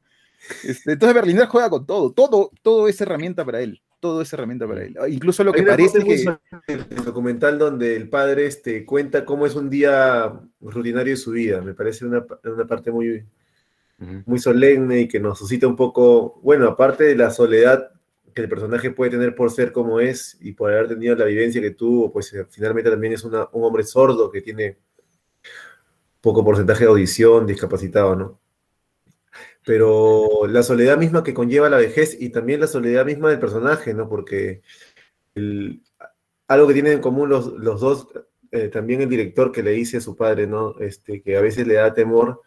Este, 0.63 0.93
entonces 0.93 1.13
Berliner 1.13 1.45
juega 1.45 1.69
con 1.69 1.85
todo, 1.85 2.11
todo, 2.11 2.51
todo 2.63 2.87
es 2.87 2.99
herramienta 2.99 3.45
para 3.45 3.61
él, 3.61 3.81
todo 3.99 4.23
es 4.23 4.33
herramienta 4.33 4.67
para 4.67 4.83
él. 4.83 4.97
Incluso 5.09 5.43
lo 5.43 5.53
que 5.53 5.61
parece 5.61 6.03
que... 6.03 6.25
El 6.67 7.03
documental 7.03 7.59
donde 7.59 7.95
el 7.95 8.09
padre 8.09 8.47
este, 8.47 8.83
cuenta 8.85 9.23
cómo 9.23 9.45
es 9.45 9.53
un 9.53 9.69
día 9.69 10.33
rutinario 10.59 11.13
de 11.13 11.17
su 11.17 11.31
vida, 11.31 11.61
me 11.61 11.75
parece 11.75 12.05
una, 12.05 12.25
una 12.43 12.65
parte 12.65 12.91
muy, 12.91 13.23
muy 14.25 14.39
solemne 14.39 15.01
y 15.01 15.07
que 15.07 15.19
nos 15.19 15.37
suscita 15.37 15.67
un 15.67 15.75
poco, 15.75 16.39
bueno, 16.41 16.67
aparte 16.67 17.03
de 17.03 17.15
la 17.15 17.29
soledad 17.29 17.91
que 18.33 18.41
el 18.41 18.49
personaje 18.49 18.91
puede 18.91 19.11
tener 19.11 19.35
por 19.35 19.51
ser 19.51 19.71
como 19.71 19.99
es 19.99 20.37
y 20.41 20.53
por 20.53 20.71
haber 20.71 20.87
tenido 20.87 21.15
la 21.15 21.25
vivencia 21.25 21.61
que 21.61 21.71
tuvo, 21.71 22.11
pues 22.11 22.33
eh, 22.33 22.45
finalmente 22.49 22.89
también 22.89 23.13
es 23.13 23.23
un 23.23 23.33
hombre 23.51 23.83
sordo 23.83 24.31
que 24.31 24.41
tiene 24.41 24.77
poco 26.21 26.43
porcentaje 26.43 26.83
de 26.83 26.89
audición, 26.89 27.45
discapacitado, 27.45 28.15
¿no? 28.15 28.39
Pero 29.65 30.47
la 30.47 30.63
soledad 30.63 30.97
misma 30.97 31.23
que 31.23 31.33
conlleva 31.33 31.69
la 31.69 31.77
vejez 31.77 32.17
y 32.19 32.29
también 32.29 32.59
la 32.59 32.67
soledad 32.67 33.05
misma 33.05 33.29
del 33.29 33.39
personaje, 33.39 33.93
¿no? 33.93 34.09
Porque 34.09 34.61
algo 36.47 36.67
que 36.67 36.73
tienen 36.73 36.93
en 36.93 37.01
común 37.01 37.29
los, 37.29 37.59
dos, 37.79 38.07
eh, 38.51 38.69
también 38.69 39.01
el 39.01 39.09
director 39.09 39.51
que 39.51 39.63
le 39.63 39.71
dice 39.71 39.97
a 39.97 40.01
su 40.01 40.15
padre, 40.15 40.47
¿no? 40.47 40.79
Este, 40.79 41.21
que 41.21 41.37
a 41.37 41.41
veces 41.41 41.67
le 41.67 41.75
da 41.75 41.93
temor 41.93 42.41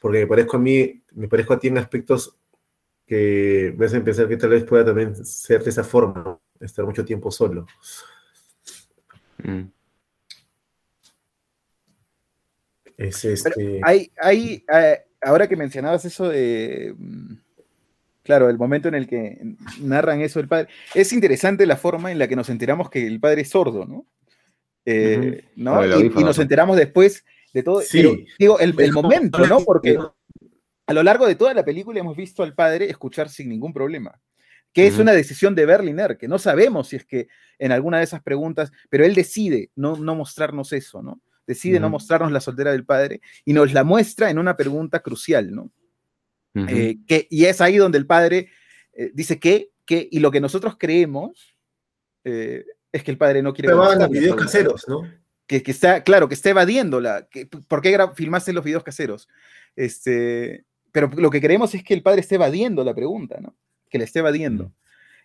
porque 0.00 0.20
me 0.20 0.26
parezco 0.26 0.56
a 0.56 0.60
mí, 0.60 1.02
me 1.12 1.28
parezco 1.28 1.52
a 1.52 1.60
ti 1.60 1.68
en 1.68 1.78
aspectos 1.78 2.36
que 3.06 3.74
me 3.76 3.86
hacen 3.86 4.02
pensar 4.02 4.28
que 4.28 4.36
tal 4.36 4.50
vez 4.50 4.64
pueda 4.64 4.84
también 4.84 5.14
ser 5.24 5.62
de 5.62 5.70
esa 5.70 5.84
forma, 5.84 6.38
estar 6.58 6.84
mucho 6.84 7.04
tiempo 7.04 7.30
solo. 7.30 7.66
Mm. 9.42 9.62
Es 12.96 13.24
este... 13.24 13.80
hay, 13.82 14.10
hay, 14.20 14.64
eh, 14.72 15.02
ahora 15.22 15.48
que 15.48 15.56
mencionabas 15.56 16.04
eso 16.04 16.28
de, 16.28 16.94
mm, 16.96 17.34
claro, 18.22 18.48
el 18.48 18.58
momento 18.58 18.88
en 18.88 18.94
el 18.94 19.06
que 19.06 19.38
narran 19.80 20.20
eso 20.20 20.40
el 20.40 20.48
padre, 20.48 20.68
es 20.94 21.12
interesante 21.12 21.66
la 21.66 21.76
forma 21.76 22.12
en 22.12 22.18
la 22.18 22.28
que 22.28 22.36
nos 22.36 22.48
enteramos 22.48 22.90
que 22.90 23.06
el 23.06 23.20
padre 23.20 23.42
es 23.42 23.50
sordo, 23.50 23.86
¿no? 23.86 24.06
Eh, 24.86 25.44
¿no? 25.56 25.84
y, 25.84 26.08
nos 26.08 26.38
enteramos 26.38 26.76
después 26.76 27.24
de 27.52 27.62
todo. 27.62 27.80
Sí. 27.80 28.26
digo, 28.38 28.58
el, 28.58 28.74
momento, 28.92 29.46
¿no? 29.46 29.60
Porque. 29.60 29.98
a 30.86 30.92
lo 30.92 31.02
largo 31.02 31.26
de 31.26 31.34
toda 31.34 31.54
la 31.54 31.64
película 31.64 32.00
hemos 32.00 32.16
visto 32.16 32.42
al 32.42 32.54
padre 32.54 32.90
escuchar 32.90 33.28
sin 33.28 33.48
ningún 33.48 33.72
problema, 33.72 34.20
que 34.72 34.86
es 34.86 34.98
una 34.98 35.12
decisión 35.12 35.54
de 35.54 35.66
Berliner, 35.66 36.16
que 36.16 36.28
no 36.28 36.38
sabemos 36.38 36.88
si 36.88 36.96
es 36.96 37.04
que 37.04 37.28
en 37.58 37.72
alguna 37.72 37.98
de 37.98 38.04
esas 38.04 38.22
preguntas, 38.22 38.72
pero 38.88 39.04
él 39.04 39.14
decide 39.14 39.70
no, 39.74 39.96
no 39.96 40.14
mostrarnos 40.14 40.72
eso, 40.72 41.02
¿no? 41.02 41.20
Decide 41.46 41.80
no 41.80 41.90
mostrarnos 41.90 42.30
la 42.30 42.40
soltera 42.40 42.70
del 42.70 42.84
padre 42.84 43.20
y 43.44 43.52
nos 43.52 43.72
la 43.72 43.82
muestra 43.82 44.30
en 44.30 44.38
una 44.38 44.56
pregunta 44.56 45.00
crucial, 45.00 45.52
¿no? 45.52 45.72
Eh, 46.54 46.98
que, 47.06 47.26
y 47.30 47.44
es 47.44 47.60
ahí 47.60 47.76
donde 47.76 47.98
el 47.98 48.06
padre 48.06 48.48
eh, 48.92 49.10
dice 49.14 49.38
que, 49.38 49.70
que, 49.84 50.08
y 50.10 50.18
lo 50.18 50.30
que 50.30 50.40
nosotros 50.40 50.76
creemos 50.78 51.54
eh, 52.24 52.64
es 52.92 53.02
que 53.02 53.10
el 53.10 53.18
padre 53.18 53.42
no 53.42 53.52
quiere... 53.52 53.72
los 53.72 54.10
videos 54.10 54.36
caseros, 54.36 54.84
¿no? 54.88 55.02
Que, 55.50 55.64
que, 55.64 55.72
está, 55.72 56.04
claro, 56.04 56.28
que 56.28 56.34
está 56.34 56.50
evadiéndola. 56.50 57.26
Que, 57.28 57.44
¿Por 57.44 57.82
qué 57.82 57.98
filmaste 58.14 58.52
los 58.52 58.62
videos 58.62 58.84
caseros? 58.84 59.28
Este, 59.74 60.64
pero 60.92 61.10
lo 61.16 61.28
que 61.28 61.40
creemos 61.40 61.74
es 61.74 61.82
que 61.82 61.92
el 61.92 62.04
padre 62.04 62.20
está 62.20 62.36
evadiendo 62.36 62.84
la 62.84 62.94
pregunta, 62.94 63.40
¿no? 63.40 63.56
Que 63.88 63.98
le 63.98 64.04
está 64.04 64.20
evadiendo. 64.20 64.72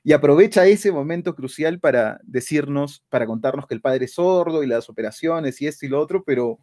Y 0.03 0.13
aprovecha 0.13 0.65
ese 0.65 0.91
momento 0.91 1.35
crucial 1.35 1.79
para 1.79 2.19
decirnos, 2.23 3.03
para 3.09 3.27
contarnos 3.27 3.67
que 3.67 3.75
el 3.75 3.81
padre 3.81 4.05
es 4.05 4.15
sordo 4.15 4.63
y 4.63 4.67
las 4.67 4.89
operaciones 4.89 5.61
y 5.61 5.67
esto 5.67 5.85
y 5.85 5.89
lo 5.89 6.01
otro, 6.01 6.23
pero 6.23 6.57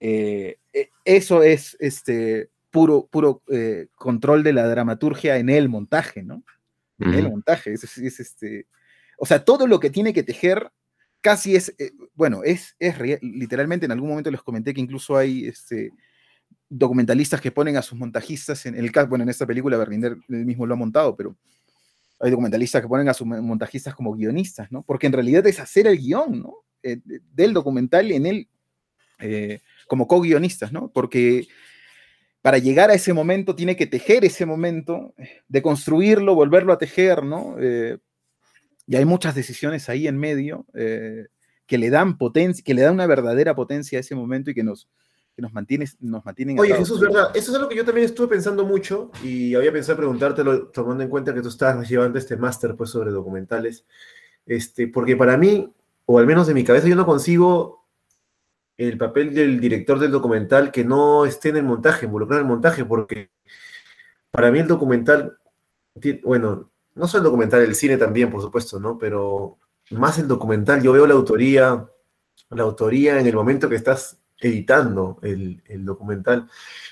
eh, 0.00 0.56
e, 0.72 0.88
eso 1.04 1.42
es 1.42 1.76
este, 1.80 2.48
puro, 2.70 3.08
puro 3.10 3.42
eh, 3.48 3.88
control 3.94 4.42
de 4.42 4.54
la 4.54 4.66
dramaturgia 4.68 5.36
en 5.36 5.50
el 5.50 5.68
montaje, 5.68 6.22
¿no? 6.22 6.42
En 6.98 7.12
el 7.12 7.28
montaje. 7.28 7.74
Es, 7.74 7.98
este, 7.98 8.68
o 9.18 9.26
sea, 9.26 9.44
todo 9.44 9.66
lo 9.66 9.80
que 9.80 9.90
tiene 9.90 10.14
que 10.14 10.22
tejer 10.22 10.72
casi 11.22 11.56
es, 11.56 11.74
eh, 11.78 11.92
bueno, 12.14 12.42
es, 12.44 12.76
es 12.78 12.96
literalmente 13.22 13.86
en 13.86 13.92
algún 13.92 14.10
momento 14.10 14.30
les 14.30 14.42
comenté 14.42 14.74
que 14.74 14.80
incluso 14.80 15.16
hay 15.16 15.46
este, 15.46 15.92
documentalistas 16.68 17.40
que 17.40 17.52
ponen 17.52 17.76
a 17.76 17.82
sus 17.82 17.98
montajistas 17.98 18.66
en 18.66 18.74
el 18.74 18.90
caso, 18.92 19.08
bueno, 19.08 19.22
en 19.22 19.30
esta 19.30 19.46
película 19.46 19.78
Berliner 19.78 20.16
mismo 20.28 20.66
lo 20.66 20.74
ha 20.74 20.76
montado, 20.76 21.16
pero 21.16 21.36
hay 22.20 22.30
documentalistas 22.30 22.82
que 22.82 22.88
ponen 22.88 23.08
a 23.08 23.14
sus 23.14 23.26
montajistas 23.26 23.94
como 23.94 24.14
guionistas, 24.14 24.70
¿no? 24.70 24.82
Porque 24.82 25.06
en 25.06 25.12
realidad 25.12 25.46
es 25.46 25.58
hacer 25.60 25.86
el 25.86 25.98
guion, 25.98 26.42
¿no? 26.42 26.54
Eh, 26.82 26.98
del 27.32 27.52
documental 27.52 28.10
en 28.10 28.26
él 28.26 28.48
eh, 29.18 29.60
como 29.86 30.06
co-guionistas, 30.06 30.72
¿no? 30.72 30.90
Porque 30.92 31.46
para 32.40 32.58
llegar 32.58 32.90
a 32.90 32.94
ese 32.94 33.12
momento 33.12 33.54
tiene 33.54 33.76
que 33.76 33.86
tejer 33.86 34.24
ese 34.24 34.46
momento, 34.46 35.14
de 35.48 35.62
construirlo, 35.62 36.34
volverlo 36.34 36.72
a 36.72 36.78
tejer, 36.78 37.22
¿no? 37.22 37.56
Y 38.92 38.96
hay 38.96 39.06
muchas 39.06 39.34
decisiones 39.34 39.88
ahí 39.88 40.06
en 40.06 40.18
medio 40.18 40.66
que 40.74 41.78
le 41.78 41.88
dan 41.88 42.18
potencia, 42.18 42.62
que 42.62 42.74
le 42.74 42.82
dan 42.82 42.92
una 42.92 43.06
verdadera 43.06 43.54
potencia 43.54 43.96
a 43.96 44.00
ese 44.00 44.14
momento 44.14 44.50
y 44.50 44.54
que 44.54 44.62
nos, 44.62 44.86
que 45.34 45.40
nos, 45.40 45.50
mantiene, 45.50 45.86
nos 46.00 46.22
mantienen... 46.26 46.58
Oye, 46.58 46.74
Jesús, 46.74 47.00
¿verdad? 47.00 47.30
Eso 47.34 47.52
es 47.52 47.56
algo 47.56 47.70
que 47.70 47.76
yo 47.76 47.86
también 47.86 48.04
estuve 48.04 48.28
pensando 48.28 48.66
mucho 48.66 49.10
y 49.24 49.54
había 49.54 49.72
pensado 49.72 49.96
preguntártelo 49.96 50.66
tomando 50.66 51.02
en 51.02 51.08
cuenta 51.08 51.32
que 51.32 51.40
tú 51.40 51.48
estabas 51.48 51.88
llevando 51.88 52.18
este 52.18 52.36
máster 52.36 52.76
pues, 52.76 52.90
sobre 52.90 53.12
documentales. 53.12 53.86
Este, 54.44 54.88
porque 54.88 55.16
para 55.16 55.38
mí, 55.38 55.72
o 56.04 56.18
al 56.18 56.26
menos 56.26 56.46
de 56.46 56.52
mi 56.52 56.62
cabeza, 56.62 56.86
yo 56.86 56.94
no 56.94 57.06
consigo 57.06 57.86
el 58.76 58.98
papel 58.98 59.32
del 59.32 59.58
director 59.58 59.98
del 59.98 60.10
documental 60.10 60.70
que 60.70 60.84
no 60.84 61.24
esté 61.24 61.48
en 61.48 61.56
el 61.56 61.64
montaje, 61.64 62.04
involucrado 62.04 62.42
en 62.42 62.46
el 62.46 62.52
montaje, 62.52 62.84
porque 62.84 63.30
para 64.30 64.52
mí 64.52 64.58
el 64.58 64.66
documental, 64.66 65.38
bueno, 66.24 66.71
no 66.94 67.06
solo 67.06 67.20
el 67.20 67.24
documental, 67.24 67.62
el 67.62 67.74
cine 67.74 67.96
también, 67.96 68.30
por 68.30 68.42
supuesto, 68.42 68.78
¿no? 68.78 68.98
Pero 68.98 69.58
más 69.90 70.18
el 70.18 70.28
documental, 70.28 70.82
yo 70.82 70.92
veo 70.92 71.06
la 71.06 71.14
autoría, 71.14 71.88
la 72.50 72.62
autoría 72.62 73.18
en 73.20 73.26
el 73.26 73.34
momento 73.34 73.68
que 73.68 73.76
estás 73.76 74.22
editando 74.40 75.18
el, 75.22 75.62
documental. 75.84 76.48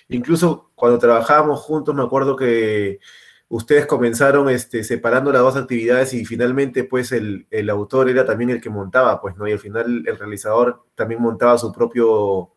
Incluso 0.08 0.70
cuando 0.74 0.98
trabajábamos 0.98 1.60
juntos, 1.60 1.94
me 1.94 2.02
acuerdo 2.02 2.36
que 2.36 3.00
ustedes 3.48 3.86
comenzaron 3.86 4.48
este, 4.48 4.84
separando 4.84 5.32
las 5.32 5.42
dos 5.42 5.56
actividades 5.56 6.14
y 6.14 6.24
finalmente 6.24 6.84
pues 6.84 7.12
el, 7.12 7.46
autor 7.70 8.08
era 8.08 8.24
también 8.24 8.50
el 8.50 8.60
que 8.60 8.70
montaba, 8.70 9.20
pues, 9.20 9.36
¿no? 9.36 9.48
Y 9.48 9.52
al 9.52 9.58
final 9.58 10.04
el 10.06 10.18
realizador 10.18 10.84
también 10.94 11.20
montaba 11.20 11.58
su 11.58 11.72
propio 11.72 12.52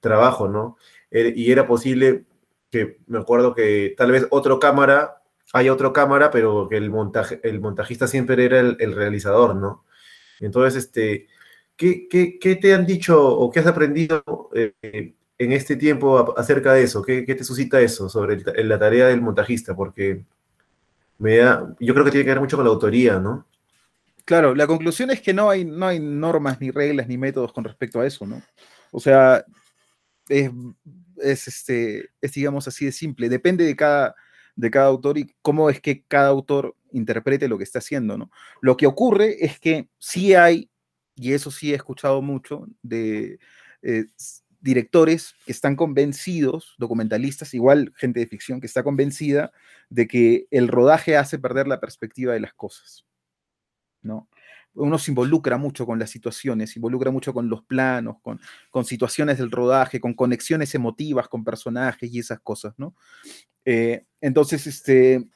trabajo, 0.00 0.48
¿no? 0.48 0.76
Eh, 1.10 1.32
y 1.34 1.50
era 1.50 1.66
posible 1.66 2.24
que, 2.70 3.00
me 3.06 3.18
acuerdo 3.18 3.54
que 3.54 3.94
tal 3.96 4.12
vez 4.12 4.26
otro 4.30 4.58
cámara, 4.60 5.22
hay 5.52 5.68
otro 5.68 5.92
cámara, 5.92 6.30
pero 6.30 6.68
que 6.68 6.76
el, 6.76 6.90
montaje, 6.90 7.40
el 7.42 7.60
montajista 7.60 8.06
siempre 8.06 8.44
era 8.44 8.60
el, 8.60 8.94
realizador, 8.94 9.54
¿no? 9.56 9.84
Entonces, 10.40 10.84
este, 10.84 11.26
¿Qué, 11.76 12.58
te 12.60 12.74
han 12.74 12.86
dicho 12.86 13.22
o 13.22 13.50
qué 13.50 13.60
has 13.60 13.66
aprendido 13.66 14.24
eh, 14.54 14.72
en 15.38 15.52
este 15.52 15.76
tiempo 15.76 16.34
acerca 16.38 16.72
de 16.72 16.84
eso? 16.84 17.02
¿Qué, 17.02 17.22
te 17.22 17.44
suscita 17.44 17.80
eso 17.80 18.08
sobre 18.08 18.40
la 18.64 18.78
tarea 18.78 19.08
del 19.08 19.20
montajista? 19.20 19.76
Porque 19.76 20.24
me 21.18 21.36
yo 21.36 21.92
creo 21.94 22.04
que 22.04 22.10
tiene 22.10 22.24
que 22.24 22.30
ver 22.30 22.40
mucho 22.40 22.56
con 22.56 22.64
la 22.64 22.72
autoría, 22.72 23.18
¿no? 23.18 23.46
Claro, 24.24 24.54
la 24.54 24.66
conclusión 24.66 25.10
es 25.10 25.20
que 25.20 25.34
no 25.34 25.50
hay, 25.50 25.64
no 25.64 25.86
hay 25.86 26.00
normas, 26.00 26.60
ni 26.60 26.70
reglas, 26.70 27.06
ni 27.06 27.18
métodos 27.18 27.52
con 27.52 27.62
respecto 27.62 28.00
a 28.00 28.06
eso, 28.06 28.26
¿no? 28.26 28.42
O 28.90 28.98
sea, 28.98 29.44
es, 30.28 30.50
este, 31.22 32.10
es 32.20 32.32
digamos 32.32 32.66
así 32.66 32.86
de 32.86 32.92
simple, 32.92 33.28
depende 33.28 33.64
de 33.64 33.76
cada, 33.76 34.16
de 34.56 34.70
cada 34.70 34.86
autor 34.86 35.18
y 35.18 35.34
cómo 35.42 35.70
es 35.70 35.80
que 35.80 36.02
cada 36.02 36.28
autor 36.28 36.74
interprete 36.92 37.48
lo 37.48 37.58
que 37.58 37.64
está 37.64 37.78
haciendo, 37.78 38.18
¿no? 38.18 38.30
Lo 38.60 38.76
que 38.76 38.86
ocurre 38.86 39.44
es 39.44 39.60
que 39.60 39.88
sí 39.98 40.34
hay 40.34 40.70
y 41.16 41.32
eso 41.32 41.50
sí 41.50 41.72
he 41.72 41.74
escuchado 41.74 42.22
mucho, 42.22 42.66
de 42.82 43.38
eh, 43.82 44.04
directores 44.60 45.34
que 45.44 45.52
están 45.52 45.74
convencidos, 45.74 46.74
documentalistas, 46.78 47.54
igual 47.54 47.92
gente 47.96 48.20
de 48.20 48.26
ficción, 48.26 48.60
que 48.60 48.66
está 48.66 48.82
convencida 48.82 49.52
de 49.88 50.06
que 50.06 50.46
el 50.50 50.68
rodaje 50.68 51.16
hace 51.16 51.38
perder 51.38 51.68
la 51.68 51.80
perspectiva 51.80 52.34
de 52.34 52.40
las 52.40 52.52
cosas. 52.54 53.06
¿no? 54.02 54.28
Uno 54.76 54.98
se 54.98 55.10
involucra 55.10 55.56
mucho 55.56 55.86
con 55.86 55.98
las 55.98 56.10
situaciones, 56.10 56.70
se 56.72 56.78
involucra 56.78 57.10
mucho 57.10 57.34
con 57.34 57.48
los 57.48 57.62
planos, 57.64 58.16
con, 58.22 58.40
con 58.70 58.84
situaciones 58.84 59.38
del 59.38 59.50
rodaje, 59.50 60.00
con 60.00 60.14
conexiones 60.14 60.74
emotivas 60.74 61.28
con 61.28 61.44
personajes 61.44 62.12
y 62.12 62.18
esas 62.18 62.40
cosas, 62.40 62.74
¿no? 62.78 62.94
Eh, 63.64 64.04
entonces, 64.20 64.66
este, 64.66 65.26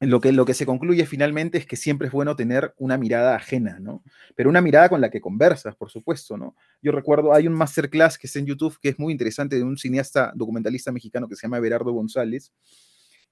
lo 0.00 0.20
que, 0.20 0.30
lo 0.32 0.44
que 0.44 0.52
se 0.52 0.66
concluye 0.66 1.06
finalmente 1.06 1.56
es 1.56 1.66
que 1.66 1.76
siempre 1.76 2.08
es 2.08 2.12
bueno 2.12 2.36
tener 2.36 2.74
una 2.76 2.98
mirada 2.98 3.34
ajena, 3.34 3.78
¿no? 3.80 4.02
Pero 4.34 4.50
una 4.50 4.60
mirada 4.60 4.90
con 4.90 5.00
la 5.00 5.10
que 5.10 5.22
conversas, 5.22 5.74
por 5.74 5.90
supuesto, 5.90 6.36
¿no? 6.36 6.54
Yo 6.82 6.92
recuerdo, 6.92 7.32
hay 7.32 7.46
un 7.46 7.54
masterclass 7.54 8.18
que 8.18 8.26
está 8.26 8.38
en 8.38 8.46
YouTube 8.46 8.78
que 8.80 8.90
es 8.90 8.98
muy 8.98 9.12
interesante 9.12 9.56
de 9.56 9.62
un 9.62 9.78
cineasta 9.78 10.32
documentalista 10.34 10.92
mexicano 10.92 11.28
que 11.28 11.36
se 11.36 11.46
llama 11.46 11.60
Berardo 11.60 11.92
González, 11.92 12.52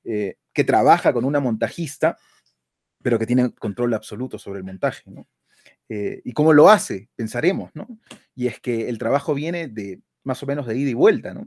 eh, 0.05 0.37
que 0.55 0.65
trabaja 0.65 1.13
con 1.13 1.27
una 1.27 1.41
montajista, 1.41 2.17
pero 3.05 3.19
que 3.19 3.27
tiene 3.27 3.53
control 3.53 3.93
absoluto 3.93 4.39
sobre 4.39 4.61
el 4.61 4.65
montaje, 4.65 5.11
¿no? 5.11 5.29
Eh, 5.91 6.23
¿Y 6.25 6.33
cómo 6.33 6.55
lo 6.55 6.71
hace? 6.71 7.11
Pensaremos, 7.15 7.71
¿no? 7.75 7.87
Y 8.35 8.47
es 8.47 8.61
que 8.61 8.89
el 8.89 8.97
trabajo 8.97 9.35
viene 9.35 9.69
de 9.69 10.01
más 10.23 10.43
o 10.43 10.47
menos 10.47 10.67
de 10.67 10.79
ida 10.79 10.89
y 10.89 10.95
vuelta, 10.95 11.35
¿no? 11.35 11.47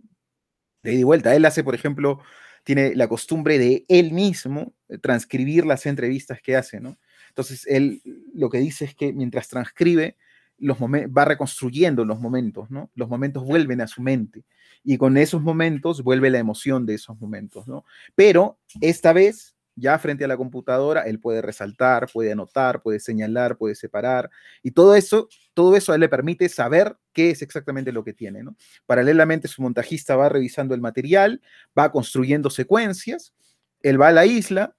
De 0.83 0.93
ida 0.93 0.99
y 0.99 1.03
vuelta. 1.03 1.35
Él 1.35 1.45
hace, 1.45 1.63
por 1.63 1.73
ejemplo, 1.73 2.19
tiene 2.63 2.93
la 2.93 3.07
costumbre 3.07 3.57
de 3.57 3.85
él 3.87 4.11
mismo 4.11 4.75
eh, 4.87 4.99
transcribir 4.99 5.65
las 5.65 5.87
entrevistas 5.87 6.43
que 6.43 6.55
hace, 6.55 6.79
¿no? 6.79 6.99
Entonces, 7.29 7.65
él 7.65 8.03
lo 8.35 8.51
que 8.51 8.59
dice 8.59 8.85
es 8.85 8.93
que 8.93 9.11
mientras 9.11 9.47
transcribe, 9.47 10.15
los 10.59 10.77
va 10.77 11.25
reconstruyendo 11.25 12.05
los 12.05 12.19
momentos, 12.19 12.69
¿no? 12.69 12.91
Los 12.93 13.09
momentos 13.09 13.43
vuelven 13.43 13.81
a 13.81 13.87
su 13.87 14.03
mente 14.03 14.45
y 14.83 14.99
con 14.99 15.17
esos 15.17 15.41
momentos 15.41 16.03
vuelve 16.03 16.29
la 16.29 16.37
emoción 16.37 16.85
de 16.85 16.93
esos 16.93 17.19
momentos, 17.19 17.67
¿no? 17.67 17.83
Pero 18.13 18.59
esta 18.79 19.11
vez 19.11 19.56
ya 19.77 19.97
frente 19.99 20.25
a 20.25 20.27
la 20.27 20.35
computadora, 20.35 21.03
él 21.03 21.19
puede 21.19 21.41
resaltar, 21.41 22.09
puede 22.11 22.31
anotar, 22.31 22.81
puede 22.81 22.99
señalar, 22.99 23.57
puede 23.57 23.75
separar, 23.75 24.29
y 24.63 24.71
todo 24.71 24.95
eso, 24.95 25.29
todo 25.53 25.77
eso 25.77 25.91
a 25.91 25.95
él 25.95 26.01
le 26.01 26.09
permite 26.09 26.49
saber 26.49 26.97
qué 27.13 27.29
es 27.29 27.41
exactamente 27.41 27.91
lo 27.91 28.03
que 28.03 28.13
tiene, 28.13 28.43
¿no? 28.43 28.55
Paralelamente, 28.85 29.47
su 29.47 29.61
montajista 29.61 30.15
va 30.15 30.29
revisando 30.29 30.73
el 30.73 30.81
material, 30.81 31.41
va 31.77 31.91
construyendo 31.91 32.49
secuencias, 32.49 33.33
él 33.81 34.01
va 34.01 34.09
a 34.09 34.11
la 34.11 34.25
isla, 34.25 34.75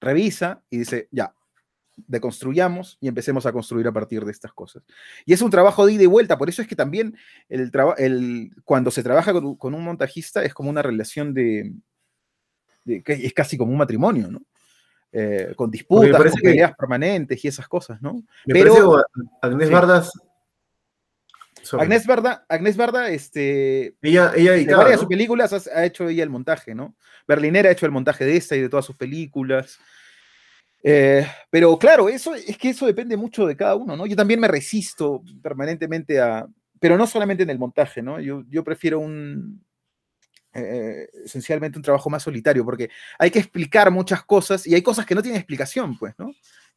revisa 0.00 0.62
y 0.70 0.78
dice, 0.78 1.08
ya, 1.12 1.34
deconstruyamos 2.08 2.98
y 3.00 3.08
empecemos 3.08 3.46
a 3.46 3.52
construir 3.52 3.86
a 3.86 3.92
partir 3.92 4.24
de 4.24 4.32
estas 4.32 4.52
cosas. 4.52 4.82
Y 5.24 5.34
es 5.34 5.42
un 5.42 5.50
trabajo 5.50 5.86
de 5.86 5.92
ida 5.92 6.02
y 6.02 6.06
vuelta, 6.06 6.36
por 6.36 6.48
eso 6.48 6.62
es 6.62 6.68
que 6.68 6.76
también 6.76 7.16
el, 7.48 7.70
el 7.98 8.50
cuando 8.64 8.90
se 8.90 9.04
trabaja 9.04 9.32
con 9.32 9.74
un 9.74 9.84
montajista 9.84 10.42
es 10.44 10.52
como 10.52 10.70
una 10.70 10.82
relación 10.82 11.32
de, 11.32 11.74
es 12.86 13.32
casi 13.32 13.56
como 13.56 13.72
un 13.72 13.78
matrimonio, 13.78 14.30
¿no? 14.30 14.42
Eh, 15.12 15.54
con 15.56 15.70
disputas, 15.70 16.22
con 16.22 16.40
peleas 16.40 16.72
permanentes 16.76 17.44
y 17.44 17.48
esas 17.48 17.66
cosas, 17.66 18.00
¿no? 18.00 18.22
Pero 18.46 19.04
Agnés 19.42 19.70
Bardas. 19.70 20.12
Agnés 21.72 22.06
Barda, 22.06 22.44
Agnés 22.48 22.76
Barda, 22.76 23.08
este. 23.10 23.96
Ella, 24.02 24.32
ella 24.36 24.52
de 24.52 24.74
varias 24.74 24.92
de 24.92 24.98
sus 24.98 25.08
películas 25.08 25.68
ha, 25.68 25.84
hecho 25.84 26.08
ella 26.08 26.22
el 26.22 26.30
montaje, 26.30 26.74
¿no? 26.74 26.94
Berlinera 27.26 27.68
ha 27.68 27.72
hecho 27.72 27.86
el 27.86 27.92
montaje 27.92 28.24
de 28.24 28.36
esta 28.36 28.56
y 28.56 28.60
de 28.60 28.68
todas 28.68 28.84
sus 28.84 28.96
películas. 28.96 29.78
Eh, 30.82 31.26
pero 31.50 31.78
claro, 31.78 32.08
eso 32.08 32.34
es 32.34 32.56
que 32.56 32.70
eso 32.70 32.86
depende 32.86 33.16
mucho 33.16 33.46
de 33.46 33.56
cada 33.56 33.74
uno, 33.74 33.96
¿no? 33.96 34.06
Yo 34.06 34.16
también 34.16 34.40
me 34.40 34.48
resisto 34.48 35.22
permanentemente 35.42 36.20
a. 36.20 36.46
Pero 36.78 36.96
no 36.96 37.06
solamente 37.06 37.42
en 37.42 37.50
el 37.50 37.58
montaje, 37.58 38.00
¿no? 38.00 38.20
Yo, 38.20 38.44
yo 38.48 38.64
prefiero 38.64 39.00
un, 39.00 39.62
eh, 40.52 41.08
esencialmente 41.24 41.78
un 41.78 41.82
trabajo 41.82 42.10
más 42.10 42.22
solitario, 42.22 42.64
porque 42.64 42.90
hay 43.18 43.30
que 43.30 43.38
explicar 43.38 43.90
muchas 43.90 44.24
cosas 44.24 44.66
y 44.66 44.74
hay 44.74 44.82
cosas 44.82 45.06
que 45.06 45.14
no 45.14 45.22
tienen 45.22 45.38
explicación, 45.38 45.96
pues, 45.98 46.14
¿no? 46.18 46.32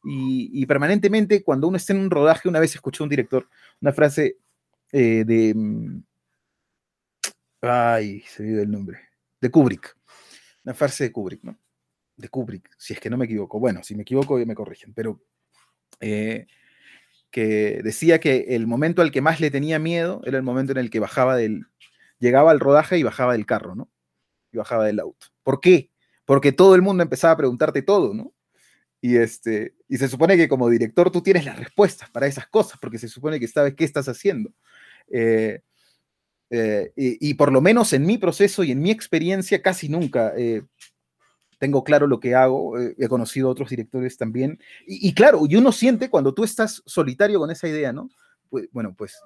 Y, 0.06 0.66
permanentemente, 0.66 1.42
cuando 1.42 1.66
uno 1.66 1.78
está 1.78 1.94
en 1.94 2.00
un 2.00 2.10
rodaje, 2.10 2.48
una 2.48 2.60
vez 2.60 2.74
escuché 2.74 3.02
a 3.02 3.04
un 3.04 3.10
director 3.10 3.48
una 3.80 3.92
frase 3.92 4.36
eh, 4.92 5.24
de. 5.26 5.54
Mm, 5.54 6.02
ay, 7.62 8.22
se 8.28 8.42
me 8.42 8.62
el 8.62 8.70
nombre. 8.70 8.98
De 9.40 9.50
Kubrick. 9.50 9.96
Una 10.64 10.74
frase 10.74 11.04
de 11.04 11.12
Kubrick, 11.12 11.42
¿no? 11.42 11.58
De 12.16 12.28
Kubrick, 12.28 12.68
si 12.76 12.92
es 12.92 13.00
que 13.00 13.08
no 13.08 13.16
me 13.16 13.24
equivoco. 13.24 13.58
Bueno, 13.58 13.82
si 13.82 13.94
me 13.94 14.02
equivoco, 14.02 14.36
me 14.36 14.54
corrigen, 14.54 14.92
pero. 14.92 15.20
Eh, 16.00 16.46
que 17.30 17.80
decía 17.82 18.20
que 18.20 18.46
el 18.50 18.66
momento 18.68 19.02
al 19.02 19.10
que 19.10 19.20
más 19.20 19.40
le 19.40 19.50
tenía 19.50 19.80
miedo 19.80 20.20
era 20.24 20.36
el 20.36 20.44
momento 20.44 20.70
en 20.70 20.78
el 20.78 20.90
que 20.90 21.00
bajaba 21.00 21.34
del, 21.34 21.66
llegaba 22.18 22.50
al 22.50 22.60
rodaje 22.60 22.98
y 22.98 23.02
bajaba 23.02 23.32
del 23.32 23.46
carro, 23.46 23.74
¿no? 23.74 23.90
Y 24.52 24.58
bajaba 24.58 24.84
del 24.84 25.00
auto. 25.00 25.26
¿Por 25.42 25.60
qué? 25.60 25.90
Porque 26.24 26.52
todo 26.52 26.74
el 26.74 26.82
mundo 26.82 27.02
empezaba 27.02 27.34
a 27.34 27.36
preguntarte 27.36 27.82
todo, 27.82 28.14
¿no? 28.14 28.32
Y, 29.00 29.16
este, 29.16 29.74
y 29.86 29.98
se 29.98 30.08
supone 30.08 30.36
que 30.36 30.48
como 30.48 30.70
director 30.70 31.10
tú 31.10 31.22
tienes 31.22 31.44
las 31.44 31.58
respuestas 31.58 32.08
para 32.08 32.26
esas 32.26 32.46
cosas, 32.46 32.78
porque 32.80 32.98
se 32.98 33.08
supone 33.08 33.38
que 33.38 33.46
sabes 33.46 33.74
qué 33.74 33.84
estás 33.84 34.08
haciendo. 34.08 34.50
Eh, 35.10 35.60
eh, 36.48 36.92
y, 36.96 37.34
por 37.34 37.52
lo 37.52 37.60
menos 37.60 37.92
en 37.92 38.06
mi 38.06 38.16
proceso 38.16 38.64
y 38.64 38.70
en 38.70 38.80
mi 38.80 38.90
experiencia 38.90 39.60
casi 39.60 39.88
nunca 39.88 40.32
eh, 40.36 40.62
tengo 41.58 41.84
claro 41.84 42.06
lo 42.06 42.20
que 42.20 42.34
hago, 42.34 42.78
he 42.78 43.08
conocido 43.08 43.48
a 43.48 43.50
otros 43.50 43.70
directores 43.70 44.16
también, 44.16 44.58
y, 44.86 45.12
claro, 45.14 45.42
y 45.48 45.56
uno 45.56 45.72
siente 45.72 46.10
cuando 46.10 46.32
tú 46.32 46.44
estás 46.44 46.82
solitario 46.86 47.40
con 47.40 47.50
esa 47.50 47.68
idea, 47.68 47.92
¿no? 47.92 48.08
Pues, 48.50 48.68
bueno, 48.72 48.94
pues 48.96 49.18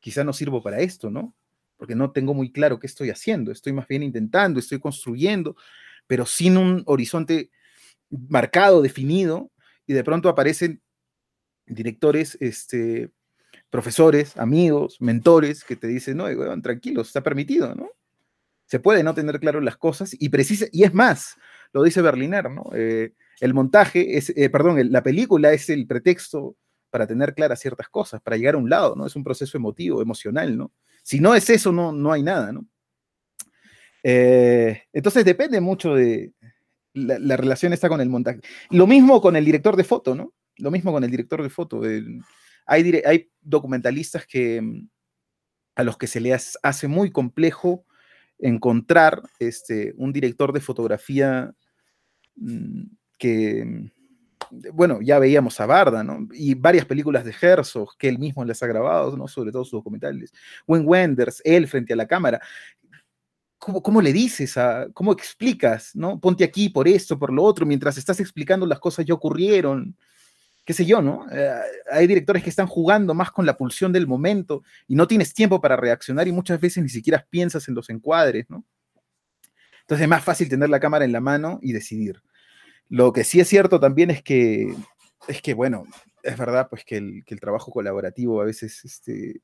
quizá 0.00 0.24
no 0.24 0.32
sirvo 0.32 0.62
para 0.62 0.80
esto, 0.80 1.10
¿no? 1.10 1.34
Porque 1.80 1.96
no 1.96 2.12
tengo 2.12 2.34
muy 2.34 2.52
claro 2.52 2.78
qué 2.78 2.86
estoy 2.86 3.10
haciendo, 3.10 3.50
estoy 3.50 3.72
más 3.72 3.88
bien 3.88 4.04
intentando, 4.04 4.60
estoy 4.60 4.78
construyendo, 4.78 5.56
pero 6.06 6.26
sin 6.26 6.56
un 6.56 6.82
horizonte 6.86 7.50
marcado, 8.10 8.82
definido, 8.82 9.50
y 9.86 9.94
de 9.94 10.04
pronto 10.04 10.28
aparecen 10.28 10.82
directores, 11.66 12.36
este, 12.40 13.10
profesores, 13.70 14.36
amigos, 14.36 14.98
mentores 15.00 15.64
que 15.64 15.76
te 15.76 15.88
dicen, 15.88 16.18
no, 16.18 16.26
tranquilo, 16.62 17.00
está 17.00 17.22
permitido, 17.22 17.74
¿no? 17.74 17.88
se 18.70 18.78
puede 18.78 19.02
no 19.02 19.14
tener 19.14 19.40
claro 19.40 19.60
las 19.60 19.76
cosas 19.76 20.14
y 20.16 20.28
precisa, 20.28 20.66
y 20.70 20.84
es 20.84 20.94
más, 20.94 21.36
lo 21.72 21.82
dice 21.82 22.02
Berliner, 22.02 22.48
¿no? 22.48 22.70
Eh, 22.72 23.14
el 23.40 23.52
montaje 23.52 24.16
es, 24.16 24.32
eh, 24.36 24.48
perdón, 24.48 24.92
la 24.92 25.02
película 25.02 25.52
es 25.52 25.68
el 25.70 25.88
pretexto 25.88 26.54
para 26.88 27.08
tener 27.08 27.34
claras 27.34 27.58
ciertas 27.58 27.88
cosas, 27.88 28.20
para 28.22 28.36
llegar 28.36 28.54
a 28.54 28.58
un 28.58 28.70
lado, 28.70 28.94
¿no? 28.94 29.06
Es 29.06 29.16
un 29.16 29.24
proceso 29.24 29.58
emotivo, 29.58 30.00
emocional, 30.00 30.56
¿no? 30.56 30.70
Si 31.10 31.18
no 31.18 31.34
es 31.34 31.50
eso, 31.50 31.72
no, 31.72 31.90
no 31.90 32.12
hay 32.12 32.22
nada, 32.22 32.52
¿no? 32.52 32.68
Eh, 34.04 34.84
entonces 34.92 35.24
depende 35.24 35.60
mucho 35.60 35.96
de 35.96 36.34
la, 36.94 37.36
relación 37.36 37.72
está 37.72 37.88
con 37.88 38.00
el 38.00 38.08
montaje. 38.08 38.38
Lo 38.70 38.86
mismo 38.86 39.20
con 39.20 39.34
el 39.34 39.44
director 39.44 39.74
de 39.74 39.82
foto, 39.82 40.14
¿no? 40.14 40.32
Lo 40.58 40.70
mismo 40.70 40.92
con 40.92 41.02
el 41.02 41.10
director 41.10 41.42
de 41.42 41.50
foto. 41.50 41.82
hay, 42.64 43.02
hay 43.04 43.28
documentalistas 43.40 44.24
que 44.24 44.62
a 45.74 45.82
los 45.82 45.98
que 45.98 46.06
se 46.06 46.20
les 46.20 46.56
hace 46.62 46.86
muy 46.86 47.10
complejo 47.10 47.84
encontrar 48.38 49.20
este, 49.40 49.94
un 49.96 50.12
director 50.12 50.52
de 50.52 50.60
fotografía 50.60 51.52
mm, 52.36 52.82
que, 53.18 53.90
bueno, 54.72 55.00
ya 55.02 55.18
veíamos 55.18 55.60
a 55.60 55.66
Barda, 55.66 56.02
¿no? 56.02 56.28
Y 56.32 56.54
varias 56.54 56.84
películas 56.84 57.24
de 57.24 57.34
Herzog 57.40 57.96
que 57.96 58.08
él 58.08 58.18
mismo 58.18 58.44
les 58.44 58.62
ha 58.62 58.66
grabado, 58.66 59.16
¿no? 59.16 59.28
Sobre 59.28 59.52
todo 59.52 59.64
sus 59.64 59.78
documentales. 59.78 60.32
Wim 60.66 60.86
Wenders, 60.86 61.42
él 61.44 61.68
frente 61.68 61.92
a 61.92 61.96
la 61.96 62.06
cámara. 62.06 62.40
¿Cómo, 63.58 63.82
¿Cómo, 63.82 64.00
le 64.00 64.12
dices, 64.12 64.56
a, 64.56 64.88
cómo 64.92 65.12
explicas, 65.12 65.94
¿no? 65.94 66.18
Ponte 66.18 66.44
aquí 66.44 66.68
por 66.70 66.88
esto, 66.88 67.18
por 67.18 67.32
lo 67.32 67.42
otro, 67.42 67.66
mientras 67.66 67.98
estás 67.98 68.18
explicando 68.20 68.66
las 68.66 68.80
cosas 68.80 69.04
ya 69.04 69.14
ocurrieron 69.14 69.96
qué 70.64 70.74
sé 70.74 70.86
yo, 70.86 71.02
¿no? 71.02 71.26
Eh, 71.32 71.52
hay 71.90 72.06
directores 72.06 72.44
que 72.44 72.50
están 72.50 72.68
jugando 72.68 73.12
más 73.12 73.32
con 73.32 73.44
la 73.44 73.56
pulsión 73.56 73.92
del 73.92 74.06
momento 74.06 74.62
y 74.86 74.94
no 74.94 75.08
tienes 75.08 75.34
tiempo 75.34 75.60
para 75.60 75.76
reaccionar 75.76 76.28
y 76.28 76.32
muchas 76.32 76.60
veces 76.60 76.80
ni 76.80 76.88
siquiera 76.88 77.26
piensas 77.28 77.66
en 77.66 77.74
los 77.74 77.90
encuadres, 77.90 78.48
¿no? 78.48 78.64
Entonces 79.80 80.04
es 80.04 80.08
más 80.08 80.22
fácil 80.22 80.48
tener 80.48 80.68
la 80.68 80.78
cámara 80.78 81.04
en 81.04 81.10
la 81.10 81.20
mano 81.20 81.58
y 81.60 81.72
decidir. 81.72 82.22
Lo 82.90 83.12
que 83.12 83.22
sí 83.22 83.38
es 83.38 83.48
cierto 83.48 83.78
también 83.78 84.10
es 84.10 84.20
que, 84.20 84.74
es 85.28 85.40
que 85.40 85.54
bueno, 85.54 85.84
es 86.24 86.36
verdad 86.36 86.68
pues 86.68 86.84
que 86.84 86.96
el, 86.96 87.40
trabajo 87.40 87.70
colaborativo 87.70 88.42
a 88.42 88.44
veces, 88.44 88.84
este, 88.84 89.40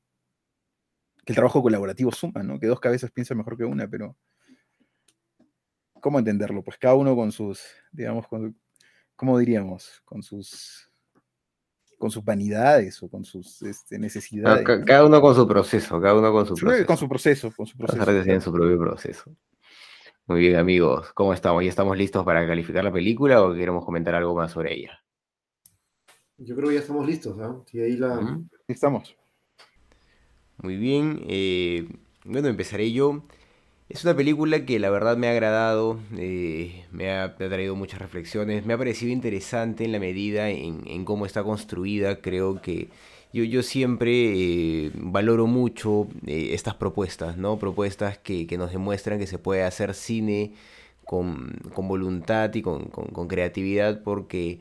que 1.25 1.31
el 1.31 1.35
trabajo 1.35 1.61
colaborativo 1.63 2.11
suma, 2.11 2.43
¿no? 2.43 2.59
Que 2.59 2.67
dos 2.67 2.81
cabezas 2.81 3.09
piensan 3.09 3.37
mejor 3.37 3.57
que 3.57 3.63
una, 3.63 3.87
pero 3.87 4.17
¿cómo 6.01 6.19
entenderlo? 6.19 6.61
Pues 6.61 6.77
cada 6.77 6.95
uno 6.95 7.15
con 7.15 7.31
sus, 7.31 7.61
digamos, 7.89 8.27
con, 8.27 8.59
¿cómo 9.15 9.39
diríamos? 9.39 10.01
Con 10.03 10.21
sus 10.21 10.91
con 11.97 12.11
sus 12.11 12.23
vanidades 12.23 13.01
o 13.01 13.09
con 13.09 13.25
sus 13.25 13.61
este, 13.63 13.97
necesidades. 13.97 14.63
cada 14.63 15.05
uno 15.05 15.19
con 15.19 15.33
su 15.33 15.47
proceso, 15.47 15.99
cada 15.99 16.13
uno 16.13 16.31
con 16.31 16.45
su 16.45 16.53
proceso. 16.53 16.85
Con 16.85 16.97
su 16.97 17.09
proceso, 17.09 17.51
con 17.55 17.65
su 17.65 17.77
proceso. 17.77 18.05
tienen 18.05 18.41
su 18.41 18.51
propio 18.51 18.77
proceso. 18.77 19.35
Muy 20.27 20.41
bien, 20.41 20.57
amigos, 20.57 21.13
¿cómo 21.13 21.31
estamos? 21.31 21.63
¿Ya 21.63 21.69
estamos 21.69 21.97
listos 21.97 22.25
para 22.25 22.45
calificar 22.45 22.83
la 22.83 22.91
película 22.91 23.41
o 23.41 23.53
queremos 23.53 23.85
comentar 23.85 24.13
algo 24.13 24.35
más 24.35 24.51
sobre 24.51 24.75
ella? 24.75 25.01
Yo 26.37 26.53
creo 26.53 26.67
que 26.67 26.75
ya 26.75 26.81
estamos 26.81 27.07
listos, 27.07 27.37
¿no? 27.37 27.63
Sí, 27.71 27.79
ahí 27.79 27.95
la... 27.95 28.37
Estamos. 28.67 29.15
Muy 30.57 30.75
bien, 30.75 31.23
eh, 31.29 31.87
bueno, 32.25 32.49
empezaré 32.49 32.91
yo. 32.91 33.23
Es 33.87 34.03
una 34.03 34.17
película 34.17 34.65
que 34.65 34.79
la 34.79 34.89
verdad 34.89 35.15
me 35.15 35.29
ha 35.29 35.31
agradado, 35.31 35.97
eh, 36.17 36.85
me, 36.91 37.09
ha, 37.09 37.33
traído 37.37 37.77
muchas 37.77 38.01
reflexiones, 38.01 38.65
me 38.65 38.73
ha 38.73 38.77
parecido 38.77 39.13
interesante 39.13 39.85
en 39.85 39.93
la 39.93 39.99
medida 39.99 40.49
en, 40.49 41.05
cómo 41.05 41.25
está 41.25 41.41
construida. 41.45 42.19
Creo 42.19 42.61
que 42.61 42.89
yo, 43.37 43.43
yo 43.43 43.63
siempre 43.63 44.11
eh, 44.11 44.91
valoro 44.95 45.47
mucho 45.47 46.07
eh, 46.25 46.49
estas 46.53 46.75
propuestas, 46.75 47.37
¿no? 47.37 47.57
Propuestas 47.57 48.17
que, 48.17 48.47
nos 48.57 48.71
demuestran 48.71 49.19
que 49.19 49.27
se 49.27 49.39
puede 49.39 49.63
hacer 49.63 49.93
cine 49.93 50.53
con, 51.05 51.59
voluntad 51.75 52.53
y 52.55 52.61
con, 52.61 52.89
creatividad 53.27 54.03
porque 54.03 54.59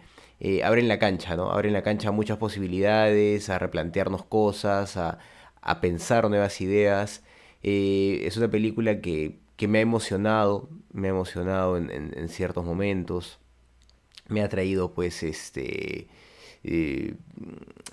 abren 0.64 0.88
la 0.88 0.98
cancha, 0.98 1.36
¿no? 1.36 1.50
Abren 1.50 1.72
la 1.72 1.82
cancha 1.82 2.10
a 2.10 2.12
muchas 2.12 2.38
posibilidades, 2.38 3.48
a 3.50 3.58
replantearnos 3.58 4.24
cosas, 4.24 4.96
a, 4.96 5.18
a 5.66 5.80
pensar 5.80 6.28
nuevas 6.30 6.60
ideas. 6.60 7.22
Eh, 7.62 8.22
es 8.24 8.36
una 8.36 8.48
película 8.48 9.00
que, 9.00 9.40
me 9.66 9.78
ha 9.78 9.80
emocionado, 9.82 10.68
me 10.92 11.08
ha 11.08 11.10
emocionado 11.10 11.76
en, 11.76 12.28
ciertos 12.28 12.64
momentos, 12.64 13.40
me 14.28 14.42
ha 14.42 14.48
traído 14.48 14.94
pues 14.94 15.22
este... 15.22 16.08
Eh, 16.68 17.14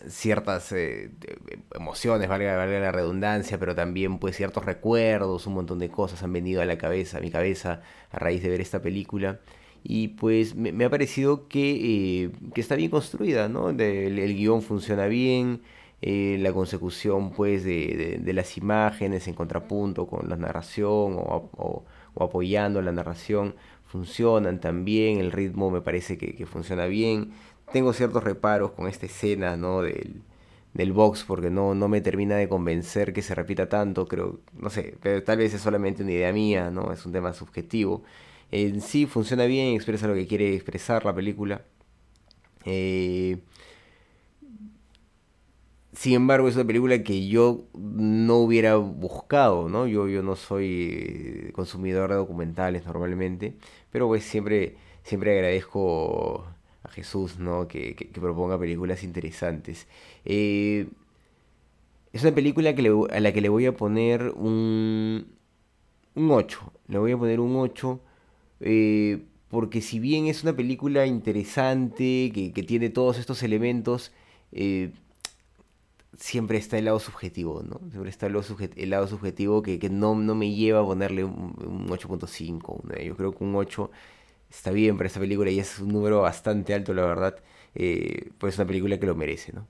ciertas 0.08 0.72
eh, 0.72 1.12
emociones, 1.76 2.28
valga, 2.28 2.58
la 2.58 2.91
redundancia, 2.91 3.60
pero 3.60 3.76
también 3.76 4.18
pues 4.18 4.36
ciertos 4.36 4.66
recuerdos, 4.66 5.45
un 5.45 5.54
montón 5.54 5.78
de 5.78 5.90
cosas 5.90 6.24
han 6.24 6.34
venido 6.34 6.60
a 6.62 6.66
la 6.66 6.78
cabeza, 6.80 7.20
a 7.20 7.22
mi 7.22 7.30
cabeza, 7.30 7.82
a 8.12 8.18
raíz 8.18 8.41
de 8.41 8.50
ver 8.50 8.62
esta 8.62 8.82
película. 8.82 9.40
Y 9.84 10.10
pues 10.10 10.56
me, 10.56 10.86
ha 10.86 10.90
parecido 10.90 11.48
que, 11.48 12.32
está 12.56 12.76
bien 12.76 12.90
construida, 12.90 13.48
¿no? 13.48 13.70
el 13.70 14.36
guion 14.36 14.62
funciona 14.64 15.06
bien, 15.06 15.62
eh, 16.06 16.38
la 16.41 16.52
consecución 16.52 17.32
pues 17.32 17.64
de, 17.64 18.20
las 18.34 18.58
imágenes 18.58 19.26
en 19.30 19.36
contrapunto 19.36 20.06
con 20.06 20.28
la 20.28 20.36
narración 20.36 21.16
o, 21.18 21.86
apoyando 22.20 22.82
la 22.82 22.91
narración 22.91 23.56
funcionan 23.86 24.60
también, 24.60 25.20
el 25.20 25.32
ritmo 25.32 25.72
me 25.72 25.80
parece 25.80 26.18
que, 26.18 26.45
funciona 26.45 26.88
bien. 26.88 27.32
Tengo 27.72 27.94
ciertos 27.94 28.23
reparos 28.23 28.72
con 28.72 28.88
esta 28.88 29.06
escena 29.06 29.57
¿no? 29.57 29.81
del, 29.81 30.22
del 30.73 30.91
box 30.94 31.23
porque 31.23 31.49
no, 31.49 31.76
no 31.76 31.88
me 31.88 32.02
termina 32.02 32.35
de 32.35 32.49
convencer 32.49 33.14
que 33.14 33.22
se 33.22 33.35
repita 33.35 33.69
tanto, 33.69 34.07
creo, 34.07 34.40
no 34.53 34.69
sé, 34.69 34.98
pero 35.02 35.23
tal 35.23 35.38
vez 35.38 35.53
es 35.53 35.61
solamente 35.61 36.03
una 36.03 36.11
idea 36.14 36.34
mía, 36.34 36.72
¿no? 36.72 36.91
Es 36.91 37.06
un 37.06 37.11
tema 37.14 37.34
subjetivo. 37.34 38.03
En 38.52 38.81
sí 38.81 39.06
funciona 39.06 39.45
bien, 39.45 39.76
expresa 39.76 40.07
lo 40.07 40.15
que 40.15 40.27
quiere 40.27 40.53
expresar 40.56 41.06
la 41.06 41.14
película. 41.15 41.64
Eh, 42.65 43.40
sin 45.94 46.14
embargo, 46.14 46.48
es 46.48 46.56
una 46.56 46.65
película 46.65 47.03
que 47.03 47.27
yo 47.27 47.65
no 47.73 48.38
hubiera 48.38 48.76
buscado, 48.77 49.69
¿no? 49.69 49.85
Yo, 49.88 50.07
yo 50.07 50.23
no 50.23 50.35
soy 50.35 51.52
consumidor 51.53 52.10
de 52.10 52.15
documentales 52.15 52.85
normalmente, 52.85 53.56
pero 53.91 54.07
pues 54.07 54.23
siempre, 54.23 54.76
siempre 55.03 55.34
agradezco 55.38 56.45
a 56.84 56.90
Jesús, 56.90 57.40
¿no? 57.40 57.68
Que, 57.68 58.10
proponga 58.14 58.60
películas 58.60 59.04
interesantes. 59.04 59.88
Eh, 60.26 60.88
es 62.12 62.22
una 62.22 62.36
película 62.36 62.76
que 62.76 63.08
a 63.12 63.20
la 63.20 63.34
que 63.34 63.42
le 63.42 63.50
voy 63.50 63.66
a 63.66 63.76
poner 63.76 64.34
un, 64.36 65.26
un 66.16 66.32
8. 66.32 66.74
Le 66.88 66.98
voy 67.00 67.12
a 67.12 67.18
poner 67.18 67.40
un 67.40 67.56
8. 67.56 68.00
Eh, 68.62 69.24
porque 69.50 69.82
si 69.82 70.00
bien 70.00 70.28
es 70.28 70.44
una 70.44 70.56
película 70.56 71.06
interesante, 71.06 72.32
que, 72.34 72.64
tiene 72.64 72.90
todos 72.90 73.20
estos 73.20 73.44
elementos, 73.44 74.12
eh, 74.52 74.92
siempre 76.18 76.58
está 76.58 76.78
el 76.78 76.86
lado 76.86 77.00
subjetivo, 77.00 77.62
¿no? 77.62 77.80
Siempre 77.92 78.10
está 78.10 78.28
el 78.28 78.34
lado, 78.90 79.08
subjetivo 79.08 79.62
que, 79.62 79.80
no, 79.92 80.16
no, 80.16 80.36
me 80.36 80.52
lleva 80.56 80.80
a 80.80 80.86
ponerle 80.86 81.24
un, 81.24 81.88
8.5. 81.88 83.04
Yo 83.04 83.16
creo 83.16 83.36
que 83.36 83.44
un 83.44 83.56
8 83.56 83.92
está 84.54 84.72
bien 84.72 84.98
para 84.98 85.08
esta 85.08 85.20
película 85.20 85.50
y 85.52 85.60
es 85.60 85.80
un 85.80 85.90
número 85.90 86.22
bastante 86.22 86.74
alto, 86.74 86.94
la 86.94 87.06
verdad. 87.06 87.36
Eh, 87.76 88.30
pues 88.38 88.54
es 88.54 88.60
una 88.60 88.68
película 88.68 89.00
que 89.00 89.08
lo 89.08 89.16
merece, 89.16 89.52
¿no? 89.54 89.68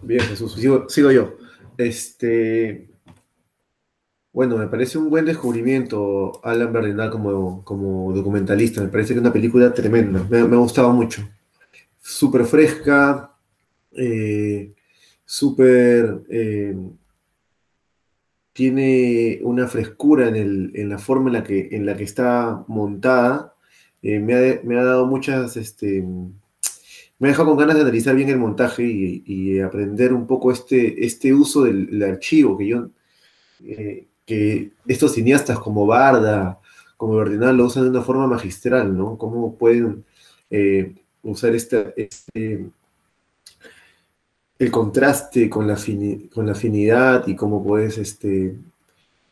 Bien, 0.00 0.20
Jesús, 0.20 0.54
sigo, 0.54 1.10
yo. 1.12 1.36
Este, 1.76 2.88
bueno, 4.32 4.56
me 4.56 4.68
parece 4.68 4.98
un 4.98 5.10
buen 5.10 5.24
descubrimiento 5.24 6.40
Alan 6.44 6.72
Bernal 6.72 7.10
como, 7.10 7.64
como 7.64 8.12
documentalista. 8.12 8.80
Me 8.80 8.88
parece 8.88 9.08
que 9.08 9.14
es 9.18 9.20
una 9.20 9.32
película 9.32 9.72
tremenda. 9.74 10.24
Me, 10.30 10.44
me 10.44 10.56
ha 10.56 10.58
gustado 10.58 10.92
mucho. 10.92 11.28
Súper 12.00 12.44
fresca, 12.46 13.34
eh, 13.92 14.74
súper... 15.24 16.22
Eh, 16.30 16.76
tiene 18.58 19.38
una 19.44 19.68
frescura 19.68 20.26
en, 20.26 20.88
la 20.88 20.98
forma 20.98 21.28
en 21.28 21.34
la 21.34 21.44
que, 21.44 21.68
en 21.70 21.86
la 21.86 21.96
que 21.96 22.02
está 22.02 22.64
montada. 22.66 23.54
Eh, 24.02 24.18
me, 24.18 24.34
ha, 24.34 24.82
dado 24.82 25.06
muchas... 25.06 25.56
Este, 25.56 26.02
me 27.20 27.28
ha 27.28 27.30
dejado 27.30 27.50
con 27.50 27.58
ganas 27.58 27.76
de 27.76 27.82
analizar 27.82 28.16
bien 28.16 28.30
el 28.30 28.38
montaje 28.38 28.82
y, 28.82 29.60
aprender 29.60 30.12
un 30.12 30.26
poco 30.26 30.50
este, 30.50 31.06
este 31.06 31.32
uso 31.32 31.62
del, 31.62 32.02
archivo 32.02 32.58
que 32.58 32.66
yo 32.66 32.90
que 34.26 34.72
estos 34.88 35.12
cineastas 35.14 35.60
como 35.60 35.86
Barda, 35.86 36.58
como 36.96 37.14
Berdinal, 37.14 37.56
lo 37.56 37.66
usan 37.66 37.84
de 37.84 37.90
una 37.90 38.02
forma 38.02 38.26
magistral, 38.26 38.98
¿no? 38.98 39.16
Cómo 39.18 39.54
pueden 39.54 40.04
eh, 40.50 40.96
usar 41.22 41.54
este, 41.54 41.94
el 44.58 44.70
contraste 44.70 45.48
con 45.48 45.66
la, 45.66 45.78
con 46.32 46.46
la 46.46 46.52
afinidad 46.52 47.26
y 47.26 47.36
cómo 47.36 47.62
puedes 47.62 47.98
este, 47.98 48.56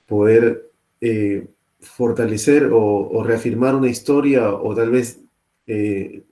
poder 0.06 0.70
eh, 1.00 1.48
fortalecer 1.80 2.70
o, 2.72 3.22
reafirmar 3.24 3.74
una 3.74 3.88
historia 3.88 4.52
o 4.52 4.74
tal 4.74 4.90
vez 4.90 5.20
eh, 5.66 6.22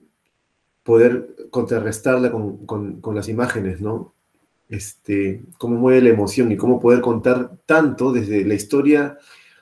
poder 0.83 1.35
contrarrestarla 1.51 2.31
con, 2.31 2.67
con, 2.67 3.15
las 3.15 3.29
imágenes, 3.29 3.81
¿no? 3.81 4.15
este, 4.69 5.43
cómo 5.59 5.77
mueve 5.77 6.03
la 6.03 6.09
emoción 6.11 6.51
y 6.53 6.57
cómo 6.57 6.81
poder 6.81 7.01
contar 7.01 7.53
tanto 7.67 8.13
desde 8.13 8.45
la 8.45 8.55
historia 8.55 9.19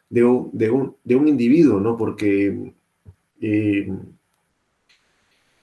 de 0.09 0.25
un, 0.25 0.51
de 0.53 1.17
un, 1.17 1.29
individuo, 1.29 1.81
¿no? 1.81 1.97
Porque 1.97 2.73
eh, 3.41 3.93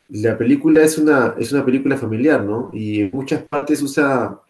la 0.09 0.37
película 0.37 0.81
es 0.83 0.97
una, 0.97 1.35
es 1.37 1.51
una 1.51 1.63
película 1.63 1.97
familiar, 1.97 2.43
¿no? 2.43 2.69
Y 2.73 3.01
en 3.01 3.11
muchas 3.13 3.43
partes 3.43 3.81
usa, 3.81 4.41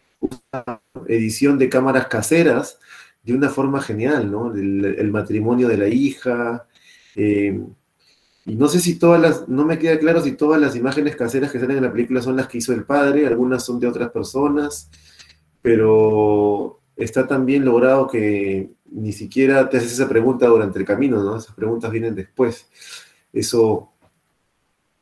edición 1.06 1.58
de 1.58 1.68
cámaras 1.68 2.06
caseras 2.06 2.78
de 3.22 3.34
una 3.34 3.48
forma 3.50 3.80
genial, 3.82 4.30
¿no? 4.30 4.54
El, 4.54 5.10
matrimonio 5.10 5.68
de 5.68 5.76
la 5.76 5.88
hija. 5.88 6.66
Eh, 7.14 7.60
y 8.46 8.56
no 8.56 8.68
sé 8.68 8.80
si 8.80 8.98
todas 8.98 9.20
las, 9.20 9.48
no 9.48 9.66
me 9.66 9.78
queda 9.78 9.98
claro 9.98 10.22
si 10.22 10.32
todas 10.32 10.60
las 10.60 10.76
imágenes 10.76 11.16
caseras 11.16 11.52
que 11.52 11.60
salen 11.60 11.76
en 11.76 11.84
la 11.84 11.92
película 11.92 12.22
son 12.22 12.36
las 12.36 12.48
que 12.48 12.58
hizo 12.58 12.72
el 12.72 12.84
padre, 12.84 13.26
algunas 13.26 13.64
son 13.64 13.78
de 13.78 13.86
otras 13.86 14.10
personas, 14.10 14.90
pero 15.60 16.80
está 16.96 17.26
tan 17.26 17.44
bien 17.44 17.64
logrado 17.66 18.08
que 18.08 18.70
ni 18.90 19.12
siquiera 19.12 19.68
te 19.68 19.76
haces 19.76 19.92
esa 19.92 20.08
pregunta 20.08 20.46
durante 20.46 20.78
el 20.78 20.86
camino, 20.86 21.22
¿no? 21.22 21.36
Esas 21.36 21.54
preguntas 21.54 21.90
vienen 21.90 22.14
después. 22.14 22.66
Eso 23.32 23.92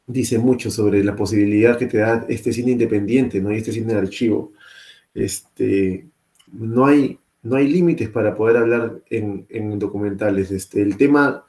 dice 0.09 0.39
mucho 0.39 0.71
sobre 0.71 1.05
la 1.05 1.15
posibilidad 1.15 1.79
que 1.79 1.87
te 1.87 1.99
da 1.99 2.27
este 2.29 2.53
cine 2.53 2.73
independiente, 2.73 3.41
¿no? 3.41 3.53
Y 3.53 3.59
este 3.59 3.73
cine 3.73 3.93
de 3.93 4.01
archivo. 4.01 4.53
Este, 5.15 6.07
no 6.53 6.87
hay, 6.87 7.19
no 7.43 7.57
hay 7.57 7.69
límites 7.69 8.09
para 8.09 8.35
poder 8.35 8.57
hablar 8.57 9.03
en, 9.11 9.47
en 9.51 9.79
documentales. 9.79 10.51
Este, 10.51 10.83
el 10.83 10.97
tema 10.97 11.45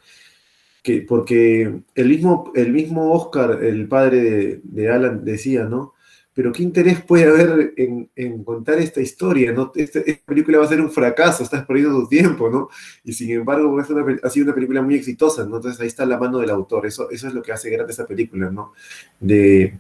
que, 0.84 1.02
porque 1.02 1.82
el 1.96 2.10
mismo, 2.10 2.52
el 2.54 2.72
mismo 2.74 3.14
Oscar, 3.14 3.64
el 3.64 3.88
padre 3.88 4.60
de, 4.64 4.92
Alan, 4.92 5.24
decía, 5.24 5.64
¿no? 5.64 5.94
Pero 6.40 6.54
¿qué 6.54 6.64
interés 6.64 7.02
puede 7.02 7.26
haber 7.26 7.74
en, 7.76 8.44
contar 8.46 8.80
esta 8.80 9.02
historia? 9.02 9.52
¿no? 9.52 9.74
Esta, 9.76 10.00
película 10.26 10.60
va 10.60 10.64
a 10.64 10.70
ser 10.70 10.80
un 10.80 10.90
fracaso, 10.90 11.44
estás 11.44 11.66
perdiendo 11.66 12.00
tu 12.00 12.08
tiempo, 12.08 12.50
¿no? 12.50 12.70
Y 13.04 13.12
sin 13.12 13.30
embargo, 13.32 13.78
ha 13.78 14.30
sido 14.30 14.46
una 14.46 14.56
película 14.56 14.82
muy 14.82 14.96
exitosa, 14.96 15.46
¿no? 15.46 15.58
Entonces 15.58 15.82
ahí 15.82 15.88
está 15.88 16.06
la 16.06 16.18
mano 16.18 16.38
del 16.38 16.50
autor, 16.52 16.86
eso, 16.86 17.12
eso 17.12 17.28
es 17.28 17.34
lo 17.34 17.42
que 17.42 17.52
hace 17.52 17.70
grande 17.70 17.92
esa 17.92 18.08
película, 18.08 18.50
¿no? 18.50 18.72
De, 19.20 19.80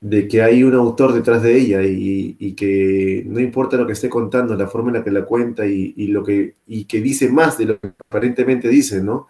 de 0.00 0.28
que 0.28 0.40
hay 0.40 0.62
un 0.62 0.74
autor 0.74 1.12
detrás 1.12 1.42
de 1.42 1.58
ella 1.58 1.82
y, 1.82 2.54
que 2.54 3.24
no 3.26 3.40
importa 3.40 3.76
lo 3.76 3.88
que 3.88 3.94
esté 3.94 4.08
contando, 4.08 4.54
la 4.54 4.68
forma 4.68 4.90
en 4.90 4.98
la 4.98 5.02
que 5.02 5.10
la 5.10 5.24
cuenta 5.24 5.66
y, 5.66 6.06
lo 6.06 6.22
que, 6.22 6.54
y 6.68 6.84
que 6.84 7.00
dice 7.00 7.28
más 7.28 7.58
de 7.58 7.64
lo 7.64 7.80
que 7.80 7.88
aparentemente 7.88 8.68
dice, 8.68 9.02
¿no? 9.02 9.26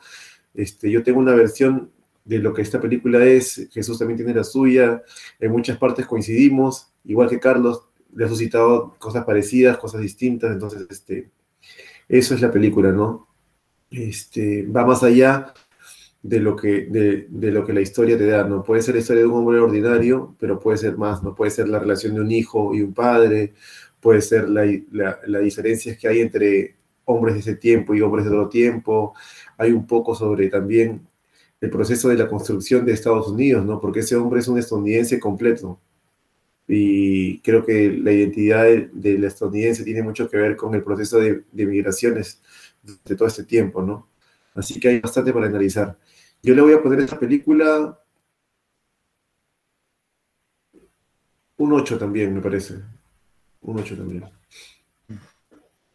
Este, 0.52 0.90
yo 0.90 1.02
tengo 1.02 1.18
una 1.18 1.34
versión 1.34 1.93
de 2.24 2.38
lo 2.38 2.54
que 2.54 2.62
esta 2.62 2.80
película 2.80 3.24
es, 3.24 3.68
Jesús 3.72 3.98
también 3.98 4.16
tiene 4.16 4.34
la 4.34 4.44
suya, 4.44 5.02
en 5.38 5.52
muchas 5.52 5.76
partes 5.76 6.06
coincidimos, 6.06 6.92
igual 7.04 7.28
que 7.28 7.38
Carlos, 7.38 7.88
le 8.14 8.24
ha 8.24 8.28
suscitado 8.28 8.94
cosas 8.98 9.24
parecidas, 9.24 9.76
cosas 9.76 10.00
distintas, 10.00 10.52
entonces 10.52 10.86
este, 10.88 11.30
eso 12.08 12.34
es 12.34 12.40
la 12.40 12.50
película, 12.50 12.92
¿no? 12.92 13.28
Este, 13.90 14.62
va 14.64 14.86
más 14.86 15.02
allá 15.02 15.52
de 16.22 16.40
lo, 16.40 16.56
que, 16.56 16.86
de, 16.86 17.50
lo 17.50 17.66
que 17.66 17.74
la 17.74 17.82
historia 17.82 18.16
te 18.16 18.26
da, 18.26 18.44
¿no? 18.44 18.62
Puede 18.62 18.82
ser 18.82 18.94
la 18.94 19.00
historia 19.00 19.22
de 19.22 19.28
un 19.28 19.34
hombre 19.34 19.58
ordinario, 19.58 20.34
pero 20.38 20.58
puede 20.58 20.78
ser 20.78 20.96
más, 20.96 21.22
¿no? 21.22 21.34
Puede 21.34 21.50
ser 21.50 21.68
la 21.68 21.78
relación 21.78 22.14
de 22.14 22.20
un 22.22 22.30
hijo 22.30 22.74
y 22.74 22.80
un 22.80 22.94
padre, 22.94 23.52
puede 24.00 24.22
ser 24.22 24.48
la, 24.48 24.64
la, 24.92 25.18
la 25.26 25.38
diferencia 25.40 25.96
que 25.96 26.08
hay 26.08 26.20
entre 26.20 26.76
hombres 27.04 27.34
de 27.34 27.40
ese 27.40 27.56
tiempo 27.56 27.94
y 27.94 28.00
hombres 28.00 28.24
de 28.24 28.30
otro 28.30 28.48
tiempo, 28.48 29.14
hay 29.58 29.72
un 29.72 29.86
poco 29.86 30.14
sobre 30.14 30.48
también 30.48 31.06
el 31.64 31.70
proceso 31.70 32.08
de 32.10 32.16
la 32.16 32.28
construcción 32.28 32.84
de 32.84 32.92
Estados 32.92 33.26
Unidos, 33.28 33.64
¿no? 33.64 33.80
Porque 33.80 34.00
ese 34.00 34.16
hombre 34.16 34.40
es 34.40 34.48
un 34.48 34.58
estadounidense 34.58 35.18
completo. 35.18 35.80
Y 36.68 37.40
creo 37.40 37.64
que 37.64 37.90
la 37.90 38.12
identidad 38.12 38.66
del 38.92 39.24
estadounidense 39.24 39.82
tiene 39.82 40.02
mucho 40.02 40.28
que 40.28 40.36
ver 40.36 40.56
con 40.56 40.74
el 40.74 40.82
proceso 40.84 41.18
de, 41.18 41.42
migraciones 41.52 42.42
de 42.82 43.16
todo 43.16 43.28
este 43.28 43.44
tiempo, 43.44 43.82
¿no? 43.82 44.08
Así 44.54 44.78
que 44.78 44.88
hay 44.88 45.00
bastante 45.00 45.32
para 45.32 45.46
analizar. 45.46 45.98
Yo 46.42 46.54
le 46.54 46.60
voy 46.60 46.74
a 46.74 46.82
poner 46.82 47.00
esta 47.00 47.18
película 47.18 47.98
un 51.56 51.72
8 51.72 51.98
también, 51.98 52.34
me 52.34 52.42
parece. 52.42 52.74
Un 53.62 53.78
8 53.78 53.96
también. 53.96 54.24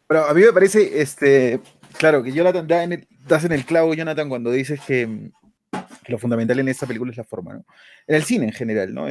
Pero 0.08 0.24
a 0.24 0.34
mí 0.34 0.42
me 0.42 0.52
parece, 0.52 1.00
este, 1.00 1.60
claro, 1.96 2.24
que 2.24 2.30
en 2.30 2.92
el, 2.92 3.08
das 3.28 3.44
en 3.44 3.52
el 3.52 3.64
clavo, 3.64 3.94
Jonathan, 3.94 4.28
cuando 4.28 4.50
dices 4.50 4.80
que, 4.84 5.30
lo 6.08 6.18
fundamental 6.18 6.58
en 6.58 6.68
esta 6.68 6.86
película 6.86 7.10
es 7.10 7.16
la 7.16 7.24
forma, 7.24 7.54
¿no? 7.54 7.64
En 8.06 8.16
el 8.16 8.24
cine 8.24 8.46
en 8.46 8.52
general, 8.52 8.92
¿no? 8.92 9.06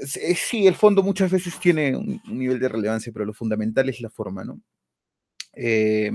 sí, 0.00 0.66
el 0.66 0.74
fondo 0.74 1.02
muchas 1.02 1.30
veces 1.30 1.58
tiene 1.58 1.96
un, 1.96 2.20
nivel 2.26 2.58
de 2.58 2.68
relevancia, 2.68 3.12
pero 3.12 3.24
lo 3.24 3.32
fundamental 3.32 3.88
es 3.88 4.00
la 4.00 4.10
forma, 4.10 4.44
¿no? 4.44 4.60
Eh, 5.54 6.10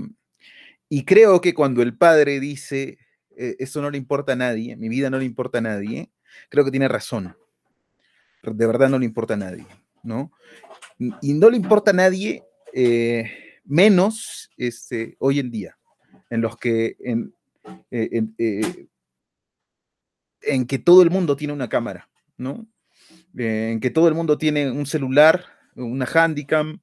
y 0.89 1.05
creo 1.05 1.41
que 1.41 1.53
cuando 1.53 1.81
el 1.81 1.97
padre 1.97 2.39
dice, 2.39 2.97
eh, 3.35 3.55
esto 3.59 3.81
no 3.81 3.89
le 3.89 3.97
importa 3.97 4.33
a 4.33 4.35
nadie, 4.35 4.75
mi 4.75 4.89
vida 4.89 5.09
no 5.09 5.17
le 5.17 5.25
importa 5.25 5.59
a 5.59 5.61
nadie, 5.61 6.11
creo 6.49 6.65
que 6.65 6.71
tiene 6.71 6.87
razón. 6.87 7.35
De 8.43 8.67
verdad 8.67 8.89
no 8.89 8.99
le 8.99 9.05
importa 9.05 9.35
a 9.35 9.37
nadie, 9.37 9.65
¿no? 10.03 10.31
Y 11.21 11.33
no 11.33 11.49
le 11.49 11.57
importa 11.57 11.91
a 11.91 11.93
nadie 11.93 12.43
eh, 12.73 13.31
menos 13.63 14.49
este, 14.57 15.15
hoy 15.19 15.39
en 15.39 15.51
día, 15.51 15.77
en 16.29 16.41
los 16.41 16.57
que 16.57 16.97
en, 16.99 17.33
eh, 17.91 18.23
eh, 18.37 18.87
en, 20.41 20.65
que 20.65 20.79
todo 20.79 21.01
el 21.01 21.09
mundo 21.09 21.35
tiene 21.35 21.53
una 21.53 21.69
cámara, 21.69 22.09
¿no? 22.37 22.67
Eh, 23.37 23.71
en 23.73 23.79
que 23.79 23.89
todo 23.89 24.07
el 24.07 24.13
mundo 24.13 24.37
tiene 24.37 24.69
un 24.71 24.85
celular, 24.85 25.45
una 25.75 26.05
handicam, 26.05 26.81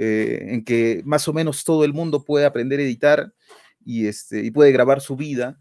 en 0.00 0.64
que 0.64 1.02
más 1.04 1.26
o 1.26 1.32
menos 1.32 1.64
todo 1.64 1.84
el 1.84 1.92
mundo 1.92 2.24
puede 2.24 2.46
aprender 2.46 2.78
a 2.78 2.84
editar 2.84 3.32
y, 3.84 4.06
este, 4.06 4.44
y 4.44 4.52
puede 4.52 4.70
grabar 4.70 5.00
su 5.00 5.16
vida 5.16 5.58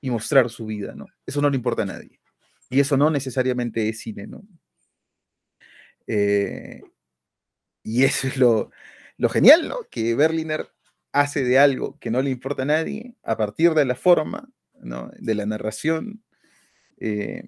y 0.00 0.10
mostrar 0.10 0.50
su 0.50 0.66
vida, 0.66 0.96
¿no? 0.96 1.06
Eso 1.24 1.40
no 1.40 1.48
le 1.48 1.56
importa 1.56 1.82
a 1.82 1.86
nadie. 1.86 2.20
Y 2.70 2.80
eso 2.80 2.96
no 2.96 3.08
necesariamente 3.08 3.88
es 3.88 4.00
cine, 4.00 4.26
¿no? 4.26 4.42
y 7.82 8.04
eso 8.04 8.28
es 8.28 8.38
lo, 8.38 8.70
lo 9.18 9.28
genial, 9.28 9.68
¿no? 9.68 9.80
Que 9.90 10.14
Berliner 10.14 10.70
hace 11.12 11.44
de 11.44 11.58
algo 11.58 11.98
que 11.98 12.10
no 12.10 12.22
le 12.22 12.30
importa 12.30 12.62
a 12.62 12.66
nadie, 12.66 13.14
a 13.22 13.36
partir 13.36 13.74
de 13.74 13.84
la 13.84 13.94
forma, 13.94 14.48
¿no? 14.80 15.10
De 15.18 15.34
la 15.34 15.44
narración, 15.44 16.22
eh, 17.00 17.44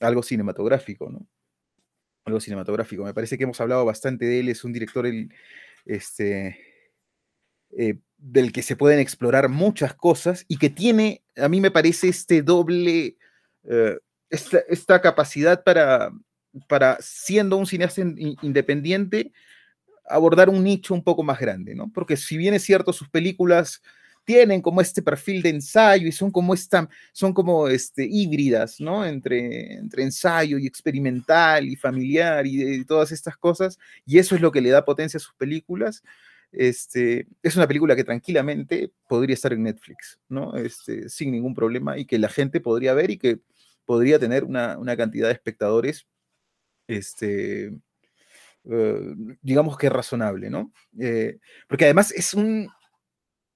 algo 0.00 0.22
cinematográfico, 0.22 1.10
¿no? 1.10 1.26
Algo 2.24 2.40
cinematográfico. 2.40 3.04
Me 3.04 3.14
parece 3.14 3.36
que 3.36 3.44
hemos 3.44 3.60
hablado 3.60 3.84
bastante 3.84 4.24
de 4.26 4.40
él, 4.40 4.48
es 4.48 4.64
un 4.64 4.72
director 4.72 5.06
el, 5.06 5.32
este, 5.84 6.58
eh, 7.76 7.98
del 8.18 8.52
que 8.52 8.62
se 8.62 8.76
pueden 8.76 8.98
explorar 8.98 9.48
muchas 9.48 9.94
cosas 9.94 10.44
y 10.46 10.58
que 10.58 10.68
tiene, 10.68 11.22
a 11.36 11.48
mí 11.48 11.60
me 11.60 11.70
parece 11.70 12.08
este 12.08 12.42
doble, 12.42 13.16
eh, 13.64 13.98
esta, 14.28 15.00
capacidad 15.00 15.64
para, 15.64 16.12
para, 16.68 16.98
siendo 17.00 17.56
un 17.56 17.66
cineasta 17.66 18.02
independiente, 18.42 19.32
abordar 20.06 20.50
un 20.50 20.62
nicho 20.62 20.92
un 20.92 21.02
poco 21.02 21.22
más 21.22 21.38
grande, 21.38 21.74
¿no? 21.74 21.90
Porque 21.92 22.16
si 22.16 22.36
bien 22.36 22.52
es 22.54 22.62
cierto, 22.62 22.92
sus 22.92 23.08
películas 23.08 23.80
tienen 24.24 24.62
como 24.62 24.80
este 24.80 25.02
perfil 25.02 25.42
de 25.42 25.50
ensayo 25.50 26.06
y 26.06 26.12
son 26.12 26.30
como 26.30 26.54
esta, 26.54 26.88
son 27.12 27.32
como 27.32 27.68
este, 27.68 28.06
híbridas, 28.08 28.80
¿no? 28.80 29.04
Entre, 29.04 29.74
entre 29.74 30.02
ensayo 30.02 30.58
y 30.58 30.66
experimental 30.66 31.66
y 31.66 31.76
familiar 31.76 32.46
y, 32.46 32.84
todas 32.84 33.12
estas 33.12 33.36
cosas, 33.36 33.78
y 34.06 34.18
eso 34.18 34.34
es 34.34 34.40
lo 34.40 34.52
que 34.52 34.60
le 34.60 34.70
da 34.70 34.84
potencia 34.84 35.18
a 35.18 35.20
sus 35.20 35.34
películas. 35.34 36.02
Este, 36.52 37.28
es 37.42 37.56
una 37.56 37.68
película 37.68 37.94
que 37.94 38.04
tranquilamente 38.04 38.92
podría 39.08 39.34
estar 39.34 39.52
en 39.52 39.62
Netflix, 39.62 40.18
¿no? 40.28 40.56
Este, 40.56 41.08
sin 41.08 41.30
ningún 41.30 41.54
problema 41.54 41.96
y 41.98 42.06
que 42.06 42.18
la 42.18 42.28
gente 42.28 42.60
podría 42.60 42.94
ver 42.94 43.10
y 43.10 43.18
que 43.18 43.40
podría 43.84 44.18
tener 44.18 44.44
una, 44.44 44.96
cantidad 44.96 45.28
de 45.28 45.34
espectadores, 45.34 46.06
este, 46.88 47.72
eh, 48.64 49.14
digamos 49.42 49.76
que 49.78 49.88
razonable, 49.88 50.50
¿no? 50.50 50.72
Eh, 50.98 51.38
porque 51.68 51.84
además 51.84 52.12
es 52.12 52.34
un, 52.34 52.68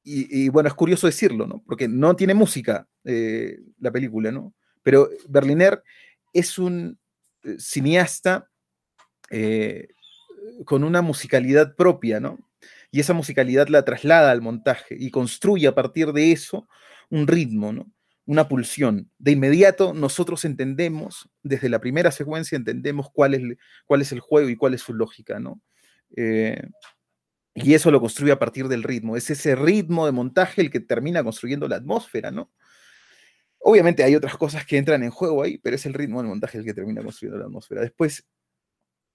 y, 0.06 0.50
bueno, 0.50 0.68
es 0.68 0.74
curioso 0.74 1.06
decirlo, 1.06 1.46
¿no? 1.46 1.62
Porque 1.64 1.88
no 1.88 2.14
tiene 2.14 2.34
música 2.34 2.86
eh, 3.04 3.58
la 3.80 3.90
película, 3.90 4.30
¿no? 4.30 4.54
Pero 4.82 5.08
Berliner 5.28 5.82
es 6.34 6.58
un 6.58 6.98
eh, 7.42 7.56
cineasta 7.58 8.50
eh, 9.30 9.88
con 10.66 10.84
una 10.84 11.00
musicalidad 11.00 11.74
propia, 11.74 12.20
¿no? 12.20 12.38
Y 12.90 13.00
esa 13.00 13.14
musicalidad 13.14 13.68
la 13.68 13.84
traslada 13.84 14.30
al 14.30 14.42
montaje 14.42 14.94
y 14.98 15.10
construye 15.10 15.66
a 15.66 15.74
partir 15.74 16.12
de 16.12 16.32
eso 16.32 16.68
un 17.08 17.26
ritmo, 17.26 17.72
¿no? 17.72 17.90
Una 18.26 18.46
pulsión. 18.46 19.10
De 19.18 19.32
inmediato 19.32 19.94
nosotros 19.94 20.44
entendemos, 20.44 21.30
desde 21.42 21.70
la 21.70 21.80
primera 21.80 22.10
secuencia 22.10 22.56
entendemos 22.56 23.08
cuál 23.10 23.34
es, 23.34 23.42
cuál 23.86 24.02
es 24.02 24.12
el 24.12 24.20
juego 24.20 24.50
y 24.50 24.56
cuál 24.56 24.74
es 24.74 24.82
su 24.82 24.92
lógica, 24.92 25.40
¿no? 25.40 25.62
Y 27.54 27.74
eso 27.74 27.90
lo 27.90 28.00
construye 28.00 28.32
a 28.32 28.38
partir 28.38 28.68
del 28.68 28.82
ritmo. 28.82 29.16
Es 29.16 29.30
ese 29.30 29.54
ritmo 29.54 30.06
de 30.06 30.12
montaje 30.12 30.60
el 30.60 30.70
que 30.70 30.80
termina 30.80 31.22
construyendo 31.22 31.68
la 31.68 31.76
atmósfera, 31.76 32.30
¿no? 32.32 32.50
Obviamente 33.60 34.04
hay 34.04 34.14
otras 34.14 34.36
cosas 34.36 34.66
que 34.66 34.76
entran 34.76 35.02
en 35.04 35.10
juego 35.10 35.42
ahí, 35.42 35.58
pero 35.58 35.76
es 35.76 35.86
el 35.86 35.94
ritmo 35.94 36.20
del 36.20 36.28
montaje 36.28 36.58
el 36.58 36.64
que 36.64 36.74
termina 36.74 37.02
construyendo 37.02 37.38
la 37.38 37.46
atmósfera. 37.46 37.80
Después, 37.80 38.26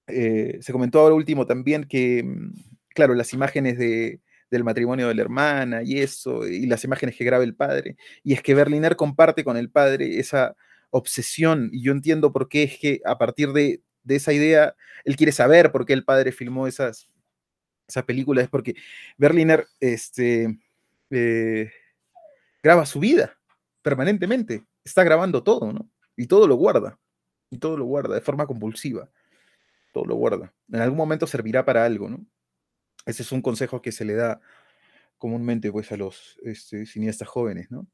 eh, 0.08 0.58
se 0.62 0.72
comentó 0.72 1.00
ahora 1.00 1.16
último 1.16 1.46
también 1.46 1.86
que, 1.86 2.24
mm, 2.24 2.54
claro, 2.96 3.14
las 3.14 3.34
imágenes 3.34 3.78
de, 3.78 4.22
del 4.52 4.64
matrimonio 4.64 5.08
de 5.08 5.16
la 5.16 5.22
hermana 5.22 5.84
y 5.84 6.00
eso, 6.00 6.48
y 6.48 6.66
las 6.68 6.84
imágenes 6.84 7.16
que 7.16 7.26
graba 7.26 7.44
el 7.44 7.56
padre, 7.56 7.98
y 8.24 8.34
es 8.34 8.42
que 8.42 8.56
Berliner 8.56 8.96
comparte 8.96 9.44
con 9.44 9.58
el 9.58 9.70
padre 9.70 10.20
esa 10.20 10.56
obsesión, 10.92 11.70
y 11.72 11.84
yo 11.84 11.92
entiendo 11.92 12.32
por 12.34 12.50
qué 12.50 12.64
es 12.64 12.80
que 12.80 13.02
a 13.06 13.18
partir 13.18 13.50
de, 13.54 13.82
de 14.04 14.16
esa 14.16 14.34
idea, 14.34 14.76
él 15.06 15.16
quiere 15.16 15.32
saber 15.32 15.72
por 15.72 15.86
qué 15.86 15.94
el 15.94 16.06
padre 16.06 16.32
filmó 16.32 16.68
esas, 16.68 17.09
esa 17.90 18.06
película 18.06 18.42
es 18.42 18.48
porque 18.48 18.76
Berliner 19.18 19.68
este, 19.80 20.60
eh, 21.10 21.72
graba 22.62 22.86
su 22.86 23.00
vida 23.00 23.38
permanentemente, 23.82 24.64
está 24.84 25.04
grabando 25.04 25.44
todo, 25.44 25.74
¿no? 25.74 25.90
Y 26.16 26.28
todo 26.28 26.48
lo 26.48 26.56
guarda, 26.56 27.00
y 27.50 27.58
todo 27.58 27.78
lo 27.78 27.86
guarda 27.86 28.16
de 28.16 28.22
forma 28.22 28.46
compulsiva, 28.46 29.10
todo 29.92 30.06
lo 30.06 30.16
guarda. 30.16 30.54
En 30.72 30.82
algún 30.82 30.98
momento 30.98 31.26
servirá 31.26 31.66
para 31.66 31.84
algo, 31.84 32.10
¿no? 32.10 32.26
Ese 33.06 33.24
es 33.24 33.32
un 33.32 33.42
consejo 33.42 33.82
que 33.82 33.92
se 33.92 34.06
le 34.06 34.14
da 34.14 34.40
comúnmente 35.18 35.72
pues, 35.72 35.92
a 35.92 35.98
los 35.98 36.38
este, 36.44 36.86
cineastas 36.86 37.28
jóvenes, 37.28 37.72
¿no? 37.72 37.88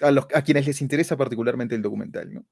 A, 0.00 0.10
los, 0.10 0.26
a 0.34 0.42
quienes 0.42 0.66
les 0.66 0.80
interesa 0.80 1.16
particularmente 1.16 1.74
el 1.76 1.82
documental, 1.82 2.32
¿no? 2.34 2.44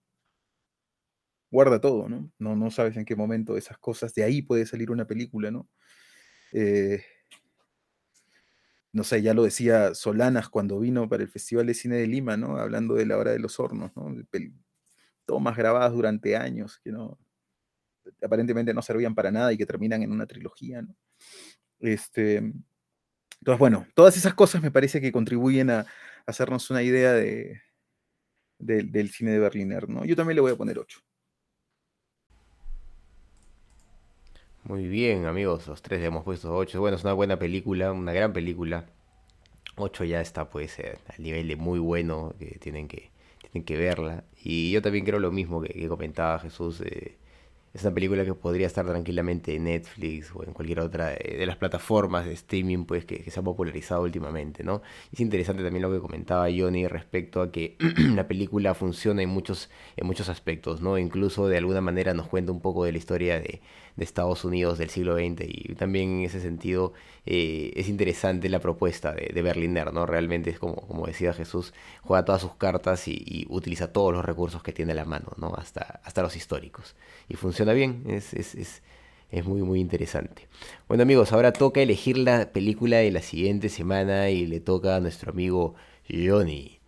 Guarda 1.51 1.81
todo, 1.81 2.09
¿no? 2.09 2.31
¿no? 2.39 2.55
No 2.55 2.71
sabes 2.71 2.97
en 2.97 3.07
qué 3.07 3.17
momento 3.17 3.57
esas 3.57 3.79
cosas, 3.79 4.15
de 4.15 4.23
ahí 4.23 4.43
puede 4.43 4.67
salir 4.67 4.91
una 4.91 5.07
película, 5.07 5.51
¿no? 5.51 5.67
Eh, 6.53 7.03
no 8.93 9.05
sé, 9.05 9.23
ya 9.23 9.35
lo 9.35 9.45
decía 9.45 9.95
Solanas 9.95 10.49
cuando 10.49 10.81
vino 10.81 11.09
para 11.09 11.23
el 11.23 11.29
Festival 11.29 11.67
de 11.67 11.75
Cine 11.75 11.97
de 11.97 12.07
Lima, 12.07 12.37
¿no? 12.37 12.57
Hablando 12.57 12.95
de 12.95 13.07
la 13.07 13.17
hora 13.17 13.33
de 13.33 13.39
los 13.39 13.61
hornos, 13.61 13.93
¿no? 13.97 14.15
Tomas 15.25 15.57
grabadas 15.57 15.93
durante 15.93 16.37
años 16.37 16.81
que 16.83 16.91
no, 16.91 17.19
aparentemente 18.23 18.73
no 18.73 18.83
servían 18.83 19.15
para 19.15 19.31
nada 19.31 19.53
y 19.53 19.59
que 19.59 19.67
terminan 19.67 20.03
en 20.03 20.11
una 20.13 20.27
trilogía, 20.27 20.83
¿no? 20.83 20.97
Este, 21.81 22.37
entonces, 23.41 23.59
bueno, 23.59 23.87
todas 23.95 24.17
esas 24.17 24.35
cosas 24.35 24.63
me 24.63 24.71
parece 24.71 25.01
que 25.01 25.13
contribuyen 25.13 25.71
a, 25.71 25.87
hacernos 26.27 26.69
una 26.71 26.83
idea 26.83 27.13
de, 27.13 27.63
del 28.59 29.11
cine 29.11 29.31
de 29.33 29.39
Berliner, 29.39 29.89
¿no? 29.89 30.05
Yo 30.05 30.15
también 30.15 30.35
le 30.35 30.43
voy 30.43 30.53
a 30.53 30.57
poner 30.57 30.79
8. 30.79 31.01
Muy 34.69 34.87
bien, 34.87 35.25
amigos, 35.25 35.67
los 35.67 35.81
tres 35.81 36.01
le 36.01 36.07
hemos 36.09 36.25
puesto 36.25 36.55
8. 36.55 36.79
Bueno, 36.79 36.99
es 36.99 37.03
una 37.03 37.15
buena 37.15 37.39
película, 37.39 37.91
una 37.91 38.13
gran 38.13 38.35
película. 38.35 38.85
8 39.77 40.05
ya 40.05 40.21
está, 40.21 40.51
pues, 40.51 40.79
eh, 40.79 40.99
al 41.09 41.23
nivel 41.23 41.49
de 41.49 41.57
muy 41.57 41.79
bueno, 41.79 42.35
que 42.39 42.59
tienen 42.59 42.87
que, 42.87 43.11
tienen 43.41 43.65
que 43.65 43.79
verla. 43.79 44.25
Y 44.45 44.71
yo 44.71 44.83
también 44.83 45.07
creo 45.07 45.21
lo 45.21 45.33
mismo 45.33 45.63
que, 45.63 45.89
comentaba 45.89 46.39
Jesús. 46.41 46.83
Eh, 46.83 47.17
es 47.73 47.83
una 47.83 47.95
película 47.95 48.25
que 48.25 48.35
podría 48.35 48.67
estar 48.67 48.87
tranquilamente 48.87 49.55
en 49.55 49.65
Netflix 49.65 50.33
o 50.35 50.45
en 50.45 50.53
cualquier 50.53 50.81
otra 50.81 51.11
de, 51.11 51.45
las 51.47 51.57
plataformas 51.57 52.27
de 52.27 52.33
streaming 52.33 52.85
pues 52.85 53.05
que, 53.05 53.31
se 53.31 53.41
ha 53.41 53.43
popularizado 53.43 54.03
últimamente, 54.03 54.65
¿no? 54.65 54.83
Es 55.13 55.21
interesante 55.21 55.63
también 55.63 55.83
lo 55.83 55.93
que 55.93 56.01
comentaba 56.01 56.47
Johnny 56.55 56.87
respecto 56.89 57.41
a 57.41 57.53
que 57.53 57.77
la 58.15 58.27
película 58.29 58.75
funciona 58.75 59.23
en 59.23 59.29
muchos, 59.29 59.71
en 59.97 60.07
muchos 60.07 60.29
aspectos, 60.29 60.81
¿no? 60.83 60.99
Incluso 60.99 61.47
de 61.49 61.59
alguna 61.59 61.81
manera 61.81 62.15
nos 62.15 62.29
cuenta 62.29 62.53
un 62.53 62.61
poco 62.61 62.85
de 62.85 62.93
la 62.93 62.99
historia 62.99 63.39
de, 63.39 63.61
de 63.99 64.05
Estados 64.05 64.45
Unidos 64.45 64.79
del 64.79 64.91
siglo 64.91 65.17
XX 65.17 65.43
y 65.49 65.75
también 65.75 66.21
en 66.21 66.25
ese 66.25 66.41
sentido 66.41 66.93
eh, 67.27 67.73
es 67.75 67.89
interesante 67.89 68.49
la 68.49 68.61
propuesta 68.61 69.13
de, 69.13 69.43
Berliner, 69.43 69.93
¿no? 69.93 70.07
Realmente 70.07 70.51
es 70.51 70.61
como, 70.61 70.77
como 70.77 71.07
decía 71.07 71.33
Jesús, 71.33 71.75
juega 72.03 72.25
todas 72.25 72.41
sus 72.41 72.55
cartas 72.55 73.09
y, 73.09 73.45
utiliza 73.51 73.93
todos 73.93 74.13
los 74.13 74.25
recursos 74.25 74.63
que 74.63 74.73
tiene 74.73 74.93
a 74.93 74.95
la 74.95 75.05
mano, 75.05 75.33
¿no? 75.37 75.53
Hasta, 75.57 76.01
hasta 76.05 76.23
los 76.23 76.37
históricos. 76.37 76.95
Y 77.29 77.35
funciona 77.35 77.73
bien, 77.73 78.05
es, 78.07 78.35
es, 78.35 78.55
es, 78.55 78.83
es 79.33 79.45
muy, 79.45 79.63
muy 79.63 79.81
interesante. 79.81 80.47
Bueno 80.87 81.03
amigos, 81.03 81.33
ahora 81.33 81.53
toca 81.53 81.81
elegir 81.81 82.19
la 82.19 82.53
película 82.53 82.99
de 82.99 83.11
la 83.11 83.21
siguiente 83.21 83.69
semana 83.69 84.31
y 84.31 84.47
le 84.47 84.61
toca 84.61 84.95
a 84.95 85.01
nuestro 85.01 85.33
amigo 85.33 85.75
Johnny. 86.09 86.79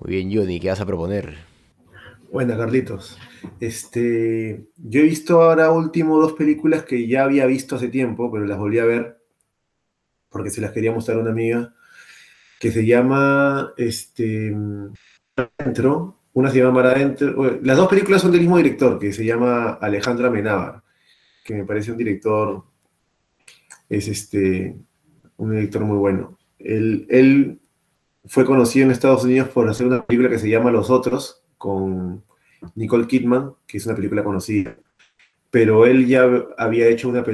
Muy 0.00 0.10
bien, 0.16 0.36
Johnny, 0.36 0.58
¿qué 0.58 0.68
vas 0.68 0.80
a 0.80 0.86
proponer? 0.86 1.57
Buenas, 2.30 2.58
Carlitos. 2.58 3.18
Este, 3.58 4.66
yo 4.76 5.00
he 5.00 5.04
visto 5.04 5.40
ahora 5.40 5.70
último 5.70 6.20
dos 6.20 6.34
películas 6.34 6.82
que 6.84 7.06
ya 7.08 7.24
había 7.24 7.46
visto 7.46 7.76
hace 7.76 7.88
tiempo, 7.88 8.30
pero 8.30 8.44
las 8.44 8.58
volví 8.58 8.78
a 8.78 8.84
ver 8.84 9.18
porque 10.28 10.50
se 10.50 10.60
las 10.60 10.72
quería 10.72 10.92
mostrar 10.92 11.16
a 11.16 11.20
una 11.20 11.30
amiga, 11.30 11.74
que 12.60 12.70
se 12.70 12.84
llama 12.84 13.72
este, 13.78 14.54
Adentro. 15.36 16.16
Una 16.34 16.50
se 16.50 16.58
llama 16.58 16.72
Mar 16.72 16.86
Adentro. 16.86 17.58
Las 17.62 17.76
dos 17.76 17.88
películas 17.88 18.20
son 18.20 18.30
del 18.32 18.42
mismo 18.42 18.58
director, 18.58 18.98
que 18.98 19.12
se 19.12 19.24
llama 19.24 19.72
Alejandra 19.80 20.30
Menábar, 20.30 20.82
que 21.42 21.54
me 21.54 21.64
parece 21.64 21.92
un 21.92 21.98
director, 21.98 22.64
es 23.88 24.06
este, 24.06 24.76
un 25.38 25.50
director 25.52 25.82
muy 25.82 25.96
bueno. 25.96 26.38
Él, 26.58 27.06
él 27.08 27.60
fue 28.26 28.44
conocido 28.44 28.84
en 28.84 28.92
Estados 28.92 29.24
Unidos 29.24 29.48
por 29.48 29.68
hacer 29.68 29.86
una 29.86 30.04
película 30.04 30.28
que 30.28 30.38
se 30.38 30.50
llama 30.50 30.70
Los 30.70 30.90
Otros, 30.90 31.42
con 31.58 32.22
Nicole 32.74 33.06
Kidman, 33.06 33.52
que 33.66 33.78
es 33.78 33.86
una 33.86 33.96
película 33.96 34.24
conocida. 34.24 34.76
Pero 35.50 35.86
él 35.86 36.06
ya 36.06 36.28
había 36.58 36.88
hecho 36.88 37.08
una 37.08 37.24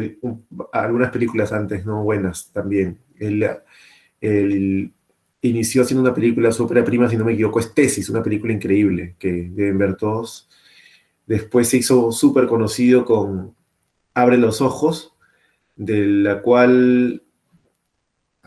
algunas 0.73 1.11
películas 1.11 1.53
antes, 1.53 1.85
no 1.85 2.03
buenas 2.03 2.51
también. 2.53 2.99
Él, 3.19 4.93
inició 5.43 5.83
haciendo 5.83 6.03
una 6.03 6.15
película, 6.15 6.51
su 6.53 6.67
prima, 6.67 7.09
si 7.09 7.17
no 7.17 7.25
me 7.25 7.35
equivoco, 7.35 7.61
es 7.61 7.75
Tesis, 7.75 8.09
una 8.09 8.23
película 8.23 8.53
increíble 8.53 9.17
que 9.19 9.51
deben 9.51 9.79
ver 9.79 9.97
todos. 9.97 10.49
Después 11.27 11.69
se 11.69 11.79
hizo 11.79 12.13
súper 12.13 12.47
conocido 12.47 13.05
con 13.05 13.55
Abre 14.15 14.39
los 14.39 14.61
Ojos, 14.61 15.15
de 15.77 16.07
la 16.07 16.41
cual 16.41 17.23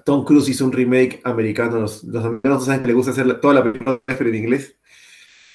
Tom 0.06 0.24
Cruise 0.24 0.50
hizo 0.50 0.66
un 0.66 0.72
remake 0.72 1.22
americano. 1.24 1.80
Los, 1.80 2.04
los 2.06 2.24
americanos 2.24 2.66
saben 2.66 2.82
que 2.82 2.88
le 2.88 2.94
gusta 2.94 3.12
hacer 3.12 3.42
toda 3.42 3.56
la 3.56 3.64
película 3.64 4.02
en 4.08 4.36
inglés. 4.36 4.78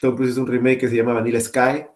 Tom 0.02 0.16
Cruise 0.16 0.32
hizo 0.32 0.40
un 0.40 0.48
remake 0.48 0.80
que 0.80 0.88
se 0.88 0.96
llama 0.96 1.12
Vanilla 1.12 1.40
Sky 1.40 1.86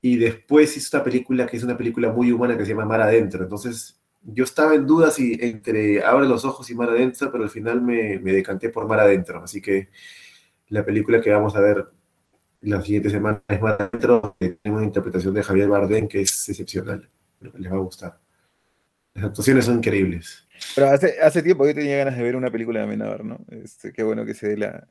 y 0.00 0.16
después 0.16 0.74
hizo 0.78 0.86
esta 0.86 1.04
película 1.04 1.46
que 1.46 1.58
es 1.58 1.62
una 1.62 1.76
película 1.76 2.10
muy 2.10 2.32
humana 2.32 2.56
que 2.56 2.64
se 2.64 2.70
llama 2.70 2.86
Mar 2.86 3.02
Adentro. 3.02 3.42
Entonces, 3.42 4.00
yo 4.22 4.44
estaba 4.44 4.74
en 4.74 4.86
dudas 4.86 5.16
si 5.16 5.38
entre 5.38 6.02
Abre 6.02 6.26
los 6.26 6.46
Ojos 6.46 6.70
y 6.70 6.74
Mar 6.74 6.88
Adentro, 6.88 7.30
pero 7.30 7.44
al 7.44 7.50
final 7.50 7.82
me, 7.82 8.18
me 8.18 8.32
decanté 8.32 8.70
por 8.70 8.88
Mar 8.88 9.00
Adentro. 9.00 9.44
Así 9.44 9.60
que 9.60 9.90
la 10.68 10.86
película 10.86 11.20
que 11.20 11.30
vamos 11.30 11.54
a 11.54 11.60
ver 11.60 11.86
la 12.62 12.80
siguiente 12.80 13.10
semana 13.10 13.42
es 13.46 13.60
Mar 13.60 13.76
Adentro, 13.78 14.36
tiene 14.38 14.58
una 14.64 14.84
interpretación 14.84 15.34
de 15.34 15.42
Javier 15.42 15.68
Bardem 15.68 16.08
que 16.08 16.22
es 16.22 16.48
excepcional. 16.48 17.10
les 17.40 17.70
va 17.70 17.76
a 17.76 17.80
gustar. 17.80 18.18
Las 19.12 19.26
actuaciones 19.26 19.66
son 19.66 19.76
increíbles. 19.76 20.48
Pero 20.74 20.88
hace, 20.88 21.20
hace 21.20 21.42
tiempo 21.42 21.66
yo 21.66 21.74
tenía 21.74 21.98
ganas 21.98 22.16
de 22.16 22.22
ver 22.22 22.36
una 22.36 22.50
película 22.50 22.78
de 22.78 22.86
Amenábar, 22.86 23.22
¿no? 23.22 23.38
Este, 23.50 23.92
qué 23.92 24.02
bueno 24.02 24.24
que 24.24 24.32
se 24.32 24.48
dé 24.48 24.56
la, 24.56 24.88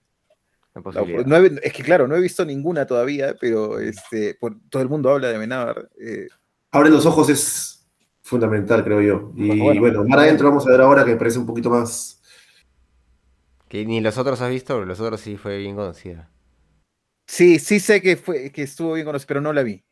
es 1.62 1.74
que 1.74 1.84
claro, 1.84 2.08
no 2.08 2.16
he 2.16 2.22
visto 2.22 2.46
ninguna 2.46 2.86
todavía, 2.86 3.36
pero 3.40 3.80
este, 3.80 4.38
todo 4.70 4.82
el 4.82 4.90
mundo 4.90 5.12
habla 5.12 5.30
de 5.30 5.36
Amenábar. 5.36 5.90
Eh. 6.00 6.28
Abre 6.72 6.90
los 6.90 7.06
ojos 7.06 7.30
es 7.30 7.88
fundamental, 8.22 8.84
creo 8.84 9.02
yo. 9.02 9.32
Y 9.36 9.60
bueno, 9.60 9.82
bueno 9.82 10.04
más 10.06 10.20
adentro 10.20 10.50
vamos 10.50 10.66
a 10.66 10.72
ver 10.72 10.82
ahora 10.82 11.06
que 11.06 11.12
me 11.12 11.18
parece 11.18 11.38
un 11.38 11.46
poquito 11.46 11.70
más. 11.70 12.22
Que 13.68 13.86
ni 13.86 14.02
los 14.02 14.18
otros 14.18 14.42
has 14.42 14.50
visto, 14.50 14.84
los 14.84 15.00
otros 15.00 15.22
sí 15.22 15.38
fue 15.38 15.58
bien 15.58 15.76
conocida. 15.76 16.30
Sí, 17.28 17.60
sí 17.60 17.80
sé 17.80 18.02
que 18.02 18.18
fue, 18.18 18.52
que 18.52 18.64
estuvo 18.64 18.94
bien 18.94 19.06
conocida, 19.06 19.28
pero 19.28 19.42
no 19.42 19.54
la 19.54 19.64
vi. 19.64 19.84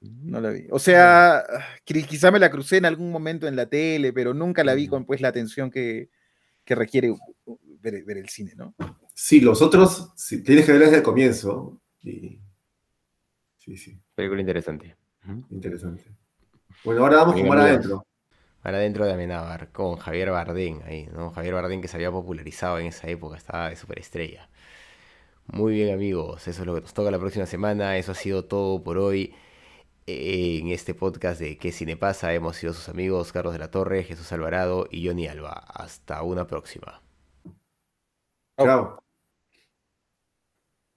No 0.00 0.40
la 0.40 0.50
vi. 0.50 0.66
O 0.70 0.78
sea, 0.78 1.42
quizá 1.84 2.30
me 2.30 2.38
la 2.38 2.50
crucé 2.50 2.76
en 2.76 2.84
algún 2.84 3.10
momento 3.10 3.48
en 3.48 3.56
la 3.56 3.66
tele, 3.66 4.12
pero 4.12 4.32
nunca 4.32 4.62
la 4.62 4.74
vi 4.74 4.86
con 4.86 5.04
pues 5.04 5.20
la 5.20 5.28
atención 5.28 5.70
que, 5.70 6.10
requiere 6.66 7.14
ver, 7.80 8.18
el 8.18 8.28
cine, 8.28 8.52
¿no? 8.56 8.74
Sí, 9.20 9.40
los 9.40 9.60
otros 9.62 10.14
tienes 10.44 10.64
que 10.64 10.70
ver 10.70 10.80
desde 10.80 10.98
el 10.98 11.02
comienzo. 11.02 11.80
Sí, 12.00 12.40
sí. 13.58 14.00
Película 14.14 14.40
interesante. 14.40 14.96
Interesante. 15.50 16.04
Bueno, 16.84 17.02
ahora 17.02 17.16
vamos 17.16 17.34
con 17.34 17.48
Mar 17.48 17.58
Adentro. 17.58 18.06
Mar 18.62 18.76
Adentro 18.76 19.04
de 19.04 19.14
Amenábar, 19.14 19.72
con 19.72 19.96
Javier 19.96 20.30
Bardem 20.30 20.82
ahí, 20.86 21.08
¿no? 21.12 21.32
Javier 21.32 21.54
Bardem 21.54 21.80
que 21.80 21.88
se 21.88 21.96
había 21.96 22.12
popularizado 22.12 22.78
en 22.78 22.86
esa 22.86 23.08
época, 23.08 23.36
estaba 23.36 23.70
de 23.70 23.74
superestrella. 23.74 24.48
Muy 25.48 25.74
bien 25.74 25.92
amigos, 25.92 26.46
eso 26.46 26.60
es 26.62 26.66
lo 26.66 26.76
que 26.76 26.82
nos 26.82 26.94
toca 26.94 27.10
la 27.10 27.18
próxima 27.18 27.46
semana, 27.46 27.96
eso 27.96 28.12
ha 28.12 28.14
sido 28.14 28.44
todo 28.44 28.84
por 28.84 28.98
hoy 28.98 29.34
en 30.06 30.68
este 30.68 30.94
podcast 30.94 31.40
de 31.40 31.58
¿Qué 31.58 31.72
cine 31.72 31.96
pasa? 31.96 32.32
Hemos 32.34 32.56
sido 32.56 32.72
sus 32.72 32.88
amigos 32.88 33.32
Carlos 33.32 33.52
de 33.52 33.58
la 33.58 33.72
Torre, 33.72 34.04
Jesús 34.04 34.30
Alvarado 34.30 34.86
y 34.92 35.04
Johnny 35.08 35.26
Alba. 35.26 35.54
Hasta 35.54 36.22
una 36.22 36.46
próxima. 36.46 37.02
Chao. 38.56 39.07